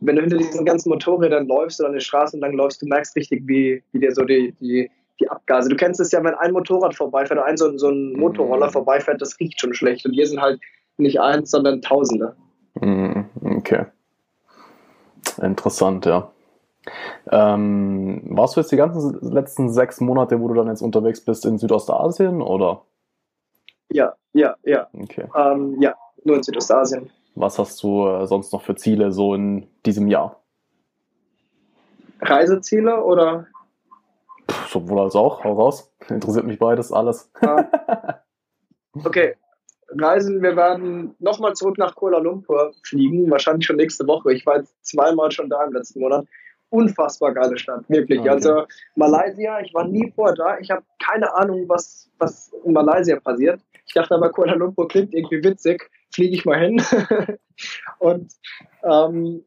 wenn 0.02 0.18
du 0.18 0.22
hinter 0.22 0.38
diesen 0.38 0.66
ganzen 0.66 0.90
Motorrädern 0.90 1.48
läufst 1.48 1.80
oder 1.80 1.88
an 1.88 1.94
den 1.94 2.02
Straßen 2.02 2.40
lang 2.40 2.54
läufst, 2.54 2.82
du 2.82 2.86
merkst 2.86 3.16
richtig, 3.16 3.42
wie, 3.46 3.82
wie 3.92 4.00
dir 4.00 4.12
so 4.12 4.24
die, 4.24 4.54
die 4.60 4.90
die 5.20 5.30
Abgase. 5.30 5.70
Du 5.70 5.76
kennst 5.76 6.00
es 6.00 6.12
ja, 6.12 6.24
wenn 6.24 6.34
ein 6.36 6.52
Motorrad 6.52 6.96
vorbeifährt 6.96 7.40
oder 7.40 7.48
ein 7.48 7.58
so, 7.58 7.78
so 7.78 7.90
ein 7.90 8.14
mhm. 8.14 8.20
Motorroller 8.20 8.70
vorbeifährt, 8.70 9.22
das 9.22 9.40
riecht 9.40 9.60
schon 9.60 9.74
schlecht. 9.74 10.06
Und 10.06 10.14
hier 10.14 10.28
sind 10.28 10.42
halt 10.42 10.60
nicht 10.98 11.20
eins, 11.20 11.52
sondern 11.52 11.82
Tausende. 11.82 12.36
Mhm, 12.82 13.26
okay. 13.58 13.86
Interessant, 15.38 16.06
ja. 16.06 16.32
Ähm, 17.32 18.22
warst 18.26 18.56
du 18.56 18.62
jetzt 18.62 18.72
die 18.72 18.78
ganzen 18.78 19.20
letzten 19.22 19.72
sechs 19.72 20.00
Monate, 20.02 20.40
wo 20.40 20.48
du 20.48 20.54
dann 20.54 20.68
jetzt 20.68 20.82
unterwegs 20.82 21.24
bist, 21.24 21.46
in 21.46 21.58
Südostasien 21.58 22.42
oder? 22.42 22.84
Ja, 23.90 24.14
ja, 24.34 24.56
ja. 24.64 24.88
Okay. 24.94 25.28
Ähm, 25.36 25.82
ja, 25.82 25.96
nur 26.24 26.38
in 26.38 26.44
Südostasien. 26.44 27.10
Was 27.34 27.58
hast 27.60 27.82
du 27.84 28.08
äh, 28.08 28.28
sonst 28.28 28.54
noch 28.54 28.62
für 28.62 28.76
Ziele 28.76 29.12
so 29.12 29.34
in 29.34 29.68
diesem 29.86 30.08
Jahr? 30.08 30.42
Reiseziele 32.22 33.04
oder? 33.04 33.48
sowohl 34.70 35.00
als 35.00 35.16
auch, 35.16 35.44
hau 35.44 35.54
raus. 35.54 35.92
Interessiert 36.10 36.46
mich 36.46 36.60
beides, 36.60 36.92
alles. 36.92 37.32
Ja. 37.42 37.68
Okay, 39.04 39.36
Reisen, 40.02 40.42
wir 40.42 40.56
werden 40.56 41.16
nochmal 41.20 41.54
zurück 41.54 41.78
nach 41.78 41.96
Kuala 41.96 42.20
Lumpur 42.20 42.74
fliegen, 42.84 43.30
wahrscheinlich 43.30 43.66
schon 43.66 43.78
nächste 43.78 44.08
Woche. 44.08 44.34
Ich 44.34 44.46
war 44.46 44.58
jetzt 44.58 44.76
zweimal 44.86 45.32
schon 45.32 45.50
da 45.50 45.64
im 45.64 45.74
letzten 45.74 46.00
Monat. 46.00 46.26
Unfassbar 46.70 47.34
geile 47.34 47.58
Stadt, 47.58 47.84
wirklich. 47.88 48.20
Okay. 48.20 48.30
Also 48.30 48.66
Malaysia, 48.96 49.60
ich 49.62 49.74
war 49.74 49.88
nie 49.88 50.12
vorher 50.16 50.36
da. 50.36 50.60
Ich 50.60 50.72
habe 50.72 50.84
keine 51.04 51.34
Ahnung, 51.36 51.70
was, 51.70 52.10
was 52.18 52.52
in 52.64 52.74
Malaysia 52.74 53.20
passiert. 53.20 53.62
Ich 53.86 53.94
dachte 53.94 54.16
aber, 54.16 54.32
Kuala 54.32 54.56
Lumpur 54.56 54.88
klingt 54.88 55.14
irgendwie 55.14 55.44
witzig. 55.44 55.90
Fliege 56.14 56.36
ich 56.36 56.46
mal 56.46 56.60
hin. 56.60 56.82
Und 58.00 58.34
ähm, 58.84 59.46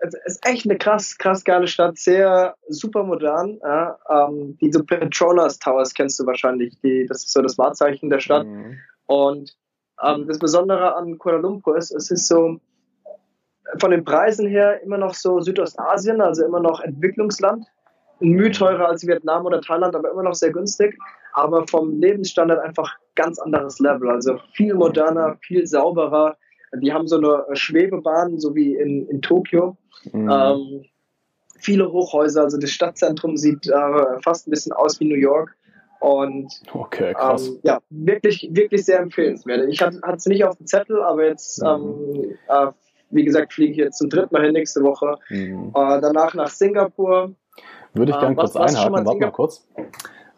es 0.00 0.14
ist 0.24 0.46
echt 0.46 0.64
eine 0.66 0.78
krass, 0.78 1.18
krass 1.18 1.44
geile 1.44 1.66
Stadt, 1.66 1.98
sehr 1.98 2.56
super 2.68 3.04
modern. 3.04 3.58
Ja, 3.62 3.98
ähm, 4.08 4.56
diese 4.60 4.82
Petronas 4.82 5.58
Towers 5.58 5.94
kennst 5.94 6.18
du 6.18 6.26
wahrscheinlich, 6.26 6.78
die, 6.80 7.06
das 7.06 7.24
ist 7.24 7.32
so 7.32 7.42
das 7.42 7.58
Wahrzeichen 7.58 8.10
der 8.10 8.20
Stadt. 8.20 8.46
Mhm. 8.46 8.78
Und 9.10 9.56
ähm, 10.04 10.28
das 10.28 10.38
Besondere 10.38 10.94
an 10.94 11.18
Kuala 11.18 11.38
Lumpur 11.38 11.76
ist, 11.76 11.90
es 11.90 12.12
ist 12.12 12.28
so 12.28 12.60
von 13.78 13.90
den 13.90 14.04
Preisen 14.04 14.46
her 14.46 14.80
immer 14.84 14.98
noch 14.98 15.14
so 15.14 15.40
Südostasien, 15.40 16.20
also 16.20 16.44
immer 16.44 16.60
noch 16.60 16.80
Entwicklungsland. 16.80 17.66
Ein 18.20 18.28
Mühe 18.28 18.52
teurer 18.52 18.86
als 18.86 19.04
Vietnam 19.04 19.46
oder 19.46 19.60
Thailand, 19.60 19.96
aber 19.96 20.12
immer 20.12 20.22
noch 20.22 20.36
sehr 20.36 20.52
günstig. 20.52 20.96
Aber 21.32 21.66
vom 21.66 21.98
Lebensstandard 21.98 22.60
einfach 22.60 22.98
ganz 23.16 23.40
anderes 23.40 23.80
Level. 23.80 24.10
Also 24.10 24.38
viel 24.52 24.74
moderner, 24.74 25.36
viel 25.40 25.66
sauberer. 25.66 26.36
Die 26.80 26.92
haben 26.92 27.08
so 27.08 27.16
eine 27.16 27.56
Schwebebahn, 27.56 28.38
so 28.38 28.54
wie 28.54 28.76
in, 28.76 29.08
in 29.08 29.22
Tokio. 29.22 29.76
Mhm. 30.12 30.30
Ähm, 30.30 30.84
viele 31.58 31.90
Hochhäuser, 31.90 32.42
also 32.42 32.58
das 32.58 32.70
Stadtzentrum 32.70 33.36
sieht 33.36 33.66
äh, 33.66 34.20
fast 34.22 34.46
ein 34.46 34.52
bisschen 34.52 34.72
aus 34.72 35.00
wie 35.00 35.06
New 35.06 35.18
York. 35.18 35.56
Und 36.00 36.62
okay, 36.72 37.12
krass. 37.12 37.46
Ähm, 37.48 37.58
ja, 37.62 37.78
wirklich, 37.90 38.48
wirklich 38.52 38.84
sehr 38.86 39.00
empfehlenswert. 39.00 39.68
Ich 39.68 39.82
hatte 39.82 40.00
es 40.16 40.26
nicht 40.26 40.44
auf 40.44 40.56
dem 40.56 40.66
Zettel, 40.66 41.02
aber 41.02 41.26
jetzt, 41.26 41.62
mhm. 41.62 41.68
ähm, 41.68 42.38
äh, 42.48 42.66
wie 43.10 43.24
gesagt, 43.24 43.52
fliege 43.52 43.72
ich 43.72 43.78
jetzt 43.78 43.98
zum 43.98 44.08
dritten 44.08 44.34
Mal 44.34 44.44
hin 44.44 44.54
nächste 44.54 44.82
Woche. 44.82 45.18
Mhm. 45.28 45.72
Äh, 45.74 46.00
danach 46.00 46.34
nach 46.34 46.48
Singapur. 46.48 47.34
Würde 47.92 48.12
ich 48.12 48.18
gerne 48.18 48.32
äh, 48.32 48.36
kurz 48.36 48.54
was, 48.54 48.74
einhaken, 48.74 49.06
warte 49.06 49.20
mal 49.20 49.30
kurz. 49.30 49.68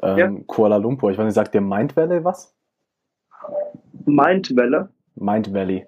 Ähm, 0.02 0.18
ja? 0.18 0.32
Kuala 0.48 0.78
Lumpur, 0.78 1.12
ich 1.12 1.18
weiß 1.18 1.26
nicht, 1.26 1.34
sagt 1.34 1.54
dir 1.54 1.60
Mind 1.60 1.96
Valley 1.96 2.24
was? 2.24 2.52
Mind 4.04 4.56
Valley? 4.56 4.86
Mind 5.14 5.54
Valley. 5.54 5.86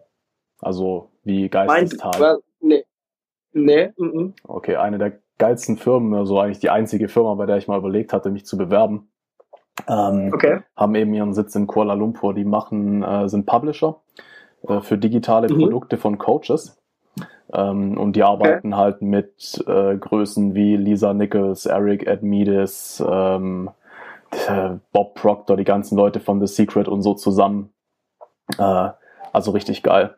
Also 0.61 1.11
wie 1.25 1.49
Geistestal. 1.49 2.13
Mind, 2.13 2.21
well, 2.21 2.39
nee. 2.61 2.85
Nee. 3.53 3.93
Mm 3.97 4.05
-mm. 4.05 4.33
Okay, 4.45 4.77
eine 4.77 4.99
der 4.99 5.19
geilsten 5.39 5.77
Firmen, 5.77 6.15
also 6.15 6.39
eigentlich 6.39 6.61
die 6.61 6.71
einzige 6.71 7.09
Firma, 7.09 7.35
bei 7.35 7.47
der 7.47 7.57
ich 7.57 7.67
mal 7.67 7.79
überlegt 7.79 8.13
hatte, 8.13 8.31
mich 8.31 8.47
zu 8.47 8.57
bewerben. 8.57 9.11
Ähm, 9.89 10.31
okay. 10.33 10.61
Haben 10.77 10.95
eben 10.95 11.15
ihren 11.15 11.35
Sitz 11.35 11.55
in 11.55 11.67
Kuala 11.67 11.95
Lumpur. 11.95 12.35
Die 12.35 12.45
machen, 12.45 13.03
äh, 13.03 13.29
sind 13.29 13.47
Publisher 13.47 13.97
äh, 14.69 14.81
für 14.81 14.99
digitale 14.99 15.53
mhm. 15.53 15.59
Produkte 15.59 15.97
von 15.97 16.19
Coaches. 16.19 16.81
Ähm, 17.53 17.99
und 17.99 18.17
die 18.17 18.23
arbeiten 18.23 18.73
okay. 18.73 18.83
halt 18.83 19.03
mit 19.03 19.63
äh, 19.67 19.97
Größen 19.97 20.55
wie 20.55 20.77
Lisa 20.77 21.13
Nichols, 21.13 21.67
Eric 21.67 22.07
Edmides, 22.07 23.05
ähm, 23.07 23.71
Bob 24.93 25.15
Proctor, 25.15 25.57
die 25.57 25.65
ganzen 25.65 25.97
Leute 25.97 26.19
von 26.19 26.45
The 26.45 26.53
Secret 26.53 26.89
und 26.89 27.03
so 27.03 27.15
zusammen. 27.15 27.71
Äh, 28.59 28.89
also 29.33 29.51
richtig 29.53 29.83
geil. 29.83 30.15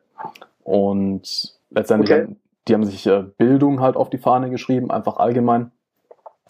Und 0.62 1.58
letztendlich, 1.70 2.12
okay. 2.12 2.36
die 2.66 2.74
haben 2.74 2.84
sich 2.84 3.06
äh, 3.06 3.24
Bildung 3.36 3.80
halt 3.80 3.96
auf 3.96 4.10
die 4.10 4.18
Fahne 4.18 4.50
geschrieben, 4.50 4.90
einfach 4.90 5.18
allgemein. 5.18 5.72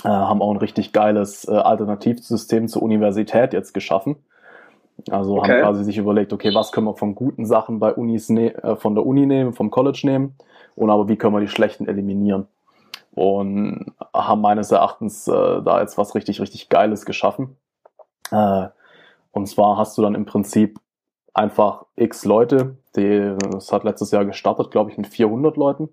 Äh, 0.04 0.08
haben 0.08 0.42
auch 0.42 0.50
ein 0.50 0.58
richtig 0.58 0.92
geiles 0.92 1.48
äh, 1.48 1.52
Alternativsystem 1.52 2.68
zur 2.68 2.82
Universität 2.82 3.52
jetzt 3.52 3.72
geschaffen. 3.72 4.16
Also 5.10 5.38
okay. 5.38 5.52
haben 5.52 5.60
quasi 5.60 5.84
sich 5.84 5.98
überlegt, 5.98 6.32
okay, 6.32 6.54
was 6.54 6.72
können 6.72 6.86
wir 6.86 6.96
von 6.96 7.14
guten 7.14 7.46
Sachen 7.46 7.78
bei 7.78 7.92
Unis 7.92 8.28
ne 8.28 8.54
äh, 8.62 8.76
von 8.76 8.94
der 8.94 9.06
Uni 9.06 9.26
nehmen, 9.26 9.52
vom 9.52 9.70
College 9.70 10.00
nehmen 10.04 10.34
und 10.74 10.90
aber 10.90 11.08
wie 11.08 11.16
können 11.16 11.34
wir 11.34 11.40
die 11.40 11.48
schlechten 11.48 11.86
eliminieren. 11.86 12.46
Und 13.14 13.94
haben 14.12 14.42
meines 14.42 14.70
Erachtens 14.70 15.26
äh, 15.26 15.32
da 15.32 15.80
jetzt 15.80 15.96
was 15.96 16.14
richtig, 16.14 16.40
richtig 16.40 16.68
Geiles 16.68 17.06
geschaffen. 17.06 17.56
Äh, 18.30 18.66
und 19.32 19.46
zwar 19.46 19.78
hast 19.78 19.96
du 19.96 20.02
dann 20.02 20.14
im 20.14 20.26
Prinzip 20.26 20.78
einfach 21.32 21.86
x 21.96 22.24
Leute, 22.24 22.76
die, 22.96 23.34
das 23.50 23.72
hat 23.72 23.84
letztes 23.84 24.10
Jahr 24.10 24.24
gestartet, 24.24 24.70
glaube 24.70 24.90
ich, 24.90 24.98
mit 24.98 25.06
400 25.06 25.56
Leuten. 25.56 25.88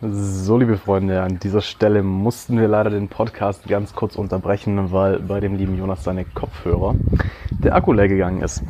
So, 0.00 0.56
liebe 0.56 0.76
Freunde, 0.76 1.22
an 1.22 1.38
dieser 1.38 1.60
Stelle 1.60 2.02
mussten 2.02 2.58
wir 2.58 2.68
leider 2.68 2.90
den 2.90 3.08
Podcast 3.08 3.66
ganz 3.66 3.94
kurz 3.94 4.16
unterbrechen, 4.16 4.92
weil 4.92 5.18
bei 5.18 5.40
dem 5.40 5.56
lieben 5.56 5.76
Jonas 5.76 6.04
seine 6.04 6.24
Kopfhörer 6.24 6.94
der 7.50 7.74
Akku 7.74 7.92
leer 7.92 8.08
gegangen 8.08 8.42
ist. 8.42 8.62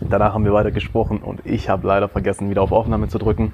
Danach 0.00 0.34
haben 0.34 0.44
wir 0.44 0.52
weiter 0.52 0.70
gesprochen 0.70 1.18
und 1.18 1.44
ich 1.46 1.68
habe 1.68 1.86
leider 1.86 2.08
vergessen, 2.08 2.50
wieder 2.50 2.62
auf 2.62 2.72
Aufnahme 2.72 3.08
zu 3.08 3.18
drücken. 3.18 3.52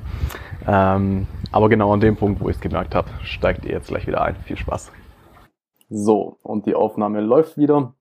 Ähm, 0.67 1.27
aber 1.53 1.69
genau 1.69 1.93
an 1.93 2.01
dem 2.01 2.17
Punkt, 2.17 2.41
wo 2.41 2.49
ich 2.49 2.57
es 2.57 2.63
gemerkt 2.63 2.95
habe, 2.95 3.09
steigt 3.23 3.65
ihr 3.65 3.73
jetzt 3.73 3.89
gleich 3.89 4.07
wieder 4.07 4.23
ein. 4.23 4.37
Viel 4.45 4.57
Spaß. 4.57 4.91
So, 5.89 6.39
und 6.43 6.67
die 6.67 6.75
Aufnahme 6.75 7.21
läuft 7.21 7.57
wieder. 7.57 7.95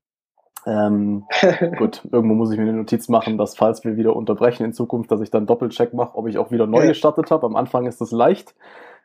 Ähm, 0.65 1.26
gut, 1.77 2.02
irgendwo 2.11 2.36
muss 2.36 2.52
ich 2.52 2.57
mir 2.57 2.64
eine 2.64 2.73
Notiz 2.73 3.10
machen, 3.10 3.38
dass 3.38 3.56
falls 3.56 3.84
wir 3.84 3.98
wieder 3.98 4.15
unterbrechen 4.15 4.64
in 4.65 4.73
Zukunft, 4.73 5.11
dass 5.11 5.22
ich 5.22 5.31
dann 5.31 5.45
Doppelcheck 5.45 5.94
mache, 5.94 6.18
ob 6.18 6.27
ich 6.27 6.38
auch 6.38 6.52
wieder 6.52 6.68
neu 6.68 6.88
gestartet 6.88 7.31
habe. 7.31 7.45
Am 7.45 7.56
Anfang 7.56 7.86
ist 7.86 8.02
das 8.02 8.11
leicht, 8.11 8.56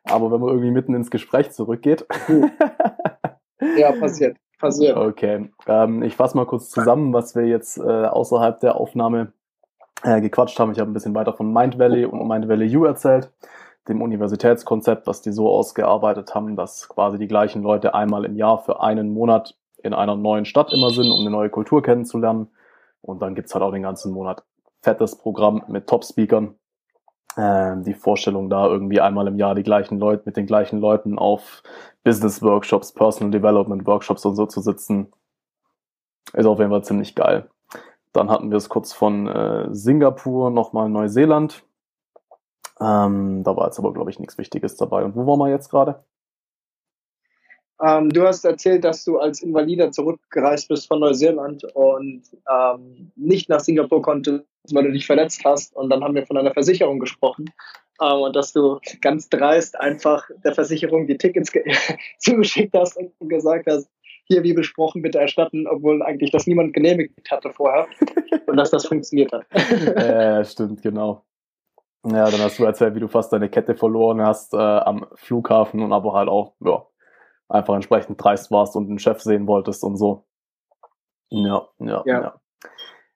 aber 0.05 0.31
wenn 0.31 0.41
man 0.41 0.51
irgendwie 0.51 0.71
mitten 0.71 0.95
ins 0.95 1.11
Gespräch 1.11 1.53
zurückgeht. 1.53 2.07
ja, 3.77 3.93
passiert. 3.93 4.37
Passiert. 4.59 4.97
Okay. 4.97 5.51
Ähm, 5.67 6.03
ich 6.03 6.17
fasse 6.17 6.37
mal 6.37 6.47
kurz 6.47 6.71
zusammen, 6.71 7.13
was 7.13 7.35
wir 7.35 7.47
jetzt 7.47 7.79
äh, 7.79 7.83
außerhalb 7.83 8.61
der 8.61 8.77
Aufnahme 8.77 9.33
äh, 10.03 10.21
gequatscht 10.21 10.59
haben. 10.59 10.73
Ich 10.73 10.79
habe 10.79 10.91
ein 10.91 10.95
bisschen 10.95 11.15
weiter 11.15 11.33
von 11.33 11.53
Mind 11.53 11.79
Valley 11.79 12.05
und 12.05 12.27
Mind 12.27 12.49
Valley 12.49 12.75
U 12.77 12.85
erzählt, 12.85 13.31
dem 13.89 14.01
Universitätskonzept, 14.01 15.07
was 15.07 15.23
die 15.23 15.33
so 15.33 15.51
ausgearbeitet 15.51 16.35
haben, 16.35 16.57
dass 16.57 16.89
quasi 16.89 17.19
die 17.19 17.29
gleichen 17.29 17.63
Leute 17.63 17.95
einmal 17.95 18.25
im 18.25 18.37
Jahr 18.37 18.59
für 18.59 18.81
einen 18.81 19.13
Monat 19.13 19.57
in 19.85 19.95
einer 19.95 20.17
neuen 20.17 20.47
Stadt 20.47 20.73
immer 20.73 20.91
sind, 20.91 21.11
um 21.11 21.21
eine 21.21 21.31
neue 21.31 21.51
Kultur 21.51 21.83
kennenzulernen. 21.83 22.49
Und 23.03 23.21
dann 23.21 23.35
gibt's 23.35 23.55
halt 23.55 23.63
auch 23.63 23.73
den 23.73 23.83
ganzen 23.83 24.13
Monat 24.13 24.43
fettes 24.83 25.17
Programm 25.17 25.63
mit 25.69 25.87
Top-Speakern. 25.87 26.55
Ähm, 27.37 27.83
die 27.85 27.95
Vorstellung 27.95 28.49
da 28.49 28.67
irgendwie 28.67 29.01
einmal 29.01 29.27
im 29.27 29.39
Jahr 29.39 29.55
die 29.55 29.63
gleichen 29.63 29.99
Leute 29.99 30.23
mit 30.25 30.37
den 30.37 30.47
gleichen 30.47 30.81
Leuten 30.81 31.19
auf 31.19 31.63
Business-Workshops, 32.03 32.93
Personal 32.93 33.31
Development-Workshops 33.31 34.25
und 34.25 34.37
so 34.37 34.47
zu 34.47 34.61
sitzen, 34.61 35.13
ist 36.33 36.47
auf 36.47 36.59
jeden 36.59 36.71
Fall 36.71 36.85
ziemlich 36.85 37.15
geil. 37.15 37.51
Dann 38.13 38.31
hatten 38.31 38.51
wir 38.51 38.57
es 38.57 38.69
kurz 38.69 38.93
von 38.93 39.27
äh, 39.27 39.69
Singapur, 39.75 40.51
nochmal 40.51 40.89
Neuseeland. 40.89 41.65
Ähm, 42.81 43.43
da 43.43 43.57
war 43.57 43.67
jetzt 43.67 43.79
aber, 43.79 43.93
glaube 43.93 44.11
ich, 44.11 44.19
nichts 44.19 44.39
Wichtiges 44.39 44.77
dabei. 44.77 45.05
Und 45.05 45.17
wo 45.17 45.27
waren 45.27 45.39
wir 45.41 45.51
jetzt 45.51 45.69
gerade? 45.69 46.05
Ähm, 47.83 48.11
du 48.11 48.23
hast 48.27 48.45
erzählt, 48.45 48.85
dass 48.85 49.05
du 49.05 49.19
als 49.19 49.43
Invalider 49.43 49.91
zurückgereist 49.91 50.69
bist 50.69 50.87
von 50.87 51.01
Neuseeland 51.01 51.65
und 51.75 52.23
ähm, 52.51 53.13
nicht 53.17 53.49
nach 53.49 53.61
Singapur 53.61 54.03
konntest, 54.03 54.45
weil 54.73 54.85
du 54.85 54.93
dich 54.93 55.07
verletzt 55.07 55.43
hast. 55.45 55.75
Und 55.75 55.91
dann 55.91 56.05
haben 56.05 56.15
wir 56.15 56.27
von 56.27 56.37
einer 56.37 56.53
Versicherung 56.53 57.01
gesprochen. 57.01 57.51
Ähm, 58.01 58.21
und 58.21 58.37
dass 58.37 58.53
du 58.53 58.79
ganz 59.01 59.29
dreist 59.29 59.79
einfach 59.79 60.29
der 60.45 60.55
Versicherung 60.55 61.07
die 61.07 61.19
Tickets 61.19 61.53
zugeschickt 62.19 62.75
hast 62.75 62.97
und 62.97 63.29
gesagt 63.29 63.67
hast, 63.69 63.89
hier 64.27 64.43
wie 64.43 64.55
besprochen 64.55 65.03
bitte 65.03 65.19
erstatten, 65.19 65.67
obwohl 65.67 66.03
eigentlich 66.03 66.31
das 66.31 66.47
niemand 66.47 66.73
genehmigt 66.73 67.31
hatte 67.31 67.53
vorher 67.53 67.87
und 68.47 68.57
dass 68.57 68.71
das 68.71 68.87
funktioniert 68.87 69.33
hat. 69.33 69.45
äh, 69.53 70.45
stimmt, 70.45 70.81
genau. 70.83 71.25
Ja, 72.07 72.31
dann 72.31 72.41
hast 72.41 72.59
du 72.59 72.65
erzählt, 72.65 72.95
wie 72.95 73.01
du 73.01 73.09
fast 73.09 73.33
deine 73.33 73.49
Kette 73.49 73.75
verloren 73.75 74.21
hast 74.23 74.53
äh, 74.55 74.59
am 74.59 75.07
Flughafen 75.15 75.83
und 75.83 75.93
aber 75.93 76.13
halt 76.13 76.29
auch 76.29 76.55
ja, 76.65 76.87
einfach 77.49 77.75
entsprechend 77.75 78.23
dreist 78.23 78.51
warst 78.51 78.77
und 78.77 78.89
den 78.89 78.99
Chef 78.99 79.21
sehen 79.21 79.47
wolltest 79.47 79.85
und 79.85 79.97
so. 79.97 80.25
Ja, 81.31 81.69
ja, 81.79 82.03
ja. 82.07 82.41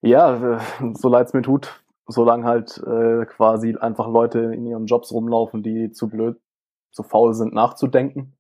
Ja, 0.01 0.37
ja 0.37 0.61
so 0.95 1.09
leid's 1.09 1.33
mir 1.33 1.43
tut, 1.43 1.83
solange 2.07 2.45
halt 2.45 2.79
äh, 2.79 3.27
quasi 3.27 3.77
einfach 3.77 4.09
Leute 4.09 4.41
in 4.55 4.67
ihren 4.67 4.87
Jobs 4.87 5.13
rumlaufen, 5.13 5.63
die 5.63 5.91
zu 5.93 6.09
blöd, 6.09 6.41
zu 6.91 7.03
faul 7.03 7.35
sind, 7.35 7.55
nachzudenken. 7.55 8.37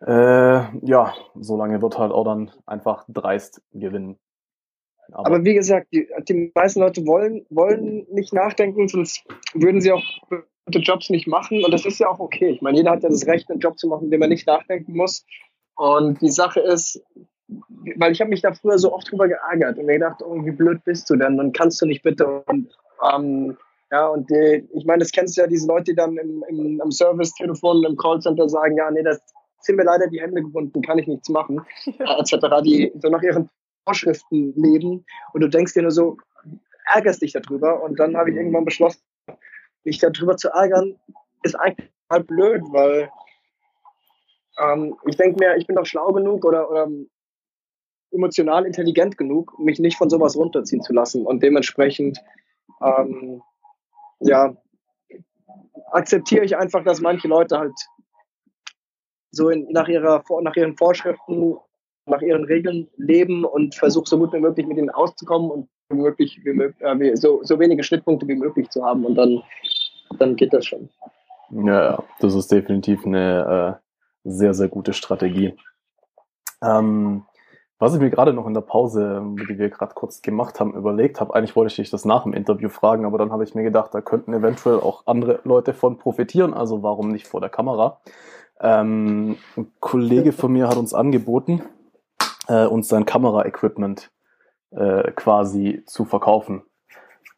Äh, 0.00 0.78
ja, 0.84 1.14
solange 1.34 1.80
wird 1.80 1.98
halt 1.98 2.12
auch 2.12 2.24
dann 2.24 2.50
einfach 2.66 3.04
dreist 3.08 3.62
gewinnen. 3.72 4.18
Aber, 5.12 5.26
Aber 5.26 5.44
wie 5.44 5.54
gesagt, 5.54 5.88
die, 5.92 6.08
die 6.28 6.50
meisten 6.54 6.80
Leute 6.80 7.06
wollen, 7.06 7.44
wollen 7.50 8.06
nicht 8.10 8.32
nachdenken, 8.32 8.88
sonst 8.88 9.24
würden 9.54 9.80
sie 9.80 9.92
auch 9.92 10.04
Jobs 10.68 11.10
nicht 11.10 11.26
machen. 11.26 11.64
Und 11.64 11.72
das 11.72 11.84
ist 11.84 11.98
ja 11.98 12.08
auch 12.08 12.18
okay. 12.18 12.50
Ich 12.50 12.62
meine, 12.62 12.78
jeder 12.78 12.92
hat 12.92 13.02
ja 13.02 13.08
das 13.08 13.26
Recht, 13.26 13.50
einen 13.50 13.60
Job 13.60 13.78
zu 13.78 13.88
machen, 13.88 14.10
den 14.10 14.20
man 14.20 14.30
nicht 14.30 14.46
nachdenken 14.46 14.96
muss. 14.96 15.24
Und 15.76 16.20
die 16.20 16.30
Sache 16.30 16.60
ist, 16.60 17.02
weil 17.96 18.12
ich 18.12 18.20
habe 18.20 18.30
mich 18.30 18.42
da 18.42 18.52
früher 18.54 18.78
so 18.78 18.92
oft 18.92 19.10
drüber 19.10 19.28
geärgert 19.28 19.78
und 19.78 19.86
mir 19.86 19.94
gedacht, 19.94 20.22
oh, 20.22 20.44
wie 20.44 20.52
blöd 20.52 20.82
bist 20.84 21.10
du 21.10 21.16
denn? 21.16 21.36
Dann 21.36 21.52
kannst 21.52 21.80
du 21.82 21.86
nicht 21.86 22.02
bitte. 22.02 22.42
Und, 22.46 22.70
ähm, 23.12 23.56
ja, 23.90 24.06
und 24.06 24.30
die, 24.30 24.66
ich 24.72 24.84
meine, 24.86 25.00
das 25.00 25.12
kennst 25.12 25.36
du 25.36 25.42
ja, 25.42 25.46
diese 25.46 25.66
Leute, 25.66 25.92
die 25.92 25.96
dann 25.96 26.16
im, 26.16 26.44
im, 26.48 26.80
im 26.80 26.90
Service-Telefon, 26.90 27.84
im 27.84 27.96
Callcenter 27.96 28.48
sagen, 28.48 28.76
ja, 28.76 28.90
nee, 28.90 29.02
das 29.02 29.20
sind 29.60 29.76
mir 29.76 29.84
leider 29.84 30.06
die 30.08 30.20
Hände 30.20 30.42
gebunden, 30.42 30.80
kann 30.82 30.98
ich 30.98 31.06
nichts 31.06 31.28
machen, 31.28 31.60
ja. 31.98 32.18
etc., 32.18 32.62
die 32.64 32.92
so 33.00 33.08
nach 33.08 33.22
ihren 33.22 33.48
Vorschriften 33.84 34.52
leben. 34.54 35.04
Und 35.32 35.40
du 35.40 35.48
denkst 35.48 35.74
dir 35.74 35.82
nur 35.82 35.90
so, 35.90 36.16
ärgerst 36.86 37.22
dich 37.22 37.32
darüber. 37.32 37.82
Und 37.82 37.98
dann 37.98 38.16
habe 38.16 38.30
ich 38.30 38.36
irgendwann 38.36 38.64
beschlossen, 38.64 39.02
mich 39.84 39.98
darüber 39.98 40.36
zu 40.36 40.48
ärgern, 40.50 40.98
ist 41.42 41.54
eigentlich 41.54 41.90
halt 42.10 42.26
blöd, 42.26 42.62
weil 42.70 43.10
ähm, 44.58 44.96
ich 45.06 45.16
denke 45.16 45.38
mir, 45.38 45.56
ich 45.56 45.66
bin 45.66 45.76
doch 45.76 45.86
schlau 45.86 46.12
genug 46.12 46.44
oder, 46.44 46.70
oder 46.70 46.88
emotional 48.12 48.66
intelligent 48.66 49.16
genug, 49.16 49.58
mich 49.58 49.78
nicht 49.78 49.96
von 49.96 50.10
sowas 50.10 50.36
runterziehen 50.36 50.82
zu 50.82 50.92
lassen 50.92 51.24
und 51.24 51.42
dementsprechend 51.42 52.18
ähm, 52.82 53.42
ja, 54.20 54.54
akzeptiere 55.90 56.44
ich 56.44 56.56
einfach, 56.56 56.84
dass 56.84 57.00
manche 57.00 57.28
Leute 57.28 57.58
halt 57.58 57.74
so 59.30 59.48
in, 59.48 59.66
nach, 59.70 59.88
ihrer, 59.88 60.22
nach 60.42 60.56
ihren 60.56 60.76
Vorschriften, 60.76 61.56
nach 62.06 62.20
ihren 62.20 62.44
Regeln 62.44 62.88
leben 62.96 63.44
und 63.44 63.74
versuche 63.74 64.08
so 64.08 64.18
gut 64.18 64.32
wie 64.32 64.40
möglich 64.40 64.66
mit 64.66 64.78
ihnen 64.78 64.90
auszukommen 64.90 65.50
und 65.50 65.68
wie 65.88 65.96
möglich, 65.96 66.40
wie, 66.44 66.50
äh, 66.50 67.16
so, 67.16 67.40
so 67.42 67.58
wenige 67.58 67.82
Schnittpunkte 67.82 68.26
wie 68.28 68.34
möglich 68.34 68.68
zu 68.70 68.84
haben 68.84 69.04
und 69.04 69.14
dann, 69.14 69.42
dann 70.18 70.36
geht 70.36 70.52
das 70.52 70.66
schon. 70.66 70.88
Ja, 71.50 72.02
das 72.20 72.34
ist 72.34 72.50
definitiv 72.50 73.06
eine 73.06 73.80
äh, 74.24 74.28
sehr, 74.28 74.54
sehr 74.54 74.68
gute 74.68 74.92
Strategie. 74.92 75.54
Ähm, 76.62 77.24
was 77.78 77.94
ich 77.94 78.00
mir 78.00 78.10
gerade 78.10 78.32
noch 78.32 78.46
in 78.46 78.54
der 78.54 78.60
Pause, 78.60 79.22
die 79.48 79.58
wir 79.58 79.68
gerade 79.68 79.94
kurz 79.94 80.22
gemacht 80.22 80.60
haben, 80.60 80.74
überlegt 80.74 81.20
habe, 81.20 81.34
eigentlich 81.34 81.56
wollte 81.56 81.72
ich 81.72 81.76
dich 81.76 81.90
das 81.90 82.04
nach 82.04 82.22
dem 82.22 82.32
Interview 82.32 82.68
fragen, 82.68 83.04
aber 83.04 83.18
dann 83.18 83.32
habe 83.32 83.42
ich 83.42 83.56
mir 83.56 83.64
gedacht, 83.64 83.92
da 83.92 84.00
könnten 84.00 84.32
eventuell 84.32 84.78
auch 84.78 85.02
andere 85.06 85.40
Leute 85.42 85.74
von 85.74 85.98
profitieren, 85.98 86.54
also 86.54 86.84
warum 86.84 87.08
nicht 87.08 87.26
vor 87.26 87.40
der 87.40 87.50
Kamera? 87.50 87.98
Ähm, 88.60 89.36
ein 89.56 89.72
Kollege 89.80 90.30
von 90.30 90.52
mir 90.52 90.68
hat 90.68 90.76
uns 90.76 90.94
angeboten, 90.94 91.62
äh, 92.48 92.66
uns 92.66 92.88
sein 92.88 93.04
Kamera-Equipment 93.06 94.10
äh, 94.70 95.12
quasi 95.12 95.82
zu 95.86 96.04
verkaufen. 96.04 96.62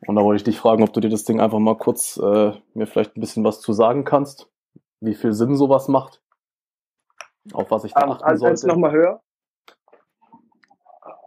Und 0.06 0.16
da 0.16 0.22
wollte 0.22 0.36
ich 0.36 0.44
dich 0.44 0.58
fragen, 0.58 0.82
ob 0.82 0.92
du 0.92 1.00
dir 1.00 1.08
das 1.08 1.24
Ding 1.24 1.40
einfach 1.40 1.58
mal 1.58 1.76
kurz 1.76 2.16
äh, 2.18 2.52
mir 2.74 2.86
vielleicht 2.86 3.16
ein 3.16 3.20
bisschen 3.20 3.44
was 3.44 3.60
zu 3.60 3.72
sagen 3.72 4.04
kannst, 4.04 4.48
wie 5.00 5.14
viel 5.14 5.32
Sinn 5.32 5.56
sowas 5.56 5.88
macht, 5.88 6.20
auf 7.52 7.70
was 7.70 7.84
ich 7.84 7.94
da 7.94 8.04
um, 8.04 8.12
achten 8.12 8.24
also 8.24 8.46
sollte. 8.46 8.66
nochmal 8.66 8.92
höher. 8.92 9.20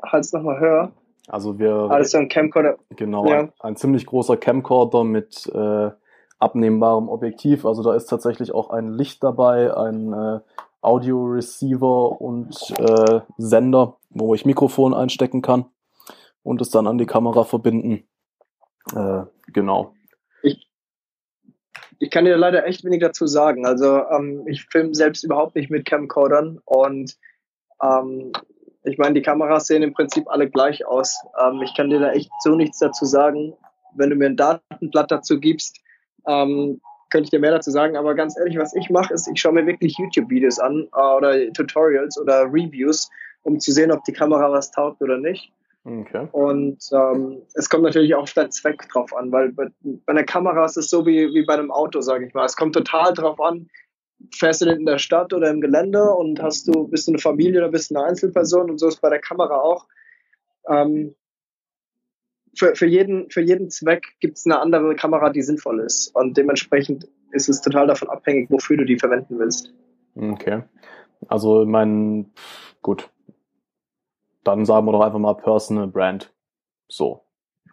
Halt's 0.04 0.32
nochmal 0.32 0.60
höher. 0.60 0.92
Also 1.28 1.60
wir 1.60 1.74
Also 1.92 2.20
ein 2.20 2.30
Camcorder. 2.30 2.78
Genau, 2.92 3.26
Ja. 3.28 3.40
ein, 3.40 3.54
ein 3.60 3.76
ziemlich 3.76 4.06
großer 4.06 4.38
Camcorder 4.38 5.04
mit 5.04 5.48
äh, 5.54 5.92
abnehmbarem 6.40 7.10
Objektiv. 7.10 7.66
Also 7.66 7.84
da 7.84 7.94
ist 7.96 8.06
tatsächlich 8.06 8.54
auch 8.54 8.70
ein 8.70 8.94
Licht 8.94 9.24
dabei, 9.24 9.76
ein 9.76 10.14
äh, 10.14 10.40
Audio-Receiver 10.82 12.22
und 12.22 12.56
äh, 12.78 13.22
Sender, 13.38 13.98
wo 14.10 14.34
ich 14.36 14.46
Mikrofon 14.46 14.94
einstecken 14.94 15.42
kann 15.42 15.66
und 16.44 16.62
es 16.62 16.70
dann 16.70 16.88
an 16.88 16.98
die 16.98 17.06
Kamera 17.06 17.44
verbinden. 17.44 18.08
Äh, 18.96 19.24
genau. 19.54 19.94
Ich 22.00 22.12
kann 22.12 22.26
dir 22.26 22.38
leider 22.38 22.66
echt 22.66 22.84
wenig 22.84 23.02
dazu 23.02 23.26
sagen. 23.26 23.66
Also 23.66 24.04
ähm, 24.10 24.44
ich 24.48 24.66
filme 24.66 24.94
selbst 24.94 25.24
überhaupt 25.24 25.56
nicht 25.56 25.72
mit 25.72 25.86
Camcordern 25.86 26.60
und 26.66 27.18
ähm, 27.82 28.32
ich 28.84 28.98
meine, 28.98 29.16
die 29.16 29.22
Kameras 29.22 29.68
sehen 29.68 29.84
im 29.84 29.94
Prinzip 29.94 30.30
alle 30.30 30.50
gleich 30.50 30.86
aus. 30.86 31.20
Ähm, 31.42 31.62
ich 31.62 31.76
kann 31.76 31.90
dir 31.90 32.00
da 32.00 32.12
echt 32.12 32.32
so 32.42 32.56
nichts 32.56 32.80
dazu 32.80 33.06
sagen. 33.06 33.54
Wenn 33.96 34.10
du 34.10 34.16
mir 34.16 34.28
ein 34.28 34.38
Datenblatt 34.38 35.12
dazu 35.12 35.40
gibst, 35.40 35.80
ähm, 36.28 36.82
könnte 37.10 37.26
ich 37.26 37.30
dir 37.32 37.40
mehr 37.40 37.52
dazu 37.52 37.72
sagen. 37.72 37.96
Aber 37.96 38.16
ganz 38.16 38.38
ehrlich, 38.38 38.58
was 38.58 38.76
ich 38.76 38.90
mache, 38.90 39.14
ist, 39.14 39.28
ich 39.28 39.40
schaue 39.40 39.54
mir 39.54 39.66
wirklich 39.66 39.98
YouTube-Videos 39.98 40.60
an 40.60 40.88
äh, 40.96 41.00
oder 41.00 41.54
Tutorials 41.54 42.20
oder 42.20 42.44
Reviews, 42.44 43.10
um 43.44 43.60
zu 43.60 43.72
sehen, 43.72 43.92
ob 43.92 44.04
die 44.04 44.14
Kamera 44.14 44.52
was 44.52 44.72
taugt 44.72 45.02
oder 45.02 45.18
nicht. 45.18 45.52
Okay. 45.86 46.28
Und 46.34 46.80
ähm, 46.92 47.42
es 47.54 47.70
kommt 47.70 47.84
natürlich 47.84 48.14
auch 48.14 48.24
auf 48.24 48.34
deinen 48.34 48.52
Zweck 48.52 48.90
drauf 48.90 49.16
an, 49.16 49.32
weil 49.32 49.54
bei, 49.54 49.68
bei 49.82 50.12
einer 50.12 50.26
Kamera 50.26 50.66
ist 50.66 50.76
es 50.76 50.90
so 50.90 51.06
wie, 51.06 51.34
wie 51.34 51.46
bei 51.46 51.54
einem 51.54 51.72
Auto, 51.72 52.02
sage 52.02 52.28
ich 52.28 52.34
mal. 52.34 52.46
Es 52.46 52.58
kommt 52.58 52.76
total 52.76 53.14
drauf 53.14 53.40
an, 53.40 53.70
fährst 54.36 54.62
du 54.62 54.66
denn 54.66 54.80
in 54.80 54.86
der 54.86 54.98
Stadt 54.98 55.32
oder 55.34 55.50
im 55.50 55.62
Gelände 55.62 56.04
und 56.12 56.42
hast 56.42 56.68
du, 56.68 56.90
bist 56.90 57.08
du 57.08 57.12
eine 57.12 57.20
Familie 57.20 57.62
oder 57.62 57.72
bist 57.72 57.90
du 57.90 57.96
eine 57.96 58.06
Einzelperson 58.06 58.70
und 58.70 58.80
so 58.80 58.90
ist 58.90 59.00
bei 59.00 59.10
der 59.10 59.20
Kamera 59.20 59.62
auch. 59.62 59.88
Ähm, 60.68 61.16
für, 62.58 62.76
für, 62.76 62.88
jeden, 62.88 63.30
für 63.30 63.42
jeden 63.42 63.70
Zweck 63.70 64.16
gibt 64.20 64.38
es 64.38 64.46
eine 64.46 64.60
andere 64.60 64.96
Kamera, 64.96 65.30
die 65.30 65.42
sinnvoll 65.42 65.80
ist. 65.82 66.14
Und 66.16 66.38
dementsprechend 66.38 67.08
ist 67.32 67.50
es 67.50 67.62
total 67.62 67.88
davon 67.88 68.10
abhängig, 68.10 68.50
wofür 68.50 68.78
du 68.78 68.86
die 68.86 68.98
verwenden 68.98 69.38
willst. 69.38 69.74
Okay. 70.16 70.64
Also 71.28 71.66
mein, 71.66 72.32
gut. 72.82 73.10
Dann 74.44 74.66
sagen 74.66 74.86
wir 74.86 74.92
doch 74.92 75.02
einfach 75.02 75.20
mal 75.20 75.36
Personal 75.36 75.88
Brand. 75.88 76.34
So. 76.88 77.22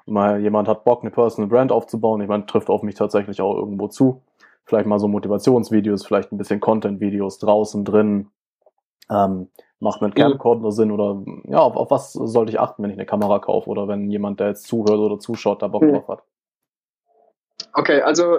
Mal 0.06 0.40
jemand 0.40 0.68
hat 0.68 0.84
Bock, 0.84 1.02
eine 1.02 1.10
Personal 1.10 1.48
Brand 1.48 1.72
aufzubauen. 1.72 2.26
Meine, 2.26 2.46
trifft 2.46 2.68
auf 2.68 2.82
mich 2.82 2.94
tatsächlich 2.94 3.40
auch 3.40 3.56
irgendwo 3.56 3.88
zu. 3.88 4.22
Vielleicht 4.66 4.86
mal 4.86 4.98
so 4.98 5.08
Motivationsvideos, 5.08 6.06
vielleicht 6.06 6.32
ein 6.32 6.38
bisschen 6.38 6.60
Content-Videos 6.60 7.38
draußen 7.38 7.84
drin. 7.84 8.28
Ähm, 9.10 9.48
macht 9.84 10.02
mit 10.02 10.16
Camcorder 10.16 10.72
Sinn 10.72 10.90
oder 10.90 11.22
ja, 11.44 11.58
auf, 11.58 11.76
auf 11.76 11.90
was 11.90 12.12
sollte 12.12 12.50
ich 12.50 12.58
achten, 12.58 12.82
wenn 12.82 12.90
ich 12.90 12.96
eine 12.96 13.06
Kamera 13.06 13.38
kaufe 13.38 13.70
oder 13.70 13.86
wenn 13.86 14.10
jemand, 14.10 14.40
der 14.40 14.48
jetzt 14.48 14.66
zuhört 14.66 14.98
oder 14.98 15.20
zuschaut, 15.20 15.62
da 15.62 15.68
Bock 15.68 15.82
Mhm. 15.82 15.92
drauf 15.92 16.08
hat? 16.08 16.22
Okay, 17.74 18.00
also 18.00 18.38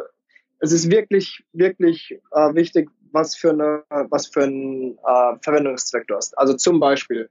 es 0.60 0.72
ist 0.72 0.90
wirklich, 0.90 1.46
wirklich 1.54 2.20
äh, 2.32 2.54
wichtig, 2.54 2.90
was 3.12 3.36
für 3.36 3.52
eine, 3.52 3.84
was 4.10 4.28
für 4.28 4.44
einen 4.44 4.98
äh, 4.98 5.38
Verwendungszweck 5.42 6.08
du 6.08 6.16
hast. 6.16 6.38
Also 6.38 6.56
zum 6.56 6.80
Beispiel, 6.80 7.30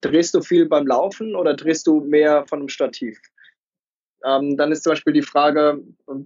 drehst 0.00 0.34
du 0.34 0.40
viel 0.40 0.66
beim 0.66 0.86
Laufen 0.86 1.34
oder 1.34 1.54
drehst 1.54 1.86
du 1.86 2.00
mehr 2.00 2.46
von 2.46 2.60
einem 2.60 2.68
Stativ? 2.68 3.20
Ähm, 4.26 4.56
dann 4.56 4.72
ist 4.72 4.84
zum 4.84 4.92
Beispiel 4.92 5.12
die 5.12 5.22
Frage, 5.22 5.80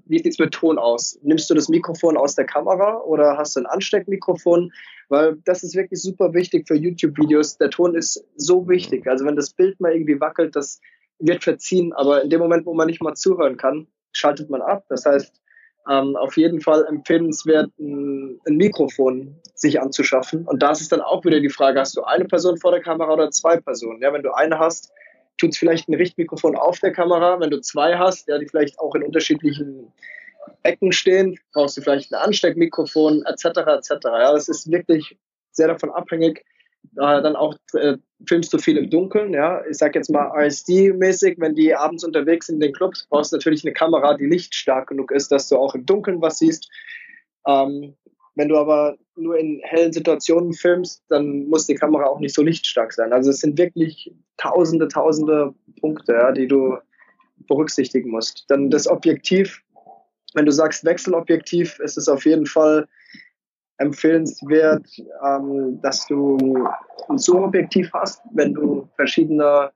wie 0.06 0.18
sieht's 0.18 0.38
mit 0.38 0.52
Ton 0.52 0.78
aus? 0.78 1.18
Nimmst 1.22 1.48
du 1.48 1.54
das 1.54 1.68
Mikrofon 1.68 2.16
aus 2.16 2.34
der 2.34 2.44
Kamera 2.44 3.00
oder 3.02 3.36
hast 3.36 3.56
du 3.56 3.60
ein 3.60 3.66
Ansteckmikrofon? 3.66 4.72
Weil 5.08 5.36
das 5.44 5.62
ist 5.62 5.76
wirklich 5.76 6.02
super 6.02 6.32
wichtig 6.34 6.66
für 6.66 6.74
YouTube-Videos. 6.74 7.58
Der 7.58 7.70
Ton 7.70 7.94
ist 7.94 8.24
so 8.36 8.68
wichtig. 8.68 9.06
Also 9.06 9.24
wenn 9.24 9.36
das 9.36 9.50
Bild 9.50 9.78
mal 9.80 9.92
irgendwie 9.92 10.20
wackelt, 10.20 10.56
das 10.56 10.80
wird 11.18 11.44
verziehen. 11.44 11.92
Aber 11.92 12.22
in 12.22 12.30
dem 12.30 12.40
Moment, 12.40 12.66
wo 12.66 12.74
man 12.74 12.86
nicht 12.86 13.02
mal 13.02 13.14
zuhören 13.14 13.56
kann, 13.56 13.86
schaltet 14.12 14.50
man 14.50 14.62
ab. 14.62 14.84
Das 14.88 15.04
heißt, 15.04 15.40
ähm, 15.88 16.16
auf 16.16 16.36
jeden 16.36 16.60
Fall 16.60 16.84
empfehlenswert, 16.86 17.70
ein, 17.78 18.40
ein 18.46 18.56
Mikrofon 18.56 19.36
sich 19.54 19.80
anzuschaffen. 19.80 20.46
Und 20.46 20.62
da 20.62 20.72
ist 20.72 20.80
es 20.80 20.88
dann 20.88 21.00
auch 21.00 21.24
wieder 21.24 21.40
die 21.40 21.50
Frage, 21.50 21.80
hast 21.80 21.96
du 21.96 22.02
eine 22.02 22.24
Person 22.24 22.56
vor 22.56 22.70
der 22.70 22.80
Kamera 22.80 23.12
oder 23.12 23.30
zwei 23.30 23.58
Personen? 23.58 24.00
Ja, 24.00 24.12
wenn 24.12 24.22
du 24.22 24.32
eine 24.32 24.58
hast, 24.58 24.90
tut 25.38 25.52
es 25.52 25.58
vielleicht 25.58 25.88
ein 25.88 25.94
Richtmikrofon 25.94 26.56
auf 26.56 26.78
der 26.78 26.92
Kamera. 26.92 27.40
Wenn 27.40 27.50
du 27.50 27.60
zwei 27.60 27.96
hast, 27.96 28.28
ja, 28.28 28.38
die 28.38 28.48
vielleicht 28.48 28.78
auch 28.78 28.94
in 28.94 29.02
unterschiedlichen 29.02 29.92
Ecken 30.62 30.92
stehen, 30.92 31.38
brauchst 31.52 31.76
du 31.76 31.82
vielleicht 31.82 32.12
ein 32.12 32.20
Ansteckmikrofon 32.20 33.24
etc. 33.26 33.44
etc. 33.44 33.90
Ja, 34.04 34.32
das 34.32 34.48
ist 34.48 34.70
wirklich 34.70 35.16
sehr 35.52 35.68
davon 35.68 35.90
abhängig. 35.90 36.44
Äh, 36.96 37.22
dann 37.22 37.34
auch 37.34 37.54
äh, 37.72 37.96
filmst 38.28 38.52
du 38.52 38.58
viel 38.58 38.76
im 38.76 38.90
Dunkeln, 38.90 39.32
ja. 39.32 39.62
Ich 39.70 39.78
sag 39.78 39.94
jetzt 39.94 40.10
mal 40.10 40.30
RSD-mäßig, 40.30 41.36
wenn 41.38 41.54
die 41.54 41.74
abends 41.74 42.04
unterwegs 42.04 42.46
sind 42.46 42.56
in 42.56 42.60
den 42.60 42.72
Clubs, 42.72 43.06
brauchst 43.08 43.32
du 43.32 43.36
natürlich 43.36 43.64
eine 43.64 43.72
Kamera, 43.72 44.14
die 44.16 44.26
lichtstark 44.26 44.88
genug 44.88 45.10
ist, 45.10 45.32
dass 45.32 45.48
du 45.48 45.56
auch 45.56 45.74
im 45.74 45.86
Dunkeln 45.86 46.20
was 46.20 46.38
siehst. 46.38 46.70
Ähm, 47.46 47.96
wenn 48.34 48.48
du 48.48 48.58
aber 48.58 48.96
nur 49.16 49.38
in 49.38 49.60
hellen 49.62 49.92
Situationen 49.92 50.52
filmst, 50.52 51.02
dann 51.08 51.46
muss 51.48 51.66
die 51.66 51.74
Kamera 51.74 52.06
auch 52.06 52.20
nicht 52.20 52.34
so 52.34 52.42
lichtstark 52.42 52.92
sein. 52.92 53.12
Also 53.12 53.30
es 53.30 53.40
sind 53.40 53.58
wirklich 53.58 54.12
tausende, 54.36 54.88
tausende 54.88 55.54
Punkte, 55.80 56.12
ja, 56.12 56.32
die 56.32 56.48
du 56.48 56.76
berücksichtigen 57.46 58.10
musst. 58.10 58.44
Dann 58.48 58.70
das 58.70 58.86
Objektiv, 58.86 59.62
wenn 60.34 60.46
du 60.46 60.52
sagst 60.52 60.84
Wechselobjektiv, 60.84 61.78
ist 61.80 61.96
es 61.96 62.08
auf 62.08 62.24
jeden 62.24 62.46
Fall 62.46 62.88
empfehlenswert, 63.78 64.86
ähm, 65.24 65.80
dass 65.82 66.06
du 66.06 66.68
ein 67.08 67.18
Zoom-Objektiv 67.18 67.90
hast, 67.92 68.20
wenn 68.32 68.54
du 68.54 68.88
verschiedene, 68.96 69.72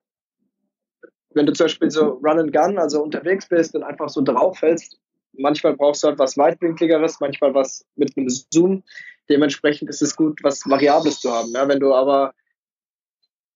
wenn 1.34 1.46
du 1.46 1.52
zum 1.52 1.64
Beispiel 1.64 1.90
so 1.90 2.20
Run 2.24 2.38
and 2.38 2.52
Gun, 2.52 2.78
also 2.78 3.02
unterwegs 3.02 3.48
bist 3.48 3.74
und 3.74 3.82
einfach 3.82 4.08
so 4.08 4.22
drauf 4.22 4.58
fällst, 4.58 4.98
manchmal 5.32 5.76
brauchst 5.76 6.02
du 6.02 6.08
halt 6.08 6.18
was 6.18 6.36
weitwinkligeres, 6.36 7.20
manchmal 7.20 7.54
was 7.54 7.84
mit 7.96 8.16
einem 8.16 8.28
Zoom. 8.28 8.82
Dementsprechend 9.28 9.90
ist 9.90 10.02
es 10.02 10.16
gut, 10.16 10.40
was 10.42 10.62
Variables 10.66 11.20
zu 11.20 11.30
haben. 11.30 11.52
Ja, 11.52 11.68
wenn 11.68 11.80
du 11.80 11.94
aber 11.94 12.32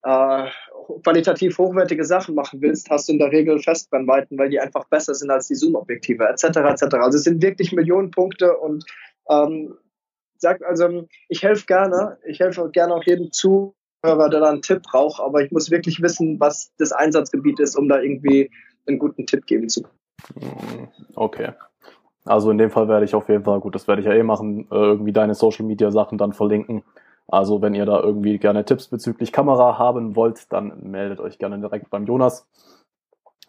äh, 0.02 0.46
qualitativ 1.02 1.58
hochwertige 1.58 2.04
Sachen 2.04 2.34
machen 2.34 2.60
willst, 2.60 2.90
hast 2.90 3.08
du 3.08 3.12
in 3.12 3.18
der 3.18 3.30
Regel 3.30 3.58
Festbrennweiten, 3.58 4.38
weil 4.38 4.50
die 4.50 4.60
einfach 4.60 4.84
besser 4.88 5.14
sind 5.14 5.30
als 5.30 5.48
die 5.48 5.54
Zoom-Objektive, 5.54 6.24
etc. 6.24 6.44
etc. 6.44 6.82
Also 6.96 7.18
es 7.18 7.24
sind 7.24 7.42
wirklich 7.42 7.72
Millionen 7.72 8.10
Punkte 8.10 8.56
und 8.56 8.84
ähm, 9.28 9.74
sagt 10.38 10.64
also, 10.64 11.06
ich 11.28 11.42
helfe 11.42 11.66
gerne, 11.66 12.18
ich 12.26 12.40
helfe 12.40 12.68
gerne 12.70 12.94
auch 12.94 13.04
jedem 13.04 13.30
Zuhörer, 13.32 13.72
der 14.02 14.40
da 14.40 14.50
einen 14.50 14.62
Tipp 14.62 14.82
braucht, 14.82 15.20
aber 15.20 15.42
ich 15.42 15.52
muss 15.52 15.70
wirklich 15.70 16.02
wissen, 16.02 16.38
was 16.40 16.72
das 16.78 16.92
Einsatzgebiet 16.92 17.60
ist, 17.60 17.76
um 17.76 17.88
da 17.88 18.00
irgendwie 18.00 18.50
einen 18.86 18.98
guten 18.98 19.26
Tipp 19.26 19.46
geben 19.46 19.68
zu 19.68 19.82
können. 19.82 20.88
Okay. 21.14 21.52
Also 22.24 22.50
in 22.50 22.58
dem 22.58 22.70
Fall 22.70 22.88
werde 22.88 23.04
ich 23.04 23.14
auf 23.14 23.28
jeden 23.28 23.44
Fall, 23.44 23.60
gut, 23.60 23.74
das 23.74 23.88
werde 23.88 24.00
ich 24.00 24.06
ja 24.06 24.12
eh 24.14 24.22
machen, 24.22 24.68
äh, 24.70 24.74
irgendwie 24.74 25.12
deine 25.12 25.34
Social 25.34 25.66
Media 25.66 25.90
Sachen 25.90 26.18
dann 26.18 26.32
verlinken. 26.32 26.84
Also 27.28 27.62
wenn 27.62 27.74
ihr 27.74 27.86
da 27.86 28.00
irgendwie 28.00 28.38
gerne 28.38 28.64
Tipps 28.64 28.88
bezüglich 28.88 29.32
Kamera 29.32 29.78
haben 29.78 30.14
wollt, 30.16 30.52
dann 30.52 30.90
meldet 30.90 31.20
euch 31.20 31.38
gerne 31.38 31.58
direkt 31.58 31.90
beim 31.90 32.04
Jonas. 32.04 32.46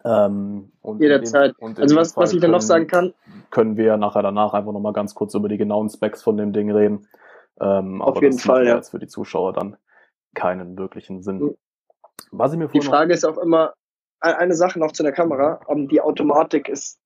Ähm, 0.04 0.72
Jederzeit. 0.98 1.54
Also 1.60 1.96
was, 1.96 2.16
was 2.16 2.32
ich 2.32 2.40
dann 2.40 2.50
noch 2.50 2.60
sagen 2.60 2.86
kann, 2.86 3.14
können 3.50 3.76
wir 3.76 3.96
nachher 3.96 4.22
danach 4.22 4.52
einfach 4.52 4.72
nochmal 4.72 4.92
ganz 4.92 5.14
kurz 5.14 5.34
über 5.34 5.48
die 5.48 5.56
genauen 5.56 5.88
Specs 5.88 6.22
von 6.22 6.36
dem 6.36 6.52
Ding 6.52 6.70
reden. 6.70 7.08
Ähm, 7.60 8.02
Auf 8.02 8.16
aber 8.16 8.22
jeden 8.22 8.36
das 8.36 8.44
Fall, 8.44 8.60
macht 8.60 8.68
ja. 8.68 8.76
jetzt 8.76 8.90
für 8.90 8.98
die 8.98 9.06
Zuschauer 9.06 9.52
dann 9.52 9.76
keinen 10.34 10.76
wirklichen 10.76 11.22
Sinn. 11.22 11.38
Mhm. 11.38 11.56
Was 12.32 12.52
ich 12.52 12.58
mir 12.58 12.68
die 12.68 12.80
Frage 12.80 13.14
ist 13.14 13.24
auch 13.24 13.38
immer, 13.38 13.74
e- 14.22 14.28
eine 14.28 14.54
Sache 14.54 14.78
noch 14.78 14.92
zu 14.92 15.02
der 15.02 15.12
Kamera, 15.12 15.60
ähm, 15.68 15.88
die 15.88 16.00
Automatik 16.00 16.68
ist 16.68 17.00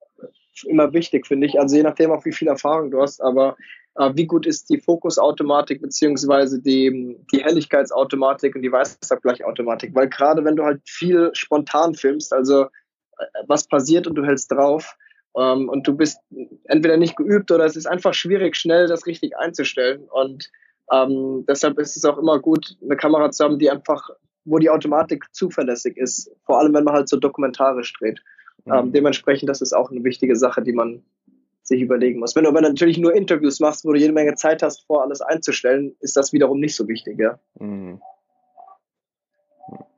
immer 0.63 0.93
wichtig, 0.93 1.27
finde 1.27 1.47
ich. 1.47 1.59
Also 1.59 1.75
je 1.75 1.83
nachdem 1.83 2.11
auch, 2.11 2.25
wie 2.25 2.33
viel 2.33 2.47
Erfahrung 2.47 2.91
du 2.91 3.01
hast, 3.01 3.21
aber 3.21 3.55
äh, 3.95 4.11
wie 4.15 4.25
gut 4.25 4.45
ist 4.45 4.69
die 4.69 4.79
Fokusautomatik 4.79 5.81
beziehungsweise 5.81 6.61
die, 6.61 7.17
die 7.31 7.43
Helligkeitsautomatik 7.43 8.55
und 8.55 8.61
die 8.61 8.71
Weißabgleichautomatik? 8.71 9.93
Weil 9.93 10.09
gerade 10.09 10.43
wenn 10.45 10.55
du 10.55 10.63
halt 10.63 10.81
viel 10.85 11.31
spontan 11.33 11.95
filmst, 11.95 12.33
also 12.33 12.63
äh, 12.63 13.25
was 13.47 13.67
passiert 13.67 14.07
und 14.07 14.15
du 14.15 14.25
hältst 14.25 14.51
drauf 14.51 14.95
ähm, 15.35 15.69
und 15.69 15.87
du 15.87 15.95
bist 15.95 16.19
entweder 16.65 16.97
nicht 16.97 17.15
geübt 17.15 17.51
oder 17.51 17.65
es 17.65 17.75
ist 17.75 17.87
einfach 17.87 18.13
schwierig, 18.13 18.55
schnell 18.55 18.87
das 18.87 19.05
richtig 19.05 19.37
einzustellen. 19.37 20.03
Und 20.09 20.49
ähm, 20.91 21.45
deshalb 21.47 21.77
ist 21.79 21.97
es 21.97 22.05
auch 22.05 22.17
immer 22.17 22.39
gut, 22.39 22.77
eine 22.83 22.97
Kamera 22.97 23.31
zu 23.31 23.43
haben, 23.43 23.59
die 23.59 23.69
einfach, 23.69 24.09
wo 24.45 24.57
die 24.59 24.69
Automatik 24.69 25.25
zuverlässig 25.33 25.97
ist. 25.97 26.31
Vor 26.45 26.59
allem, 26.59 26.73
wenn 26.73 26.83
man 26.83 26.95
halt 26.95 27.09
so 27.09 27.17
dokumentarisch 27.17 27.93
dreht. 27.93 28.21
Mhm. 28.65 28.73
Ähm, 28.73 28.91
dementsprechend, 28.91 29.49
das 29.49 29.61
ist 29.61 29.73
auch 29.73 29.91
eine 29.91 30.03
wichtige 30.03 30.35
Sache, 30.35 30.61
die 30.61 30.73
man 30.73 31.03
sich 31.63 31.81
überlegen 31.81 32.19
muss. 32.19 32.35
Wenn 32.35 32.43
du 32.43 32.49
aber 32.49 32.61
natürlich 32.61 32.97
nur 32.97 33.13
Interviews 33.13 33.59
machst, 33.59 33.85
wo 33.85 33.93
du 33.93 33.99
jede 33.99 34.13
Menge 34.13 34.35
Zeit 34.35 34.63
hast, 34.63 34.85
vor 34.85 35.03
alles 35.03 35.21
einzustellen, 35.21 35.95
ist 35.99 36.17
das 36.17 36.33
wiederum 36.33 36.59
nicht 36.59 36.75
so 36.75 36.87
wichtig, 36.87 37.19
ja. 37.19 37.39
Mhm. 37.59 38.01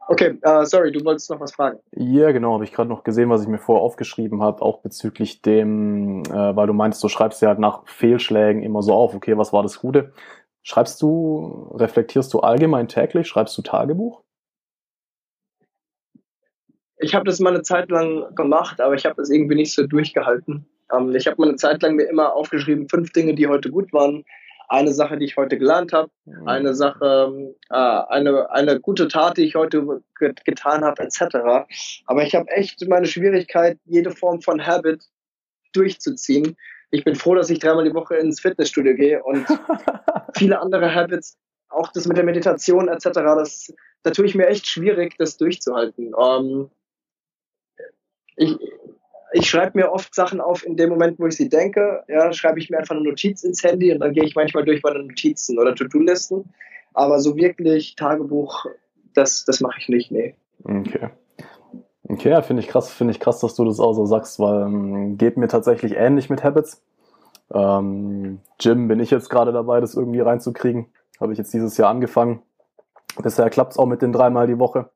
Okay, 0.08 0.38
uh, 0.46 0.66
sorry, 0.66 0.92
du 0.92 1.06
wolltest 1.06 1.30
noch 1.30 1.40
was 1.40 1.54
fragen. 1.54 1.80
Ja, 1.96 2.34
genau, 2.34 2.56
habe 2.56 2.66
ich 2.66 2.74
gerade 2.74 2.90
noch 2.90 3.04
gesehen, 3.04 3.30
was 3.30 3.44
ich 3.44 3.48
mir 3.48 3.60
vorher 3.60 3.82
aufgeschrieben 3.82 4.42
habe, 4.42 4.62
auch 4.62 4.80
bezüglich 4.80 5.42
dem, 5.42 6.24
äh, 6.26 6.56
weil 6.56 6.68
du 6.68 6.74
meinst, 6.74 7.02
du 7.02 7.08
schreibst 7.08 7.42
ja 7.42 7.48
halt 7.48 7.60
nach 7.60 7.88
Fehlschlägen 7.88 8.62
immer 8.62 8.84
so 8.84 8.94
auf, 8.94 9.16
okay, 9.16 9.38
was 9.38 9.54
war 9.54 9.64
das 9.64 9.80
Gute? 9.80 10.12
Schreibst 10.64 11.02
du, 11.02 11.72
reflektierst 11.76 12.34
du 12.34 12.42
allgemein 12.42 12.90
täglich, 12.90 13.28
schreibst 13.28 13.58
du 13.58 13.62
Tagebuch? 13.62 14.22
Ich 17.02 17.16
habe 17.16 17.26
das 17.26 17.40
mal 17.40 17.54
eine 17.54 17.64
Zeit 17.64 17.90
lang 17.90 18.34
gemacht, 18.36 18.80
aber 18.80 18.96
ich 18.96 19.06
habe 19.06 19.16
das 19.16 19.30
irgendwie 19.30 19.56
nicht 19.56 19.74
so 19.74 19.86
durchgehalten. 19.86 20.66
Ähm, 20.94 21.14
ich 21.16 21.28
habe 21.28 21.38
mal 21.40 21.50
eine 21.50 21.58
Zeit 21.58 21.82
lang 21.82 21.96
mir 21.96 22.04
immer 22.10 22.34
aufgeschrieben, 22.34 22.88
fünf 22.90 23.12
Dinge, 23.12 23.34
die 23.36 23.48
heute 23.48 23.72
gut 23.72 23.92
waren, 23.92 24.24
eine 24.72 24.94
Sache, 24.94 25.18
die 25.18 25.26
ich 25.26 25.36
heute 25.36 25.58
gelernt 25.58 25.92
habe, 25.92 26.10
mhm. 26.26 26.48
eine 26.48 26.74
Sache, 26.74 27.54
äh, 27.70 27.76
eine, 27.76 28.50
eine 28.52 28.80
gute 28.80 29.08
Tat, 29.08 29.38
die 29.38 29.44
ich 29.44 29.56
heute 29.56 30.02
getan 30.18 30.84
habe, 30.84 31.04
etc. 31.04 31.68
Aber 32.06 32.24
ich 32.24 32.36
habe 32.36 32.50
echt 32.52 32.88
meine 32.88 33.06
Schwierigkeit, 33.06 33.78
jede 33.86 34.12
Form 34.12 34.42
von 34.42 34.66
Habit 34.66 35.04
durchzuziehen. 35.74 36.56
Ich 36.90 37.04
bin 37.04 37.16
froh, 37.16 37.36
dass 37.36 37.50
ich 37.50 37.60
dreimal 37.60 37.84
die 37.84 37.94
Woche 37.94 38.16
ins 38.16 38.40
Fitnessstudio 38.40 38.96
gehe 38.96 39.24
und 39.24 39.46
viele 40.36 40.60
andere 40.62 40.94
Habits, 40.94 41.38
auch 41.70 41.92
das 41.92 42.08
mit 42.08 42.18
der 42.18 42.26
Meditation 42.26 42.88
etc., 42.88 43.10
das, 43.14 43.74
da 44.04 44.12
tue 44.12 44.26
ich 44.26 44.36
mir 44.36 44.48
echt 44.48 44.68
schwierig, 44.68 45.16
das 45.18 45.38
durchzuhalten. 45.38 46.14
Ähm, 46.18 46.70
ich, 48.36 48.58
ich 49.34 49.50
schreibe 49.50 49.80
mir 49.80 49.92
oft 49.92 50.14
Sachen 50.14 50.42
auf 50.42 50.66
in 50.66 50.76
dem 50.76 50.90
Moment, 50.90 51.20
wo 51.20 51.28
ich 51.28 51.36
sie 51.36 51.50
denke. 51.50 52.04
Ja, 52.08 52.34
schreibe 52.34 52.60
ich 52.60 52.70
mir 52.70 52.80
einfach 52.80 52.96
eine 52.96 53.04
Notiz 53.04 53.44
ins 53.44 53.64
Handy 53.64 53.92
und 53.92 54.00
dann 54.00 54.14
gehe 54.14 54.24
ich 54.24 54.36
manchmal 54.36 54.66
durch 54.66 54.84
meine 54.84 55.04
Notizen 55.04 55.60
oder 55.60 55.76
To-Do-Listen. 55.76 56.54
Aber 56.94 57.20
so 57.20 57.38
wirklich 57.38 57.96
Tagebuch, 57.96 58.66
das, 59.14 59.46
das 59.46 59.62
mache 59.62 59.80
ich 59.80 59.90
nicht, 59.90 60.12
nee. 60.12 60.36
Okay. 60.64 61.10
Okay, 62.10 62.42
finde 62.44 62.62
ich 62.62 62.68
krass, 62.68 62.92
finde 62.92 63.12
ich 63.12 63.22
krass, 63.22 63.40
dass 63.40 63.56
du 63.56 63.64
das 63.64 63.80
auch 63.80 63.94
so 63.94 64.06
sagst, 64.06 64.38
weil 64.40 64.64
ähm, 64.64 65.18
geht 65.18 65.38
mir 65.38 65.48
tatsächlich 65.48 65.96
ähnlich 65.96 66.30
mit 66.30 66.44
Habits. 66.44 66.84
Ähm, 67.54 68.40
Gym 68.62 68.88
bin 68.90 69.00
ich 69.00 69.12
jetzt 69.12 69.30
gerade 69.30 69.54
dabei, 69.54 69.80
das 69.80 69.96
irgendwie 69.96 70.20
reinzukriegen. 70.20 70.88
Habe 71.22 71.32
ich 71.32 71.38
jetzt 71.38 71.54
dieses 71.54 71.78
Jahr 71.78 71.90
angefangen. 71.90 72.42
Bisher 73.22 73.50
klappt 73.50 73.74
es 73.74 73.78
auch 73.78 73.86
mit 73.86 74.02
den 74.02 74.12
dreimal 74.12 74.48
die 74.48 74.60
Woche. 74.60 74.90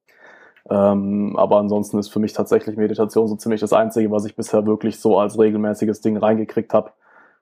Ähm, 0.70 1.36
aber 1.38 1.58
ansonsten 1.58 2.00
ist 2.00 2.10
für 2.10 2.20
mich 2.20 2.34
tatsächlich 2.34 2.78
Meditation 2.78 3.28
so 3.28 3.36
ziemlich 3.36 3.62
das 3.62 3.74
Einzige, 3.74 4.12
was 4.12 4.26
ich 4.26 4.36
bisher 4.36 4.66
wirklich 4.66 5.00
so 5.00 5.20
als 5.20 5.38
regelmäßiges 5.38 6.02
Ding 6.02 6.18
reingekriegt 6.18 6.74
habe. 6.74 6.92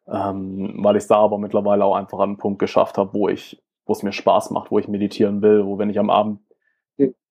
Ähm, 0.07 0.75
weil 0.79 0.97
ich 0.97 1.07
da 1.07 1.15
aber 1.15 1.37
mittlerweile 1.37 1.85
auch 1.85 1.95
einfach 1.95 2.19
an 2.19 2.31
einen 2.31 2.37
Punkt 2.37 2.59
geschafft 2.59 2.97
habe, 2.97 3.13
wo 3.13 3.29
ich, 3.29 3.63
wo 3.85 3.93
es 3.93 4.03
mir 4.03 4.11
Spaß 4.11 4.51
macht, 4.51 4.69
wo 4.69 4.79
ich 4.79 4.89
meditieren 4.89 5.41
will, 5.41 5.65
wo 5.65 5.77
wenn 5.77 5.89
ich 5.89 5.99
am 5.99 6.09
Abend, 6.09 6.39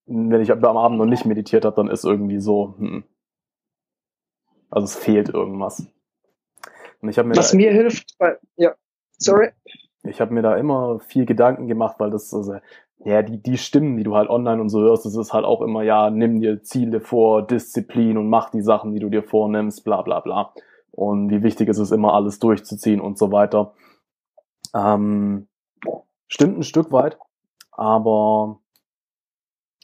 wenn 0.07 0.41
ich 0.41 0.51
am 0.51 0.65
Abend 0.65 0.99
noch 0.99 1.07
nicht 1.07 1.27
meditiert 1.27 1.65
habe, 1.65 1.77
dann 1.77 1.89
ist 1.89 2.05
irgendwie 2.05 2.41
so, 2.41 2.75
hm, 2.79 3.05
also 4.71 4.87
es 4.87 4.97
fehlt 4.97 5.29
irgendwas. 5.29 5.87
Und 7.03 7.09
ich 7.09 7.17
mir 7.17 7.37
was 7.37 7.53
mir 7.53 7.73
hilft, 7.73 8.15
weil, 8.19 8.39
ja, 8.57 8.75
sorry. 9.19 9.51
Ich 10.05 10.21
habe 10.21 10.33
mir 10.33 10.43
da 10.43 10.57
immer 10.57 10.99
viel 11.01 11.27
Gedanken 11.27 11.69
gemacht, 11.69 11.97
weil 11.99 12.11
das 12.11 12.33
also, 12.33 12.57
ja, 13.05 13.23
die, 13.23 13.43
die 13.43 13.59
Stimmen, 13.59 13.97
die 13.97 14.05
du 14.05 14.15
halt 14.15 14.31
online 14.31 14.61
und 14.61 14.69
so 14.69 14.81
hörst, 14.81 15.05
das 15.05 15.17
ist 15.17 15.33
halt 15.33 15.45
auch 15.45 15.61
immer, 15.61 15.83
ja, 15.83 16.11
nimm 16.11 16.41
dir 16.41 16.63
Ziele 16.63 17.01
vor, 17.01 17.47
Disziplin 17.47 18.17
und 18.17 18.29
mach 18.29 18.51
die 18.51 18.63
Sachen, 18.63 18.93
die 18.93 19.01
du 19.01 19.09
dir 19.09 19.23
vornimmst, 19.23 19.85
bla 19.85 20.03
bla 20.03 20.21
bla. 20.21 20.53
Und 20.93 21.31
wie 21.31 21.43
wichtig 21.43 21.69
ist 21.69 21.79
es 21.79 21.91
immer, 21.91 22.15
alles 22.15 22.39
durchzuziehen 22.39 23.01
und 23.01 23.19
so 23.19 23.33
weiter. 23.33 23.73
Ähm, 24.75 25.49
stimmt 26.29 26.59
ein 26.59 26.63
Stück 26.63 26.93
weit, 26.93 27.19
aber 27.73 28.61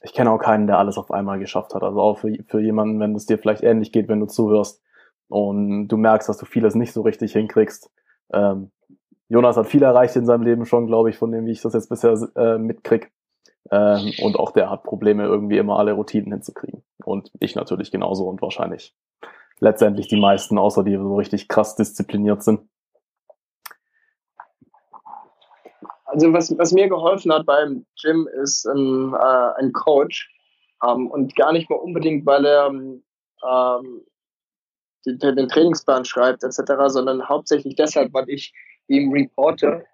ich 0.02 0.12
kenne 0.12 0.30
auch 0.30 0.38
keinen, 0.38 0.66
der 0.66 0.78
alles 0.78 0.96
auf 0.96 1.10
einmal 1.10 1.38
geschafft 1.38 1.74
hat. 1.74 1.82
Also 1.82 2.00
auch 2.00 2.18
für, 2.18 2.32
für 2.46 2.60
jemanden, 2.60 3.00
wenn 3.00 3.14
es 3.14 3.26
dir 3.26 3.38
vielleicht 3.38 3.64
ähnlich 3.64 3.90
geht, 3.90 4.08
wenn 4.08 4.20
du 4.20 4.26
zuhörst 4.26 4.82
und 5.28 5.88
du 5.88 5.96
merkst, 5.96 6.28
dass 6.28 6.38
du 6.38 6.46
vieles 6.46 6.74
nicht 6.74 6.92
so 6.92 7.02
richtig 7.02 7.32
hinkriegst. 7.32 7.90
Ähm, 8.32 8.70
Jonas 9.28 9.56
hat 9.56 9.66
viel 9.66 9.82
erreicht 9.82 10.16
in 10.16 10.26
seinem 10.26 10.42
Leben 10.42 10.64
schon, 10.64 10.86
glaube 10.86 11.10
ich, 11.10 11.18
von 11.18 11.30
dem, 11.30 11.44
wie 11.46 11.52
ich 11.52 11.60
das 11.60 11.74
jetzt 11.74 11.90
bisher 11.90 12.16
äh, 12.36 12.58
mitkrieg. 12.58 13.12
Ähm, 13.70 14.12
und 14.22 14.38
auch 14.38 14.52
der 14.52 14.70
hat 14.70 14.82
Probleme, 14.82 15.24
irgendwie 15.24 15.58
immer 15.58 15.78
alle 15.78 15.92
Routinen 15.92 16.32
hinzukriegen. 16.32 16.82
Und 17.04 17.30
ich 17.38 17.54
natürlich 17.54 17.90
genauso 17.90 18.26
und 18.26 18.40
wahrscheinlich 18.40 18.94
letztendlich 19.60 20.08
die 20.08 20.20
meisten, 20.20 20.56
außer 20.56 20.84
die 20.84 20.96
so 20.96 21.16
richtig 21.16 21.48
krass 21.48 21.76
diszipliniert 21.76 22.42
sind. 22.42 22.60
Also 26.04 26.32
was, 26.32 26.56
was 26.56 26.72
mir 26.72 26.88
geholfen 26.88 27.32
hat 27.32 27.44
beim 27.44 27.84
Gym 28.00 28.26
ist 28.42 28.66
ein, 28.66 29.12
äh, 29.12 29.60
ein 29.60 29.72
Coach 29.72 30.30
ähm, 30.82 31.10
und 31.10 31.36
gar 31.36 31.52
nicht 31.52 31.68
mal 31.68 31.76
unbedingt, 31.76 32.24
weil 32.24 32.46
er 32.46 32.68
ähm, 32.68 33.02
den, 35.04 35.36
den 35.36 35.48
Trainingsplan 35.48 36.06
schreibt 36.06 36.44
etc., 36.44 36.62
sondern 36.86 37.28
hauptsächlich 37.28 37.76
deshalb, 37.76 38.14
weil 38.14 38.28
ich 38.28 38.54
ihm 38.88 39.12
reporte, 39.12 39.84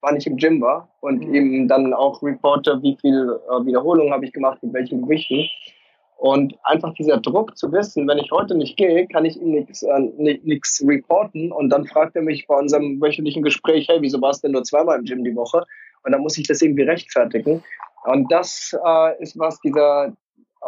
wann 0.00 0.16
ich 0.16 0.26
im 0.26 0.36
Gym 0.36 0.60
war 0.60 0.88
und 1.00 1.26
mhm. 1.26 1.34
ihm 1.34 1.68
dann 1.68 1.92
auch 1.92 2.22
reporte, 2.22 2.78
wie 2.82 2.96
viel 3.00 3.38
äh, 3.50 3.66
Wiederholungen 3.66 4.12
habe 4.12 4.24
ich 4.24 4.32
gemacht, 4.32 4.62
mit 4.62 4.72
welchen 4.72 5.02
Gewichten. 5.02 5.48
Und 6.16 6.56
einfach 6.64 6.94
dieser 6.94 7.18
Druck 7.18 7.56
zu 7.56 7.70
wissen, 7.70 8.08
wenn 8.08 8.18
ich 8.18 8.32
heute 8.32 8.56
nicht 8.56 8.76
gehe, 8.76 9.06
kann 9.06 9.24
ich 9.24 9.40
ihm 9.40 9.52
nichts 9.52 10.80
äh, 10.80 10.86
reporten. 10.86 11.52
Und 11.52 11.70
dann 11.70 11.86
fragt 11.86 12.16
er 12.16 12.22
mich 12.22 12.46
bei 12.48 12.58
unserem 12.58 13.00
wöchentlichen 13.00 13.44
Gespräch, 13.44 13.86
hey, 13.88 13.98
wieso 14.00 14.20
warst 14.20 14.42
du 14.42 14.48
denn 14.48 14.52
nur 14.52 14.64
zweimal 14.64 14.98
im 14.98 15.04
Gym 15.04 15.22
die 15.22 15.36
Woche? 15.36 15.64
Und 16.02 16.12
dann 16.12 16.20
muss 16.20 16.36
ich 16.36 16.48
das 16.48 16.60
irgendwie 16.60 16.82
rechtfertigen. 16.82 17.62
Und 18.04 18.30
das 18.32 18.76
äh, 18.84 19.22
ist 19.22 19.38
was, 19.38 19.60
dieser, 19.60 20.12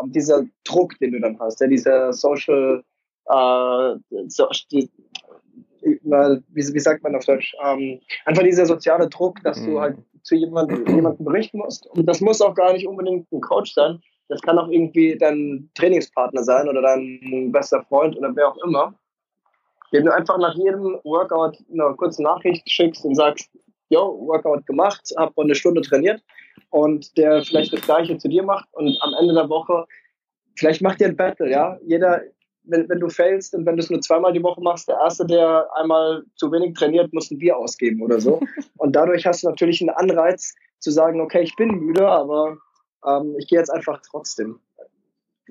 dieser 0.07 0.45
Druck, 0.65 0.97
den 1.01 1.13
du 1.13 1.21
dann 1.21 1.39
hast, 1.41 1.61
ja, 1.61 1.67
dieser 1.67 2.13
Social, 2.13 2.85
äh, 3.27 3.95
so, 4.29 4.49
die, 4.71 4.89
wie, 5.83 6.75
wie 6.75 6.81
sagt 6.81 7.03
man 7.03 7.15
auf 7.15 7.25
Deutsch, 7.25 7.55
ähm, 7.65 8.01
einfach 8.25 8.43
dieser 8.43 8.67
soziale 8.67 9.09
Druck, 9.09 9.43
dass 9.43 9.61
mhm. 9.61 9.67
du 9.67 9.81
halt 9.81 9.99
zu 10.23 10.35
jemandem, 10.35 10.87
jemandem 10.87 11.25
berichten 11.25 11.59
musst. 11.59 11.87
Und 11.89 12.07
das 12.07 12.21
muss 12.21 12.41
auch 12.41 12.55
gar 12.55 12.73
nicht 12.73 12.87
unbedingt 12.87 13.31
ein 13.33 13.41
Coach 13.41 13.73
sein. 13.73 14.01
Das 14.29 14.41
kann 14.43 14.59
auch 14.59 14.69
irgendwie 14.69 15.17
dein 15.19 15.71
Trainingspartner 15.75 16.45
sein 16.45 16.69
oder 16.69 16.83
dein 16.83 17.51
bester 17.51 17.83
Freund 17.85 18.17
oder 18.17 18.35
wer 18.35 18.49
auch 18.49 18.59
immer. 18.65 18.95
Wenn 19.91 20.05
du 20.05 20.15
einfach 20.15 20.39
nach 20.39 20.55
jedem 20.55 21.01
Workout 21.03 21.59
eine 21.73 21.95
kurze 21.97 22.23
Nachricht 22.23 22.69
schickst 22.71 23.05
und 23.05 23.17
sagst, 23.17 23.51
yo, 23.89 24.25
Workout 24.27 24.67
gemacht, 24.67 25.13
hab 25.17 25.37
eine 25.37 25.55
Stunde 25.55 25.81
trainiert 25.81 26.23
und 26.71 27.17
der 27.19 27.43
vielleicht 27.43 27.73
das 27.73 27.81
gleiche 27.81 28.17
zu 28.19 28.29
dir 28.29 28.45
macht 28.45 28.69
und 28.73 28.97
am 29.01 29.15
Ende 29.19 29.35
der 29.35 29.49
Woche, 29.49 29.85
vielleicht 30.55 30.81
macht 30.81 31.01
ihr 31.01 31.09
ein 31.09 31.17
Battle, 31.17 31.51
ja. 31.51 31.77
Jeder, 31.83 32.23
wenn, 32.65 32.89
wenn 32.89 33.01
du 33.01 33.09
failst 33.09 33.55
und 33.55 33.67
wenn 33.67 33.77
du 33.77 33.83
es 33.83 33.91
nur 33.91 34.01
zweimal 34.01 34.33
die 34.33 34.43
Woche 34.43 34.61
machst, 34.61 34.89
der 34.89 34.97
Erste, 34.97 35.27
der 35.27 35.69
einmal 35.75 36.25
zu 36.37 36.53
wenig 36.53 36.75
trainiert, 36.75 37.13
muss 37.13 37.31
ein 37.31 37.39
Bier 37.39 37.57
ausgeben 37.57 38.03
oder 38.03 38.21
so. 38.21 38.41
Und 38.77 38.95
dadurch 38.95 39.27
hast 39.27 39.43
du 39.43 39.49
natürlich 39.49 39.81
einen 39.81 39.91
Anreiz 39.91 40.55
zu 40.79 40.91
sagen, 40.91 41.21
okay, 41.21 41.43
ich 41.43 41.57
bin 41.57 41.71
müde, 41.71 42.07
aber 42.07 42.59
ähm, 43.07 43.35
ich 43.39 43.49
gehe 43.49 43.59
jetzt 43.59 43.71
einfach 43.71 44.01
trotzdem. 44.09 44.61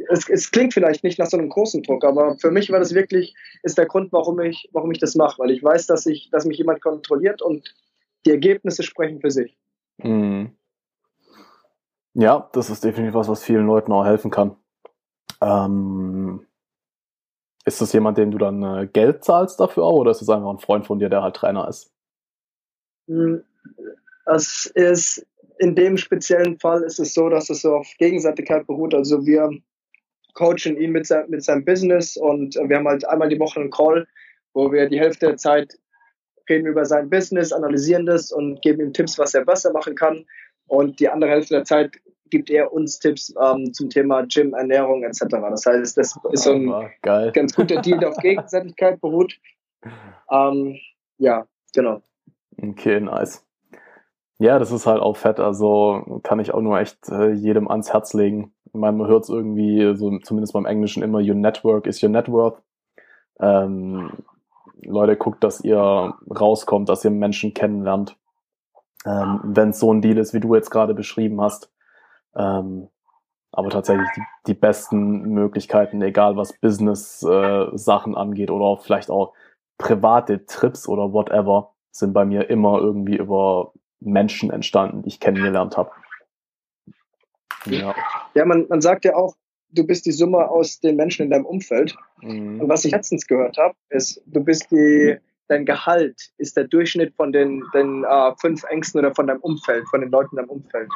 Es, 0.08 0.30
es, 0.30 0.52
klingt 0.52 0.74
vielleicht 0.74 1.04
nicht 1.04 1.20
nach 1.20 1.28
so 1.28 1.38
einem 1.38 1.50
großen 1.50 1.84
Druck, 1.84 2.06
aber 2.06 2.38
für 2.38 2.52
mich 2.52 2.72
war 2.72 2.80
das 2.80 2.94
wirklich, 2.94 3.36
ist 3.64 3.78
der 3.78 3.86
Grund, 3.86 4.14
warum 4.14 4.40
ich, 4.40 4.70
warum 4.72 4.92
ich 4.92 5.00
das 5.00 5.16
mache, 5.16 5.40
weil 5.40 5.52
ich 5.52 5.62
weiß, 5.62 5.88
dass 5.88 6.06
ich, 6.06 6.30
dass 6.32 6.46
mich 6.46 6.58
jemand 6.58 6.82
kontrolliert 6.82 7.42
und 7.42 7.76
die 8.26 8.32
Ergebnisse 8.32 8.84
sprechen 8.84 9.20
für 9.20 9.32
sich. 9.32 9.58
Mhm. 9.98 10.56
Ja, 12.14 12.50
das 12.54 12.70
ist 12.70 12.84
definitiv 12.84 13.14
was, 13.14 13.28
was 13.28 13.44
vielen 13.44 13.66
Leuten 13.66 13.92
auch 13.92 14.06
helfen 14.06 14.32
kann. 14.32 14.56
Ähm, 15.42 16.29
ist 17.70 17.82
das 17.82 17.94
jemand, 17.94 18.18
dem 18.18 18.32
du 18.32 18.38
dann 18.38 18.64
äh, 18.64 18.88
Geld 18.88 19.24
zahlst 19.24 19.60
dafür 19.60 19.84
auch, 19.84 20.00
oder 20.00 20.12
ist 20.12 20.22
es 20.22 20.30
einfach 20.30 20.50
ein 20.50 20.60
Freund 20.60 20.86
von 20.86 21.00
dir, 21.00 21.10
der 21.10 21.24
halt 21.24 21.36
Trainer 21.36 21.68
ist? 21.68 21.92
Hm, 23.08 23.44
es 24.26 24.72
ist 24.76 25.26
in 25.60 25.76
dem 25.76 25.98
speziellen 25.98 26.58
Fall 26.58 26.84
ist 26.84 27.00
es 27.00 27.14
so, 27.14 27.30
dass 27.30 27.50
es 27.50 27.62
so 27.62 27.76
auf 27.76 27.88
Gegenseitigkeit 27.98 28.66
beruht. 28.66 28.94
Also 28.94 29.26
wir 29.26 29.50
coachen 30.34 30.78
ihn 30.78 30.92
mit, 30.92 31.06
sein, 31.06 31.26
mit 31.30 31.44
seinem 31.44 31.66
Business 31.66 32.16
und 32.16 32.56
wir 32.56 32.78
haben 32.78 32.88
halt 32.88 33.08
einmal 33.08 33.30
die 33.30 33.40
Woche 33.40 33.60
einen 33.60 33.72
Call, 33.72 34.08
wo 34.54 34.72
wir 34.72 34.88
die 34.88 35.00
Hälfte 35.00 35.28
der 35.28 35.38
Zeit 35.38 35.78
reden 36.50 36.66
über 36.66 36.86
sein 36.86 37.10
Business, 37.10 37.52
analysieren 37.52 38.06
das 38.06 38.32
und 38.32 38.62
geben 38.62 38.82
ihm 38.82 38.94
Tipps, 38.94 39.20
was 39.20 39.34
er 39.34 39.46
besser 39.46 39.72
machen 39.74 39.96
kann. 39.96 40.26
Und 40.68 41.00
die 41.00 41.10
andere 41.10 41.32
Hälfte 41.32 41.56
der 41.56 41.66
Zeit 41.66 41.92
gibt 42.30 42.50
er 42.50 42.72
uns 42.74 43.00
Tipps 43.00 43.34
ähm, 43.42 43.74
zum 43.74 43.90
Thema 43.90 44.24
Gym, 44.26 44.54
Ernährung 44.54 45.04
etc. 45.04 45.26
Das 45.30 45.66
heißt, 45.66 45.98
das 45.98 46.18
ist 46.32 46.44
so 46.44 46.54
ein 46.54 46.90
Geil. 47.02 47.32
ganz 47.32 47.56
guter 47.56 47.82
Deal, 47.82 48.00
der 48.00 48.10
auf 48.10 48.18
Gegenseitigkeit 48.18 49.00
beruht. 49.02 49.40
Ähm, 50.32 50.78
ja, 51.18 51.46
genau. 51.74 52.02
Okay, 52.62 53.00
nice. 53.00 53.46
Ja, 54.40 54.58
das 54.58 54.72
ist 54.72 54.86
halt 54.86 55.02
auch 55.02 55.18
fett. 55.18 55.40
Also 55.40 56.22
kann 56.24 56.40
ich 56.40 56.54
auch 56.54 56.62
nur 56.62 56.80
echt 56.80 57.10
äh, 57.10 57.32
jedem 57.32 57.68
ans 57.70 57.92
Herz 57.92 58.14
legen. 58.14 58.54
Man 58.72 59.06
hört 59.08 59.24
es 59.24 59.30
irgendwie, 59.30 59.96
so 59.96 60.18
zumindest 60.20 60.54
beim 60.54 60.66
Englischen 60.66 61.04
immer, 61.04 61.20
your 61.20 61.36
network 61.36 61.88
is 61.88 62.02
your 62.02 62.10
net 62.10 62.30
worth. 62.30 62.62
Ähm, 63.40 64.12
Leute, 64.82 65.18
guckt, 65.18 65.44
dass 65.44 65.62
ihr 65.62 66.14
rauskommt, 66.30 66.88
dass 66.88 67.04
ihr 67.04 67.12
Menschen 67.12 67.54
kennenlernt. 67.54 68.16
Ähm, 69.06 69.42
Wenn 69.44 69.70
es 69.70 69.80
so 69.80 69.94
ein 69.94 70.02
Deal 70.02 70.18
ist, 70.18 70.34
wie 70.34 70.40
du 70.40 70.56
jetzt 70.56 70.70
gerade 70.70 70.94
beschrieben 70.94 71.42
hast. 71.42 71.72
Ähm, 72.36 72.90
aber 73.52 73.70
tatsächlich 73.70 74.08
die, 74.16 74.22
die 74.48 74.54
besten 74.54 75.22
Möglichkeiten, 75.34 76.02
egal 76.02 76.38
was 76.38 76.54
Business-Sachen 76.54 78.14
äh, 78.14 78.18
angeht 78.18 78.52
oder 78.52 78.66
auch 78.66 78.84
vielleicht 78.84 79.10
auch 79.10 79.34
private 79.78 80.46
Trips 80.46 80.88
oder 80.88 81.14
whatever, 81.14 81.74
sind 81.92 82.14
bei 82.14 82.26
mir 82.26 82.50
immer 82.50 82.80
irgendwie 82.80 83.18
über 83.18 83.74
Menschen 84.00 84.52
entstanden, 84.52 85.02
die 85.02 85.10
ich 85.10 85.20
kennengelernt 85.20 85.78
habe. 85.78 85.92
Ja, 87.66 87.96
ja 88.36 88.46
man, 88.46 88.68
man 88.70 88.82
sagt 88.82 89.06
ja 89.06 89.16
auch, 89.16 89.36
du 89.72 89.86
bist 89.86 90.06
die 90.06 90.12
Summe 90.12 90.50
aus 90.50 90.80
den 90.80 90.96
Menschen 90.96 91.24
in 91.24 91.32
deinem 91.32 91.46
Umfeld. 91.46 91.96
Mhm. 92.22 92.62
Und 92.62 92.70
was 92.70 92.86
ich 92.86 92.92
letztens 92.92 93.28
gehört 93.28 93.58
habe, 93.58 93.76
ist, 93.90 94.22
du 94.26 94.44
bist 94.44 94.72
die, 94.72 95.18
dein 95.48 95.66
Gehalt 95.66 96.32
ist 96.38 96.56
der 96.58 96.66
Durchschnitt 96.66 97.16
von 97.16 97.32
den, 97.32 97.64
den 97.74 98.04
äh, 98.04 98.32
fünf 98.40 98.64
Ängsten 98.66 99.00
oder 99.00 99.14
von 99.14 99.28
deinem 99.28 99.42
Umfeld, 99.42 99.88
von 99.90 100.02
den 100.02 100.12
Leuten 100.12 100.38
in 100.38 100.38
deinem 100.38 100.50
Umfeld. 100.50 100.90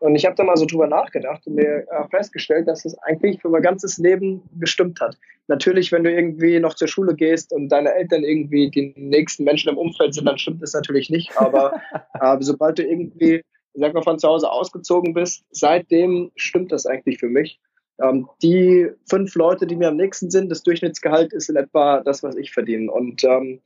Und 0.00 0.14
ich 0.16 0.24
habe 0.24 0.34
da 0.34 0.44
mal 0.44 0.56
so 0.56 0.64
drüber 0.64 0.86
nachgedacht 0.86 1.46
und 1.46 1.56
mir 1.56 1.86
äh, 1.90 2.08
festgestellt, 2.10 2.66
dass 2.66 2.86
es 2.86 2.98
eigentlich 3.00 3.40
für 3.40 3.50
mein 3.50 3.60
ganzes 3.60 3.98
Leben 3.98 4.42
gestimmt 4.58 4.98
hat. 4.98 5.18
Natürlich, 5.46 5.92
wenn 5.92 6.04
du 6.04 6.10
irgendwie 6.10 6.58
noch 6.58 6.74
zur 6.74 6.88
Schule 6.88 7.14
gehst 7.14 7.52
und 7.52 7.68
deine 7.68 7.94
Eltern 7.94 8.24
irgendwie 8.24 8.70
die 8.70 8.94
nächsten 8.96 9.44
Menschen 9.44 9.68
im 9.68 9.76
Umfeld 9.76 10.14
sind, 10.14 10.24
dann 10.24 10.38
stimmt 10.38 10.62
das 10.62 10.72
natürlich 10.72 11.10
nicht. 11.10 11.36
Aber 11.36 11.82
äh, 12.20 12.36
sobald 12.40 12.78
du 12.78 12.82
irgendwie, 12.82 13.42
sag 13.74 13.92
mal, 13.92 14.02
von 14.02 14.18
zu 14.18 14.26
Hause 14.26 14.50
ausgezogen 14.50 15.12
bist, 15.12 15.44
seitdem 15.50 16.32
stimmt 16.34 16.72
das 16.72 16.86
eigentlich 16.86 17.18
für 17.18 17.28
mich. 17.28 17.60
Ähm, 18.02 18.26
die 18.42 18.88
fünf 19.06 19.34
Leute, 19.34 19.66
die 19.66 19.76
mir 19.76 19.88
am 19.88 19.96
nächsten 19.96 20.30
sind, 20.30 20.50
das 20.50 20.62
Durchschnittsgehalt 20.62 21.34
ist 21.34 21.50
in 21.50 21.56
etwa 21.56 22.00
das, 22.00 22.22
was 22.22 22.36
ich 22.36 22.52
verdiene. 22.52 22.90
Und 22.90 23.22
ähm, 23.24 23.60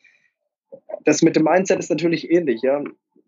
das 1.04 1.22
mit 1.22 1.36
dem 1.36 1.44
Mindset 1.44 1.78
ist 1.78 1.90
natürlich 1.90 2.28
ähnlich. 2.28 2.60
Ja. 2.62 2.82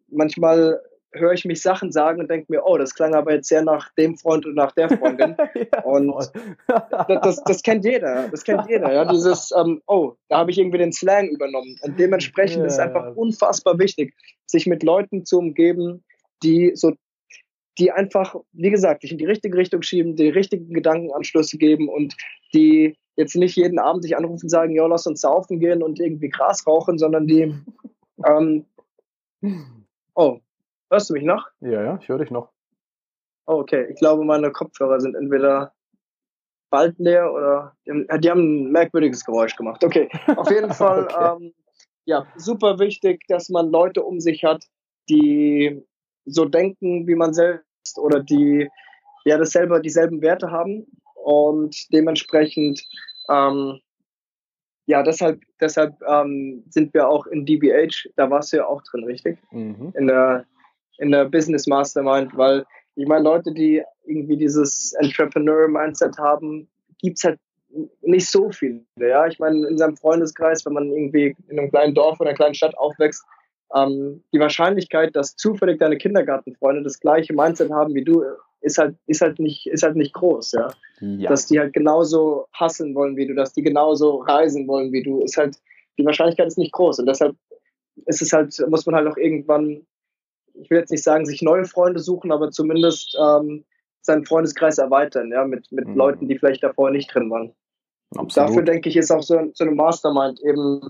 Manchmal 0.09 0.81
höre 1.12 1.33
ich 1.33 1.45
mich 1.45 1.62
Sachen 1.62 1.93
sagen 1.93 2.20
und 2.20 2.31
denke 2.31 2.47
mir, 2.49 2.62
oh, 2.65 2.77
das 2.77 2.95
klang 2.95 3.15
aber 3.15 3.35
jetzt 3.35 3.49
sehr 3.49 3.62
nach 3.62 3.93
dem 3.95 4.16
Freund 4.16 4.45
und 4.47 4.55
nach 4.55 4.73
der 4.73 4.91
Freundin. 4.91 5.37
ja, 5.55 5.83
und 5.85 6.15
das, 7.23 7.43
das, 7.45 7.62
kennt 7.62 7.85
jeder, 7.85 8.28
das 8.28 8.45
kennt 8.45 8.69
jeder. 8.69 8.93
Ja? 8.93 9.05
Dieses, 9.05 9.53
ähm, 9.57 9.81
oh, 9.87 10.15
da 10.28 10.39
habe 10.39 10.51
ich 10.51 10.59
irgendwie 10.59 10.78
den 10.78 10.93
Slang 10.93 11.28
übernommen. 11.28 11.78
Und 11.83 11.99
dementsprechend 11.99 12.61
ja. 12.61 12.66
ist 12.66 12.74
es 12.74 12.78
einfach 12.78 13.15
unfassbar 13.16 13.78
wichtig, 13.78 14.15
sich 14.47 14.66
mit 14.66 14.83
Leuten 14.83 15.24
zu 15.24 15.39
umgeben, 15.39 16.05
die 16.43 16.73
so 16.74 16.93
die 17.78 17.93
einfach, 17.93 18.35
wie 18.53 18.70
gesagt, 18.70 19.03
dich 19.03 19.12
in 19.12 19.19
die 19.19 19.27
richtige 19.27 19.59
Richtung 19.59 19.83
schieben, 19.83 20.16
die 20.16 20.31
richtigen 20.31 20.73
Gedankenanschlüsse 20.73 21.59
geben 21.59 21.89
und 21.89 22.16
die 22.55 22.97
jetzt 23.16 23.37
nicht 23.37 23.57
jeden 23.57 23.78
Abend 23.78 24.05
dich 24.05 24.16
anrufen 24.16 24.47
und 24.47 24.51
sagen, 24.51 24.74
ja, 24.74 24.87
lass 24.87 25.07
uns 25.07 25.20
saufen 25.20 25.59
gehen 25.61 25.83
und 25.83 26.01
irgendwie 26.01 26.28
Gras 26.28 26.66
rauchen, 26.66 26.99
sondern 26.99 27.27
die, 27.27 27.55
ähm, 28.27 28.65
oh, 30.15 30.39
Hörst 30.90 31.10
du 31.10 31.14
mich 31.14 31.24
noch? 31.24 31.46
Ja, 31.60 31.82
ja, 31.82 31.98
ich 32.00 32.08
höre 32.08 32.18
dich 32.18 32.30
noch. 32.30 32.50
Oh, 33.46 33.58
okay. 33.58 33.86
Ich 33.90 33.96
glaube, 33.96 34.24
meine 34.24 34.50
Kopfhörer 34.50 35.00
sind 35.00 35.14
entweder 35.14 35.72
bald 36.70 36.98
leer 36.98 37.32
oder 37.32 37.76
die 37.86 38.30
haben, 38.30 38.66
ein 38.66 38.72
merkwürdiges 38.72 39.24
Geräusch 39.24 39.56
gemacht. 39.56 39.84
Okay, 39.84 40.08
auf 40.36 40.50
jeden 40.50 40.70
Fall, 40.74 41.04
okay. 41.04 41.36
ähm, 41.36 41.54
ja, 42.04 42.26
super 42.36 42.78
wichtig, 42.78 43.22
dass 43.28 43.48
man 43.48 43.70
Leute 43.70 44.02
um 44.02 44.20
sich 44.20 44.44
hat, 44.44 44.64
die 45.08 45.82
so 46.24 46.44
denken 46.44 47.06
wie 47.06 47.14
man 47.14 47.34
selbst 47.34 47.98
oder 47.98 48.20
die 48.20 48.68
ja 49.24 49.38
dasselbe, 49.38 49.80
dieselben 49.80 50.20
Werte 50.22 50.50
haben 50.50 50.86
und 51.14 51.92
dementsprechend 51.92 52.82
ähm, 53.28 53.80
ja, 54.86 55.02
deshalb, 55.02 55.42
deshalb 55.60 56.00
ähm, 56.08 56.64
sind 56.70 56.94
wir 56.94 57.08
auch 57.08 57.26
in 57.26 57.44
DBH, 57.44 58.08
da 58.14 58.30
warst 58.30 58.52
du 58.52 58.58
ja 58.58 58.66
auch 58.66 58.82
drin, 58.82 59.04
richtig? 59.04 59.38
Mhm. 59.50 59.92
In 59.96 60.06
der 60.06 60.46
in 60.98 61.10
der 61.10 61.27
Business 61.27 61.66
Mastermind, 61.66 62.36
weil 62.36 62.64
ich 62.97 63.06
meine, 63.06 63.24
Leute, 63.24 63.52
die 63.52 63.82
irgendwie 64.05 64.36
dieses 64.36 64.94
Entrepreneur-Mindset 65.01 66.18
haben, 66.18 66.68
gibt's 66.98 67.24
halt 67.24 67.39
nicht 68.01 68.31
so 68.31 68.51
viele. 68.51 68.81
Ja, 68.98 69.27
ich 69.27 69.39
meine, 69.39 69.66
in 69.68 69.77
seinem 69.77 69.97
Freundeskreis, 69.97 70.64
wenn 70.64 70.73
man 70.73 70.90
irgendwie 70.90 71.36
in 71.48 71.59
einem 71.59 71.70
kleinen 71.70 71.94
Dorf 71.94 72.20
oder 72.20 72.31
einer 72.31 72.36
kleinen 72.36 72.55
Stadt 72.55 72.77
aufwächst, 72.78 73.24
ähm, 73.74 74.23
die 74.32 74.40
Wahrscheinlichkeit, 74.40 75.14
dass 75.14 75.36
zufällig 75.36 75.78
deine 75.78 75.98
Kindergartenfreunde 75.98 76.82
das 76.82 77.01
gleiche 77.01 77.35
Mindset 77.35 77.70
haben 77.70 77.94
wie 77.94 78.05
du, 78.05 78.24
ist 78.60 78.78
halt, 78.78 78.97
ist 79.06 79.20
halt 79.20 79.39
nicht, 79.39 79.66
ist 79.66 79.82
halt 79.82 79.97
nicht 79.97 80.14
groß, 80.14 80.52
ja? 80.52 80.70
ja. 81.01 81.28
Dass 81.28 81.47
die 81.47 81.59
halt 81.59 81.73
genauso 81.73 82.47
hasseln 82.52 82.94
wollen 82.94 83.16
wie 83.16 83.27
du, 83.27 83.35
dass 83.35 83.52
die 83.52 83.62
genauso 83.62 84.16
reisen 84.23 84.66
wollen 84.66 84.93
wie 84.93 85.02
du, 85.02 85.23
ist 85.23 85.36
halt, 85.36 85.56
die 85.98 86.05
Wahrscheinlichkeit 86.05 86.47
ist 86.47 86.59
nicht 86.59 86.73
groß. 86.73 87.01
Und 87.01 87.06
deshalb 87.06 87.36
ist 88.06 88.23
es 88.23 88.32
halt, 88.32 88.55
muss 88.68 88.86
man 88.86 88.94
halt 88.94 89.09
auch 89.09 89.16
irgendwann 89.16 89.86
ich 90.61 90.70
will 90.70 90.78
jetzt 90.78 90.91
nicht 90.91 91.05
sagen, 91.05 91.27
sich 91.27 91.43
neue 91.43 91.65
Freunde 91.65 92.01
suchen, 92.01 92.33
aber 92.33 92.51
zumindest 92.51 93.16
ähm, 93.20 93.65
seinen 94.01 94.24
Freundeskreis 94.24 94.78
erweitern, 94.78 95.31
ja, 95.31 95.45
mit, 95.45 95.70
mit 95.73 95.87
mhm. 95.87 95.97
Leuten, 95.97 96.28
die 96.28 96.39
vielleicht 96.39 96.62
davor 96.62 96.91
nicht 96.91 97.15
drin 97.15 97.31
waren. 97.31 97.53
Dafür 98.35 98.62
denke 98.62 98.89
ich, 98.89 98.97
ist 98.97 99.11
auch 99.11 99.23
so, 99.23 99.51
so 99.53 99.65
eine 99.65 99.74
Mastermind 99.74 100.41
eben 100.41 100.81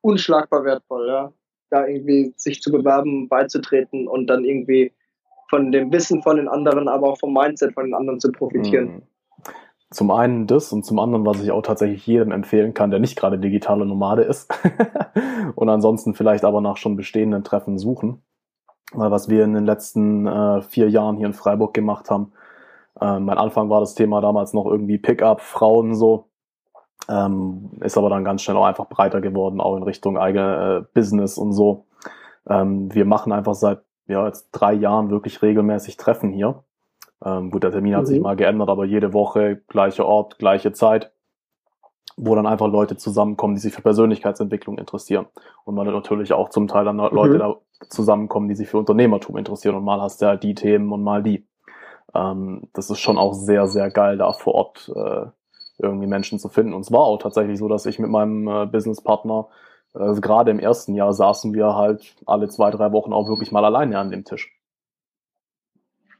unschlagbar 0.00 0.64
wertvoll, 0.64 1.08
ja. 1.08 1.32
Da 1.70 1.86
irgendwie 1.86 2.32
sich 2.36 2.60
zu 2.60 2.70
bewerben, 2.70 3.28
beizutreten 3.28 4.06
und 4.06 4.28
dann 4.28 4.44
irgendwie 4.44 4.92
von 5.50 5.72
dem 5.72 5.92
Wissen 5.92 6.22
von 6.22 6.36
den 6.36 6.48
anderen, 6.48 6.88
aber 6.88 7.08
auch 7.08 7.18
vom 7.18 7.32
Mindset 7.32 7.74
von 7.74 7.86
den 7.86 7.94
anderen 7.94 8.20
zu 8.20 8.30
profitieren. 8.30 8.86
Mhm. 8.86 9.02
Zum 9.90 10.10
einen 10.10 10.46
das 10.46 10.72
und 10.72 10.84
zum 10.84 10.98
anderen, 10.98 11.24
was 11.24 11.42
ich 11.42 11.52
auch 11.52 11.62
tatsächlich 11.62 12.06
jedem 12.06 12.32
empfehlen 12.32 12.74
kann, 12.74 12.90
der 12.90 12.98
nicht 12.98 13.16
gerade 13.16 13.38
digitale 13.38 13.86
Nomade 13.86 14.22
ist 14.22 14.52
und 15.54 15.68
ansonsten 15.68 16.14
vielleicht 16.14 16.44
aber 16.44 16.60
nach 16.60 16.76
schon 16.76 16.96
bestehenden 16.96 17.44
Treffen 17.44 17.78
suchen 17.78 18.22
was 18.92 19.28
wir 19.28 19.44
in 19.44 19.54
den 19.54 19.66
letzten 19.66 20.26
äh, 20.26 20.62
vier 20.62 20.88
Jahren 20.88 21.16
hier 21.16 21.26
in 21.26 21.34
Freiburg 21.34 21.74
gemacht 21.74 22.10
haben. 22.10 22.32
Ähm, 23.00 23.24
mein 23.24 23.38
Anfang 23.38 23.68
war 23.68 23.80
das 23.80 23.94
Thema 23.94 24.20
damals 24.20 24.52
noch 24.52 24.66
irgendwie 24.66 24.98
Pickup, 24.98 25.40
Frauen 25.40 25.94
so. 25.94 26.26
Ähm, 27.08 27.70
ist 27.80 27.96
aber 27.96 28.10
dann 28.10 28.24
ganz 28.24 28.42
schnell 28.42 28.56
auch 28.56 28.64
einfach 28.64 28.88
breiter 28.88 29.20
geworden, 29.20 29.60
auch 29.60 29.76
in 29.76 29.82
Richtung 29.82 30.18
eigene 30.18 30.78
äh, 30.78 30.94
Business 30.94 31.38
und 31.38 31.52
so. 31.52 31.84
Ähm, 32.48 32.92
wir 32.94 33.04
machen 33.04 33.32
einfach 33.32 33.54
seit 33.54 33.80
ja, 34.08 34.26
jetzt 34.26 34.48
drei 34.52 34.72
Jahren 34.72 35.10
wirklich 35.10 35.42
regelmäßig 35.42 35.96
Treffen 35.96 36.32
hier. 36.32 36.62
Ähm, 37.24 37.50
gut, 37.50 37.62
der 37.62 37.72
Termin 37.72 37.94
hat 37.94 38.02
mhm. 38.02 38.06
sich 38.06 38.20
mal 38.20 38.36
geändert, 38.36 38.68
aber 38.68 38.84
jede 38.84 39.12
Woche, 39.12 39.60
gleicher 39.68 40.06
Ort, 40.06 40.38
gleiche 40.38 40.72
Zeit 40.72 41.12
wo 42.16 42.34
dann 42.34 42.46
einfach 42.46 42.68
Leute 42.68 42.96
zusammenkommen, 42.96 43.54
die 43.54 43.60
sich 43.60 43.74
für 43.74 43.82
Persönlichkeitsentwicklung 43.82 44.78
interessieren. 44.78 45.26
Und 45.64 45.74
man 45.74 45.86
natürlich 45.86 46.32
auch 46.32 46.48
zum 46.48 46.66
Teil 46.66 46.84
dann 46.84 46.96
Leute 46.96 47.34
mhm. 47.34 47.38
da 47.38 47.56
zusammenkommen, 47.90 48.48
die 48.48 48.54
sich 48.54 48.68
für 48.68 48.78
Unternehmertum 48.78 49.36
interessieren. 49.36 49.74
Und 49.74 49.84
mal 49.84 50.00
hast 50.00 50.22
du 50.22 50.26
halt 50.26 50.42
die 50.42 50.54
Themen 50.54 50.92
und 50.92 51.02
mal 51.02 51.22
die. 51.22 51.46
Ähm, 52.14 52.68
das 52.72 52.88
ist 52.88 53.00
schon 53.00 53.18
auch 53.18 53.34
sehr, 53.34 53.66
sehr 53.66 53.90
geil, 53.90 54.16
da 54.16 54.32
vor 54.32 54.54
Ort 54.54 54.92
äh, 54.94 55.26
irgendwie 55.78 56.06
Menschen 56.06 56.38
zu 56.38 56.48
finden. 56.48 56.72
Und 56.72 56.80
es 56.82 56.92
war 56.92 57.00
auch 57.00 57.18
tatsächlich 57.18 57.58
so, 57.58 57.68
dass 57.68 57.84
ich 57.84 57.98
mit 57.98 58.10
meinem 58.10 58.48
äh, 58.48 58.66
Businesspartner, 58.66 59.48
äh, 59.94 60.14
gerade 60.14 60.50
im 60.50 60.58
ersten 60.58 60.94
Jahr 60.94 61.12
saßen 61.12 61.52
wir 61.52 61.74
halt 61.74 62.16
alle 62.24 62.48
zwei, 62.48 62.70
drei 62.70 62.92
Wochen 62.92 63.12
auch 63.12 63.28
wirklich 63.28 63.52
mal 63.52 63.64
alleine 63.64 63.98
an 63.98 64.10
dem 64.10 64.24
Tisch. 64.24 64.56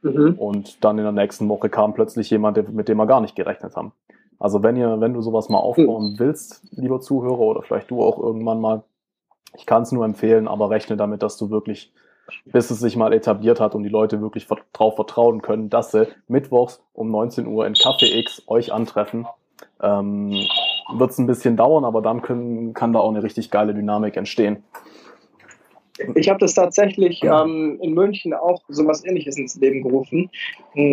Mhm. 0.03 0.35
Und 0.37 0.83
dann 0.83 0.99
in 0.99 1.03
der 1.03 1.11
nächsten 1.11 1.49
Woche 1.49 1.69
kam 1.69 1.95
plötzlich 1.95 2.29
jemand, 2.29 2.71
mit 2.71 2.87
dem 2.87 2.97
wir 2.97 3.07
gar 3.07 3.21
nicht 3.21 3.35
gerechnet 3.35 3.75
haben. 3.75 3.93
Also 4.39 4.61
wenn 4.63 4.75
ihr, 4.75 4.99
wenn 4.99 5.13
du 5.13 5.21
sowas 5.21 5.49
mal 5.49 5.59
aufbauen 5.59 6.11
hm. 6.11 6.19
willst, 6.19 6.61
lieber 6.71 7.01
Zuhörer, 7.01 7.39
oder 7.39 7.61
vielleicht 7.63 7.89
du 7.89 8.03
auch 8.03 8.19
irgendwann 8.19 8.61
mal, 8.61 8.83
ich 9.55 9.65
kann 9.65 9.83
es 9.83 9.91
nur 9.91 10.05
empfehlen, 10.05 10.47
aber 10.47 10.69
rechne 10.69 10.97
damit, 10.97 11.23
dass 11.23 11.37
du 11.37 11.49
wirklich, 11.49 11.91
bis 12.45 12.69
es 12.69 12.79
sich 12.79 12.95
mal 12.95 13.13
etabliert 13.13 13.59
hat 13.59 13.73
und 13.73 13.83
die 13.83 13.89
Leute 13.89 14.21
wirklich 14.21 14.47
darauf 14.73 14.95
vertrauen 14.95 15.41
können, 15.41 15.69
dass 15.69 15.91
sie 15.91 16.07
mittwochs 16.27 16.83
um 16.93 17.09
19 17.09 17.47
Uhr 17.47 17.65
in 17.65 17.73
Café 17.73 18.15
X 18.19 18.43
euch 18.47 18.71
antreffen. 18.71 19.25
Ähm, 19.81 20.45
Wird 20.93 21.11
es 21.11 21.17
ein 21.17 21.27
bisschen 21.27 21.57
dauern, 21.57 21.85
aber 21.85 22.01
dann 22.01 22.21
können, 22.21 22.73
kann 22.73 22.93
da 22.93 22.99
auch 22.99 23.09
eine 23.09 23.23
richtig 23.23 23.49
geile 23.49 23.73
Dynamik 23.73 24.17
entstehen. 24.17 24.63
Ich 26.15 26.29
habe 26.29 26.39
das 26.39 26.53
tatsächlich 26.53 27.23
ähm, 27.23 27.79
in 27.81 27.93
München 27.93 28.33
auch 28.33 28.61
so 28.67 28.85
was 28.85 29.03
ähnliches 29.03 29.37
ins 29.37 29.55
Leben 29.55 29.81
gerufen. 29.81 30.29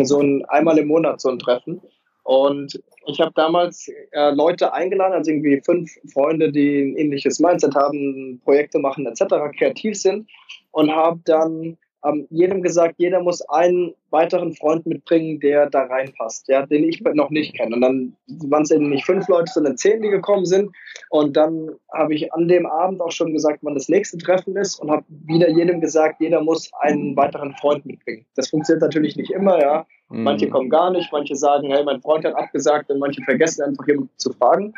So 0.01 0.19
ein 0.19 0.43
einmal 0.45 0.79
im 0.79 0.87
Monat 0.87 1.21
so 1.21 1.29
ein 1.29 1.37
Treffen. 1.37 1.79
Und 2.25 2.81
ich 3.05 3.21
habe 3.21 3.31
damals 3.35 3.87
äh, 4.11 4.31
Leute 4.31 4.73
eingeladen, 4.73 5.13
also 5.13 5.29
irgendwie 5.29 5.61
fünf 5.63 5.91
Freunde, 6.11 6.51
die 6.51 6.81
ein 6.81 6.97
ähnliches 6.97 7.39
Mindset 7.39 7.75
haben, 7.75 8.41
Projekte 8.43 8.79
machen 8.79 9.05
etc., 9.05 9.25
kreativ 9.55 9.95
sind 9.95 10.27
und 10.71 10.91
habe 10.91 11.19
dann 11.23 11.77
ähm, 12.05 12.27
jedem 12.29 12.61
gesagt, 12.61 12.95
jeder 12.97 13.21
muss 13.21 13.41
einen 13.49 13.93
weiteren 14.11 14.53
Freund 14.53 14.85
mitbringen, 14.85 15.39
der 15.39 15.69
da 15.69 15.83
reinpasst, 15.83 16.47
ja, 16.47 16.65
den 16.65 16.83
ich 16.83 17.01
noch 17.01 17.29
nicht 17.29 17.55
kenne. 17.55 17.75
Und 17.75 17.81
dann 17.81 18.15
waren 18.49 18.63
es 18.63 18.71
eben 18.71 18.89
nicht 18.89 19.05
fünf 19.05 19.27
Leute, 19.27 19.51
sondern 19.51 19.77
zehn, 19.77 20.01
die 20.01 20.09
gekommen 20.09 20.45
sind. 20.45 20.71
Und 21.09 21.35
dann 21.35 21.69
habe 21.93 22.13
ich 22.13 22.33
an 22.33 22.47
dem 22.47 22.65
Abend 22.65 23.01
auch 23.01 23.11
schon 23.11 23.33
gesagt, 23.33 23.59
wann 23.61 23.75
das 23.75 23.89
nächste 23.89 24.17
Treffen 24.17 24.55
ist 24.55 24.79
und 24.79 24.91
habe 24.91 25.03
wieder 25.25 25.49
jedem 25.49 25.81
gesagt, 25.81 26.21
jeder 26.21 26.41
muss 26.41 26.71
einen 26.79 27.15
weiteren 27.15 27.53
Freund 27.55 27.85
mitbringen. 27.85 28.25
Das 28.35 28.49
funktioniert 28.49 28.81
natürlich 28.81 29.15
nicht 29.15 29.31
immer, 29.31 29.59
ja. 29.59 29.85
Mhm. 30.09 30.23
Manche 30.23 30.49
kommen 30.49 30.69
gar 30.69 30.91
nicht, 30.91 31.11
manche 31.11 31.35
sagen, 31.35 31.71
hey, 31.71 31.83
mein 31.83 32.01
Freund 32.01 32.25
hat 32.25 32.35
abgesagt 32.35 32.89
und 32.89 32.99
manche 32.99 33.21
vergessen 33.23 33.63
einfach 33.63 33.87
jemanden 33.87 34.11
zu 34.17 34.31
fragen. 34.33 34.73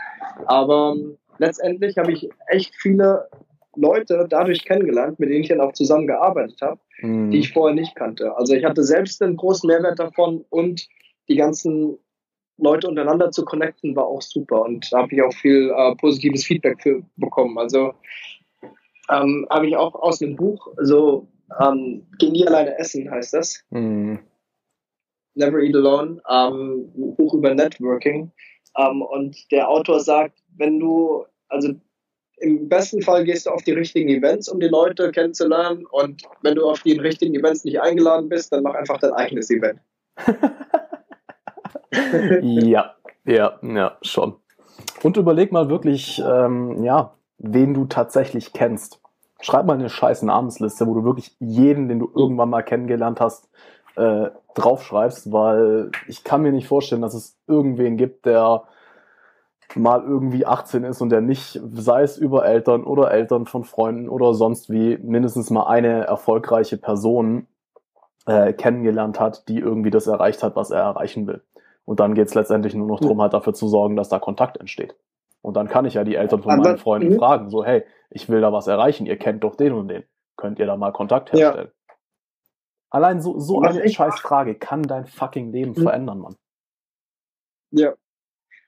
Aber 0.45 0.95
ähm, 0.95 1.17
letztendlich 1.37 1.97
habe 1.97 2.11
ich 2.11 2.29
echt 2.47 2.73
viele 2.75 3.27
Leute 3.77 4.25
dadurch 4.29 4.65
kennengelernt, 4.65 5.19
mit 5.19 5.29
denen 5.29 5.43
ich 5.43 5.49
dann 5.49 5.61
auch 5.61 5.73
zusammengearbeitet 5.73 6.59
habe, 6.61 6.79
mhm. 7.01 7.31
die 7.31 7.39
ich 7.39 7.53
vorher 7.53 7.75
nicht 7.75 7.95
kannte. 7.95 8.35
Also 8.35 8.53
ich 8.53 8.65
hatte 8.65 8.83
selbst 8.83 9.21
einen 9.21 9.37
großen 9.37 9.67
Mehrwert 9.67 9.99
davon 9.99 10.43
und 10.49 10.87
die 11.29 11.35
ganzen 11.35 11.97
Leute 12.57 12.87
untereinander 12.87 13.31
zu 13.31 13.45
connecten 13.45 13.95
war 13.95 14.07
auch 14.07 14.21
super 14.21 14.63
und 14.63 14.91
da 14.91 15.03
habe 15.03 15.13
ich 15.13 15.21
auch 15.21 15.33
viel 15.33 15.71
äh, 15.75 15.95
positives 15.95 16.45
Feedback 16.45 16.81
für 16.81 17.03
bekommen. 17.15 17.57
Also 17.57 17.93
ähm, 19.09 19.47
habe 19.49 19.67
ich 19.67 19.77
auch 19.77 19.93
aus 19.95 20.21
einem 20.21 20.35
Buch, 20.35 20.67
so 20.81 21.27
ähm, 21.61 22.05
Geh 22.19 22.29
nie 22.29 22.45
alleine 22.47 22.77
essen 22.77 23.09
heißt 23.09 23.33
das. 23.33 23.63
Mhm. 23.69 24.19
Never 25.35 25.59
Eat 25.59 25.75
Alone, 25.75 26.21
ähm, 26.29 26.91
Buch 27.15 27.33
über 27.33 27.53
Networking. 27.53 28.31
Ähm, 28.75 29.01
und 29.01 29.51
der 29.51 29.69
Autor 29.69 29.99
sagt, 29.99 30.39
wenn 30.57 30.79
du, 30.79 31.25
also 31.47 31.73
im 32.39 32.69
besten 32.69 33.01
Fall 33.01 33.23
gehst 33.23 33.45
du 33.45 33.51
auf 33.51 33.63
die 33.63 33.71
richtigen 33.71 34.09
Events, 34.09 34.47
um 34.47 34.59
die 34.59 34.67
Leute 34.67 35.11
kennenzulernen. 35.11 35.85
Und 35.89 36.23
wenn 36.41 36.55
du 36.55 36.69
auf 36.69 36.81
die 36.81 36.97
richtigen 36.97 37.35
Events 37.35 37.63
nicht 37.63 37.81
eingeladen 37.81 38.29
bist, 38.29 38.51
dann 38.51 38.63
mach 38.63 38.75
einfach 38.75 38.99
dein 38.99 39.13
eigenes 39.13 39.49
Event. 39.49 39.79
ja, 42.41 42.95
ja, 43.25 43.59
ja, 43.61 43.97
schon. 44.01 44.35
Und 45.03 45.17
überleg 45.17 45.51
mal 45.51 45.69
wirklich, 45.69 46.21
ähm, 46.25 46.83
ja, 46.83 47.15
wen 47.39 47.73
du 47.73 47.85
tatsächlich 47.85 48.53
kennst. 48.53 49.01
Schreib 49.41 49.65
mal 49.65 49.73
eine 49.73 49.89
scheiß 49.89 50.23
Namensliste, 50.23 50.87
wo 50.87 50.93
du 50.93 51.03
wirklich 51.03 51.35
jeden, 51.39 51.89
den 51.89 51.99
du 51.99 52.11
irgendwann 52.15 52.49
mal 52.49 52.63
kennengelernt 52.63 53.19
hast, 53.19 53.49
äh, 53.95 54.29
draufschreibst, 54.55 55.31
weil 55.31 55.91
ich 56.07 56.23
kann 56.23 56.41
mir 56.41 56.51
nicht 56.51 56.67
vorstellen, 56.67 57.01
dass 57.01 57.13
es 57.13 57.37
irgendwen 57.47 57.97
gibt, 57.97 58.25
der 58.25 58.63
mal 59.75 60.03
irgendwie 60.03 60.45
18 60.45 60.83
ist 60.83 61.01
und 61.01 61.09
der 61.09 61.21
nicht, 61.21 61.59
sei 61.73 62.01
es 62.01 62.17
über 62.17 62.45
Eltern 62.45 62.83
oder 62.83 63.11
Eltern 63.11 63.45
von 63.45 63.63
Freunden 63.63 64.09
oder 64.09 64.33
sonst 64.33 64.69
wie, 64.69 64.97
mindestens 64.97 65.49
mal 65.49 65.67
eine 65.67 66.05
erfolgreiche 66.05 66.77
Person 66.77 67.47
äh, 68.25 68.53
kennengelernt 68.53 69.19
hat, 69.19 69.47
die 69.49 69.59
irgendwie 69.59 69.89
das 69.89 70.07
erreicht 70.07 70.43
hat, 70.43 70.55
was 70.55 70.71
er 70.71 70.81
erreichen 70.81 71.27
will. 71.27 71.43
Und 71.85 71.99
dann 71.99 72.13
geht 72.13 72.27
es 72.27 72.33
letztendlich 72.33 72.75
nur 72.75 72.87
noch 72.87 72.99
darum, 72.99 73.21
halt 73.21 73.33
dafür 73.33 73.53
zu 73.53 73.67
sorgen, 73.67 73.95
dass 73.95 74.09
da 74.09 74.19
Kontakt 74.19 74.57
entsteht. 74.57 74.95
Und 75.41 75.55
dann 75.55 75.67
kann 75.67 75.85
ich 75.85 75.93
ja 75.93 76.03
die 76.03 76.15
Eltern 76.15 76.41
von 76.41 76.57
meinen 76.57 76.77
Freunden 76.77 77.13
mhm. 77.13 77.17
fragen, 77.17 77.49
so, 77.49 77.63
hey, 77.63 77.83
ich 78.09 78.27
will 78.29 78.41
da 78.41 78.51
was 78.51 78.67
erreichen, 78.67 79.05
ihr 79.05 79.17
kennt 79.17 79.43
doch 79.43 79.55
den 79.55 79.73
und 79.73 79.87
den. 79.87 80.03
Könnt 80.35 80.59
ihr 80.59 80.65
da 80.65 80.75
mal 80.77 80.91
Kontakt 80.91 81.31
herstellen? 81.31 81.71
Ja. 81.71 81.93
Allein 82.89 83.21
so, 83.21 83.39
so 83.39 83.61
eine 83.61 83.87
scheiß 83.87 84.19
Frage 84.19 84.55
kann 84.55 84.83
dein 84.83 85.05
fucking 85.05 85.51
Leben 85.51 85.71
mhm. 85.71 85.83
verändern, 85.83 86.19
Mann. 86.19 86.35
Ja, 87.71 87.93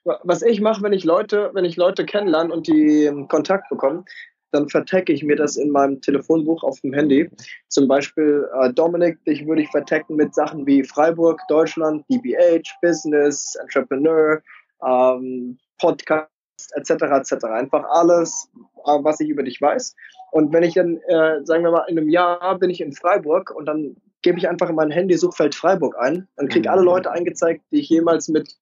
was 0.03 0.41
ich 0.41 0.61
mache, 0.61 0.81
wenn 0.84 0.93
ich 0.93 1.03
Leute, 1.03 1.51
wenn 1.53 1.65
ich 1.65 1.76
Leute 1.76 2.05
kennenlerne 2.05 2.53
und 2.53 2.67
die 2.67 3.11
Kontakt 3.27 3.69
bekommen, 3.69 4.05
dann 4.51 4.67
vertecke 4.69 5.13
ich 5.13 5.23
mir 5.23 5.35
das 5.35 5.57
in 5.57 5.69
meinem 5.69 6.01
Telefonbuch 6.01 6.63
auf 6.63 6.80
dem 6.81 6.93
Handy. 6.93 7.30
Zum 7.67 7.88
Beispiel 7.88 8.47
äh, 8.59 8.73
Dominik, 8.73 9.23
dich 9.26 9.45
würde 9.45 9.61
ich 9.61 9.69
vertecken 9.69 10.15
mit 10.15 10.34
Sachen 10.34 10.65
wie 10.65 10.84
Freiburg, 10.84 11.39
Deutschland, 11.49 12.03
DBH, 12.09 12.63
Business, 12.81 13.55
Entrepreneur, 13.61 14.41
ähm, 14.85 15.57
Podcast, 15.80 16.27
etc. 16.73 16.91
etc. 16.91 17.45
Einfach 17.45 17.84
alles, 17.89 18.49
äh, 18.85 18.97
was 19.03 19.19
ich 19.19 19.30
über 19.30 19.43
dich 19.43 19.61
weiß. 19.61 19.95
Und 20.31 20.51
wenn 20.53 20.63
ich 20.63 20.73
dann, 20.73 20.97
äh, 21.07 21.43
sagen 21.43 21.63
wir 21.63 21.71
mal, 21.71 21.85
in 21.88 21.97
einem 21.97 22.09
Jahr 22.09 22.57
bin 22.57 22.69
ich 22.69 22.81
in 22.81 22.93
Freiburg 22.93 23.51
und 23.51 23.65
dann 23.65 23.95
gebe 24.21 24.38
ich 24.38 24.49
einfach 24.49 24.69
in 24.69 24.76
mein 24.76 24.91
Handy 24.91 25.15
Suchfeld 25.15 25.55
Freiburg 25.55 25.95
ein, 25.97 26.27
dann 26.35 26.49
kriege 26.49 26.61
ich 26.61 26.69
alle 26.69 26.81
Leute 26.81 27.11
eingezeigt, 27.11 27.61
die 27.71 27.80
ich 27.80 27.89
jemals 27.89 28.27
mit 28.27 28.55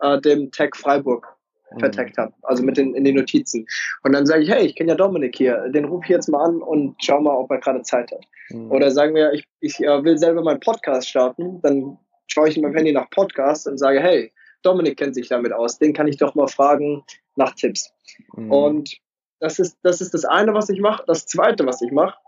äh, 0.00 0.20
dem 0.20 0.50
Tag 0.50 0.76
Freiburg 0.76 1.26
mhm. 1.72 1.80
vertagt 1.80 2.18
habe, 2.18 2.32
also 2.42 2.62
mit 2.62 2.76
den 2.76 2.94
in 2.94 3.04
den 3.04 3.16
Notizen. 3.16 3.66
Und 4.02 4.12
dann 4.12 4.26
sage 4.26 4.42
ich, 4.42 4.50
hey, 4.50 4.66
ich 4.66 4.76
kenne 4.76 4.90
ja 4.90 4.96
Dominik 4.96 5.36
hier, 5.36 5.68
den 5.68 5.86
rufe 5.86 6.04
ich 6.04 6.10
jetzt 6.10 6.28
mal 6.28 6.44
an 6.44 6.62
und 6.62 6.96
schau 7.02 7.20
mal, 7.20 7.34
ob 7.34 7.50
er 7.50 7.58
gerade 7.58 7.82
Zeit 7.82 8.10
hat. 8.10 8.24
Mhm. 8.50 8.70
Oder 8.70 8.90
sagen 8.90 9.14
wir, 9.14 9.32
ich, 9.32 9.44
ich 9.60 9.80
äh, 9.80 10.04
will 10.04 10.18
selber 10.18 10.42
meinen 10.42 10.60
Podcast 10.60 11.08
starten, 11.08 11.60
dann 11.62 11.98
schaue 12.26 12.48
ich 12.48 12.56
in 12.56 12.62
meinem 12.62 12.76
Handy 12.76 12.92
nach 12.92 13.10
Podcast 13.10 13.66
und 13.66 13.78
sage, 13.78 14.00
hey, 14.00 14.32
Dominik 14.62 14.98
kennt 14.98 15.14
sich 15.14 15.28
damit 15.28 15.52
aus, 15.52 15.78
den 15.78 15.92
kann 15.92 16.08
ich 16.08 16.18
doch 16.18 16.34
mal 16.34 16.48
fragen 16.48 17.02
nach 17.36 17.54
Tipps. 17.54 17.92
Mhm. 18.36 18.52
Und 18.52 18.96
das 19.40 19.58
ist, 19.58 19.78
das 19.82 20.00
ist 20.00 20.12
das 20.12 20.24
eine, 20.24 20.52
was 20.54 20.68
ich 20.68 20.80
mache. 20.80 21.02
Das 21.06 21.26
zweite, 21.26 21.64
was 21.66 21.80
ich 21.80 21.92
mache, 21.92 22.18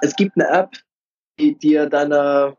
es 0.00 0.16
gibt 0.16 0.32
eine 0.36 0.48
App, 0.48 0.70
die 1.38 1.56
dir 1.56 1.86
deine 1.86 2.56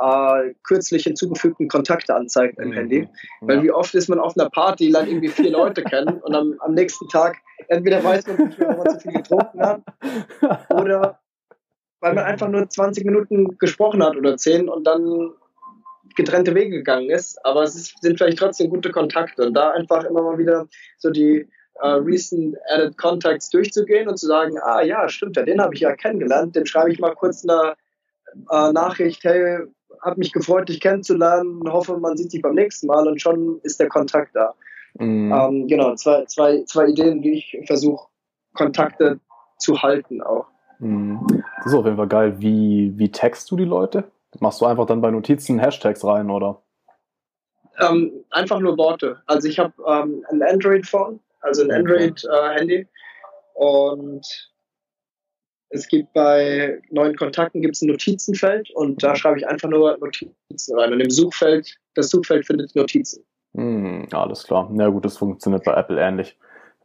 äh, 0.00 0.54
kürzlich 0.62 1.04
hinzugefügten 1.04 1.68
Kontakte 1.68 2.14
anzeigt 2.14 2.58
im 2.58 2.70
mhm. 2.70 2.74
Handy. 2.74 3.08
Weil 3.42 3.62
wie 3.62 3.70
oft 3.70 3.94
ist 3.94 4.08
man 4.08 4.18
auf 4.18 4.36
einer 4.36 4.48
Party, 4.48 4.88
lernt 4.88 5.08
irgendwie 5.08 5.28
vier 5.28 5.50
Leute 5.50 5.82
kennen 5.82 6.20
und 6.22 6.34
am, 6.34 6.56
am 6.60 6.74
nächsten 6.74 7.08
Tag 7.08 7.36
entweder 7.68 8.02
weiß 8.02 8.26
man 8.26 8.48
nicht 8.48 8.58
mehr, 8.58 8.70
ob 8.70 8.84
man 8.84 8.98
zu 8.98 9.00
viel 9.00 9.12
getrunken 9.12 9.60
hat 9.60 9.82
oder 10.70 11.20
weil 12.00 12.14
man 12.14 12.24
einfach 12.24 12.48
nur 12.48 12.66
20 12.66 13.04
Minuten 13.04 13.58
gesprochen 13.58 14.02
hat 14.02 14.16
oder 14.16 14.36
10 14.36 14.70
und 14.70 14.84
dann 14.84 15.32
getrennte 16.16 16.54
Wege 16.54 16.78
gegangen 16.78 17.10
ist. 17.10 17.44
Aber 17.44 17.62
es 17.62 17.76
ist, 17.76 18.00
sind 18.00 18.16
vielleicht 18.16 18.38
trotzdem 18.38 18.70
gute 18.70 18.90
Kontakte 18.90 19.46
und 19.46 19.54
da 19.54 19.70
einfach 19.72 20.04
immer 20.04 20.22
mal 20.22 20.38
wieder 20.38 20.66
so 20.98 21.10
die 21.10 21.48
Uh, 21.82 21.96
recent 21.96 22.54
added 22.68 22.94
contacts 22.98 23.48
durchzugehen 23.48 24.06
und 24.06 24.18
zu 24.18 24.26
sagen, 24.26 24.58
ah 24.60 24.82
ja, 24.82 25.08
stimmt 25.08 25.36
ja, 25.36 25.44
den 25.44 25.62
habe 25.62 25.74
ich 25.74 25.80
ja 25.80 25.96
kennengelernt, 25.96 26.54
dem 26.54 26.66
schreibe 26.66 26.92
ich 26.92 26.98
mal 26.98 27.14
kurz 27.14 27.42
eine 27.42 27.74
uh, 28.52 28.70
Nachricht, 28.70 29.24
hey, 29.24 29.64
hat 30.00 30.18
mich 30.18 30.32
gefreut, 30.32 30.68
dich 30.68 30.80
kennenzulernen. 30.80 31.62
Hoffe, 31.68 31.96
man 31.98 32.16
sieht 32.16 32.30
sich 32.30 32.42
beim 32.42 32.54
nächsten 32.54 32.86
Mal 32.86 33.06
und 33.06 33.20
schon 33.20 33.60
ist 33.62 33.80
der 33.80 33.88
Kontakt 33.88 34.34
da. 34.34 34.54
Mhm. 34.94 35.32
Ähm, 35.32 35.68
genau, 35.68 35.94
zwei, 35.94 36.24
zwei, 36.24 36.62
zwei 36.64 36.86
Ideen, 36.86 37.22
wie 37.22 37.38
ich 37.38 37.58
versuche, 37.66 38.08
Kontakte 38.54 39.20
zu 39.58 39.82
halten 39.82 40.22
auch. 40.22 40.46
Mhm. 40.78 41.44
Das 41.58 41.66
ist 41.66 41.74
auf 41.74 41.84
jeden 41.84 41.96
Fall 41.96 42.08
geil. 42.08 42.34
Wie, 42.38 42.92
wie 42.96 43.10
text 43.10 43.50
du 43.50 43.56
die 43.56 43.64
Leute? 43.64 44.10
Machst 44.40 44.60
du 44.60 44.66
einfach 44.66 44.86
dann 44.86 45.00
bei 45.00 45.10
Notizen 45.10 45.58
Hashtags 45.58 46.04
rein, 46.04 46.30
oder? 46.30 46.62
Ähm, 47.78 48.24
einfach 48.30 48.60
nur 48.60 48.76
Worte. 48.78 49.22
Also 49.26 49.48
ich 49.48 49.58
habe 49.58 49.72
ähm, 49.86 50.24
ein 50.30 50.42
Android-Phone, 50.42 51.20
also 51.40 51.62
ein 51.62 51.70
Android-Handy. 51.70 52.74
Äh, 52.74 52.86
und 53.54 54.50
es 55.70 55.86
gibt 55.86 56.12
bei 56.12 56.80
neuen 56.90 57.16
Kontakten 57.16 57.62
gibt 57.62 57.76
es 57.76 57.82
ein 57.82 57.88
Notizenfeld 57.88 58.70
und 58.70 59.02
da 59.02 59.14
schreibe 59.14 59.38
ich 59.38 59.46
einfach 59.46 59.68
nur 59.68 59.96
Notizen 59.98 60.78
rein. 60.78 60.92
Und 60.92 61.00
im 61.00 61.10
Suchfeld, 61.10 61.76
das 61.94 62.10
Suchfeld 62.10 62.44
findet 62.44 62.74
Notizen. 62.74 63.24
Hm, 63.54 64.08
alles 64.12 64.44
klar. 64.44 64.68
Na 64.72 64.88
gut, 64.88 65.04
das 65.04 65.16
funktioniert 65.16 65.64
bei 65.64 65.74
Apple 65.74 66.00
ähnlich. 66.00 66.36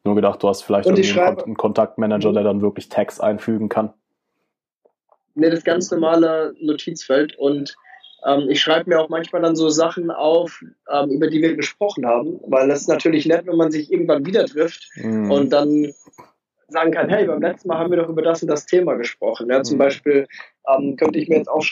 Nur 0.04 0.16
gedacht, 0.16 0.42
du 0.44 0.50
hast 0.50 0.62
vielleicht 0.62 0.88
einen, 0.88 1.04
schreibe, 1.04 1.44
einen 1.44 1.58
Kontaktmanager, 1.58 2.32
der 2.32 2.44
dann 2.44 2.62
wirklich 2.62 2.90
Tags 2.90 3.20
einfügen 3.20 3.70
kann. 3.70 3.92
Nee, 5.34 5.50
das 5.50 5.64
ganz 5.64 5.90
normale 5.90 6.54
Notizfeld 6.62 7.38
und 7.38 7.76
ähm, 8.26 8.50
ich 8.50 8.62
schreibe 8.62 8.90
mir 8.90 9.02
auch 9.02 9.10
manchmal 9.10 9.42
dann 9.42 9.56
so 9.56 9.70
Sachen 9.70 10.12
auf, 10.12 10.64
ähm, 10.92 11.10
über 11.10 11.28
die 11.28 11.42
wir 11.42 11.56
gesprochen 11.56 12.06
haben, 12.06 12.40
weil 12.48 12.68
das 12.68 12.82
ist 12.82 12.88
natürlich 12.88 13.26
nett, 13.26 13.46
wenn 13.46 13.58
man 13.58 13.72
sich 13.72 13.92
irgendwann 13.92 14.26
wieder 14.26 14.46
trifft 14.46 14.90
mm. 14.96 15.30
und 15.30 15.50
dann 15.52 15.94
sagen 16.68 16.92
kann, 16.92 17.10
hey, 17.10 17.26
beim 17.26 17.42
letzten 17.42 17.68
Mal 17.68 17.78
haben 17.78 17.92
wir 17.92 17.98
doch 17.98 18.10
über 18.10 18.22
das 18.22 18.42
und 18.42 18.50
das 18.50 18.66
Thema 18.66 18.96
gesprochen. 18.96 19.50
Ja, 19.50 19.64
zum 19.64 19.78
mhm. 19.78 19.80
Beispiel 19.80 20.28
ähm, 20.68 20.96
könnte 20.96 21.20
ich 21.20 21.30
mir 21.30 21.38
jetzt 21.38 21.50
auch 21.50 21.64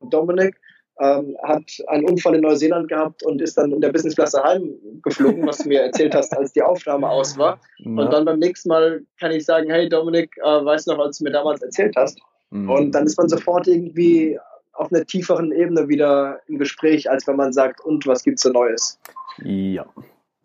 Dominik 0.00 0.58
ähm, 1.00 1.36
hat 1.42 1.64
einen 1.88 2.04
Unfall 2.04 2.34
in 2.34 2.42
Neuseeland 2.42 2.88
gehabt 2.88 3.24
und 3.24 3.40
ist 3.40 3.56
dann 3.56 3.72
in 3.72 3.80
der 3.80 3.90
Businessklasse 3.90 4.42
heimgeflogen, 4.42 5.46
was 5.46 5.58
du 5.58 5.68
mir 5.68 5.82
erzählt 5.82 6.14
hast, 6.14 6.36
als 6.36 6.52
die 6.52 6.62
Aufnahme 6.62 7.08
aus 7.08 7.36
war. 7.38 7.58
Ja. 7.78 7.90
Und 7.90 8.12
dann 8.12 8.24
beim 8.24 8.38
nächsten 8.38 8.68
Mal 8.68 9.02
kann 9.18 9.32
ich 9.32 9.44
sagen, 9.44 9.70
hey 9.70 9.88
Dominik, 9.88 10.36
äh, 10.38 10.64
weißt 10.64 10.86
du 10.86 10.92
noch, 10.92 11.04
als 11.04 11.18
du 11.18 11.24
mir 11.24 11.30
damals 11.30 11.62
erzählt 11.62 11.94
hast? 11.96 12.20
Mhm. 12.50 12.70
Und 12.70 12.92
dann 12.92 13.06
ist 13.06 13.16
man 13.16 13.28
sofort 13.28 13.66
irgendwie 13.66 14.38
auf 14.74 14.92
einer 14.92 15.04
tieferen 15.04 15.52
Ebene 15.52 15.88
wieder 15.88 16.40
im 16.46 16.58
Gespräch, 16.58 17.10
als 17.10 17.26
wenn 17.26 17.36
man 17.36 17.52
sagt, 17.52 17.80
und 17.80 18.06
was 18.06 18.22
gibt's 18.22 18.42
so 18.42 18.50
Neues? 18.50 18.98
Ja, 19.42 19.86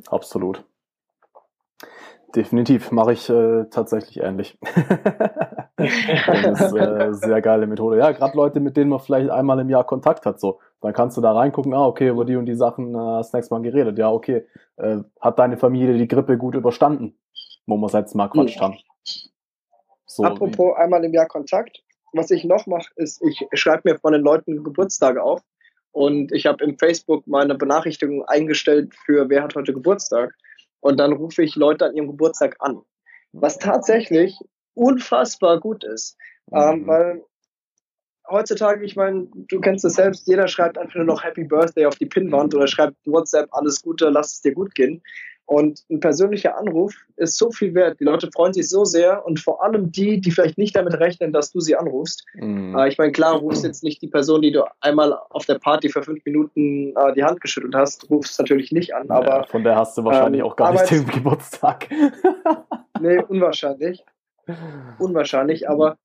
absolut. 0.08 0.64
Definitiv. 2.38 2.92
Mache 2.92 3.14
ich 3.14 3.30
äh, 3.30 3.66
tatsächlich 3.70 4.22
ähnlich. 4.22 4.58
das 5.76 6.62
ist 6.62 6.76
äh, 6.76 7.14
sehr 7.14 7.42
geile 7.42 7.68
Methode. 7.68 7.98
Ja, 7.98 8.12
gerade 8.12 8.38
Leute, 8.38 8.60
mit 8.60 8.78
denen 8.78 8.92
man 8.92 9.00
vielleicht 9.00 9.30
einmal 9.30 9.60
im 9.60 9.70
Jahr 9.70 9.84
Kontakt 9.84 10.26
hat, 10.26 10.40
so. 10.40 10.60
Dann 10.80 10.94
kannst 10.94 11.18
du 11.18 11.22
da 11.22 11.34
reingucken, 11.34 11.74
ah, 11.74 11.88
okay, 11.88 12.10
über 12.10 12.24
die 12.24 12.36
und 12.36 12.46
die 12.46 12.56
Sachen 12.56 12.94
äh, 12.94 12.98
hast 12.98 13.34
du 13.34 13.38
nächstes 13.38 13.52
Mal 13.52 13.62
geredet. 13.64 13.98
Ja, 13.98 14.12
okay. 14.12 14.46
Äh, 14.78 15.00
hat 15.20 15.40
deine 15.40 15.58
Familie 15.58 15.98
die 15.98 16.08
Grippe 16.08 16.38
gut 16.38 16.56
überstanden? 16.56 17.18
Wo 17.66 17.76
wir 17.76 17.90
jetzt 17.90 18.16
Mal 18.16 18.30
quatscht 18.30 18.62
haben. 18.62 18.78
So, 20.06 20.24
Apropos 20.24 20.76
wie. 20.76 20.82
einmal 20.82 21.04
im 21.04 21.14
Jahr 21.14 21.28
Kontakt. 21.28 21.84
Was 22.14 22.32
ich 22.32 22.46
noch 22.46 22.68
mache, 22.68 22.90
ist, 22.96 23.22
ich 23.22 23.46
schreibe 23.54 23.82
mir 23.92 24.00
von 24.00 24.14
den 24.14 24.22
Leuten 24.22 24.64
Geburtstage 24.64 25.22
auf. 25.22 25.42
Und 25.92 26.32
ich 26.32 26.46
habe 26.46 26.64
im 26.64 26.78
Facebook 26.78 27.26
meine 27.28 27.56
Benachrichtigung 27.56 28.24
eingestellt 28.26 28.94
für 29.06 29.30
wer 29.30 29.44
hat 29.44 29.56
heute 29.56 29.74
Geburtstag. 29.74 30.34
Und 30.80 30.98
dann 30.98 31.14
rufe 31.14 31.44
ich 31.44 31.56
Leute 31.56 31.86
an 31.86 31.96
ihrem 31.96 32.08
Geburtstag 32.08 32.56
an. 32.60 32.82
Was 33.34 33.58
tatsächlich 33.58 34.40
unfassbar 34.74 35.60
gut 35.60 35.84
ist. 35.84 36.18
Ähm, 36.52 36.60
mhm. 36.60 36.82
Ähm, 36.82 36.88
weil 36.88 37.24
heutzutage, 38.30 38.86
ich 38.86 38.96
meine, 38.96 39.28
du 39.34 39.60
kennst 39.60 39.86
es 39.86 39.94
selbst, 39.94 40.28
jeder 40.28 40.48
schreibt 40.48 40.78
einfach 40.78 40.96
nur 40.96 41.06
noch 41.06 41.24
Happy 41.24 41.44
Birthday 41.44 41.86
auf 41.86 41.96
die 41.96 42.06
Pinnwand 42.06 42.54
oder 42.54 42.68
schreibt 42.68 42.96
WhatsApp, 43.06 43.48
alles 43.52 43.82
Gute, 43.82 44.10
lass 44.10 44.34
es 44.34 44.42
dir 44.42 44.54
gut 44.54 44.76
gehen. 44.76 45.02
Und 45.48 45.86
ein 45.90 46.02
persönlicher 46.02 46.58
Anruf 46.58 46.94
ist 47.16 47.38
so 47.38 47.52
viel 47.52 47.74
wert. 47.74 48.02
Die 48.02 48.04
Leute 48.04 48.30
freuen 48.34 48.52
sich 48.52 48.68
so 48.70 48.84
sehr 48.84 49.26
und 49.26 49.40
vor 49.40 49.64
allem 49.64 49.94
die, 49.94 50.20
die 50.20 50.32
vielleicht 50.32 50.58
nicht 50.58 50.76
damit 50.76 50.96
rechnen, 50.96 51.32
dass 51.32 51.54
du 51.54 51.62
sie 51.62 51.78
anrufst. 51.78 52.26
Äh, 52.76 52.90
ich 52.90 52.98
meine, 52.98 53.14
klar, 53.14 53.38
rufst 53.38 53.64
jetzt 53.64 53.82
nicht 53.82 54.02
die 54.02 54.10
Person, 54.10 54.42
die 54.42 54.52
du 54.52 54.66
einmal 54.82 55.18
auf 55.30 55.46
der 55.46 55.58
Party 55.58 55.88
für 55.88 56.04
fünf 56.04 56.24
Minuten 56.26 56.94
äh, 56.98 57.14
die 57.14 57.24
Hand 57.24 57.40
geschüttelt 57.40 57.76
hast, 57.76 58.10
rufst 58.10 58.38
natürlich 58.40 58.74
nicht 58.74 58.94
an. 58.94 59.10
Aber 59.10 59.26
ja, 59.26 59.44
von 59.44 59.64
der 59.64 59.78
hast 59.78 59.98
du 59.98 60.04
wahrscheinlich 60.04 60.42
ähm, 60.42 60.48
auch 60.48 60.58
gar 60.58 60.74
nicht 60.74 60.92
den 60.92 61.08
Geburtstag. 61.08 61.88
nee, 63.00 63.20
unwahrscheinlich. 63.30 64.04
Unwahrscheinlich, 65.00 65.70
aber 65.70 65.98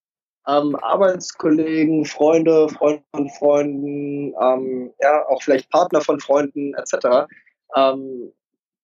ähm, 0.47 0.77
Arbeitskollegen, 0.77 2.05
Freunde, 2.05 2.69
Freunde 2.69 3.02
von 3.12 3.28
Freunden, 3.31 4.35
ähm, 4.40 4.93
ja, 5.01 5.27
auch 5.27 5.43
vielleicht 5.43 5.69
Partner 5.70 6.01
von 6.01 6.20
Freunden 6.20 6.74
etc. 6.74 7.27
Ähm, 7.74 8.32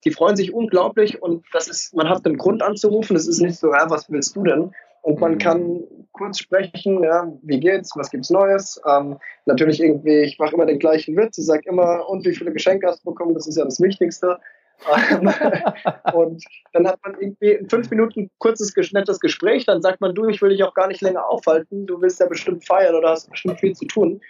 die 0.05 0.11
freuen 0.11 0.37
sich 0.37 0.53
unglaublich 0.53 1.23
und 1.23 1.45
das 1.53 1.69
ist, 1.69 1.95
man 1.95 2.09
hat 2.09 2.25
einen 2.25 2.39
Grund 2.39 2.63
anzurufen. 2.63 3.17
Es 3.17 3.27
ist 3.27 3.41
nicht 3.41 3.59
so, 3.59 3.73
ja, 3.73 3.91
was 3.91 4.11
willst 4.11 4.37
du 4.37 4.45
denn? 4.45 4.73
Und 5.03 5.21
man 5.21 5.33
mhm. 5.33 5.39
kann 5.39 5.85
kurz 6.13 6.39
sprechen, 6.39 7.03
ja, 7.03 7.33
wie 7.43 7.61
geht's, 7.61 7.93
was 7.97 8.11
gibt's 8.11 8.31
Neues? 8.31 8.81
Ähm, 8.87 9.19
natürlich 9.47 9.81
irgendwie, 9.81 10.21
ich 10.21 10.39
mache 10.39 10.55
immer 10.55 10.67
den 10.67 10.79
gleichen 10.79 11.17
Witz, 11.17 11.39
ich 11.39 11.47
sage 11.47 11.63
immer, 11.67 12.09
und 12.09 12.27
wie 12.27 12.35
viele 12.35 12.53
Geschenke 12.53 12.87
hast 12.87 13.05
du 13.05 13.11
bekommen? 13.11 13.35
Das 13.35 13.47
ist 13.47 13.57
ja 13.57 13.65
das 13.65 13.81
Wichtigste. 13.81 14.39
Ähm, 14.87 15.33
und 16.15 16.45
dann 16.73 16.87
hat 16.87 16.99
man 17.05 17.17
irgendwie 17.21 17.53
in 17.53 17.69
fünf 17.69 17.91
Minuten 17.91 18.31
kurzes, 18.39 18.75
nettes 18.93 19.21
Gespräch, 19.21 19.67
dann 19.67 19.83
sagt 19.83 20.01
man, 20.01 20.15
du, 20.15 20.27
ich 20.27 20.43
will 20.43 20.51
dich 20.51 20.63
auch 20.63 20.75
gar 20.75 20.89
nicht 20.89 21.01
länger 21.01 21.29
aufhalten, 21.29 21.87
du 21.87 22.01
willst 22.01 22.21
ja 22.21 22.27
bestimmt 22.27 22.67
feiern 22.67 22.95
oder 22.95 23.11
hast 23.11 23.31
bestimmt 23.31 23.61
viel 23.61 23.75
zu 23.75 23.87
tun. 23.87 24.21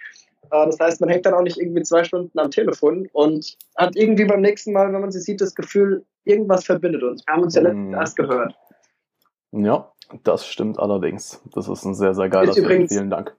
Äh, 0.51 0.67
das 0.67 0.79
heißt, 0.79 1.01
man 1.01 1.11
hängt 1.11 1.27
dann 1.27 1.35
auch 1.35 1.43
nicht 1.43 1.59
irgendwie 1.59 1.83
zwei 1.83 2.05
Stunden 2.05 2.39
am 2.39 2.51
Telefon 2.51 3.09
und 3.13 3.57
hat 3.77 3.97
irgendwie 3.97 4.25
beim 4.25 4.41
nächsten 4.41 4.73
Mal, 4.73 4.93
wenn 4.93 5.01
man 5.01 5.13
sie 5.13 5.21
sieht, 5.21 5.41
das 5.41 5.55
Gefühl, 5.55 6.05
irgendwas 6.25 6.65
verbindet 6.65 7.03
uns. 7.03 7.27
Wir 7.27 7.35
haben 7.35 7.43
uns 7.43 7.55
ja 7.55 7.63
letztens 7.63 7.91
mm. 7.91 7.95
erst 7.95 8.17
gehört. 8.17 8.55
Ja, 9.53 9.93
das 10.25 10.47
stimmt 10.47 10.79
allerdings. 10.79 11.43
Das 11.55 11.69
ist 11.69 11.85
ein 11.85 11.95
sehr, 11.95 12.15
sehr 12.15 12.29
geiler 12.29 12.53
Film. 12.53 12.89
Vielen 12.89 13.11
Dank. 13.11 13.35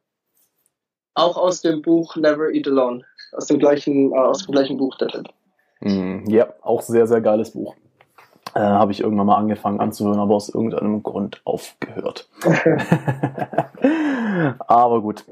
Auch 1.14 1.38
aus 1.38 1.62
dem 1.62 1.82
Buch 1.82 2.16
Never 2.16 2.50
Eat 2.50 2.68
Alone. 2.68 3.04
Aus 3.32 3.48
dem 3.48 3.60
gleichen, 3.60 4.12
äh, 4.12 4.18
aus 4.18 4.46
dem 4.46 4.54
gleichen 4.54 4.78
Buch, 4.78 4.98
der. 4.98 5.24
Mm, 5.82 6.26
ja, 6.28 6.54
auch 6.62 6.82
sehr, 6.82 7.08
sehr 7.08 7.22
geiles 7.22 7.52
Buch. 7.52 7.76
Äh, 8.56 8.60
Habe 8.60 8.92
ich 8.92 9.02
irgendwann 9.02 9.28
mal 9.28 9.38
angefangen 9.38 9.80
anzuhören, 9.80 10.20
aber 10.20 10.36
aus 10.36 10.50
irgendeinem 10.50 11.04
Grund 11.04 11.42
aufgehört. 11.46 12.28
aber 14.68 15.02
gut. 15.02 15.26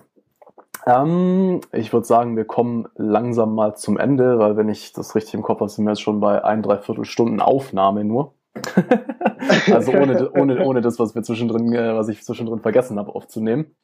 Ähm, 0.87 1.59
ich 1.73 1.91
würde 1.91 2.05
sagen, 2.05 2.37
wir 2.37 2.45
kommen 2.45 2.87
langsam 2.95 3.53
mal 3.53 3.75
zum 3.75 3.97
Ende, 3.97 4.39
weil 4.39 4.55
wenn 4.55 4.69
ich 4.69 4.93
das 4.93 5.15
richtig 5.15 5.33
im 5.33 5.41
Kopf 5.41 5.59
habe, 5.59 5.69
sind 5.69 5.83
wir 5.83 5.91
jetzt 5.91 6.01
schon 6.01 6.21
bei 6.21 6.45
ein, 6.45 6.63
dreiviertel 6.63 7.03
Stunden 7.03 7.41
Aufnahme 7.41 8.05
nur. 8.05 8.35
also 9.71 9.91
ohne, 9.91 10.31
ohne, 10.31 10.65
ohne 10.65 10.81
das, 10.81 10.97
was 10.97 11.13
wir 11.13 11.23
zwischendrin, 11.23 11.73
äh, 11.73 11.93
was 11.93 12.07
ich 12.07 12.23
zwischendrin 12.23 12.61
vergessen 12.61 12.97
habe 12.97 13.13
aufzunehmen. 13.13 13.75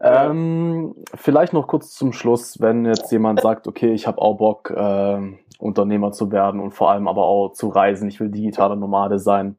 Ähm, 0.00 0.94
vielleicht 1.14 1.52
noch 1.52 1.68
kurz 1.68 1.94
zum 1.94 2.14
Schluss, 2.14 2.58
wenn 2.60 2.86
jetzt 2.86 3.12
jemand 3.12 3.42
sagt, 3.42 3.68
okay, 3.68 3.92
ich 3.92 4.06
habe 4.06 4.22
auch 4.22 4.38
Bock, 4.38 4.70
äh, 4.70 5.20
Unternehmer 5.58 6.12
zu 6.12 6.32
werden 6.32 6.60
und 6.60 6.70
vor 6.70 6.90
allem 6.90 7.06
aber 7.06 7.26
auch 7.26 7.50
zu 7.50 7.68
reisen, 7.68 8.08
ich 8.08 8.18
will 8.18 8.30
digitaler 8.30 8.76
Nomade 8.76 9.18
sein. 9.18 9.58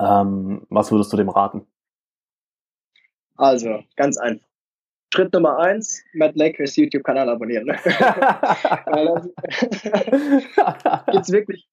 Ähm, 0.00 0.66
was 0.70 0.90
würdest 0.90 1.12
du 1.12 1.18
dem 1.18 1.28
raten? 1.28 1.66
Also, 3.36 3.80
ganz 3.96 4.16
einfach. 4.16 4.53
Schritt 5.14 5.32
Nummer 5.32 5.58
eins, 5.60 6.02
Matt 6.14 6.34
Lakers 6.34 6.74
YouTube-Kanal 6.74 7.28
abonnieren. 7.28 7.68
Gibt's 11.12 11.30
wirklich 11.30 11.68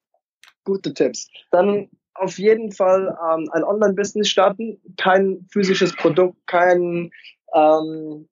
gute 0.64 0.94
Tipps. 0.94 1.28
Dann 1.50 1.90
auf 2.14 2.38
jeden 2.38 2.72
Fall 2.72 3.08
ähm, 3.08 3.50
ein 3.54 3.64
Online-Business 3.64 4.30
starten, 4.30 4.80
kein 4.98 5.44
physisches 5.52 5.96
Produkt, 5.96 6.38
kein 6.46 7.10
ähm, 7.56 8.30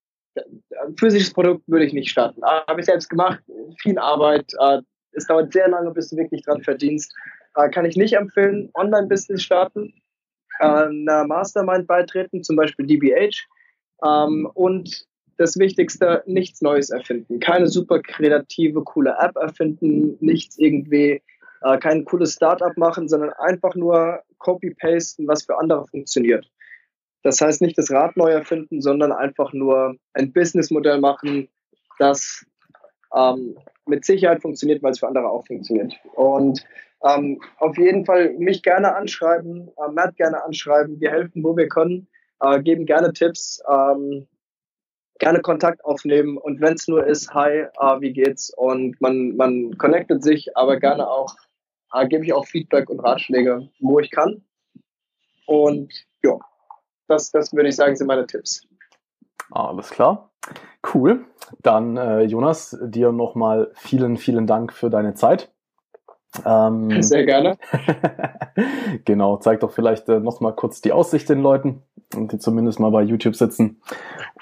physisches 0.96 1.34
Produkt 1.34 1.64
würde 1.68 1.86
ich 1.86 1.94
nicht 1.94 2.12
starten. 2.12 2.44
Habe 2.44 2.80
ich 2.80 2.86
selbst 2.86 3.10
gemacht, 3.10 3.42
viel 3.82 3.98
Arbeit. 3.98 4.54
Äh, 4.60 4.82
es 5.14 5.26
dauert 5.26 5.52
sehr 5.52 5.70
lange, 5.70 5.90
bis 5.90 6.12
du 6.12 6.18
wirklich 6.18 6.44
dran 6.44 6.62
verdienst. 6.62 7.12
Äh, 7.56 7.72
kann 7.72 7.86
ich 7.86 7.98
nicht 7.98 8.14
empfehlen. 8.14 8.70
Online-Business 8.76 9.42
starten, 9.42 9.92
äh, 10.60 10.66
einer 10.66 11.26
Mastermind 11.26 11.88
beitreten, 11.88 12.44
zum 12.44 12.58
Beispiel 12.58 12.86
DBH 12.86 13.48
ähm, 14.06 14.50
und 14.54 15.08
das 15.38 15.58
Wichtigste, 15.58 16.22
nichts 16.26 16.62
Neues 16.62 16.90
erfinden. 16.90 17.40
Keine 17.40 17.68
super 17.68 18.02
kreative, 18.02 18.84
coole 18.84 19.16
App 19.20 19.38
erfinden, 19.38 20.18
nichts 20.20 20.58
irgendwie, 20.58 21.22
äh, 21.62 21.78
kein 21.78 22.04
cooles 22.06 22.34
Startup 22.34 22.76
machen, 22.78 23.08
sondern 23.08 23.32
einfach 23.40 23.74
nur 23.76 24.22
copy-pasten, 24.38 25.28
was 25.28 25.46
für 25.46 25.58
andere 25.58 25.88
funktioniert. 25.88 26.50
Das 27.24 27.40
heißt 27.42 27.62
nicht 27.62 27.78
das 27.78 27.92
Rad 27.92 28.16
neu 28.18 28.32
erfinden, 28.32 28.82
sondern 28.82 29.12
einfach 29.12 29.54
nur 29.54 29.96
ein 30.14 30.32
Businessmodell 30.32 31.00
machen, 31.00 31.50
das 32.00 32.46
ähm, 33.16 33.58
mit 33.86 34.06
Sicherheit 34.06 34.42
funktioniert, 34.42 34.84
weil 34.84 34.92
es 34.92 35.00
für 35.00 35.08
andere 35.08 35.30
auch 35.30 35.46
funktioniert. 35.46 35.94
Und 36.16 36.66
ähm, 37.04 37.42
auf 37.60 37.78
jeden 37.78 38.06
Fall 38.06 38.34
mich 38.34 38.62
gerne 38.62 38.96
anschreiben, 38.96 39.70
äh, 39.78 39.92
Matt 39.92 40.16
gerne 40.18 40.44
anschreiben. 40.44 41.00
Wir 41.00 41.12
helfen, 41.12 41.44
wo 41.44 41.56
wir 41.56 41.68
können 41.68 42.08
äh, 42.42 42.62
geben 42.62 42.86
gerne 42.86 43.14
Tipps, 43.14 43.62
ähm, 43.70 44.28
gerne 45.20 45.42
Kontakt 45.42 45.84
aufnehmen 45.84 46.38
und 46.38 46.62
wenn 46.62 46.74
es 46.74 46.88
nur 46.88 47.06
ist, 47.06 47.34
hi, 47.34 47.50
äh, 47.50 48.02
wie 48.02 48.14
geht's? 48.14 48.52
Und 48.56 49.00
man, 49.02 49.36
man 49.36 49.78
connectet 49.78 50.24
sich, 50.24 50.56
aber 50.56 50.78
gerne 50.78 51.08
auch, 51.08 51.36
äh, 51.94 52.08
gebe 52.08 52.26
ich 52.26 52.34
auch 52.34 52.46
Feedback 52.46 52.90
und 52.90 53.00
Ratschläge, 53.02 53.70
wo 53.80 54.00
ich 54.00 54.12
kann. 54.12 54.44
Und 55.46 55.94
ja, 56.24 56.38
das, 57.08 57.32
das 57.32 57.54
würde 57.54 57.70
ich 57.70 57.76
sagen, 57.76 57.96
sind 57.96 58.08
meine 58.08 58.28
Tipps. 58.28 58.62
Alles 59.52 59.90
klar. 59.90 60.32
Cool. 60.94 61.26
Dann, 61.62 61.98
äh, 61.98 62.22
Jonas, 62.22 62.78
dir 62.82 63.12
nochmal 63.12 63.72
vielen, 63.74 64.18
vielen 64.18 64.48
Dank 64.48 64.74
für 64.74 64.90
deine 64.90 65.16
Zeit. 65.16 65.52
Ähm, 66.46 67.02
Sehr 67.02 67.26
gerne. 67.26 67.58
genau, 69.06 69.38
zeig 69.38 69.62
doch 69.62 69.72
vielleicht 69.72 70.08
äh, 70.10 70.20
nochmal 70.20 70.54
kurz 70.54 70.82
die 70.82 70.92
Aussicht 70.92 71.28
den 71.30 71.42
Leuten 71.42 71.84
die 72.14 72.40
zumindest 72.40 72.80
mal 72.80 72.92
bei 72.92 73.02
YouTube 73.02 73.36
sitzen. 73.36 73.82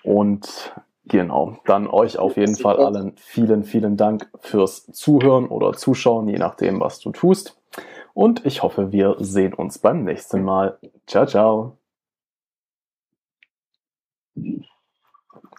Und 0.04 0.74
genau, 1.06 1.58
dann 1.66 1.88
euch 1.88 2.18
auf 2.18 2.38
jeden 2.38 2.56
Fall 2.56 2.78
allen 2.78 3.14
vielen, 3.18 3.64
vielen 3.64 3.98
Dank 3.98 4.30
fürs 4.40 4.86
Zuhören 4.88 5.48
oder 5.48 5.74
Zuschauen, 5.74 6.28
je 6.28 6.38
nachdem, 6.38 6.80
was 6.80 7.00
du 7.00 7.12
tust. 7.12 7.60
Und 8.14 8.46
ich 8.46 8.64
hoffe, 8.64 8.92
wir 8.92 9.16
sehen 9.20 9.54
uns 9.54 9.80
beim 9.80 10.04
nächsten 10.04 10.44
Mal. 10.44 10.80
Ciao, 11.06 11.26
ciao. 11.26 11.78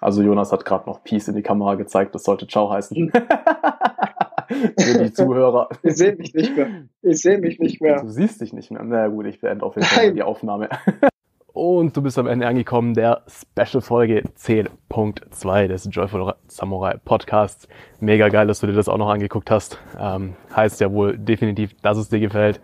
Also 0.01 0.23
Jonas 0.23 0.53
hat 0.53 0.65
gerade 0.65 0.89
noch 0.89 1.03
Peace 1.03 1.29
in 1.29 1.35
die 1.35 1.43
Kamera 1.43 1.75
gezeigt, 1.75 2.15
das 2.15 2.25
sollte 2.25 2.47
Ciao 2.47 2.71
heißen. 2.71 3.13
Für 4.49 5.05
die 5.05 5.13
Zuhörer. 5.13 5.69
Ich 5.83 5.97
sehe 5.97 6.15
mich 6.17 6.35
nicht 6.35 6.57
mehr. 6.57 6.69
Ich 7.03 7.21
sehe 7.21 7.39
mich 7.39 7.59
nicht 7.59 7.81
mehr. 7.81 8.01
Du 8.01 8.09
siehst 8.09 8.41
dich 8.41 8.53
nicht 8.53 8.71
mehr. 8.71 8.83
Na 8.85 9.09
gut, 9.09 9.27
ich 9.27 9.41
beende 9.41 9.65
auf 9.65 9.77
jeden 9.77 9.87
Fall 9.87 10.13
die 10.13 10.23
Aufnahme. 10.23 10.69
Und 11.59 11.97
du 11.97 12.03
bist 12.03 12.17
am 12.21 12.29
Ende 12.29 12.47
angekommen 12.47 12.95
der 12.95 13.23
Special-Folge 13.27 14.23
10.2 14.39 15.67
des 15.67 15.89
Joyful 15.91 16.35
Samurai 16.47 16.99
Podcasts. 17.05 17.67
Mega 17.99 18.29
geil, 18.29 18.47
dass 18.47 18.61
du 18.61 18.69
dir 18.69 18.75
das 18.75 18.89
auch 18.89 18.97
noch 18.97 19.09
angeguckt 19.09 19.51
hast. 19.51 19.77
Ähm, 19.99 20.35
heißt 20.55 20.81
ja 20.81 20.93
wohl 20.93 21.19
definitiv, 21.19 21.75
dass 21.83 21.99
es 21.99 22.11
dir 22.11 22.21
gefällt. 22.21 22.61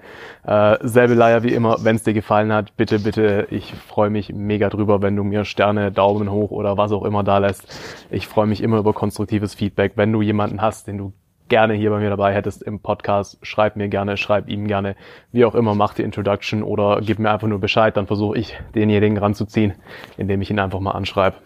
Äh, 0.46 0.76
selbe 0.82 1.14
Leier 1.14 1.42
wie 1.42 1.54
immer, 1.54 1.78
wenn 1.82 1.96
es 1.96 2.04
dir 2.04 2.14
gefallen 2.14 2.52
hat, 2.52 2.76
bitte, 2.76 3.00
bitte, 3.00 3.48
ich 3.50 3.74
freue 3.74 4.10
mich 4.10 4.32
mega 4.32 4.68
drüber, 4.68 5.02
wenn 5.02 5.16
du 5.16 5.24
mir 5.24 5.44
Sterne, 5.44 5.90
Daumen 5.90 6.30
hoch 6.30 6.52
oder 6.52 6.76
was 6.76 6.92
auch 6.92 7.04
immer 7.04 7.24
da 7.24 7.38
lässt. 7.38 7.66
Ich 8.12 8.28
freue 8.28 8.46
mich 8.46 8.62
immer 8.62 8.78
über 8.78 8.92
konstruktives 8.92 9.54
Feedback. 9.54 9.94
Wenn 9.96 10.12
du 10.12 10.22
jemanden 10.22 10.62
hast, 10.62 10.86
den 10.86 10.98
du 10.98 11.12
gerne 11.54 11.74
hier 11.74 11.90
bei 11.90 12.00
mir 12.00 12.10
dabei 12.10 12.34
hättest 12.34 12.64
im 12.64 12.80
Podcast, 12.80 13.38
schreib 13.42 13.76
mir 13.76 13.86
gerne, 13.86 14.16
schreib 14.16 14.48
ihm 14.48 14.66
gerne, 14.66 14.96
wie 15.30 15.44
auch 15.44 15.54
immer, 15.54 15.76
mach 15.76 15.94
die 15.94 16.02
Introduction 16.02 16.64
oder 16.64 17.00
gib 17.00 17.20
mir 17.20 17.30
einfach 17.30 17.46
nur 17.46 17.60
Bescheid, 17.60 17.96
dann 17.96 18.08
versuche 18.08 18.36
ich 18.36 18.58
denjenigen 18.74 19.16
ranzuziehen, 19.18 19.74
indem 20.16 20.42
ich 20.42 20.50
ihn 20.50 20.58
einfach 20.58 20.80
mal 20.80 20.90
anschreibe. 20.90 21.36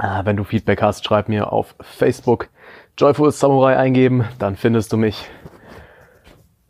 Äh, 0.00 0.24
wenn 0.24 0.36
du 0.36 0.42
Feedback 0.42 0.82
hast, 0.82 1.04
schreib 1.04 1.28
mir 1.28 1.52
auf 1.52 1.76
Facebook 1.80 2.48
Joyful 2.98 3.30
Samurai 3.30 3.76
eingeben, 3.76 4.24
dann 4.40 4.56
findest 4.56 4.92
du 4.92 4.96
mich. 4.96 5.30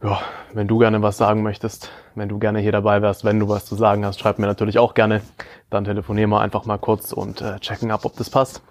Ja, 0.02 0.20
wenn 0.52 0.68
du 0.68 0.76
gerne 0.76 1.00
was 1.00 1.16
sagen 1.16 1.42
möchtest, 1.42 1.90
wenn 2.14 2.28
du 2.28 2.38
gerne 2.38 2.58
hier 2.58 2.72
dabei 2.72 3.00
wärst, 3.00 3.24
wenn 3.24 3.40
du 3.40 3.48
was 3.48 3.64
zu 3.64 3.74
sagen 3.74 4.04
hast, 4.04 4.20
schreib 4.20 4.38
mir 4.38 4.48
natürlich 4.48 4.78
auch 4.78 4.92
gerne. 4.92 5.22
Dann 5.70 5.84
telefonieren 5.84 6.28
wir 6.28 6.42
einfach 6.42 6.66
mal 6.66 6.76
kurz 6.76 7.12
und 7.12 7.40
äh, 7.40 7.58
checken 7.58 7.90
ab, 7.90 8.04
ob 8.04 8.16
das 8.16 8.28
passt. 8.28 8.62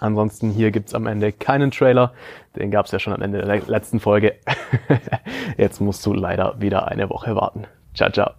Ansonsten 0.00 0.50
hier 0.50 0.70
gibt's 0.70 0.94
am 0.94 1.06
Ende 1.06 1.32
keinen 1.32 1.70
Trailer. 1.70 2.12
Den 2.56 2.70
gab's 2.70 2.92
ja 2.92 2.98
schon 2.98 3.12
am 3.12 3.22
Ende 3.22 3.42
der 3.42 3.62
letzten 3.66 4.00
Folge. 4.00 4.34
Jetzt 5.56 5.80
musst 5.80 6.04
du 6.06 6.12
leider 6.12 6.60
wieder 6.60 6.88
eine 6.88 7.10
Woche 7.10 7.34
warten. 7.34 7.66
Ciao, 7.94 8.10
ciao. 8.10 8.30